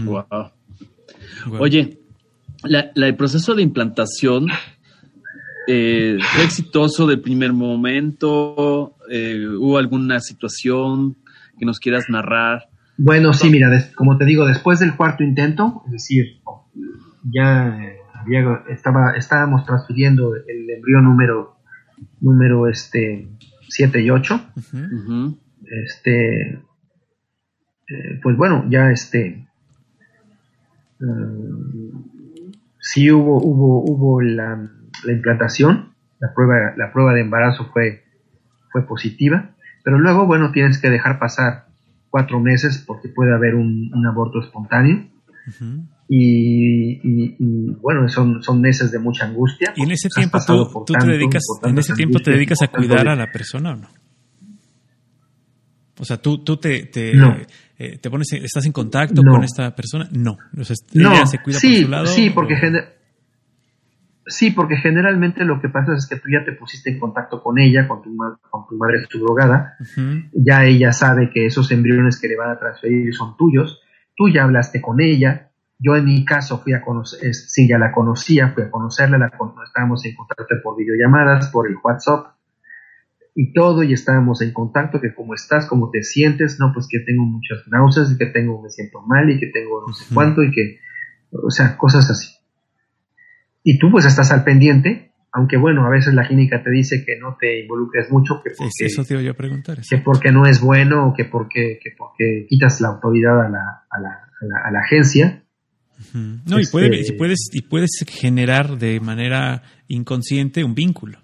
Wow. 0.06 0.24
Oye, 1.60 1.98
la- 2.64 2.90
la- 2.94 3.06
el 3.08 3.16
proceso 3.16 3.54
de 3.54 3.62
implantación 3.62 4.48
eh, 5.66 6.18
fue 6.20 6.44
exitoso 6.44 7.06
del 7.06 7.20
primer 7.20 7.52
momento. 7.52 8.96
Eh, 9.10 9.46
¿Hubo 9.48 9.78
alguna 9.78 10.20
situación 10.20 11.16
que 11.58 11.64
nos 11.64 11.78
quieras 11.80 12.04
narrar? 12.10 12.68
Bueno, 12.98 13.32
sí, 13.32 13.48
mira, 13.50 13.70
des- 13.70 13.94
como 13.94 14.16
te 14.18 14.24
digo, 14.24 14.46
después 14.46 14.78
del 14.80 14.94
cuarto 14.96 15.24
intento, 15.24 15.82
es 15.86 15.92
decir, 15.92 16.40
ya 17.22 17.78
eh, 17.82 17.96
estaba, 18.70 19.12
estábamos 19.16 19.64
transfiriendo 19.64 20.34
el 20.36 20.70
embrión 20.70 21.04
número, 21.04 21.56
número 22.20 22.68
este, 22.68 23.28
7 23.68 24.00
y 24.02 24.10
8. 24.10 24.40
Este, 25.86 26.52
eh, 27.88 28.20
pues 28.22 28.36
bueno, 28.36 28.64
ya 28.70 28.90
este, 28.90 29.46
uh, 31.00 32.04
sí 32.84 33.10
hubo, 33.10 33.42
hubo, 33.42 33.82
hubo 33.82 34.20
la, 34.20 34.56
la, 35.04 35.12
implantación, 35.12 35.94
la 36.20 36.34
prueba, 36.34 36.74
la 36.76 36.92
prueba 36.92 37.14
de 37.14 37.22
embarazo 37.22 37.70
fue, 37.72 38.04
fue 38.70 38.86
positiva, 38.86 39.50
pero 39.82 39.98
luego, 39.98 40.26
bueno, 40.26 40.52
tienes 40.52 40.78
que 40.78 40.90
dejar 40.90 41.18
pasar 41.18 41.66
cuatro 42.10 42.40
meses 42.40 42.84
porque 42.86 43.08
puede 43.08 43.34
haber 43.34 43.54
un, 43.54 43.90
aborto 44.06 44.40
espontáneo. 44.40 45.06
y, 46.08 47.74
bueno, 47.80 48.06
son, 48.08 48.42
son 48.42 48.60
meses 48.60 48.92
de 48.92 48.98
mucha 48.98 49.24
angustia. 49.24 49.72
¿Y 49.76 49.82
en 49.82 49.90
ese 49.90 50.08
tiempo 50.10 50.38
tú, 50.46 50.84
te 50.84 51.06
dedicas, 51.06 51.42
en 51.62 51.78
ese 51.78 51.94
tiempo 51.94 52.20
te 52.20 52.32
dedicas 52.32 52.60
a 52.62 52.68
cuidar 52.68 53.08
a 53.08 53.16
la 53.16 53.32
persona 53.32 53.72
o 53.72 53.76
no? 53.76 53.88
O 55.98 56.04
sea, 56.04 56.16
tú, 56.16 56.42
tú 56.42 56.56
te, 56.56 56.86
te, 56.86 57.12
eh, 57.78 57.98
te 57.98 58.10
pones, 58.10 58.32
estás 58.32 58.66
en 58.66 58.72
contacto 58.72 59.22
con 59.22 59.44
esta 59.44 59.74
persona. 59.74 60.08
No, 60.12 60.36
no. 60.52 60.64
se 60.64 60.74
cuida 61.38 61.58
sí, 61.58 61.76
por 61.76 61.84
su 61.84 61.88
lado. 61.88 62.06
Sí, 62.06 62.30
porque 62.30 62.56
sí, 64.26 64.50
porque 64.50 64.76
generalmente 64.76 65.44
lo 65.44 65.60
que 65.60 65.68
pasa 65.68 65.94
es 65.94 66.08
que 66.08 66.16
tú 66.16 66.28
ya 66.32 66.44
te 66.44 66.52
pusiste 66.52 66.90
en 66.90 66.98
contacto 66.98 67.42
con 67.42 67.58
ella, 67.58 67.86
con 67.86 68.02
tu, 68.02 68.16
con 68.50 68.66
tu 68.68 68.76
madre 68.76 69.04
subrogada. 69.08 69.76
Ya 70.32 70.64
ella 70.64 70.92
sabe 70.92 71.30
que 71.32 71.46
esos 71.46 71.70
embriones 71.70 72.20
que 72.20 72.28
le 72.28 72.36
van 72.36 72.50
a 72.50 72.58
transferir 72.58 73.14
son 73.14 73.36
tuyos. 73.36 73.80
Tú 74.16 74.28
ya 74.28 74.44
hablaste 74.44 74.80
con 74.80 75.00
ella. 75.00 75.50
Yo 75.78 75.96
en 75.96 76.06
mi 76.06 76.24
caso 76.24 76.58
fui 76.58 76.72
a 76.72 76.80
conocer, 76.80 77.34
sí, 77.34 77.68
ya 77.68 77.78
la 77.78 77.92
conocía, 77.92 78.52
fui 78.54 78.62
a 78.62 78.70
conocerla, 78.70 79.18
la, 79.18 79.26
estábamos 79.26 80.04
en 80.06 80.14
contacto 80.14 80.54
por 80.62 80.76
videollamadas, 80.76 81.50
por 81.50 81.68
el 81.68 81.76
WhatsApp 81.82 82.34
y 83.34 83.52
todo 83.52 83.82
y 83.82 83.92
estábamos 83.92 84.42
en 84.42 84.52
contacto, 84.52 85.00
que 85.00 85.12
cómo 85.12 85.34
estás, 85.34 85.66
cómo 85.66 85.90
te 85.90 86.02
sientes, 86.02 86.58
no, 86.60 86.72
pues 86.72 86.86
que 86.88 87.00
tengo 87.00 87.24
muchas 87.24 87.66
náuseas 87.66 88.12
y 88.12 88.16
que 88.16 88.26
tengo, 88.26 88.62
me 88.62 88.70
siento 88.70 89.02
mal 89.02 89.28
y 89.28 89.40
que 89.40 89.48
tengo 89.48 89.84
no 89.86 89.92
sé 89.92 90.04
cuánto 90.14 90.42
y 90.42 90.52
que, 90.52 90.78
o 91.32 91.50
sea, 91.50 91.76
cosas 91.76 92.08
así. 92.10 92.32
Y 93.64 93.78
tú 93.78 93.90
pues 93.90 94.04
estás 94.04 94.30
al 94.30 94.44
pendiente, 94.44 95.12
aunque 95.32 95.56
bueno, 95.56 95.84
a 95.84 95.90
veces 95.90 96.14
la 96.14 96.28
clínica 96.28 96.62
te 96.62 96.70
dice 96.70 97.04
que 97.04 97.18
no 97.18 97.36
te 97.40 97.62
involucres 97.62 98.08
mucho, 98.12 98.40
que 98.44 98.50
porque, 98.56 98.86
eso 98.86 99.04
te 99.04 99.16
voy 99.16 99.26
a 99.26 99.34
preguntar. 99.34 99.80
Que 99.88 99.98
porque 99.98 100.30
no 100.30 100.46
es 100.46 100.60
bueno, 100.60 101.08
o 101.08 101.14
que 101.14 101.24
porque, 101.24 101.80
que 101.82 101.90
porque 101.98 102.46
quitas 102.48 102.80
la 102.80 102.88
autoridad 102.88 103.44
a 103.44 103.48
la, 103.48 103.84
a 103.90 104.00
la, 104.00 104.28
a 104.64 104.70
la, 104.70 104.78
agencia. 104.78 105.42
No, 106.12 106.60
y, 106.60 106.66
puede, 106.66 107.00
este 107.00 107.14
y, 107.14 107.18
puedes, 107.18 107.48
y 107.52 107.62
puedes 107.62 108.04
generar 108.06 108.78
de 108.78 109.00
manera 109.00 109.62
inconsciente 109.88 110.62
un 110.62 110.74
vínculo. 110.74 111.23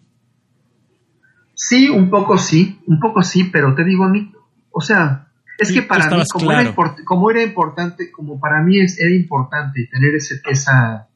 Sí, 1.62 1.90
un 1.90 2.08
poco 2.08 2.38
sí, 2.38 2.80
un 2.86 2.98
poco 2.98 3.20
sí, 3.22 3.44
pero 3.44 3.74
te 3.74 3.84
digo 3.84 4.04
a 4.04 4.08
mí, 4.08 4.32
o 4.70 4.80
sea, 4.80 5.30
es 5.58 5.70
que 5.70 5.82
para 5.82 6.08
mí, 6.08 6.22
como, 6.32 6.52
era 6.52 6.74
como, 7.04 7.30
era 7.30 7.42
importante, 7.42 8.10
como 8.10 8.40
para 8.40 8.62
mí 8.62 8.80
es, 8.80 8.98
era 8.98 9.14
importante 9.14 9.86
tener 9.92 10.14
ese, 10.14 10.40
esa, 10.50 11.10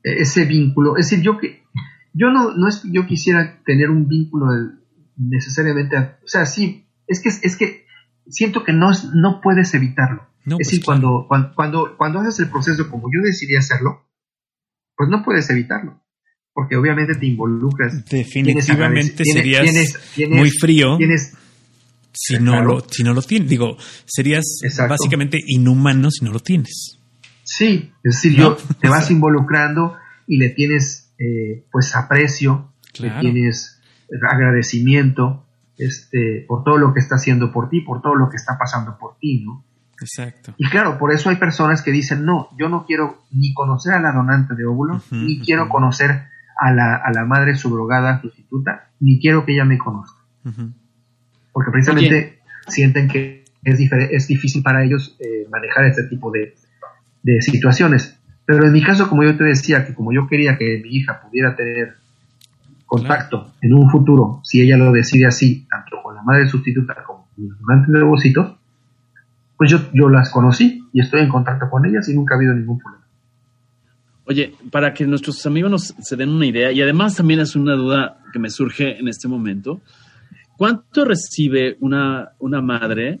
ese 0.00 0.44
vínculo, 0.44 0.96
es 0.96 1.10
decir, 1.10 1.24
yo 1.24 1.38
que, 1.38 1.64
yo 2.12 2.30
no, 2.30 2.54
no 2.54 2.68
es 2.68 2.78
que 2.78 2.92
yo 2.92 3.04
quisiera 3.04 3.64
tener 3.64 3.90
un 3.90 4.06
vínculo 4.06 4.46
necesariamente, 5.16 5.96
o 5.96 6.28
sea, 6.28 6.46
sí, 6.46 6.86
es 7.08 7.20
que, 7.20 7.30
es 7.30 7.56
que 7.56 7.84
siento 8.28 8.62
que 8.62 8.72
no, 8.72 8.92
no 9.12 9.40
puedes 9.40 9.74
evitarlo. 9.74 10.22
es 10.44 10.54
pues 10.54 10.58
decir, 10.58 10.84
cuando, 10.84 11.26
cuando, 11.28 11.96
cuando 11.96 12.20
haces 12.20 12.38
el 12.38 12.48
proceso 12.48 12.88
como 12.88 13.08
yo 13.12 13.22
decidí 13.22 13.56
hacerlo, 13.56 14.06
pues 14.96 15.10
no 15.10 15.24
puedes 15.24 15.50
evitarlo 15.50 16.03
porque 16.54 16.76
obviamente 16.76 17.16
te 17.16 17.26
involucras. 17.26 18.04
Definitivamente 18.06 19.24
serías 19.24 19.66
muy 20.30 20.50
frío. 20.50 20.96
si 22.12 22.38
no, 22.38 22.62
lo, 22.62 22.80
si 22.88 23.02
no 23.02 23.12
lo 23.12 23.20
tienes, 23.22 23.50
digo, 23.50 23.76
serías 24.06 24.44
básicamente 24.88 25.38
inhumano 25.44 26.10
si 26.10 26.24
no 26.24 26.32
lo 26.32 26.40
tienes. 26.40 26.98
Sí, 27.42 27.92
es 28.02 28.14
decir, 28.14 28.36
yo 28.36 28.56
te 28.80 28.88
vas 28.88 29.10
involucrando 29.10 29.96
y 30.26 30.38
le 30.38 30.50
tienes 30.50 31.12
eh, 31.18 31.64
pues 31.70 31.94
aprecio, 31.96 32.72
le 32.98 33.10
tienes 33.20 33.80
agradecimiento 34.30 35.44
este, 35.76 36.44
por 36.46 36.62
todo 36.62 36.78
lo 36.78 36.94
que 36.94 37.00
está 37.00 37.16
haciendo 37.16 37.52
por 37.52 37.68
ti, 37.68 37.80
por 37.80 38.00
todo 38.00 38.14
lo 38.14 38.30
que 38.30 38.36
está 38.36 38.56
pasando 38.56 38.96
por 38.96 39.18
ti, 39.18 39.42
¿no? 39.44 39.64
Exacto. 40.00 40.54
Y 40.56 40.68
claro, 40.68 40.98
por 40.98 41.12
eso 41.12 41.30
hay 41.30 41.36
personas 41.36 41.82
que 41.82 41.90
dicen, 41.90 42.24
no, 42.24 42.48
yo 42.58 42.68
no 42.68 42.84
quiero 42.86 43.24
ni 43.30 43.52
conocer 43.54 43.94
a 43.94 44.00
la 44.00 44.12
donante 44.12 44.54
de 44.54 44.66
óvulo, 44.66 45.02
ni 45.10 45.40
quiero 45.40 45.68
conocer 45.68 46.33
a 46.58 46.72
la, 46.72 46.96
a 46.96 47.12
la 47.12 47.24
madre 47.24 47.54
subrogada 47.54 48.20
sustituta, 48.20 48.88
ni 49.00 49.20
quiero 49.20 49.44
que 49.44 49.52
ella 49.52 49.64
me 49.64 49.78
conozca. 49.78 50.20
Porque 51.52 51.70
precisamente 51.70 52.40
sienten 52.68 53.08
que 53.08 53.44
es, 53.62 53.80
es 53.90 54.28
difícil 54.28 54.62
para 54.62 54.84
ellos 54.84 55.16
eh, 55.20 55.46
manejar 55.50 55.86
este 55.86 56.04
tipo 56.04 56.30
de, 56.30 56.54
de 57.22 57.40
situaciones. 57.42 58.18
Pero 58.46 58.66
en 58.66 58.72
mi 58.72 58.82
caso, 58.82 59.08
como 59.08 59.24
yo 59.24 59.36
te 59.36 59.44
decía, 59.44 59.86
que 59.86 59.94
como 59.94 60.12
yo 60.12 60.26
quería 60.26 60.58
que 60.58 60.80
mi 60.82 60.96
hija 60.96 61.20
pudiera 61.20 61.56
tener 61.56 61.94
contacto 62.86 63.52
en 63.60 63.74
un 63.74 63.90
futuro, 63.90 64.40
si 64.44 64.60
ella 64.60 64.76
lo 64.76 64.92
decide 64.92 65.26
así, 65.26 65.66
tanto 65.68 66.02
con 66.02 66.14
la 66.14 66.22
madre 66.22 66.46
sustituta 66.46 66.94
como 67.04 67.26
con 67.34 67.84
el 67.86 67.92
de 67.92 68.02
ovocitos, 68.02 68.56
pues 69.56 69.70
yo, 69.70 69.78
yo 69.92 70.08
las 70.08 70.30
conocí 70.30 70.86
y 70.92 71.00
estoy 71.00 71.22
en 71.22 71.28
contacto 71.28 71.70
con 71.70 71.86
ellas 71.86 72.08
y 72.08 72.14
nunca 72.14 72.34
ha 72.34 72.36
habido 72.36 72.54
ningún 72.54 72.78
problema. 72.78 73.03
Oye, 74.26 74.54
para 74.70 74.94
que 74.94 75.06
nuestros 75.06 75.44
amigos 75.44 75.70
nos 75.70 75.94
se 76.00 76.16
den 76.16 76.30
una 76.30 76.46
idea, 76.46 76.72
y 76.72 76.80
además 76.80 77.16
también 77.16 77.40
es 77.40 77.54
una 77.56 77.74
duda 77.74 78.20
que 78.32 78.38
me 78.38 78.50
surge 78.50 78.98
en 78.98 79.08
este 79.08 79.28
momento, 79.28 79.82
¿cuánto 80.56 81.04
recibe 81.04 81.76
una, 81.80 82.32
una 82.38 82.62
madre 82.62 83.18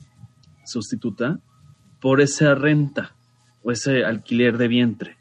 sustituta 0.64 1.38
por 2.00 2.22
esa 2.22 2.54
renta 2.54 3.14
o 3.62 3.70
ese 3.70 4.04
alquiler 4.04 4.56
de 4.56 4.68
vientre? 4.68 5.16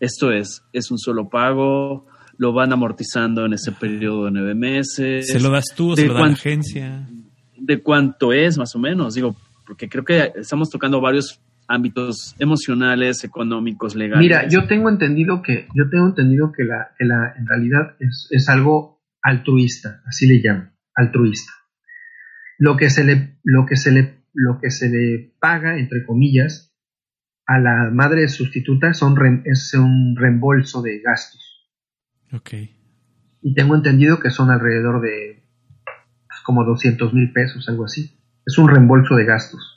Esto 0.00 0.32
es, 0.32 0.64
¿es 0.72 0.90
un 0.90 0.98
solo 0.98 1.30
pago? 1.30 2.06
¿Lo 2.36 2.52
van 2.52 2.72
amortizando 2.72 3.46
en 3.46 3.54
ese 3.54 3.72
periodo 3.72 4.26
de 4.26 4.32
nueve 4.32 4.54
meses? 4.54 5.28
¿Se 5.28 5.40
lo 5.40 5.50
das 5.50 5.66
tú 5.74 5.92
o 5.92 5.96
se 5.96 6.06
lo 6.06 6.14
da 6.14 6.26
la 6.26 6.32
agencia? 6.32 7.08
¿De 7.56 7.80
cuánto 7.80 8.32
es 8.32 8.58
más 8.58 8.74
o 8.74 8.78
menos? 8.78 9.14
Digo, 9.14 9.36
porque 9.66 9.88
creo 9.88 10.04
que 10.04 10.32
estamos 10.34 10.68
tocando 10.68 11.00
varios 11.00 11.40
ámbitos 11.68 12.34
emocionales, 12.38 13.24
económicos, 13.24 13.94
legales. 13.94 14.22
Mira, 14.22 14.48
yo 14.48 14.66
tengo 14.66 14.88
entendido 14.88 15.42
que, 15.42 15.68
yo 15.74 15.88
tengo 15.90 16.06
entendido 16.06 16.52
que 16.52 16.64
la, 16.64 16.90
que 16.98 17.04
la 17.04 17.34
en 17.36 17.46
realidad 17.46 17.96
es, 17.98 18.28
es 18.30 18.48
algo 18.48 19.02
altruista, 19.22 20.02
así 20.06 20.26
le 20.26 20.42
llaman, 20.42 20.74
altruista. 20.94 21.52
Lo 22.58 22.76
que 22.76 22.90
se 22.90 23.04
le, 23.04 23.38
lo 23.44 23.66
que 23.66 23.76
se 23.76 23.92
le, 23.92 24.24
lo 24.34 24.58
que 24.60 24.70
se 24.70 24.88
le 24.88 25.34
paga, 25.40 25.78
entre 25.78 26.04
comillas, 26.04 26.72
a 27.46 27.58
la 27.58 27.90
madre 27.90 28.28
sustituta 28.28 28.94
son 28.94 29.16
es 29.44 29.74
un 29.74 30.16
reembolso 30.16 30.82
de 30.82 31.00
gastos. 31.00 31.68
Ok. 32.32 32.54
Y 33.42 33.54
tengo 33.54 33.74
entendido 33.74 34.20
que 34.20 34.30
son 34.30 34.50
alrededor 34.50 35.00
de 35.00 35.42
pues, 36.28 36.40
como 36.44 36.64
200 36.64 37.12
mil 37.14 37.32
pesos, 37.32 37.68
algo 37.68 37.84
así. 37.84 38.18
Es 38.46 38.58
un 38.58 38.68
reembolso 38.68 39.16
de 39.16 39.24
gastos. 39.24 39.71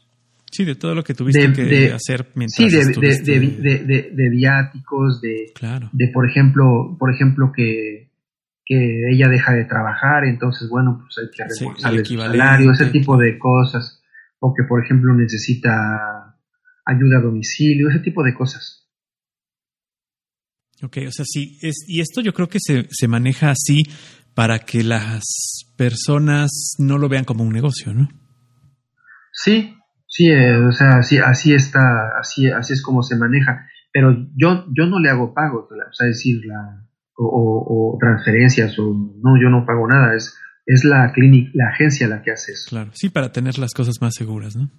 Sí, 0.56 0.64
de 0.64 0.76
todo 0.76 0.96
lo 0.96 1.04
que 1.04 1.14
tuviste 1.14 1.52
que 1.52 1.92
hacer 1.92 2.30
mientras 2.36 2.56
Sí, 2.56 2.70
de, 2.70 4.30
viáticos, 4.30 5.20
de, 5.20 5.52
de 5.92 6.08
por 6.14 6.30
ejemplo, 6.30 6.96
por 6.98 7.14
ejemplo 7.14 7.52
que, 7.54 8.10
que 8.66 9.12
ella 9.12 9.28
deja 9.28 9.52
de 9.52 9.66
trabajar, 9.66 10.24
entonces 10.24 10.70
bueno, 10.70 11.02
pues 11.02 11.18
hay 11.18 11.30
que 11.30 11.44
reembolsarle 11.44 12.06
su 12.06 12.18
salario, 12.18 12.72
ese 12.72 12.86
tipo 12.86 13.18
de 13.18 13.38
cosas, 13.38 14.02
o 14.40 14.54
que 14.54 14.64
por 14.64 14.82
ejemplo 14.82 15.14
necesita 15.14 16.38
ayuda 16.86 17.18
a 17.18 17.22
domicilio, 17.22 17.90
ese 17.90 18.00
tipo 18.00 18.24
de 18.24 18.34
cosas. 18.34 18.88
Ok, 20.84 21.00
o 21.06 21.12
sea, 21.12 21.26
sí, 21.28 21.60
es, 21.62 21.84
y 21.86 22.00
esto 22.00 22.22
yo 22.22 22.34
creo 22.34 22.48
que 22.48 22.60
se, 22.62 22.88
se 22.92 23.10
maneja 23.10 23.50
así 23.50 23.84
para 24.34 24.60
que 24.60 24.84
las 24.84 25.22
personas 25.76 26.76
no 26.78 26.98
lo 26.98 27.10
vean 27.10 27.26
como 27.26 27.44
un 27.44 27.52
negocio, 27.52 27.94
¿no? 27.94 28.08
Sí, 29.34 29.76
Sí, 30.16 30.30
eh, 30.30 30.56
o 30.56 30.72
sea, 30.72 31.00
así, 31.00 31.18
así 31.18 31.54
está, 31.54 32.18
así, 32.18 32.50
así 32.50 32.72
es 32.72 32.82
como 32.82 33.04
se 33.04 33.18
maneja. 33.18 33.68
Pero 33.92 34.16
yo, 34.38 34.66
yo 34.74 34.86
no 34.86 34.98
le 34.98 35.10
hago 35.10 35.34
pagos, 35.34 35.66
o 35.70 35.94
sea, 35.94 36.08
decir, 36.08 36.40
la, 36.46 36.88
o, 37.18 37.98
transferencias, 38.00 38.80
o 38.80 38.94
no, 38.94 39.36
yo 39.38 39.50
no 39.50 39.66
pago 39.66 39.86
nada, 39.90 40.16
es, 40.16 40.34
es 40.66 40.86
la 40.86 41.12
clínica, 41.12 41.52
la 41.56 41.68
agencia 41.68 42.08
la 42.08 42.22
que 42.22 42.32
hace 42.32 42.54
eso. 42.54 42.70
Claro, 42.70 42.92
sí, 42.94 43.10
para 43.10 43.34
tener 43.34 43.60
las 43.60 43.74
cosas 43.74 43.96
más 44.00 44.16
seguras, 44.16 44.56
¿no? 44.56 44.72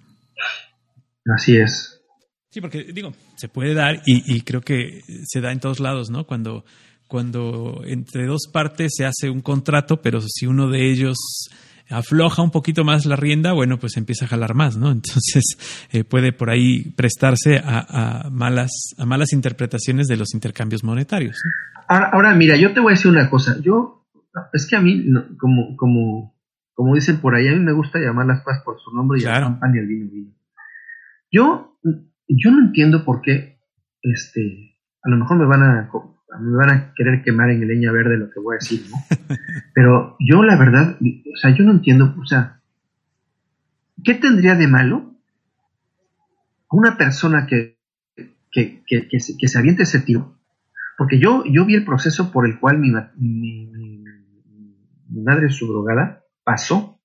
Así 1.35 1.55
es. 1.55 2.01
Sí, 2.49 2.59
porque 2.59 2.85
digo, 2.91 3.13
se 3.35 3.47
puede 3.47 3.75
dar 3.75 4.01
y, 4.07 4.35
y 4.35 4.41
creo 4.41 4.61
que 4.61 5.01
se 5.23 5.39
da 5.39 5.51
en 5.51 5.59
todos 5.59 5.79
lados, 5.79 6.09
¿no? 6.09 6.25
Cuando, 6.25 6.65
cuando 7.07 7.83
entre 7.85 8.25
dos 8.25 8.49
partes 8.51 8.93
se 8.97 9.05
hace 9.05 9.29
un 9.29 9.41
contrato, 9.41 10.01
pero 10.01 10.19
si 10.19 10.47
uno 10.47 10.67
de 10.71 10.89
ellos 10.89 11.15
afloja 11.89 12.41
un 12.41 12.51
poquito 12.51 12.83
más 12.83 13.05
la 13.05 13.15
rienda, 13.15 13.53
bueno, 13.53 13.77
pues 13.77 13.97
empieza 13.97 14.25
a 14.25 14.27
jalar 14.27 14.53
más, 14.53 14.77
¿no? 14.77 14.91
Entonces 14.91 15.43
eh, 15.91 16.03
puede 16.03 16.33
por 16.33 16.49
ahí 16.49 16.91
prestarse 16.91 17.61
a, 17.63 18.29
malas, 18.31 18.71
a 18.97 19.05
malas 19.05 19.33
interpretaciones 19.33 20.07
de 20.07 20.17
los 20.17 20.33
intercambios 20.33 20.83
monetarios. 20.83 21.37
Ahora, 21.87 22.33
mira, 22.33 22.57
yo 22.57 22.73
te 22.73 22.79
voy 22.79 22.91
a 22.91 22.95
decir 22.95 23.11
una 23.11 23.29
cosa. 23.29 23.57
Yo, 23.61 24.05
es 24.53 24.67
que 24.67 24.75
a 24.75 24.81
mí, 24.81 25.05
como, 25.39 25.75
como, 25.77 26.35
como 26.73 26.95
dicen 26.95 27.19
por 27.21 27.35
ahí, 27.35 27.47
a 27.47 27.51
mí 27.51 27.59
me 27.59 27.73
gusta 27.73 27.99
llamar 27.99 28.25
las 28.25 28.43
cosas 28.43 28.61
por 28.63 28.77
su 28.79 28.93
nombre 28.93 29.19
y 29.19 29.23
claro. 29.23 29.57
y 29.73 29.77
el 29.77 29.87
vino 29.87 30.11
vino. 30.11 30.31
Yo, 31.31 31.77
yo 32.27 32.51
no 32.51 32.65
entiendo 32.65 33.05
por 33.05 33.21
qué, 33.21 33.59
este, 34.01 34.77
a 35.03 35.09
lo 35.09 35.17
mejor 35.17 35.37
me 35.37 35.45
van 35.45 35.63
a 35.63 35.89
me 36.39 36.57
van 36.57 36.69
a 36.69 36.93
querer 36.95 37.23
quemar 37.23 37.49
en 37.49 37.67
leña 37.67 37.91
verde 37.91 38.17
lo 38.17 38.29
que 38.29 38.39
voy 38.39 38.55
a 38.55 38.59
decir, 38.59 38.85
¿no? 38.89 38.97
Pero 39.73 40.17
yo 40.19 40.43
la 40.43 40.57
verdad, 40.57 40.97
o 40.99 41.37
sea, 41.37 41.55
yo 41.55 41.63
no 41.63 41.71
entiendo, 41.71 42.15
o 42.19 42.25
sea, 42.25 42.61
¿qué 44.03 44.13
tendría 44.15 44.55
de 44.55 44.67
malo 44.67 45.15
una 46.69 46.97
persona 46.97 47.47
que, 47.47 47.77
que, 48.51 48.83
que, 48.85 49.07
que, 49.07 49.19
se, 49.19 49.37
que 49.37 49.47
se, 49.47 49.57
aviente 49.57 49.83
ese 49.83 50.01
tiro? 50.01 50.37
Porque 50.97 51.19
yo, 51.19 51.43
yo 51.45 51.65
vi 51.65 51.75
el 51.75 51.85
proceso 51.85 52.31
por 52.31 52.47
el 52.47 52.59
cual 52.59 52.79
mi, 52.79 52.91
mi, 53.17 53.67
mi, 53.67 54.03
mi 55.09 55.21
madre 55.21 55.49
subrogada 55.49 56.23
pasó. 56.43 56.99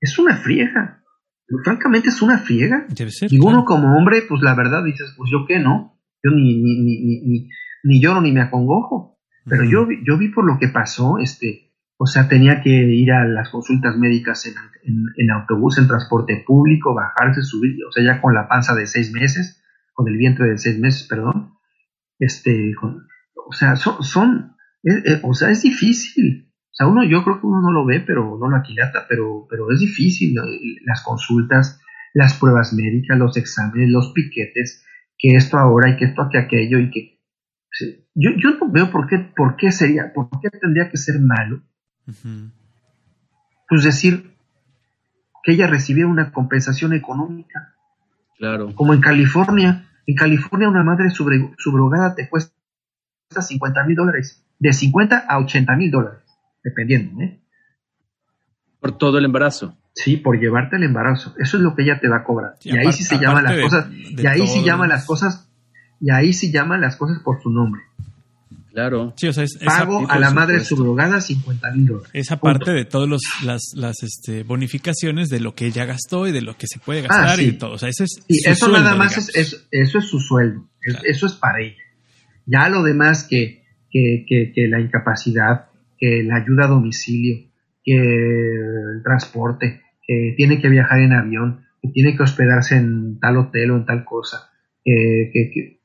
Es 0.00 0.18
una 0.18 0.36
friega. 0.36 1.02
Francamente 1.64 2.08
es 2.08 2.22
una 2.22 2.38
friega. 2.38 2.86
Debe 2.88 3.10
ser, 3.10 3.32
y 3.32 3.38
uno 3.38 3.64
como 3.64 3.96
hombre, 3.96 4.22
pues 4.28 4.40
la 4.42 4.54
verdad 4.54 4.84
dices, 4.84 5.12
pues 5.16 5.30
yo 5.30 5.44
qué, 5.46 5.58
¿no? 5.58 5.98
Yo 6.22 6.30
ni, 6.30 6.62
ni, 6.62 6.80
ni, 6.80 7.20
ni, 7.22 7.48
ni 7.82 8.00
lloro 8.00 8.20
ni 8.20 8.32
me 8.32 8.42
acongojo. 8.42 9.18
Pero 9.46 9.64
yo, 9.64 9.88
yo 10.06 10.18
vi 10.18 10.28
por 10.28 10.44
lo 10.44 10.58
que 10.58 10.68
pasó, 10.68 11.18
este, 11.18 11.72
o 11.96 12.06
sea, 12.06 12.28
tenía 12.28 12.62
que 12.62 12.70
ir 12.70 13.10
a 13.12 13.26
las 13.26 13.48
consultas 13.48 13.96
médicas 13.96 14.46
en, 14.46 14.54
en, 15.16 15.30
autobús, 15.30 15.78
en 15.78 15.88
transporte 15.88 16.44
público, 16.46 16.94
bajarse, 16.94 17.42
subir, 17.42 17.76
o 17.88 17.90
sea, 17.90 18.04
ya 18.04 18.20
con 18.20 18.34
la 18.34 18.48
panza 18.48 18.74
de 18.74 18.86
seis 18.86 19.12
meses, 19.12 19.62
con 19.92 20.08
el 20.08 20.16
vientre 20.16 20.48
de 20.50 20.58
seis 20.58 20.78
meses, 20.78 21.06
perdón. 21.08 21.54
Este, 22.18 22.74
o 22.80 23.52
sea, 23.52 23.76
son, 23.76 24.02
son 24.02 24.56
eh, 24.82 25.20
o 25.22 25.34
sea, 25.34 25.50
es 25.50 25.62
difícil. 25.62 26.50
O 26.70 26.74
sea, 26.74 26.86
uno, 26.86 27.04
yo 27.04 27.24
creo 27.24 27.40
que 27.40 27.46
uno 27.46 27.60
no 27.60 27.72
lo 27.72 27.84
ve, 27.84 28.00
pero 28.00 28.38
no 28.38 28.48
lo 28.48 28.56
aquilata, 28.56 29.06
pero, 29.08 29.46
pero 29.48 29.70
es 29.70 29.80
difícil. 29.80 30.34
Las 30.84 31.02
consultas, 31.02 31.80
las 32.14 32.34
pruebas 32.34 32.72
médicas, 32.72 33.18
los 33.18 33.36
exámenes, 33.36 33.90
los 33.90 34.12
piquetes, 34.12 34.84
que 35.18 35.34
esto 35.34 35.58
ahora 35.58 35.90
y 35.90 35.96
que 35.96 36.06
esto, 36.06 36.28
que 36.30 36.38
aquello 36.38 36.78
y 36.78 36.90
que 36.90 37.19
yo, 38.14 38.30
yo 38.36 38.50
no 38.58 38.70
veo 38.70 38.90
por 38.90 39.06
qué, 39.06 39.18
por 39.18 39.56
qué 39.56 39.72
sería, 39.72 40.12
por 40.12 40.28
qué 40.40 40.50
tendría 40.50 40.90
que 40.90 40.96
ser 40.96 41.20
malo. 41.20 41.62
Pues 43.68 43.84
decir 43.84 44.34
que 45.42 45.52
ella 45.52 45.66
recibiera 45.66 46.08
una 46.08 46.32
compensación 46.32 46.92
económica. 46.92 47.74
Claro. 48.36 48.74
Como 48.74 48.94
en 48.94 49.00
California. 49.00 49.86
En 50.06 50.16
California 50.16 50.68
una 50.68 50.82
madre 50.82 51.10
subrogada 51.10 52.14
te 52.14 52.28
cuesta 52.28 52.52
50 53.38 53.84
mil 53.84 53.96
dólares. 53.96 54.44
De 54.58 54.72
50 54.72 55.26
a 55.28 55.38
80 55.38 55.76
mil 55.76 55.90
dólares. 55.90 56.24
Dependiendo, 56.64 57.22
¿eh? 57.22 57.40
Por 58.80 58.96
todo 58.98 59.18
el 59.18 59.24
embarazo. 59.24 59.76
Sí, 59.94 60.16
por 60.16 60.38
llevarte 60.38 60.76
el 60.76 60.84
embarazo. 60.84 61.34
Eso 61.38 61.58
es 61.58 61.62
lo 61.62 61.74
que 61.74 61.82
ella 61.82 62.00
te 62.00 62.08
va 62.08 62.18
a 62.18 62.24
cobrar. 62.24 62.54
y, 62.62 62.76
ahí 62.76 62.92
sí 62.92 63.04
se 63.04 63.18
llaman 63.18 63.44
las 63.44 63.60
cosas. 63.60 63.90
y 63.92 64.26
ahí 64.26 64.46
sí 64.46 64.64
llaman 64.64 64.88
las 64.88 65.04
cosas 65.04 65.49
y 66.00 66.10
ahí 66.10 66.32
sí 66.32 66.50
llaman 66.50 66.80
las 66.80 66.96
cosas 66.96 67.20
por 67.22 67.42
su 67.42 67.50
nombre. 67.50 67.82
Claro. 68.72 69.12
Sí, 69.16 69.26
o 69.26 69.32
sea, 69.32 69.44
es, 69.44 69.58
Pago 69.64 70.08
a 70.08 70.18
la 70.18 70.30
madre 70.30 70.60
subrogada 70.60 71.20
50 71.20 71.72
mil 71.72 71.86
dólares. 71.86 72.10
Esa 72.14 72.38
parte 72.38 72.70
de 72.70 72.84
todas 72.84 73.08
las, 73.44 73.72
las 73.74 74.02
este, 74.02 74.44
bonificaciones 74.44 75.28
de 75.28 75.40
lo 75.40 75.54
que 75.54 75.66
ella 75.66 75.84
gastó 75.86 76.28
y 76.28 76.32
de 76.32 76.40
lo 76.40 76.56
que 76.56 76.66
se 76.68 76.78
puede 76.78 77.02
gastar 77.02 77.38
ah, 77.38 77.42
y 77.42 77.52
todo. 77.52 77.72
O 77.72 77.78
sea, 77.78 77.88
eso 77.88 78.04
es. 78.04 78.22
Y 78.28 78.48
eso 78.48 78.68
nada 78.68 78.94
más 78.94 79.16
es, 79.34 79.66
eso 79.70 79.98
es 79.98 80.04
su 80.04 80.20
sueldo. 80.20 80.68
Eso 81.04 81.26
es 81.26 81.32
para 81.32 81.60
ella. 81.60 81.82
Ya 82.46 82.68
lo 82.68 82.82
demás 82.82 83.26
que, 83.28 83.64
que, 83.90 84.24
que, 84.26 84.52
que, 84.54 84.68
la 84.68 84.80
incapacidad, 84.80 85.66
que 85.98 86.22
la 86.22 86.36
ayuda 86.36 86.64
a 86.64 86.68
domicilio, 86.68 87.50
que 87.84 87.96
el 87.96 89.02
transporte, 89.02 89.82
que 90.06 90.34
tiene 90.36 90.60
que 90.60 90.68
viajar 90.68 91.00
en 91.00 91.12
avión, 91.12 91.64
que 91.82 91.88
tiene 91.88 92.16
que 92.16 92.22
hospedarse 92.22 92.76
en 92.76 93.18
tal 93.18 93.36
hotel 93.36 93.72
o 93.72 93.76
en 93.76 93.86
tal 93.86 94.04
cosa, 94.04 94.49
que, 94.84 95.80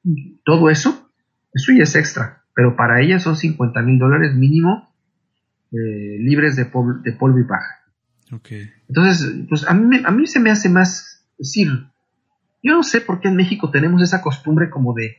todo 0.46 0.70
eso, 0.70 1.10
eso 1.54 1.72
ya 1.76 1.84
es 1.84 1.96
extra, 1.96 2.44
pero 2.56 2.76
para 2.76 3.02
ella 3.02 3.20
son 3.20 3.36
50 3.36 3.82
mil 3.82 4.00
dólares 4.00 4.36
mínimo 4.36 4.90
eh, 5.72 6.18
libres 6.20 6.56
de, 6.56 6.66
de, 7.04 7.12
polvo 7.14 7.40
y 7.40 7.44
paja. 7.44 7.82
Entonces, 8.88 9.46
pues 9.50 9.68
a 9.68 9.74
mí, 9.74 10.02
a 10.04 10.12
mí 10.12 10.28
se 10.28 10.40
me 10.40 10.52
hace 10.52 10.70
más 10.70 11.26
decir, 11.38 11.68
yo 12.64 12.74
no 12.74 12.84
sé 12.84 13.02
por 13.02 13.20
qué 13.20 13.28
en 13.28 13.36
México 13.36 13.70
tenemos 13.72 14.02
esa 14.02 14.22
costumbre 14.22 14.70
como 14.70 14.94
de, 14.94 15.18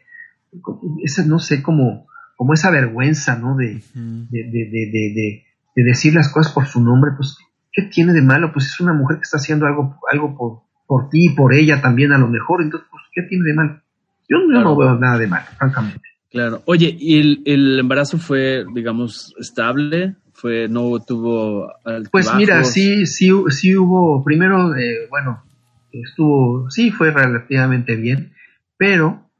esa, 1.05 1.25
no 1.25 1.39
sé, 1.39 1.63
como, 1.63 2.07
como 2.37 2.55
esa 2.55 2.71
vergüenza, 2.71 3.37
¿no? 3.37 3.57
De, 3.57 3.83
de, 3.95 4.43
de, 4.51 5.43
de, 5.75 5.85
decir 5.85 6.15
las 6.15 6.29
cosas 6.29 6.53
por 6.53 6.67
su 6.67 6.83
nombre, 6.83 7.13
pues, 7.17 7.37
¿qué 7.73 7.83
tiene 7.83 8.13
de 8.13 8.23
malo? 8.23 8.53
Pues 8.53 8.67
es 8.67 8.81
una 8.81 8.95
mujer 8.95 9.19
que 9.19 9.23
está 9.23 9.37
haciendo 9.37 9.67
algo, 9.67 10.01
algo 10.11 10.37
por, 10.37 10.63
por 10.87 11.09
ti 11.09 11.27
y 11.27 11.35
por 11.35 11.55
ella 11.55 11.81
también 11.81 12.13
a 12.13 12.19
lo 12.19 12.29
mejor, 12.29 12.63
entonces, 12.63 12.89
pues, 12.91 13.03
¿qué 13.13 13.23
tiene 13.23 13.45
de 13.45 13.55
mal? 13.55 13.83
Yo, 14.29 14.39
no 14.39 14.77
veo 14.77 14.97
nada 14.97 15.19
de 15.19 15.27
mal, 15.27 15.43
francamente. 15.57 16.01
Claro. 16.31 16.63
Oye, 16.67 16.95
¿y 16.99 17.21
el, 17.21 17.43
el 17.45 17.79
embarazo 17.79 18.19
fue, 18.19 18.65
digamos, 18.75 19.35
estable? 19.39 20.17
fue 20.37 20.69
no 20.69 20.99
tuvo 21.01 21.73
pues 22.13 22.33
mira 22.35 22.63
sí 22.63 23.07
sí 23.07 23.31
sí 23.49 23.77
hubo 23.77 24.23
primero 24.23 24.77
eh, 24.77 25.07
bueno 25.09 25.43
estuvo 25.91 26.71
sí 26.71 26.91
fue 26.91 27.11
relativamente 27.11 27.97
bien 27.97 28.33
pero 28.77 29.31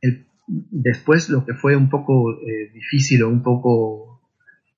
el, 0.00 0.26
después 0.46 1.28
lo 1.28 1.44
que 1.44 1.54
fue 1.54 1.74
un 1.76 1.90
poco 1.90 2.32
eh, 2.34 2.70
difícil 2.72 3.24
o 3.24 3.28
un 3.28 3.42
poco 3.42 4.20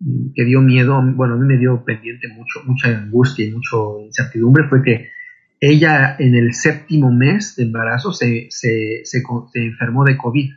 mm, 0.01 0.33
que 0.35 0.45
dio 0.45 0.63
miedo 0.63 0.99
bueno 1.15 1.35
a 1.35 1.37
mí 1.37 1.47
me 1.47 1.59
dio 1.59 1.85
pendiente 1.85 2.29
mucho 2.29 2.61
mucha 2.65 2.89
angustia 2.89 3.45
y 3.45 3.53
mucho 3.53 4.01
incertidumbre 4.01 4.67
fue 4.69 4.83
que 4.83 5.11
ella 5.61 6.17
en 6.19 6.35
el 6.35 6.55
séptimo 6.55 7.13
mes 7.13 7.55
de 7.57 7.65
embarazo 7.65 8.13
se, 8.13 8.47
se, 8.51 9.03
se, 9.05 9.23
enfermó 9.55 10.05
de 10.05 10.17
COVID. 10.17 10.51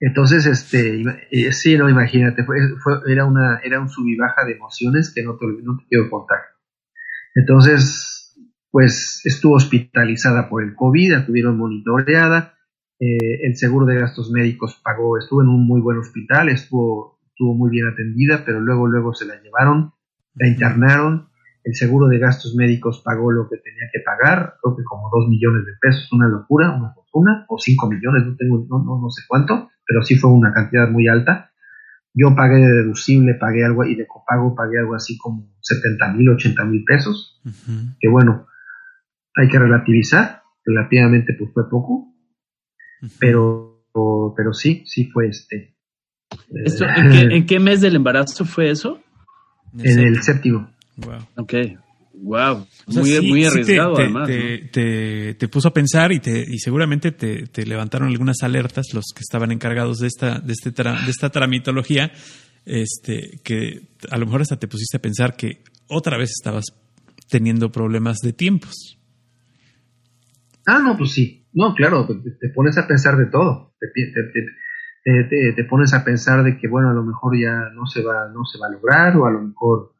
Entonces, 0.00 0.46
este, 0.46 1.02
eh, 1.30 1.52
sí, 1.52 1.76
no, 1.76 1.88
imagínate, 1.88 2.44
fue, 2.44 2.58
era, 3.06 3.24
una, 3.24 3.60
era 3.62 3.80
un 3.80 3.88
sub 3.88 4.06
y 4.06 4.16
baja 4.16 4.44
de 4.44 4.52
emociones 4.52 5.12
que 5.14 5.22
no 5.22 5.36
te, 5.36 5.46
no 5.62 5.78
te 5.78 5.84
quiero 5.88 6.10
contar. 6.10 6.38
Entonces, 7.34 8.34
pues 8.70 9.22
estuvo 9.24 9.54
hospitalizada 9.54 10.48
por 10.48 10.62
el 10.62 10.74
COVID, 10.74 11.12
la 11.12 11.26
tuvieron 11.26 11.56
monitoreada, 11.56 12.54
eh, 12.98 13.46
el 13.46 13.56
seguro 13.56 13.86
de 13.86 13.98
gastos 13.98 14.30
médicos 14.30 14.78
pagó, 14.82 15.18
estuvo 15.18 15.42
en 15.42 15.48
un 15.48 15.66
muy 15.66 15.80
buen 15.80 15.98
hospital, 15.98 16.50
estuvo, 16.50 17.18
estuvo 17.28 17.54
muy 17.54 17.70
bien 17.70 17.86
atendida, 17.86 18.42
pero 18.44 18.60
luego, 18.60 18.86
luego 18.86 19.14
se 19.14 19.26
la 19.26 19.40
llevaron, 19.40 19.92
la 20.34 20.48
internaron, 20.48 21.29
el 21.64 21.74
seguro 21.74 22.08
de 22.08 22.18
gastos 22.18 22.54
médicos 22.54 23.02
pagó 23.04 23.30
lo 23.30 23.48
que 23.48 23.58
tenía 23.58 23.88
que 23.92 24.00
pagar, 24.00 24.54
creo 24.62 24.76
que 24.76 24.84
como 24.84 25.10
dos 25.12 25.28
millones 25.28 25.66
de 25.66 25.72
pesos, 25.80 26.10
una 26.12 26.28
locura, 26.28 26.74
una 26.74 26.92
fortuna, 26.92 27.44
o 27.48 27.58
cinco 27.58 27.88
millones, 27.88 28.24
no 28.26 28.36
tengo, 28.36 28.66
no, 28.68 28.82
no, 28.82 29.00
no 29.00 29.10
sé 29.10 29.22
cuánto, 29.28 29.70
pero 29.86 30.02
sí 30.02 30.16
fue 30.16 30.30
una 30.30 30.52
cantidad 30.52 30.88
muy 30.88 31.08
alta. 31.08 31.50
Yo 32.12 32.34
pagué 32.34 32.56
de 32.56 32.72
deducible, 32.72 33.34
pagué 33.34 33.64
algo, 33.64 33.84
y 33.84 33.94
de 33.94 34.06
copago 34.06 34.54
pagué 34.54 34.78
algo 34.78 34.94
así 34.94 35.16
como 35.18 35.52
70 35.60 36.12
mil, 36.14 36.30
80 36.30 36.64
mil 36.64 36.84
pesos, 36.84 37.40
que 38.00 38.08
bueno, 38.08 38.46
hay 39.36 39.48
que 39.48 39.58
relativizar, 39.58 40.42
relativamente 40.64 41.34
pues 41.38 41.52
fue 41.52 41.68
poco, 41.68 42.14
pero, 43.18 43.84
pero 44.36 44.52
sí, 44.52 44.82
sí 44.86 45.10
fue 45.10 45.28
este. 45.28 45.76
¿en, 46.50 47.10
qué, 47.10 47.36
¿En 47.36 47.46
qué 47.46 47.60
mes 47.60 47.80
del 47.80 47.96
embarazo 47.96 48.44
fue 48.44 48.70
eso? 48.70 49.00
En 49.78 49.98
el 50.00 50.22
séptimo. 50.22 50.68
Wow. 51.04 51.26
Ok. 51.36 51.54
Wow. 52.22 52.66
muy, 52.88 53.20
muy 53.28 53.44
arriesgado, 53.44 53.94
te, 53.94 54.02
además. 54.02 54.28
Te, 54.28 55.34
te, 55.34 55.48
puso 55.48 55.68
a 55.68 55.72
pensar 55.72 56.12
y, 56.12 56.20
te, 56.20 56.44
y 56.46 56.58
seguramente 56.58 57.12
te, 57.12 57.66
levantaron 57.66 58.08
algunas 58.08 58.42
alertas 58.42 58.88
los 58.92 59.06
que 59.14 59.20
estaban 59.20 59.52
encargados 59.52 59.98
de 59.98 60.08
esta, 60.08 60.38
de 60.38 60.52
este 60.52 60.70
de 60.70 61.10
esta 61.10 61.30
tramitología, 61.30 62.12
este, 62.66 63.40
que 63.42 63.88
a 64.10 64.18
lo 64.18 64.26
mejor 64.26 64.42
hasta 64.42 64.58
te 64.58 64.68
pusiste 64.68 64.98
a 64.98 65.00
pensar 65.00 65.36
que 65.36 65.62
otra 65.88 66.18
vez 66.18 66.30
estabas 66.30 66.66
teniendo 67.30 67.72
problemas 67.72 68.18
de 68.18 68.32
tiempos. 68.32 68.98
Ah, 70.66 70.80
no, 70.80 70.96
pues 70.96 71.12
sí. 71.12 71.46
No, 71.52 71.74
claro, 71.74 72.06
te, 72.06 72.48
pones 72.50 72.76
a 72.78 72.86
pensar 72.86 73.16
de 73.16 73.26
todo. 73.26 73.74
Te, 73.80 73.88
te, 75.54 75.64
pones 75.64 75.94
a 75.94 76.04
pensar 76.04 76.44
de 76.44 76.58
que, 76.58 76.68
bueno, 76.68 76.90
a 76.90 76.94
lo 76.94 77.02
mejor 77.02 77.36
ya 77.40 77.70
no 77.74 77.86
se 77.86 78.02
va, 78.02 78.28
no 78.28 78.44
se 78.44 78.58
va 78.58 78.66
a 78.68 78.72
lograr 78.72 79.16
o 79.16 79.26
a 79.26 79.30
lo 79.30 79.40
mejor 79.42 79.94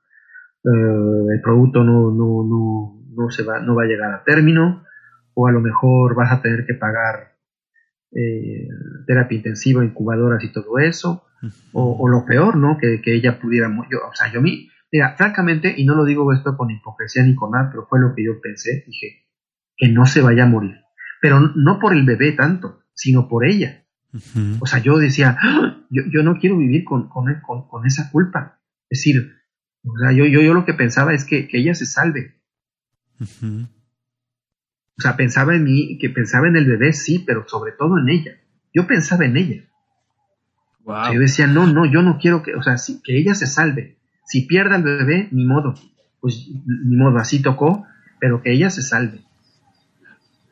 eh, 0.64 1.34
el 1.34 1.40
producto 1.42 1.84
no, 1.84 2.10
no, 2.10 2.44
no, 2.44 3.02
no, 3.14 3.30
se 3.30 3.42
va, 3.42 3.60
no 3.60 3.74
va 3.74 3.84
a 3.84 3.86
llegar 3.86 4.12
a 4.12 4.24
término, 4.24 4.84
o 5.34 5.46
a 5.46 5.52
lo 5.52 5.60
mejor 5.60 6.14
vas 6.14 6.32
a 6.32 6.42
tener 6.42 6.66
que 6.66 6.74
pagar 6.74 7.36
eh, 8.12 8.68
terapia 9.06 9.36
intensiva, 9.36 9.84
incubadoras 9.84 10.42
y 10.44 10.52
todo 10.52 10.78
eso, 10.78 11.24
o, 11.72 12.06
lo 12.08 12.26
peor, 12.26 12.56
¿no? 12.56 12.76
Que, 12.78 13.00
ella 13.06 13.40
pudiera, 13.40 13.68
yo, 13.90 13.98
o 14.06 14.14
sea, 14.14 14.30
yo 14.30 14.42
mi, 14.42 14.68
Mira, 14.92 15.14
francamente, 15.16 15.72
y 15.76 15.84
no 15.84 15.94
lo 15.94 16.04
digo 16.04 16.32
esto 16.32 16.56
con 16.56 16.70
hipocresía 16.70 17.22
ni 17.22 17.34
con 17.34 17.52
nada, 17.52 17.68
pero 17.70 17.86
fue 17.86 18.00
lo 18.00 18.14
que 18.14 18.24
yo 18.24 18.40
pensé, 18.40 18.82
dije, 18.86 19.26
que 19.76 19.88
no 19.88 20.04
se 20.04 20.20
vaya 20.20 20.44
a 20.44 20.48
morir. 20.48 20.80
Pero 21.22 21.40
no 21.40 21.78
por 21.78 21.94
el 21.94 22.04
bebé 22.04 22.32
tanto, 22.32 22.82
sino 22.92 23.28
por 23.28 23.44
ella. 23.44 23.84
O 24.58 24.66
sea, 24.66 24.80
yo 24.80 24.98
decía, 24.98 25.36
¡Ah! 25.40 25.86
yo, 25.90 26.02
yo, 26.12 26.24
no 26.24 26.38
quiero 26.38 26.56
vivir 26.56 26.82
con, 26.82 27.08
con, 27.08 27.26
con, 27.40 27.86
esa 27.86 28.10
culpa. 28.10 28.60
Es 28.88 28.98
decir, 28.98 29.36
o 29.84 29.98
sea, 29.98 30.12
yo, 30.12 30.26
yo, 30.26 30.42
yo 30.42 30.54
lo 30.54 30.64
que 30.64 30.74
pensaba 30.74 31.14
es 31.14 31.24
que, 31.24 31.48
que 31.48 31.58
ella 31.58 31.74
se 31.74 31.86
salve. 31.86 32.34
O 34.98 35.02
sea, 35.02 35.16
pensaba 35.16 35.54
en 35.54 35.64
mí, 35.64 35.98
que 35.98 36.10
pensaba 36.10 36.48
en 36.48 36.56
el 36.56 36.66
bebé, 36.66 36.92
sí, 36.92 37.22
pero 37.26 37.48
sobre 37.48 37.72
todo 37.72 37.98
en 37.98 38.08
ella. 38.08 38.32
Yo 38.74 38.86
pensaba 38.86 39.24
en 39.24 39.36
ella. 39.36 39.64
yo 41.12 41.18
decía, 41.18 41.46
no, 41.46 41.66
no, 41.66 41.90
yo 41.90 42.02
no 42.02 42.18
quiero 42.18 42.42
que, 42.42 42.54
o 42.54 42.62
sea, 42.62 42.76
que 43.02 43.18
ella 43.18 43.34
se 43.34 43.46
salve. 43.46 43.96
Si 44.26 44.42
pierda 44.42 44.76
el 44.76 44.82
bebé, 44.82 45.28
ni 45.30 45.44
modo. 45.44 45.74
Pues 46.20 46.48
ni 46.66 46.96
modo, 46.96 47.18
así 47.18 47.40
tocó, 47.40 47.86
pero 48.20 48.42
que 48.42 48.52
ella 48.52 48.68
se 48.68 48.82
salve. 48.82 49.20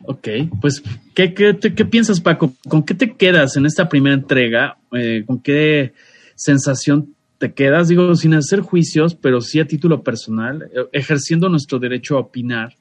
Ok, 0.04 0.28
pues, 0.60 0.82
¿qué, 1.14 1.34
qué, 1.34 1.84
piensas, 1.84 2.20
Paco? 2.20 2.54
¿Con 2.68 2.84
qué 2.84 2.94
te 2.94 3.14
quedas 3.14 3.56
en 3.56 3.66
esta 3.66 3.88
primera 3.88 4.14
entrega? 4.14 4.78
Eh, 4.92 5.24
¿Con 5.26 5.42
qué 5.42 5.92
sensación 6.34 7.14
te 7.38 7.52
quedas? 7.52 7.88
Digo, 7.88 8.14
sin 8.14 8.34
hacer 8.34 8.60
juicios, 8.60 9.14
pero 9.14 9.40
sí 9.40 9.60
a 9.60 9.66
título 9.66 10.02
personal, 10.02 10.70
eh, 10.74 10.86
ejerciendo 10.92 11.48
nuestro 11.48 11.78
derecho 11.78 12.16
a 12.16 12.20
opinar 12.20 12.76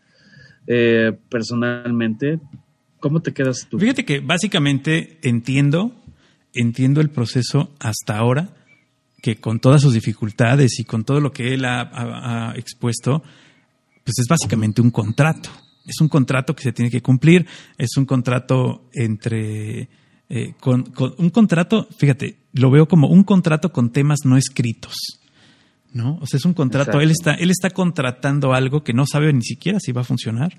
eh, 0.65 1.13
personalmente. 1.29 2.39
¿Cómo 2.99 3.21
te 3.21 3.33
quedas 3.33 3.67
tú? 3.69 3.79
Fíjate 3.79 4.03
que 4.03 4.19
básicamente 4.19 5.19
entiendo, 5.21 5.93
entiendo 6.53 6.99
el 6.99 7.09
proceso 7.09 7.71
hasta 7.79 8.17
ahora, 8.17 8.49
que 9.21 9.37
con 9.37 9.59
todas 9.59 9.81
sus 9.81 9.93
dificultades 9.93 10.79
y 10.79 10.83
con 10.83 11.03
todo 11.03 11.19
lo 11.19 11.31
que 11.31 11.53
él 11.53 11.65
ha 11.65 12.53
expuesto, 12.55 13.21
pues 14.03 14.19
es 14.19 14.27
básicamente 14.27 14.81
un 14.81 14.91
contrato 14.91 15.49
es 15.87 16.01
un 16.01 16.09
contrato 16.09 16.53
que 16.53 16.63
se 16.63 16.73
tiene 16.73 16.91
que 16.91 17.01
cumplir, 17.01 17.47
es 17.77 17.95
un 17.97 18.05
contrato 18.05 18.89
entre... 18.93 19.89
Eh, 20.29 20.55
con, 20.59 20.93
un 21.17 21.29
contrato, 21.29 21.87
fíjate, 21.97 22.35
lo 22.57 22.71
veo 22.71 22.87
como 22.87 23.07
un 23.07 23.23
contrato 23.23 23.71
con 23.71 23.91
temas 23.91 24.19
no 24.25 24.37
escritos. 24.37 24.95
¿no? 25.93 26.17
O 26.21 26.27
sea, 26.27 26.37
es 26.37 26.45
un 26.45 26.53
contrato, 26.53 26.99
él 26.99 27.11
está, 27.11 27.33
él 27.33 27.49
está 27.49 27.69
contratando 27.69 28.53
algo 28.53 28.83
que 28.83 28.93
no 28.93 29.05
sabe 29.05 29.31
ni 29.33 29.41
siquiera 29.41 29.79
si 29.79 29.91
va 29.91 30.01
a 30.01 30.05
funcionar. 30.05 30.57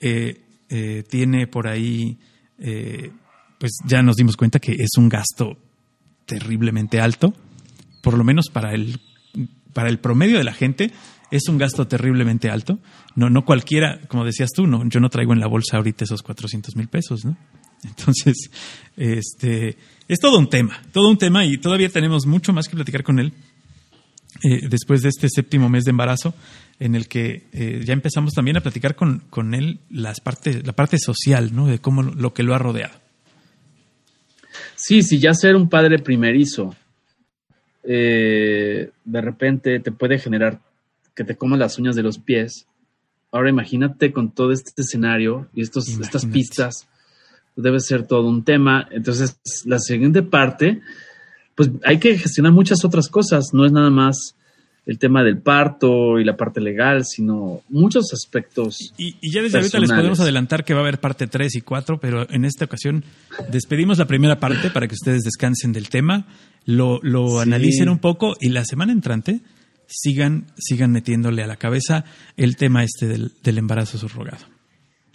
Eh, 0.00 0.42
eh, 0.68 1.04
tiene 1.08 1.46
por 1.46 1.68
ahí, 1.68 2.18
pues 3.58 3.72
ya 3.86 4.02
nos 4.02 4.16
dimos 4.16 4.36
cuenta 4.36 4.58
que 4.58 4.72
es 4.72 4.90
un 4.96 5.08
gasto 5.08 5.58
terriblemente 6.26 7.00
alto, 7.00 7.34
por 8.02 8.16
lo 8.16 8.24
menos 8.24 8.48
para 8.52 8.74
el, 8.74 9.00
para 9.72 9.88
el 9.88 9.98
promedio 9.98 10.38
de 10.38 10.44
la 10.44 10.52
gente, 10.52 10.92
es 11.30 11.48
un 11.48 11.58
gasto 11.58 11.86
terriblemente 11.86 12.50
alto. 12.50 12.78
No, 13.16 13.30
no 13.30 13.44
cualquiera, 13.44 14.00
como 14.08 14.24
decías 14.24 14.50
tú, 14.54 14.66
no, 14.66 14.88
yo 14.88 15.00
no 15.00 15.08
traigo 15.08 15.32
en 15.32 15.40
la 15.40 15.46
bolsa 15.46 15.76
ahorita 15.76 16.04
esos 16.04 16.22
400 16.22 16.76
mil 16.76 16.88
pesos, 16.88 17.24
¿no? 17.24 17.36
Entonces, 17.84 18.50
este, 18.96 19.76
es 20.08 20.18
todo 20.18 20.38
un 20.38 20.48
tema, 20.48 20.82
todo 20.92 21.08
un 21.08 21.18
tema 21.18 21.44
y 21.44 21.58
todavía 21.58 21.88
tenemos 21.88 22.26
mucho 22.26 22.52
más 22.52 22.68
que 22.68 22.76
platicar 22.76 23.02
con 23.02 23.18
él 23.18 23.32
eh, 24.42 24.68
después 24.68 25.02
de 25.02 25.08
este 25.08 25.28
séptimo 25.28 25.68
mes 25.68 25.84
de 25.84 25.90
embarazo, 25.90 26.34
en 26.78 26.94
el 26.94 27.08
que 27.08 27.44
eh, 27.52 27.82
ya 27.84 27.92
empezamos 27.92 28.34
también 28.34 28.56
a 28.56 28.60
platicar 28.60 28.94
con, 28.94 29.20
con 29.30 29.54
él 29.54 29.80
las 29.90 30.20
partes, 30.20 30.64
la 30.66 30.74
parte 30.74 30.98
social, 30.98 31.54
¿no? 31.54 31.66
De 31.66 31.80
cómo 31.80 32.02
lo 32.02 32.34
que 32.34 32.42
lo 32.42 32.54
ha 32.54 32.58
rodeado. 32.58 32.94
Sí, 34.76 35.02
sí, 35.02 35.18
ya 35.18 35.34
ser 35.34 35.56
un 35.56 35.68
padre 35.68 35.98
primerizo, 35.98 36.74
eh, 37.82 38.90
de 39.04 39.20
repente 39.20 39.80
te 39.80 39.92
puede 39.92 40.18
generar 40.18 40.60
que 41.16 41.24
te 41.24 41.36
comas 41.36 41.58
las 41.58 41.78
uñas 41.78 41.96
de 41.96 42.02
los 42.02 42.18
pies. 42.18 42.66
Ahora 43.32 43.50
imagínate 43.50 44.12
con 44.12 44.30
todo 44.30 44.52
este 44.52 44.82
escenario 44.82 45.48
y 45.52 45.62
estos, 45.62 45.88
estas 45.88 46.26
pistas, 46.26 46.86
debe 47.62 47.80
ser 47.80 48.06
todo 48.06 48.28
un 48.28 48.44
tema. 48.44 48.88
Entonces, 48.90 49.38
la 49.64 49.78
siguiente 49.78 50.22
parte, 50.22 50.80
pues 51.54 51.70
hay 51.84 51.98
que 51.98 52.16
gestionar 52.18 52.52
muchas 52.52 52.84
otras 52.84 53.08
cosas, 53.08 53.46
no 53.52 53.66
es 53.66 53.72
nada 53.72 53.90
más 53.90 54.34
el 54.86 54.98
tema 54.98 55.22
del 55.22 55.38
parto 55.38 56.18
y 56.18 56.24
la 56.24 56.34
parte 56.36 56.62
legal, 56.62 57.04
sino 57.04 57.60
muchos 57.68 58.12
aspectos. 58.14 58.94
Y, 58.96 59.14
ya 59.30 59.42
desde 59.42 59.58
ahorita 59.58 59.80
les 59.80 59.92
podemos 59.92 60.18
adelantar 60.18 60.64
que 60.64 60.72
va 60.72 60.80
a 60.80 60.82
haber 60.82 60.98
parte 60.98 61.26
3 61.26 61.56
y 61.56 61.60
4, 61.60 62.00
pero 62.00 62.26
en 62.30 62.46
esta 62.46 62.64
ocasión 62.64 63.04
despedimos 63.50 63.98
la 63.98 64.06
primera 64.06 64.40
parte 64.40 64.70
para 64.70 64.88
que 64.88 64.94
ustedes 64.94 65.24
descansen 65.24 65.72
del 65.72 65.90
tema, 65.90 66.26
lo, 66.64 67.00
lo 67.02 67.40
analicen 67.40 67.90
un 67.90 67.98
poco 67.98 68.34
y 68.40 68.48
la 68.48 68.64
semana 68.64 68.92
entrante 68.92 69.42
sigan, 69.88 70.46
sigan 70.56 70.92
metiéndole 70.92 71.42
a 71.42 71.46
la 71.46 71.56
cabeza 71.56 72.04
el 72.36 72.56
tema 72.56 72.84
este 72.84 73.08
del, 73.08 73.58
embarazo 73.58 73.98
subrogado. 73.98 74.44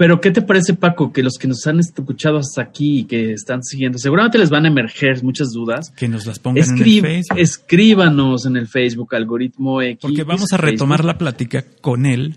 Pero, 0.04 0.20
¿qué 0.20 0.32
te 0.32 0.42
parece, 0.42 0.74
Paco? 0.74 1.14
Que 1.14 1.24
los 1.24 1.38
que 1.40 1.48
nos 1.48 1.66
han 1.66 1.80
escuchado 1.80 2.38
hasta 2.38 2.62
aquí 2.62 3.00
y 3.00 3.04
que 3.06 3.32
están 3.32 3.64
siguiendo, 3.64 3.98
seguramente 3.98 4.38
les 4.38 4.50
van 4.50 4.66
a 4.66 4.68
emerger 4.68 5.24
muchas 5.24 5.52
dudas. 5.54 5.92
Que 5.92 6.10
nos 6.10 6.26
las 6.26 6.40
pongan 6.40 6.62
en 6.62 6.78
el 6.78 7.02
Facebook. 7.02 7.40
Escríbanos 7.40 8.46
en 8.46 8.58
el 8.58 8.68
Facebook, 8.68 9.16
algoritmo 9.16 9.82
X. 9.82 10.00
Porque 10.02 10.26
vamos 10.26 10.52
a 10.52 10.58
retomar 10.58 11.06
la 11.06 11.18
plática 11.18 11.64
con 11.80 12.06
él, 12.06 12.36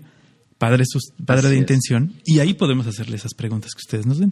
padre, 0.57 0.85
padre 1.25 1.49
de 1.49 1.57
intención, 1.57 2.13
y 2.23 2.39
ahí 2.39 2.53
podemos 2.53 2.87
hacerle 2.87 3.17
esas 3.17 3.33
preguntas 3.33 3.73
que 3.73 3.81
ustedes 3.81 4.05
nos 4.05 4.19
den. 4.19 4.31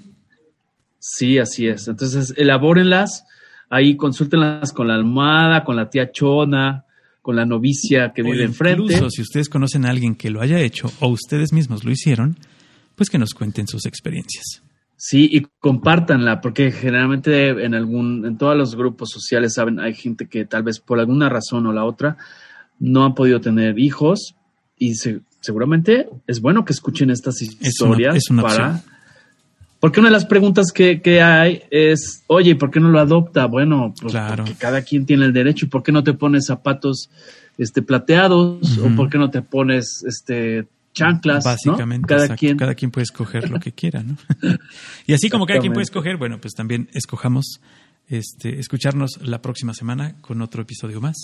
Sí, 0.98 1.38
así 1.38 1.68
es. 1.68 1.90
Entonces, 1.90 2.34
elabórenlas, 2.38 3.26
ahí 3.70 3.98
consúltenlas 3.98 4.72
con 4.72 4.88
la 4.88 4.96
almohada, 4.96 5.66
con 5.66 5.76
la 5.76 5.90
tía 5.90 6.10
Chona, 6.10 6.86
con 7.22 7.36
la 7.36 7.46
novicia 7.46 8.14
que 8.16 8.24
vive 8.24 8.46
enfrente. 8.46 8.94
Incluso 8.94 9.10
si 9.10 9.22
ustedes 9.24 9.50
conocen 9.50 9.86
a 9.86 9.90
alguien 9.90 10.16
que 10.16 10.30
lo 10.30 10.40
haya 10.40 10.62
hecho 10.62 10.90
o 11.02 11.10
ustedes 11.10 11.52
mismos 11.52 11.84
lo 11.84 11.92
hicieron, 11.92 12.38
pues 12.96 13.10
que 13.10 13.18
nos 13.18 13.34
cuenten 13.34 13.68
sus 13.68 13.86
experiencias. 13.86 14.64
Sí, 14.98 15.30
y 15.32 15.46
compártanla, 15.60 16.40
porque 16.40 16.72
generalmente 16.72 17.50
en 17.50 17.76
algún, 17.76 18.26
en 18.26 18.38
todos 18.38 18.58
los 18.58 18.76
grupos 18.76 19.10
sociales 19.10 19.54
saben, 19.54 19.80
hay 19.80 19.94
gente 19.94 20.28
que 20.28 20.46
tal 20.46 20.64
vez 20.64 20.80
por 20.80 21.00
alguna 21.00 21.28
razón 21.30 21.66
o 21.68 21.74
la 21.74 21.84
otra 21.84 22.18
no 22.80 23.06
han 23.06 23.14
podido 23.14 23.42
tener 23.42 23.78
hijos 23.78 24.36
y 24.78 24.94
seguramente 25.42 26.10
es 26.28 26.42
bueno 26.42 26.66
que 26.66 26.74
escuchen 26.74 27.10
estas 27.10 27.42
historias 27.42 28.24
para 28.42 28.84
porque 29.86 30.00
una 30.00 30.10
de 30.10 30.14
las 30.14 30.26
preguntas 30.26 30.72
que, 30.74 31.22
hay 31.22 31.62
es, 31.70 32.24
oye, 32.26 32.56
¿por 32.56 32.72
qué 32.72 32.80
no 32.80 32.90
lo 32.90 33.00
adopta? 33.00 33.46
Bueno, 33.46 33.94
pues 34.02 34.16
porque 34.36 34.56
cada 34.56 34.82
quien 34.82 35.06
tiene 35.06 35.26
el 35.26 35.32
derecho. 35.32 35.68
¿Y 35.68 35.70
por 35.70 35.84
qué 35.84 35.92
no 35.92 36.04
te 36.04 36.14
pones 36.14 36.48
zapatos 36.48 37.12
este, 37.60 37.84
plateados? 37.84 38.80
¿O 38.80 38.96
por 38.96 39.12
qué 39.12 39.20
no 39.20 39.30
te 39.30 39.44
pones 39.44 40.04
este, 40.08 40.66
chanclas? 40.96 41.44
Básicamente, 41.44 42.08
cada, 42.08 42.36
quien... 42.36 42.58
cada 42.58 42.74
quien 42.74 42.90
puede 42.90 43.04
escoger 43.04 43.50
lo 43.52 43.60
que 43.60 43.72
quiera, 43.72 44.02
¿no? 44.02 44.18
y 45.06 45.14
así 45.14 45.30
como 45.30 45.46
cada 45.46 45.60
quien 45.60 45.74
puede 45.74 45.84
escoger, 45.84 46.18
bueno, 46.18 46.42
pues 46.42 46.56
también 46.56 46.90
escojamos 46.94 47.62
este, 48.08 48.60
escucharnos 48.60 49.20
la 49.22 49.42
próxima 49.42 49.74
semana 49.74 50.16
con 50.22 50.42
otro 50.42 50.64
episodio 50.64 51.02
más 51.02 51.16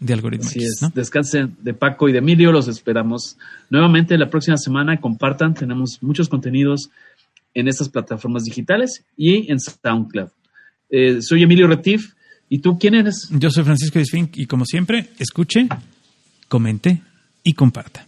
de 0.00 0.12
Algoritmo 0.12 0.48
Descansen 0.94 1.56
de 1.60 1.74
Paco 1.74 2.08
y 2.08 2.12
de 2.12 2.18
Emilio, 2.18 2.52
los 2.52 2.68
esperamos 2.68 3.36
nuevamente 3.68 4.16
la 4.16 4.30
próxima 4.30 4.56
semana. 4.56 5.00
Compartan, 5.00 5.54
tenemos 5.54 5.98
muchos 6.02 6.28
contenidos 6.28 6.90
en 7.54 7.68
estas 7.68 7.88
plataformas 7.88 8.44
digitales 8.44 9.04
y 9.16 9.50
en 9.50 9.58
SoundCloud. 9.58 10.28
Eh, 10.90 11.20
soy 11.20 11.42
Emilio 11.42 11.66
Retif. 11.66 12.14
¿Y 12.48 12.60
tú 12.60 12.78
quién 12.78 12.94
eres? 12.94 13.28
Yo 13.30 13.50
soy 13.50 13.64
Francisco 13.64 13.98
Disfink 13.98 14.38
y 14.38 14.46
como 14.46 14.64
siempre, 14.64 15.10
escuche, 15.18 15.68
comente 16.48 17.02
y 17.42 17.52
comparta. 17.52 18.07